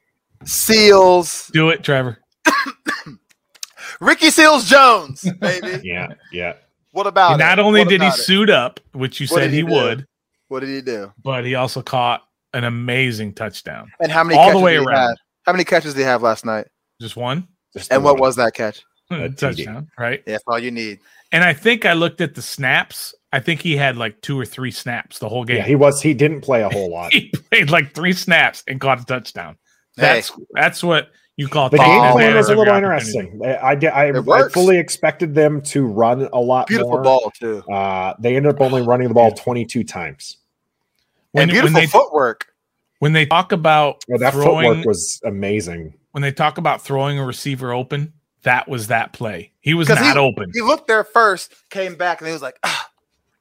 Seals. 0.45 1.51
do 1.53 1.71
it, 1.71 1.83
Trevor. 1.83 2.19
Ricky 4.01 4.31
Seals 4.31 4.69
Jones, 4.69 5.25
baby. 5.41 5.81
yeah 5.85 6.09
yeah 6.33 6.55
What 6.93 7.07
about 7.07 7.39
Not 7.39 7.59
it? 7.59 7.63
only 7.63 7.81
What 7.81 7.89
did 7.89 8.01
he 8.03 8.09
it? 8.09 8.13
suit 8.15 8.51
up, 8.51 8.81
which 8.93 9.21
you 9.21 9.27
What 9.27 9.41
said 9.43 9.51
he, 9.51 9.57
he 9.59 9.63
would, 9.63 10.07
What 10.49 10.61
did 10.61 10.69
he 10.71 10.81
do? 10.83 11.13
but 11.23 11.45
he 11.45 11.55
also 11.55 11.83
caught 11.83 12.23
an 12.53 12.65
amazing 12.65 13.33
touchdown. 13.35 13.91
And 14.01 14.11
how 14.11 14.25
many 14.25 14.39
All 14.39 14.47
the 14.47 14.53
catches 14.53 14.63
way 14.63 14.73
did 14.75 14.81
he 14.81 14.87
around. 14.87 15.09
have? 15.09 15.17
How 15.47 15.53
many 15.53 15.65
catches 15.65 15.95
did 15.95 16.01
he 16.01 16.05
have 16.07 16.23
last 16.23 16.45
night? 16.45 16.67
Just 17.01 17.17
one 17.17 17.47
Just 17.73 17.93
And 17.93 18.03
what 18.05 18.15
one. 18.15 18.21
was 18.23 18.37
that 18.37 18.55
catch? 18.55 18.85
TD. 19.11 19.37
touchdown, 19.39 19.89
right? 19.99 20.25
That's 20.25 20.45
all 20.47 20.59
you 20.59 20.71
need. 20.71 21.01
And 21.33 21.43
I 21.43 21.53
think 21.53 21.85
I 21.85 21.95
looked 21.95 22.21
at 22.21 22.35
the 22.37 22.43
snaps. 22.43 23.13
I 23.33 23.41
think 23.41 23.61
he 23.61 23.77
had 23.77 23.97
like 23.97 24.21
two 24.23 24.39
or 24.39 24.45
three 24.45 24.71
snaps 24.71 25.19
the 25.19 25.29
whole 25.29 25.45
game. 25.45 25.57
yeah 25.59 25.65
he 25.65 25.75
was 25.75 26.01
he 26.01 26.15
didn't 26.15 26.41
play 26.43 26.63
a 26.63 26.69
whole 26.69 26.91
lot 26.93 27.13
he 27.13 27.31
played 27.51 27.71
like 27.71 27.93
three 27.95 28.13
snaps 28.13 28.63
and 28.69 28.81
caught 28.81 29.01
a 29.01 29.05
touchdown. 29.05 29.57
That's 29.97 30.31
that's 30.53 30.83
what 30.85 31.11
you 31.37 31.49
call 31.49 31.71
the 31.71 31.79
game 31.79 31.87
plan 31.87 32.11
advantage 32.13 32.37
was 32.37 32.49
a 32.51 32.55
little 32.55 32.75
interesting 32.75 33.41
i 33.45 33.55
i, 33.55 33.73
I, 33.73 34.13
I 34.19 34.49
fully 34.51 34.77
expected 34.79 35.35
them 35.35 35.63
to 35.63 35.87
run 35.87 36.29
a 36.33 36.39
lot 36.39 36.67
Beautiful 36.69 36.93
more 36.93 37.03
ball 37.03 37.33
too. 37.39 37.63
uh 37.71 38.15
they 38.19 38.37
ended 38.37 38.55
up 38.55 38.61
only 38.61 38.83
running 38.83 39.09
the 39.09 39.15
ball 39.15 39.33
22 39.33 39.83
times 39.85 40.37
When, 41.33 41.45
and 41.45 41.51
when 41.51 41.55
beautiful 41.63 41.81
they 41.81 41.87
footwork. 41.87 42.47
When 43.01 43.13
they 43.13 43.27
talk 43.27 43.51
about 43.53 44.05
well, 44.09 44.19
that 44.21 44.33
throwing 44.33 44.69
footwork 44.69 44.87
was 44.87 45.21
amazing 45.25 45.93
when 46.13 46.23
they 46.23 46.33
talk 46.33 46.57
about 46.59 46.81
throwing 46.83 47.19
a 47.19 47.25
receiver 47.25 47.73
open, 47.73 48.13
that 48.43 48.67
was 48.69 48.87
that 48.89 49.13
play. 49.13 49.53
He 49.61 49.75
was 49.75 49.89
not 49.89 49.99
he- 49.99 50.19
open. 50.19 50.51
He 50.55 50.61
looked 50.63 50.87
there 50.89 51.05
first, 51.05 51.55
came 51.71 51.95
back, 51.97 52.21
and 52.21 52.27
he 52.29 52.33
was 52.33 52.43
like, 52.43 52.59
ah, 52.65 52.91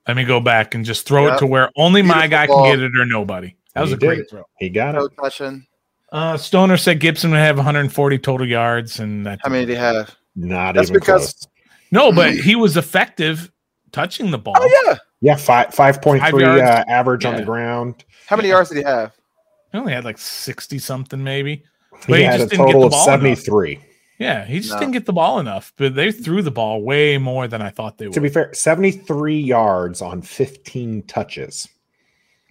Let 0.08 0.18
me 0.18 0.24
go 0.24 0.40
back 0.40 0.76
and 0.76 0.84
just 0.86 1.08
throw 1.08 1.26
Yep. 1.28 1.34
it 1.36 1.40
to 1.40 1.48
where 1.48 1.70
only 1.78 2.02
my 2.02 2.28
guy 2.28 2.46
ball. 2.48 2.66
can 2.66 2.76
get 2.78 2.84
it 2.84 2.92
or 3.00 3.06
nobody. 3.06 3.56
That 3.76 3.82
was 3.82 3.92
He 3.92 3.96
a 3.96 3.98
great 4.00 4.18
did. 4.18 4.30
throw. 4.30 4.44
he 4.58 4.70
got 4.70 4.96
no 4.96 5.06
it 5.06 5.14
touching. 5.20 5.66
Uh, 6.12 6.38
Stoner 6.38 6.76
said 6.78 7.00
Gibson 7.00 7.30
would 7.32 7.38
have 7.38 7.56
140 7.58 8.18
total 8.20 8.48
yards, 8.48 9.00
and 9.00 9.26
that 9.26 9.40
How 9.44 9.50
many 9.50 9.66
did 9.66 9.74
he 9.74 9.80
have? 9.80 10.16
not 10.36 10.76
That's 10.76 10.90
even 10.90 11.00
because- 11.00 11.34
close 11.34 11.48
no, 11.92 12.12
but 12.12 12.34
he 12.36 12.56
was 12.56 12.78
effective 12.78 13.52
touching 13.92 14.30
the 14.30 14.38
ball. 14.38 14.54
Oh 14.60 14.84
yeah. 14.86 14.98
Yeah, 15.22 15.36
five 15.38 15.74
five 15.74 16.02
point 16.04 16.22
Five 16.22 16.30
three 16.32 16.44
yards. 16.44 16.62
uh, 16.62 16.84
average 16.88 17.26
on 17.26 17.36
the 17.36 17.42
ground. 17.44 18.06
How 18.28 18.36
many 18.36 18.50
yards 18.50 18.70
did 18.70 18.78
he 18.78 18.84
have? 18.84 19.12
He 19.72 19.78
only 19.78 19.94
had 19.94 20.04
like 20.06 20.18
60 20.18 20.80
something, 20.80 21.24
maybe. 21.24 21.56
He 21.56 21.64
But 22.08 22.20
he 22.20 22.24
had 22.26 22.36
a 22.42 22.48
didn't 22.48 22.50
get 22.52 22.58
total 22.58 22.80
the 22.82 22.86
of 22.88 22.92
ball 22.92 23.06
seventy 23.06 23.30
enough. 23.32 23.84
Yeah, 24.20 24.46
he 24.46 24.60
just 24.60 24.74
No. 24.74 24.80
didn't 24.80 24.92
get 24.94 25.06
the 25.06 25.14
ball 25.14 25.40
enough, 25.40 25.74
but 25.78 25.96
they 25.96 26.12
threw 26.12 26.42
the 26.42 26.52
ball 26.52 26.82
way 26.82 27.18
more 27.18 27.48
than 27.48 27.62
I 27.62 27.70
thought 27.70 27.98
they 27.98 28.08
would. 28.08 28.14
To 28.14 28.22
be 28.22 28.30
fair, 28.30 28.54
seventy 28.54 28.92
three 28.92 29.40
yards 29.40 30.02
on 30.02 30.22
fifteen 30.22 31.04
touches. 31.04 31.68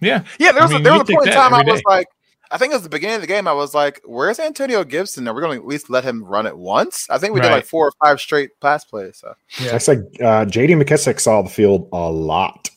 yeah, 0.01 0.23
Yeah, 0.39 0.51
there 0.51 0.61
I 0.61 0.65
was 0.65 0.71
mean, 0.71 0.81
a, 0.81 0.83
there 0.83 0.93
was 0.93 1.01
a 1.01 1.05
point 1.13 1.27
in 1.27 1.33
time 1.33 1.53
I 1.53 1.63
was 1.63 1.79
day. 1.79 1.83
like, 1.87 2.07
I 2.51 2.57
think 2.57 2.71
it 2.73 2.75
was 2.77 2.83
the 2.83 2.89
beginning 2.89 3.15
of 3.17 3.21
the 3.21 3.27
game. 3.27 3.47
I 3.47 3.53
was 3.53 3.73
like, 3.75 4.01
"Where's 4.05 4.39
Antonio 4.39 4.83
Gibson? 4.83 5.27
Are 5.27 5.33
we 5.35 5.41
going 5.41 5.57
to 5.57 5.61
at 5.63 5.67
least 5.67 5.89
let 5.89 6.03
him 6.03 6.23
run 6.23 6.47
it 6.47 6.57
once?" 6.57 7.05
I 7.09 7.17
think 7.19 7.33
we 7.35 7.41
did 7.41 7.51
like 7.51 7.65
four 7.65 7.87
or 7.89 7.91
five 8.03 8.19
straight 8.19 8.59
pass 8.61 8.83
plays. 8.85 9.17
So 9.17 9.33
Yeah. 9.59 9.75
I 9.75 9.77
said 9.77 10.05
uh, 10.23 10.45
J.D. 10.45 10.73
McKissic 10.73 11.19
saw 11.19 11.41
the 11.43 11.49
field 11.49 11.87
a 11.91 12.09
lot. 12.09 12.69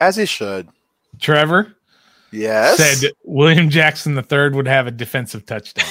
as 0.00 0.16
he 0.16 0.26
should. 0.26 0.68
Trevor 1.20 1.75
Yes. 2.32 2.76
said 2.76 3.12
William 3.24 3.70
Jackson 3.70 4.14
the 4.14 4.22
third 4.22 4.54
would 4.54 4.66
have 4.68 4.86
a 4.86 4.90
defensive 4.90 5.46
touchdown. 5.46 5.86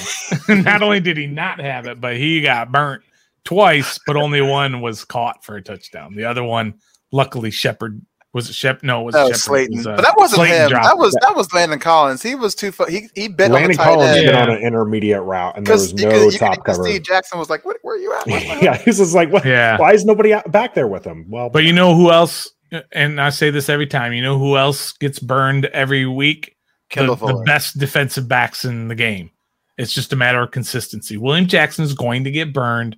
not 0.64 0.82
only 0.82 1.00
did 1.00 1.16
he 1.16 1.26
not 1.26 1.60
have 1.60 1.86
it, 1.86 2.00
but 2.00 2.16
he 2.16 2.40
got 2.40 2.70
burnt 2.70 3.02
twice, 3.44 3.98
but 4.06 4.16
only 4.16 4.40
one 4.40 4.80
was 4.80 5.04
caught 5.04 5.44
for 5.44 5.56
a 5.56 5.62
touchdown. 5.62 6.14
The 6.14 6.24
other 6.24 6.44
one, 6.44 6.74
luckily, 7.12 7.50
Shepard 7.50 8.00
was 8.32 8.50
it 8.50 8.54
Shep? 8.54 8.82
No, 8.82 9.00
it 9.00 9.04
was 9.04 9.14
that 9.14 9.22
was 9.22 9.30
Shepard. 9.30 9.42
Slayton, 9.44 9.76
was, 9.78 9.86
uh, 9.86 9.96
but 9.96 10.02
that 10.02 10.14
wasn't 10.18 10.36
Slayton 10.36 10.66
him. 10.66 10.82
That 10.82 10.98
was 10.98 11.16
that 11.22 11.34
was 11.34 11.54
Landon 11.54 11.78
Collins. 11.78 12.22
He 12.22 12.34
was 12.34 12.54
too. 12.54 12.70
Fu- 12.70 12.84
he 12.84 13.08
he 13.14 13.28
bit 13.28 13.50
Landon 13.50 13.70
on 13.70 13.70
the 13.70 13.76
Collins 13.82 14.10
end 14.18 14.26
been 14.26 14.34
Yeah. 14.34 14.42
on 14.42 14.50
an 14.50 14.58
intermediate 14.58 15.22
route, 15.22 15.56
and 15.56 15.66
there 15.66 15.74
was 15.74 15.94
no 15.94 16.10
could, 16.10 16.32
you 16.34 16.38
top 16.38 16.56
could 16.56 16.64
cover. 16.64 16.84
see 16.84 16.98
Jackson 16.98 17.38
was 17.38 17.48
like, 17.48 17.64
"What? 17.64 17.78
Where 17.80 17.94
are 17.94 17.98
you 17.98 18.12
at?" 18.14 18.26
Where's 18.26 18.44
my 18.48 18.60
yeah, 18.60 18.76
he's 18.76 18.98
just 18.98 19.14
like, 19.14 19.32
what? 19.32 19.46
yeah. 19.46 19.78
Why 19.78 19.92
is 19.94 20.04
nobody 20.04 20.34
out 20.34 20.52
back 20.52 20.74
there 20.74 20.86
with 20.86 21.02
him? 21.02 21.24
Well, 21.30 21.48
But 21.48 21.64
you 21.64 21.72
know 21.72 21.96
who 21.96 22.10
else? 22.12 22.52
And 22.92 23.20
I 23.20 23.30
say 23.30 23.50
this 23.50 23.68
every 23.68 23.86
time. 23.86 24.12
You 24.12 24.22
know 24.22 24.38
who 24.38 24.56
else 24.56 24.92
gets 24.92 25.18
burned 25.18 25.66
every 25.66 26.06
week? 26.06 26.56
The, 26.90 26.94
Kendall 26.94 27.16
the 27.16 27.26
Fuller. 27.26 27.44
best 27.44 27.78
defensive 27.78 28.28
backs 28.28 28.64
in 28.64 28.88
the 28.88 28.94
game. 28.94 29.30
It's 29.78 29.92
just 29.92 30.12
a 30.12 30.16
matter 30.16 30.40
of 30.42 30.50
consistency. 30.52 31.16
William 31.16 31.46
Jackson 31.46 31.84
is 31.84 31.92
going 31.94 32.24
to 32.24 32.30
get 32.30 32.52
burned 32.52 32.96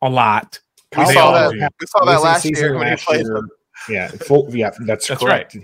a 0.00 0.08
lot. 0.08 0.58
We 0.96 1.04
They 1.04 1.12
saw 1.14 1.32
that. 1.32 1.52
do. 1.52 1.68
We 1.80 1.86
saw 1.86 2.04
that 2.04 2.22
last 2.22 2.44
year 2.44 2.78
when 2.78 2.88
he 2.96 2.96
played 3.04 3.24
year. 3.26 3.42
Yeah, 3.88 4.08
full. 4.08 4.48
Yeah, 4.54 4.70
that's, 4.86 5.08
That's 5.08 5.20
correct. 5.20 5.56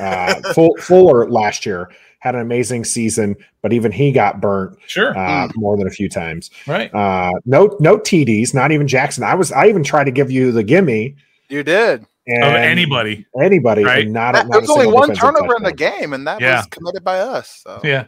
Uh, 0.00 0.40
full, 0.54 0.74
Fuller 0.78 1.28
last 1.30 1.66
year 1.66 1.90
had 2.20 2.34
an 2.34 2.40
amazing 2.40 2.84
season, 2.84 3.36
but 3.62 3.72
even 3.72 3.92
he 3.92 4.10
got 4.10 4.40
burnt 4.40 4.76
Sure. 4.86 5.16
uh, 5.16 5.48
more 5.54 5.76
than 5.76 5.86
a 5.86 5.90
few 5.90 6.08
times. 6.08 6.50
right. 6.66 6.92
Uh, 6.94 7.32
no, 7.44 7.76
no 7.78 7.98
TDs, 7.98 8.54
not 8.54 8.72
even 8.72 8.88
Jackson. 8.88 9.22
I 9.22 9.34
was, 9.34 9.52
I 9.52 9.66
even 9.66 9.84
tried 9.84 10.04
to 10.04 10.10
give 10.10 10.30
you 10.30 10.50
the 10.50 10.62
gimme 10.62 11.14
You 11.48 11.62
did. 11.62 12.06
And 12.26 12.42
Of 12.44 12.52
anybody. 12.54 13.26
anybody, 13.40 13.84
Right. 13.84 14.04
and 14.04 14.12
not, 14.12 14.34
That- 14.34 14.48
not 14.48 14.62
there 14.62 14.70
a 14.70 14.72
only 14.72 14.86
one 14.86 15.08
defensive 15.10 15.36
turnover 15.36 15.56
in 15.56 15.62
the 15.62 15.72
game, 15.72 16.12
and 16.12 16.26
that 16.26 16.40
Yeah. 16.40 16.56
was 16.58 16.66
committed 16.66 17.04
by 17.04 17.20
us. 17.20 17.60
So. 17.64 17.80
Yeah. 17.84 18.04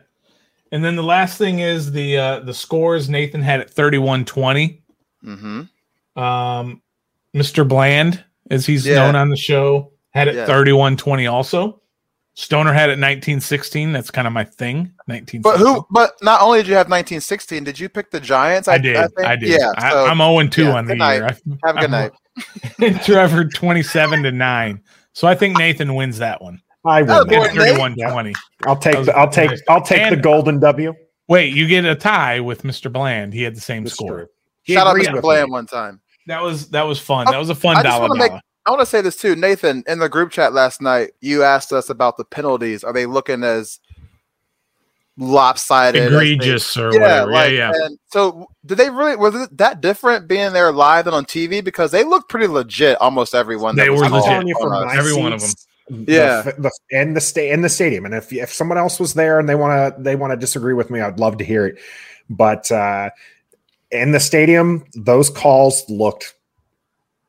And 0.72 0.84
then 0.84 0.96
the 0.96 1.02
last 1.02 1.38
thing 1.38 1.60
is 1.60 1.92
the 1.92 2.18
uh 2.18 2.40
the 2.40 2.52
scores 2.52 3.08
Nathan 3.08 3.40
had 3.42 3.60
at 3.60 3.70
31-20. 3.70 4.82
hmm 5.22 5.62
Um 6.16 6.82
Mr. 7.34 7.66
Bland, 7.66 8.24
as 8.50 8.66
he's 8.66 8.86
Yeah. 8.86 8.96
known 8.96 9.16
on 9.16 9.28
the 9.30 9.36
show, 9.36 9.92
had 10.10 10.28
it 10.28 10.34
Yeah. 10.34 10.46
31-20 10.46 11.26
also. 11.30 11.80
Stoner 12.34 12.72
had 12.72 12.88
it 12.88 12.98
1916. 13.00 13.92
That's 13.92 14.10
kind 14.12 14.26
of 14.26 14.32
my 14.32 14.44
thing. 14.44 14.92
19 15.08 15.42
But 15.42 15.58
who? 15.58 15.84
But 15.90 16.12
not 16.22 16.40
only 16.40 16.58
did 16.60 16.68
you 16.68 16.74
have 16.74 16.88
1916, 16.88 17.64
did 17.64 17.80
you 17.80 17.88
pick 17.88 18.10
the 18.12 18.20
Giants? 18.20 18.68
I 18.68 18.78
did. 18.78 18.96
I, 18.96 19.08
think? 19.08 19.40
did. 19.40 19.48
Yeah. 19.60 19.72
I, 19.76 19.90
so 19.90 20.06
I'm 20.06 20.18
0 20.18 20.46
2 20.48 20.62
yeah, 20.64 20.72
on 20.76 20.86
the 20.86 20.94
night. 20.94 21.14
year. 21.16 21.24
I- 21.24 21.66
have 21.66 21.76
a 21.76 21.80
good 21.80 21.82
I'm- 21.82 21.90
night. 21.90 22.12
Trevor 23.04 23.44
27 23.44 24.22
to 24.24 24.32
9. 24.32 24.82
So 25.12 25.26
I 25.28 25.34
think 25.34 25.56
Nathan 25.58 25.94
wins 25.94 26.18
that 26.18 26.40
one. 26.42 26.60
I 26.84 27.02
Oh, 27.02 27.24
win. 27.24 27.26
boy, 27.26 27.44
that. 27.44 27.54
Nate. 27.54 27.76
31 27.76 27.94
20. 27.96 28.34
I'll 28.66 28.76
take 28.76 29.04
the 29.04 29.16
I'll 29.16 29.28
take. 29.28 29.50
I'll 29.68 29.82
take 29.82 30.10
the 30.10 30.16
golden 30.16 30.60
W. 30.60 30.94
Wait, 31.28 31.52
you 31.54 31.66
get 31.66 31.84
a 31.84 31.94
tie 31.94 32.40
with 32.40 32.62
Mr. 32.62 32.90
Bland. 32.92 33.34
He 33.34 33.42
had 33.42 33.54
the 33.54 33.60
same 33.60 33.84
That's 33.84 33.94
score. 33.94 34.10
true. 34.14 34.26
He 34.62 34.74
Shout 34.74 34.86
out 34.86 34.90
agreed 34.96 35.08
Mr. 35.08 35.20
Bland 35.20 35.46
me. 35.48 35.52
one 35.52 35.66
time. 35.66 36.00
That 36.26 36.42
was 36.42 36.68
that 36.70 36.82
was 36.84 36.98
fun. 36.98 37.26
That 37.26 37.38
was 37.38 37.50
a 37.50 37.54
fun 37.54 37.76
I 37.76 37.82
dollar 37.82 38.08
wanna 38.08 38.18
make- 38.20 38.32
I 38.66 38.70
want 38.70 38.80
to 38.80 38.86
say 38.86 39.00
this 39.00 39.16
too, 39.16 39.34
Nathan. 39.34 39.82
In 39.86 39.98
the 39.98 40.10
group 40.10 40.30
chat 40.30 40.52
last 40.52 40.82
night, 40.82 41.12
you 41.22 41.42
asked 41.42 41.72
us 41.72 41.88
about 41.88 42.18
the 42.18 42.24
penalties. 42.24 42.84
Are 42.84 42.92
they 42.92 43.06
looking 43.06 43.42
as 43.42 43.80
lopsided, 45.18 46.00
as 46.02 46.10
they- 46.10 46.16
Egregious 46.32 46.76
or 46.76 46.92
Yeah, 46.94 47.00
whatever. 47.00 47.32
like, 47.32 47.52
yeah, 47.52 47.72
yeah. 47.74 47.86
And 47.86 47.98
so, 48.10 48.46
did 48.64 48.78
they 48.78 48.88
really? 48.88 49.16
Was 49.16 49.34
it 49.34 49.56
that 49.58 49.80
different 49.80 50.28
being 50.28 50.52
there 50.52 50.72
live 50.72 51.04
than 51.06 51.14
on 51.14 51.24
TV? 51.26 51.62
Because 51.62 51.90
they 51.90 52.04
looked 52.04 52.28
pretty 52.30 52.46
legit. 52.46 52.96
Almost 53.00 53.34
everyone. 53.34 53.76
They 53.76 53.90
were 53.90 54.04
I'm 54.04 54.10
called 54.10 54.22
legit. 54.22 54.30
telling 54.32 54.48
you 54.48 54.56
from 54.60 54.72
on 54.72 54.88
us. 54.88 54.94
my 54.94 54.98
Every 54.98 55.12
one 55.14 55.32
of 55.32 55.40
them. 55.40 55.50
Yeah. 56.06 56.42
the, 56.42 56.70
in 56.90 57.14
the 57.14 57.20
sta- 57.20 57.50
in 57.50 57.62
the 57.62 57.68
stadium, 57.68 58.04
and 58.04 58.14
if 58.14 58.32
if 58.32 58.52
someone 58.52 58.76
else 58.78 59.00
was 59.00 59.14
there 59.14 59.38
and 59.40 59.48
they 59.48 59.54
want 59.54 59.96
to 59.96 60.02
they 60.02 60.16
want 60.16 60.32
to 60.32 60.36
disagree 60.36 60.74
with 60.74 60.90
me, 60.90 61.00
I'd 61.00 61.18
love 61.18 61.38
to 61.38 61.44
hear 61.44 61.66
it. 61.66 61.78
But 62.30 62.70
uh, 62.70 63.08
in 63.90 64.12
the 64.12 64.20
stadium, 64.20 64.84
those 64.94 65.30
calls 65.30 65.88
looked 65.88 66.34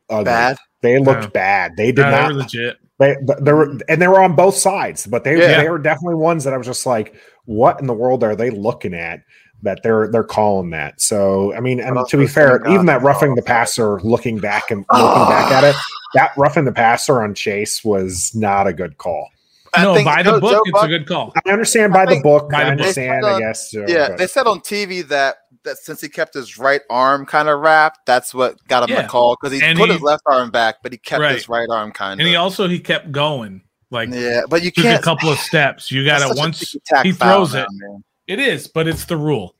ugly. 0.09 0.25
bad. 0.25 0.57
They 0.81 0.99
looked 0.99 1.23
Yeah. 1.23 1.29
bad. 1.29 1.77
They 1.77 1.87
did 1.93 2.01
No, 2.01 2.11
they 2.11 2.17
not. 2.17 2.27
were 2.27 2.33
legit. 2.39 2.77
They, 2.99 3.15
they 3.39 3.53
were, 3.53 3.77
and 3.87 4.01
they 4.01 4.07
were 4.09 4.21
on 4.21 4.35
both 4.35 4.55
sides, 4.55 5.07
but 5.07 5.23
they 5.23 5.39
Yeah. 5.39 5.63
they 5.63 5.69
were 5.69 5.79
definitely 5.79 6.15
ones 6.15 6.43
that 6.43 6.53
I 6.53 6.57
was 6.57 6.67
just 6.67 6.85
like, 6.85 7.15
what 7.49 7.81
in 7.81 7.87
the 7.87 7.93
world 7.93 8.23
are 8.23 8.35
they 8.35 8.51
looking 8.51 8.93
at 8.93 9.21
that 9.63 9.81
they're 9.83 10.07
they're 10.11 10.23
calling 10.23 10.69
that? 10.69 11.01
So 11.01 11.51
I 11.55 11.59
mean, 11.61 11.79
and 11.79 11.97
to 12.09 12.17
be 12.17 12.27
fair, 12.27 12.59
going 12.59 12.73
even 12.73 12.85
that 12.85 13.01
roughing 13.01 13.33
the 13.33 13.41
passer, 13.41 13.99
looking 14.01 14.37
back 14.37 14.69
and 14.69 14.85
looking 14.91 15.27
back 15.27 15.51
at 15.51 15.63
it, 15.63 15.75
that 16.13 16.31
roughing 16.37 16.65
the 16.65 16.71
passer 16.71 17.23
on 17.23 17.33
Chase 17.33 17.83
was 17.83 18.31
not 18.35 18.67
a 18.67 18.73
good 18.73 18.97
call. 18.99 19.27
I 19.73 19.83
no, 19.83 19.93
think 19.95 20.05
by 20.05 20.21
Joe- 20.23 20.35
the 20.35 20.41
book, 20.41 20.51
Joe 20.51 20.61
it's 20.65 20.71
Buck- 20.73 20.85
a 20.85 20.87
good 20.87 21.07
call. 21.07 21.33
I 21.45 21.51
understand 21.51 21.91
by 21.93 22.03
I 22.03 22.15
the 22.15 22.21
book. 22.21 22.49
By 22.51 22.61
I 22.61 22.63
the 22.65 22.69
understand, 22.71 23.23
They 23.23 23.29
I 23.29 23.39
guess. 23.39 23.71
so, 23.71 23.85
Yeah, 23.87 24.09
but- 24.09 24.17
they 24.19 24.27
said 24.27 24.45
on 24.47 24.59
TV 24.61 25.07
that 25.09 25.37
that 25.63 25.77
since 25.77 25.99
he 26.01 26.07
kept 26.07 26.33
his 26.35 26.57
right 26.57 26.81
arm 26.89 27.25
kind 27.25 27.49
of 27.49 27.59
wrapped, 27.59 28.05
that's 28.05 28.33
what 28.33 28.55
got 28.67 28.83
him 28.83 28.95
Yeah. 28.95 29.01
the 29.03 29.07
call 29.09 29.35
because 29.39 29.57
he 29.59 29.63
And 29.65 29.77
put 29.77 29.87
he- 29.89 29.93
his 29.93 30.01
left 30.01 30.23
arm 30.25 30.51
back, 30.51 30.77
but 30.81 30.91
he 30.93 30.97
kept 30.97 31.21
Right. 31.21 31.35
his 31.35 31.49
right 31.49 31.67
arm 31.69 31.91
kind 31.91 32.13
of. 32.13 32.19
And 32.19 32.27
he 32.29 32.35
also 32.35 32.67
he 32.67 32.79
kept 32.79 33.11
going. 33.11 33.61
Like 33.91 34.09
Yeah, 34.11 34.41
but 34.49 34.63
you 34.63 34.71
took 34.71 34.83
can't. 34.83 34.99
A 34.99 35.03
couple 35.03 35.29
of 35.29 35.39
steps. 35.39 35.91
You 35.91 36.05
got 36.05 36.19
that's 36.19 36.33
to 36.33 36.37
once 36.37 36.75
he 37.03 37.11
throws 37.11 37.53
now, 37.53 37.61
it. 37.63 37.67
man. 37.71 38.03
It 38.27 38.39
is, 38.39 38.67
but 38.67 38.87
it's 38.87 39.05
the 39.05 39.17
rule. 39.17 39.55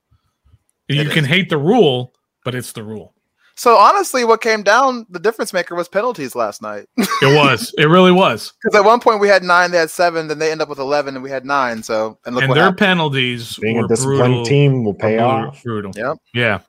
You 0.87 1.01
It 1.01 1.11
can 1.11 1.23
is. 1.23 1.29
hate 1.29 1.49
the 1.49 1.57
rule, 1.57 2.13
but 2.45 2.53
it's 2.55 2.71
the 2.71 2.83
rule. 2.83 3.13
So 3.55 3.75
honestly, 3.75 4.23
what 4.23 4.39
came 4.41 4.63
down 4.63 5.05
the 5.09 5.19
difference 5.19 5.51
maker 5.51 5.75
was 5.75 5.89
penalties 5.89 6.33
last 6.35 6.61
night. 6.61 6.85
It 7.21 7.35
was. 7.35 7.73
it 7.77 7.85
really 7.85 8.13
was. 8.13 8.53
Because 8.63 8.79
at 8.79 8.85
one 8.85 9.01
point 9.01 9.19
we 9.19 9.27
had 9.27 9.43
nine, 9.43 9.71
they 9.71 9.77
had 9.77 9.89
seven, 9.91 10.29
then 10.29 10.39
they 10.39 10.51
end 10.53 10.61
up 10.61 10.69
with 10.69 10.79
eleven, 10.79 11.15
and 11.15 11.23
we 11.23 11.29
had 11.29 11.43
nine. 11.43 11.83
So 11.83 12.17
and 12.25 12.33
look 12.33 12.45
and 12.45 12.53
their 12.53 12.63
happened. 12.63 12.77
penalties 12.77 13.57
being 13.57 13.77
were 13.77 13.83
a 13.85 13.87
disciplined 13.89 14.19
brutal. 14.19 14.45
team 14.45 14.85
will 14.85 14.93
pay 14.93 15.17
brutal, 15.17 15.25
off. 15.29 15.63
Brutal. 15.63 15.91
Yep. 15.95 16.17
Yeah. 16.33 16.59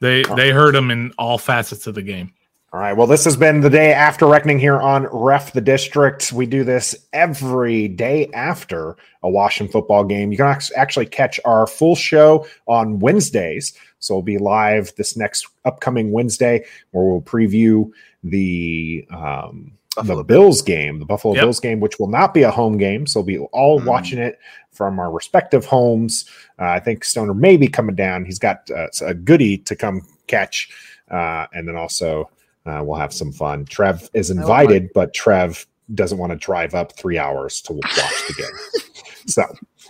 They 0.00 0.22
they 0.36 0.50
hurt 0.50 0.72
them 0.72 0.92
in 0.92 1.12
all 1.18 1.36
facets 1.38 1.88
of 1.88 1.96
the 1.96 2.02
game. 2.02 2.32
All 2.70 2.80
right. 2.80 2.92
Well, 2.92 3.06
this 3.06 3.24
has 3.24 3.34
been 3.34 3.62
the 3.62 3.70
day 3.70 3.94
after 3.94 4.26
reckoning 4.26 4.58
here 4.58 4.78
on 4.78 5.06
Ref 5.10 5.54
the 5.54 5.60
District. 5.60 6.30
We 6.34 6.44
do 6.44 6.64
this 6.64 6.94
every 7.14 7.88
day 7.88 8.28
after 8.34 8.94
a 9.22 9.30
Washington 9.30 9.72
football 9.72 10.04
game. 10.04 10.30
You 10.30 10.36
can 10.36 10.54
actually 10.76 11.06
catch 11.06 11.40
our 11.46 11.66
full 11.66 11.96
show 11.96 12.46
on 12.66 12.98
Wednesdays. 12.98 13.72
So 14.00 14.14
we'll 14.14 14.22
be 14.22 14.36
live 14.36 14.92
this 14.96 15.16
next 15.16 15.48
upcoming 15.64 16.12
Wednesday 16.12 16.62
where 16.90 17.06
we'll 17.06 17.22
preview 17.22 17.90
the 18.22 19.06
um, 19.16 19.72
Buffalo 19.96 20.18
the 20.18 20.24
Bills 20.24 20.60
game, 20.60 20.98
the 20.98 21.06
Buffalo 21.06 21.34
Yep. 21.34 21.42
Bills 21.44 21.60
game, 21.60 21.80
which 21.80 21.98
will 21.98 22.10
not 22.10 22.34
be 22.34 22.42
a 22.42 22.50
home 22.50 22.76
game. 22.76 23.06
So 23.06 23.20
we'll 23.20 23.26
be 23.26 23.38
all 23.38 23.80
Mhm. 23.80 23.86
watching 23.86 24.18
it 24.18 24.38
from 24.72 24.98
our 25.00 25.10
respective 25.10 25.64
homes. 25.64 26.26
Uh, 26.60 26.64
I 26.66 26.80
think 26.80 27.02
Stoner 27.02 27.32
may 27.32 27.56
be 27.56 27.66
coming 27.66 27.96
down. 27.96 28.26
He's 28.26 28.38
got 28.38 28.70
uh, 28.70 28.88
a 29.06 29.14
goodie 29.14 29.56
to 29.56 29.74
come 29.74 30.02
catch. 30.26 30.68
Uh, 31.10 31.46
and 31.54 31.66
then 31.66 31.74
also 31.74 32.28
uh, 32.66 32.82
we'll 32.84 32.98
have 32.98 33.12
some 33.12 33.32
fun. 33.32 33.64
Trev 33.64 34.08
is 34.14 34.32
my- 34.34 34.40
invited, 34.42 34.90
but 34.94 35.14
Trev 35.14 35.66
doesn't 35.94 36.18
want 36.18 36.32
to 36.32 36.36
drive 36.36 36.74
up 36.74 36.92
three 36.96 37.18
hours 37.18 37.60
to 37.62 37.72
watch 37.72 38.26
the 38.28 38.34
game. 38.38 38.84
So, 39.26 39.42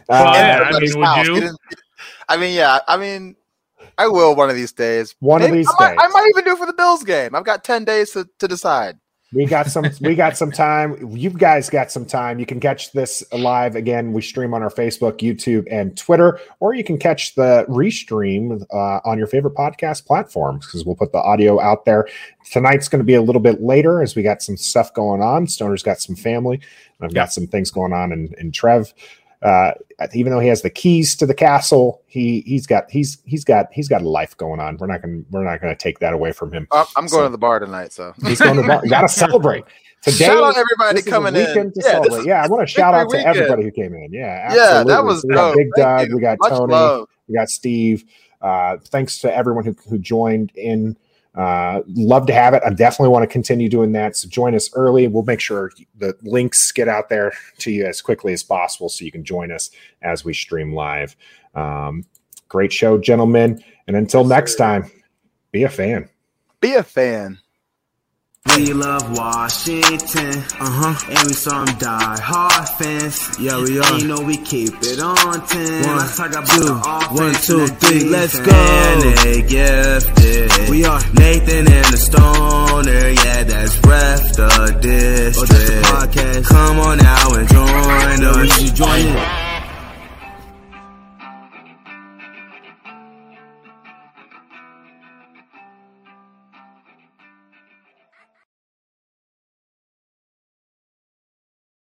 Well, 0.08 0.26
uh, 0.26 0.32
yeah, 0.34 0.70
I 0.72 0.80
mean, 0.80 0.98
would 0.98 1.26
you? 1.26 1.34
He 1.42 1.48
I 2.28 2.36
mean, 2.36 2.56
yeah. 2.56 2.80
I 2.88 2.96
mean, 2.96 3.36
I 3.96 4.08
will 4.08 4.34
one 4.34 4.50
of 4.50 4.56
these 4.56 4.72
days. 4.72 5.14
One 5.20 5.42
of 5.42 5.52
these 5.52 5.68
I 5.78 5.94
might, 5.94 6.04
I 6.04 6.08
might 6.08 6.28
even 6.30 6.44
do 6.44 6.52
it 6.54 6.58
for 6.58 6.66
the 6.66 6.72
Bills 6.72 7.04
game. 7.04 7.36
I've 7.36 7.44
got 7.44 7.62
ten 7.62 7.84
days 7.84 8.10
to, 8.12 8.28
to 8.40 8.48
decide. 8.48 8.98
We 9.32 9.44
got 9.44 9.66
some 9.66 9.84
we 10.00 10.14
got 10.14 10.36
some 10.36 10.50
time. 10.50 11.14
You 11.14 11.30
guys 11.30 11.68
got 11.68 11.92
some 11.92 12.06
time. 12.06 12.38
You 12.38 12.46
can 12.46 12.60
catch 12.60 12.92
this 12.92 13.22
live 13.32 13.76
again. 13.76 14.12
We 14.12 14.22
stream 14.22 14.54
on 14.54 14.62
our 14.62 14.70
facebook 14.70 15.18
youtube 15.18 15.66
and 15.70 15.96
twitter 15.96 16.40
or 16.60 16.74
you 16.74 16.82
can 16.82 16.98
catch 16.98 17.34
the 17.34 17.66
restream 17.68 18.64
uh, 18.72 19.00
on 19.04 19.18
your 19.18 19.26
favorite 19.26 19.54
podcast 19.54 20.06
platforms 20.06 20.66
because 20.66 20.84
we'll 20.84 20.96
put 20.96 21.12
the 21.12 21.18
audio 21.18 21.60
out 21.60 21.84
there. 21.84 22.08
Tonight's 22.50 22.88
going 22.88 23.00
to 23.00 23.04
be 23.04 23.14
a 23.14 23.22
little 23.22 23.42
bit 23.42 23.62
later 23.62 24.02
as 24.02 24.16
we 24.16 24.22
got 24.22 24.40
some 24.40 24.56
stuff 24.56 24.94
going 24.94 25.20
on. 25.20 25.46
Stoner's 25.46 25.82
got 25.82 26.00
some 26.00 26.16
family 26.16 26.60
and 26.98 27.06
i've 27.06 27.14
got 27.14 27.32
some 27.32 27.46
things 27.46 27.70
going 27.70 27.92
on 27.92 28.12
in, 28.12 28.34
in 28.38 28.52
trev 28.52 28.92
uh, 29.42 29.72
even 30.14 30.32
though 30.32 30.40
he 30.40 30.48
has 30.48 30.62
the 30.62 30.70
keys 30.70 31.14
to 31.16 31.26
the 31.26 31.34
castle, 31.34 32.02
he 32.06 32.40
he's 32.40 32.66
got 32.66 32.90
he's 32.90 33.18
he's 33.24 33.44
got 33.44 33.66
he's 33.72 33.88
got 33.88 34.02
a 34.02 34.08
life 34.08 34.36
going 34.36 34.58
on. 34.60 34.76
We're 34.78 34.86
not 34.88 35.00
gonna 35.02 35.22
we're 35.30 35.44
not 35.44 35.60
gonna 35.60 35.76
take 35.76 35.98
that 36.00 36.12
away 36.12 36.32
from 36.32 36.52
him. 36.52 36.66
I'm 36.72 36.86
I'm 36.96 37.06
going 37.06 37.10
So- 37.10 37.24
to 37.26 37.30
the 37.30 37.38
bar 37.38 37.58
tonight, 37.60 37.92
so 37.92 38.12
He's 38.24 38.40
going 38.40 38.56
to 38.56 38.62
the 38.62 38.68
bar. 38.68 38.80
You 38.84 38.90
got 38.90 39.02
to 39.02 39.08
celebrate 39.26 39.64
today. 40.02 40.24
shout 40.26 40.42
out 40.42 40.54
to 40.54 40.58
everybody 40.60 40.94
this 40.96 41.02
is 41.02 41.06
a 41.06 41.10
coming 41.10 41.36
in. 41.36 41.72
Yeah, 41.76 42.02
is- 42.18 42.26
yeah, 42.26 42.42
I 42.44 42.48
want 42.48 42.66
to 42.66 42.72
shout 42.72 42.94
out 42.94 43.10
to 43.10 43.16
weekend. 43.16 43.36
everybody 43.36 43.62
who 43.64 43.70
came 43.70 43.94
in. 43.94 44.12
Yeah, 44.12 44.54
yeah, 44.54 44.82
that 44.84 45.04
was 45.04 45.22
So 45.22 45.28
we 45.28 45.34
got 45.34 45.48
dope. 45.48 45.56
Big 45.56 45.68
Doug, 45.76 46.12
we 46.14 46.20
got 46.20 46.38
Much 46.40 46.50
Tony, 46.50 46.72
love. 46.72 47.08
we 47.28 47.34
got 47.34 47.48
Steve. 47.48 48.04
Uh, 48.40 48.76
thanks 48.86 49.18
to 49.20 49.34
everyone 49.34 49.64
who, 49.64 49.74
who 49.88 49.98
joined 49.98 50.52
in. 50.56 50.96
Uh, 51.38 51.82
love 51.94 52.26
to 52.26 52.32
have 52.32 52.52
it. 52.52 52.62
I 52.66 52.70
definitely 52.70 53.10
want 53.10 53.22
to 53.22 53.28
continue 53.28 53.68
doing 53.68 53.92
that. 53.92 54.16
So 54.16 54.28
join 54.28 54.56
us 54.56 54.70
early. 54.74 55.06
We'll 55.06 55.22
make 55.22 55.38
sure 55.38 55.70
the 55.96 56.16
links 56.22 56.72
get 56.72 56.88
out 56.88 57.08
there 57.08 57.32
to 57.58 57.70
you 57.70 57.86
as 57.86 58.02
quickly 58.02 58.32
as 58.32 58.42
possible 58.42 58.88
so 58.88 59.04
you 59.04 59.12
can 59.12 59.22
join 59.24 59.52
us 59.52 59.70
as 60.02 60.24
we 60.24 60.34
stream 60.34 60.74
live. 60.74 61.14
Um, 61.54 62.04
great 62.48 62.72
show, 62.72 62.98
gentlemen. 62.98 63.62
And 63.86 63.96
until 63.96 64.22
Yes, 64.22 64.28
next 64.30 64.52
sir. 64.54 64.58
time, 64.58 64.90
be 65.52 65.62
a 65.62 65.68
fan. 65.68 66.08
Be 66.60 66.74
a 66.74 66.82
fan. 66.82 67.38
We 68.56 68.72
love 68.72 69.16
Washington, 69.16 70.42
uh 70.58 70.70
huh, 70.70 71.06
and 71.10 71.26
we 71.28 71.32
saw 71.34 71.64
some 71.64 71.78
die 71.78 72.18
hard 72.20 72.68
fans. 72.70 73.38
Yeah, 73.38 73.62
we 73.62 73.78
are. 73.78 73.92
And 73.92 74.02
You 74.02 74.08
know 74.08 74.20
we 74.20 74.36
keep 74.36 74.74
it 74.82 74.98
on 75.00 75.46
ten. 75.46 75.86
One, 75.86 75.96
Let's 75.98 76.16
talk 76.16 76.30
about 76.30 76.46
two, 76.48 76.64
the 76.64 77.22
one, 77.22 77.34
two, 77.34 77.66
three. 77.66 78.04
Let's 78.08 78.38
go. 78.40 78.50
And 78.52 79.18
they 79.18 79.42
gifted. 79.42 80.70
We 80.70 80.84
are 80.84 81.00
Nathan 81.14 81.70
and 81.70 81.86
the 81.92 81.96
Stoner. 81.98 83.08
Yeah, 83.10 83.44
that's 83.44 83.78
breath 83.80 84.36
the 84.36 84.78
district. 84.80 85.38
Oh, 85.38 85.54
that's 85.54 85.70
the 85.70 85.80
podcast. 85.82 86.44
Come 86.48 86.78
on 86.80 86.98
now 86.98 87.34
and 87.34 87.48
join 87.48 88.24
us. 88.24 88.60
You 88.60 88.66
should 88.66 88.76
join 88.76 89.06
it. 89.06 89.47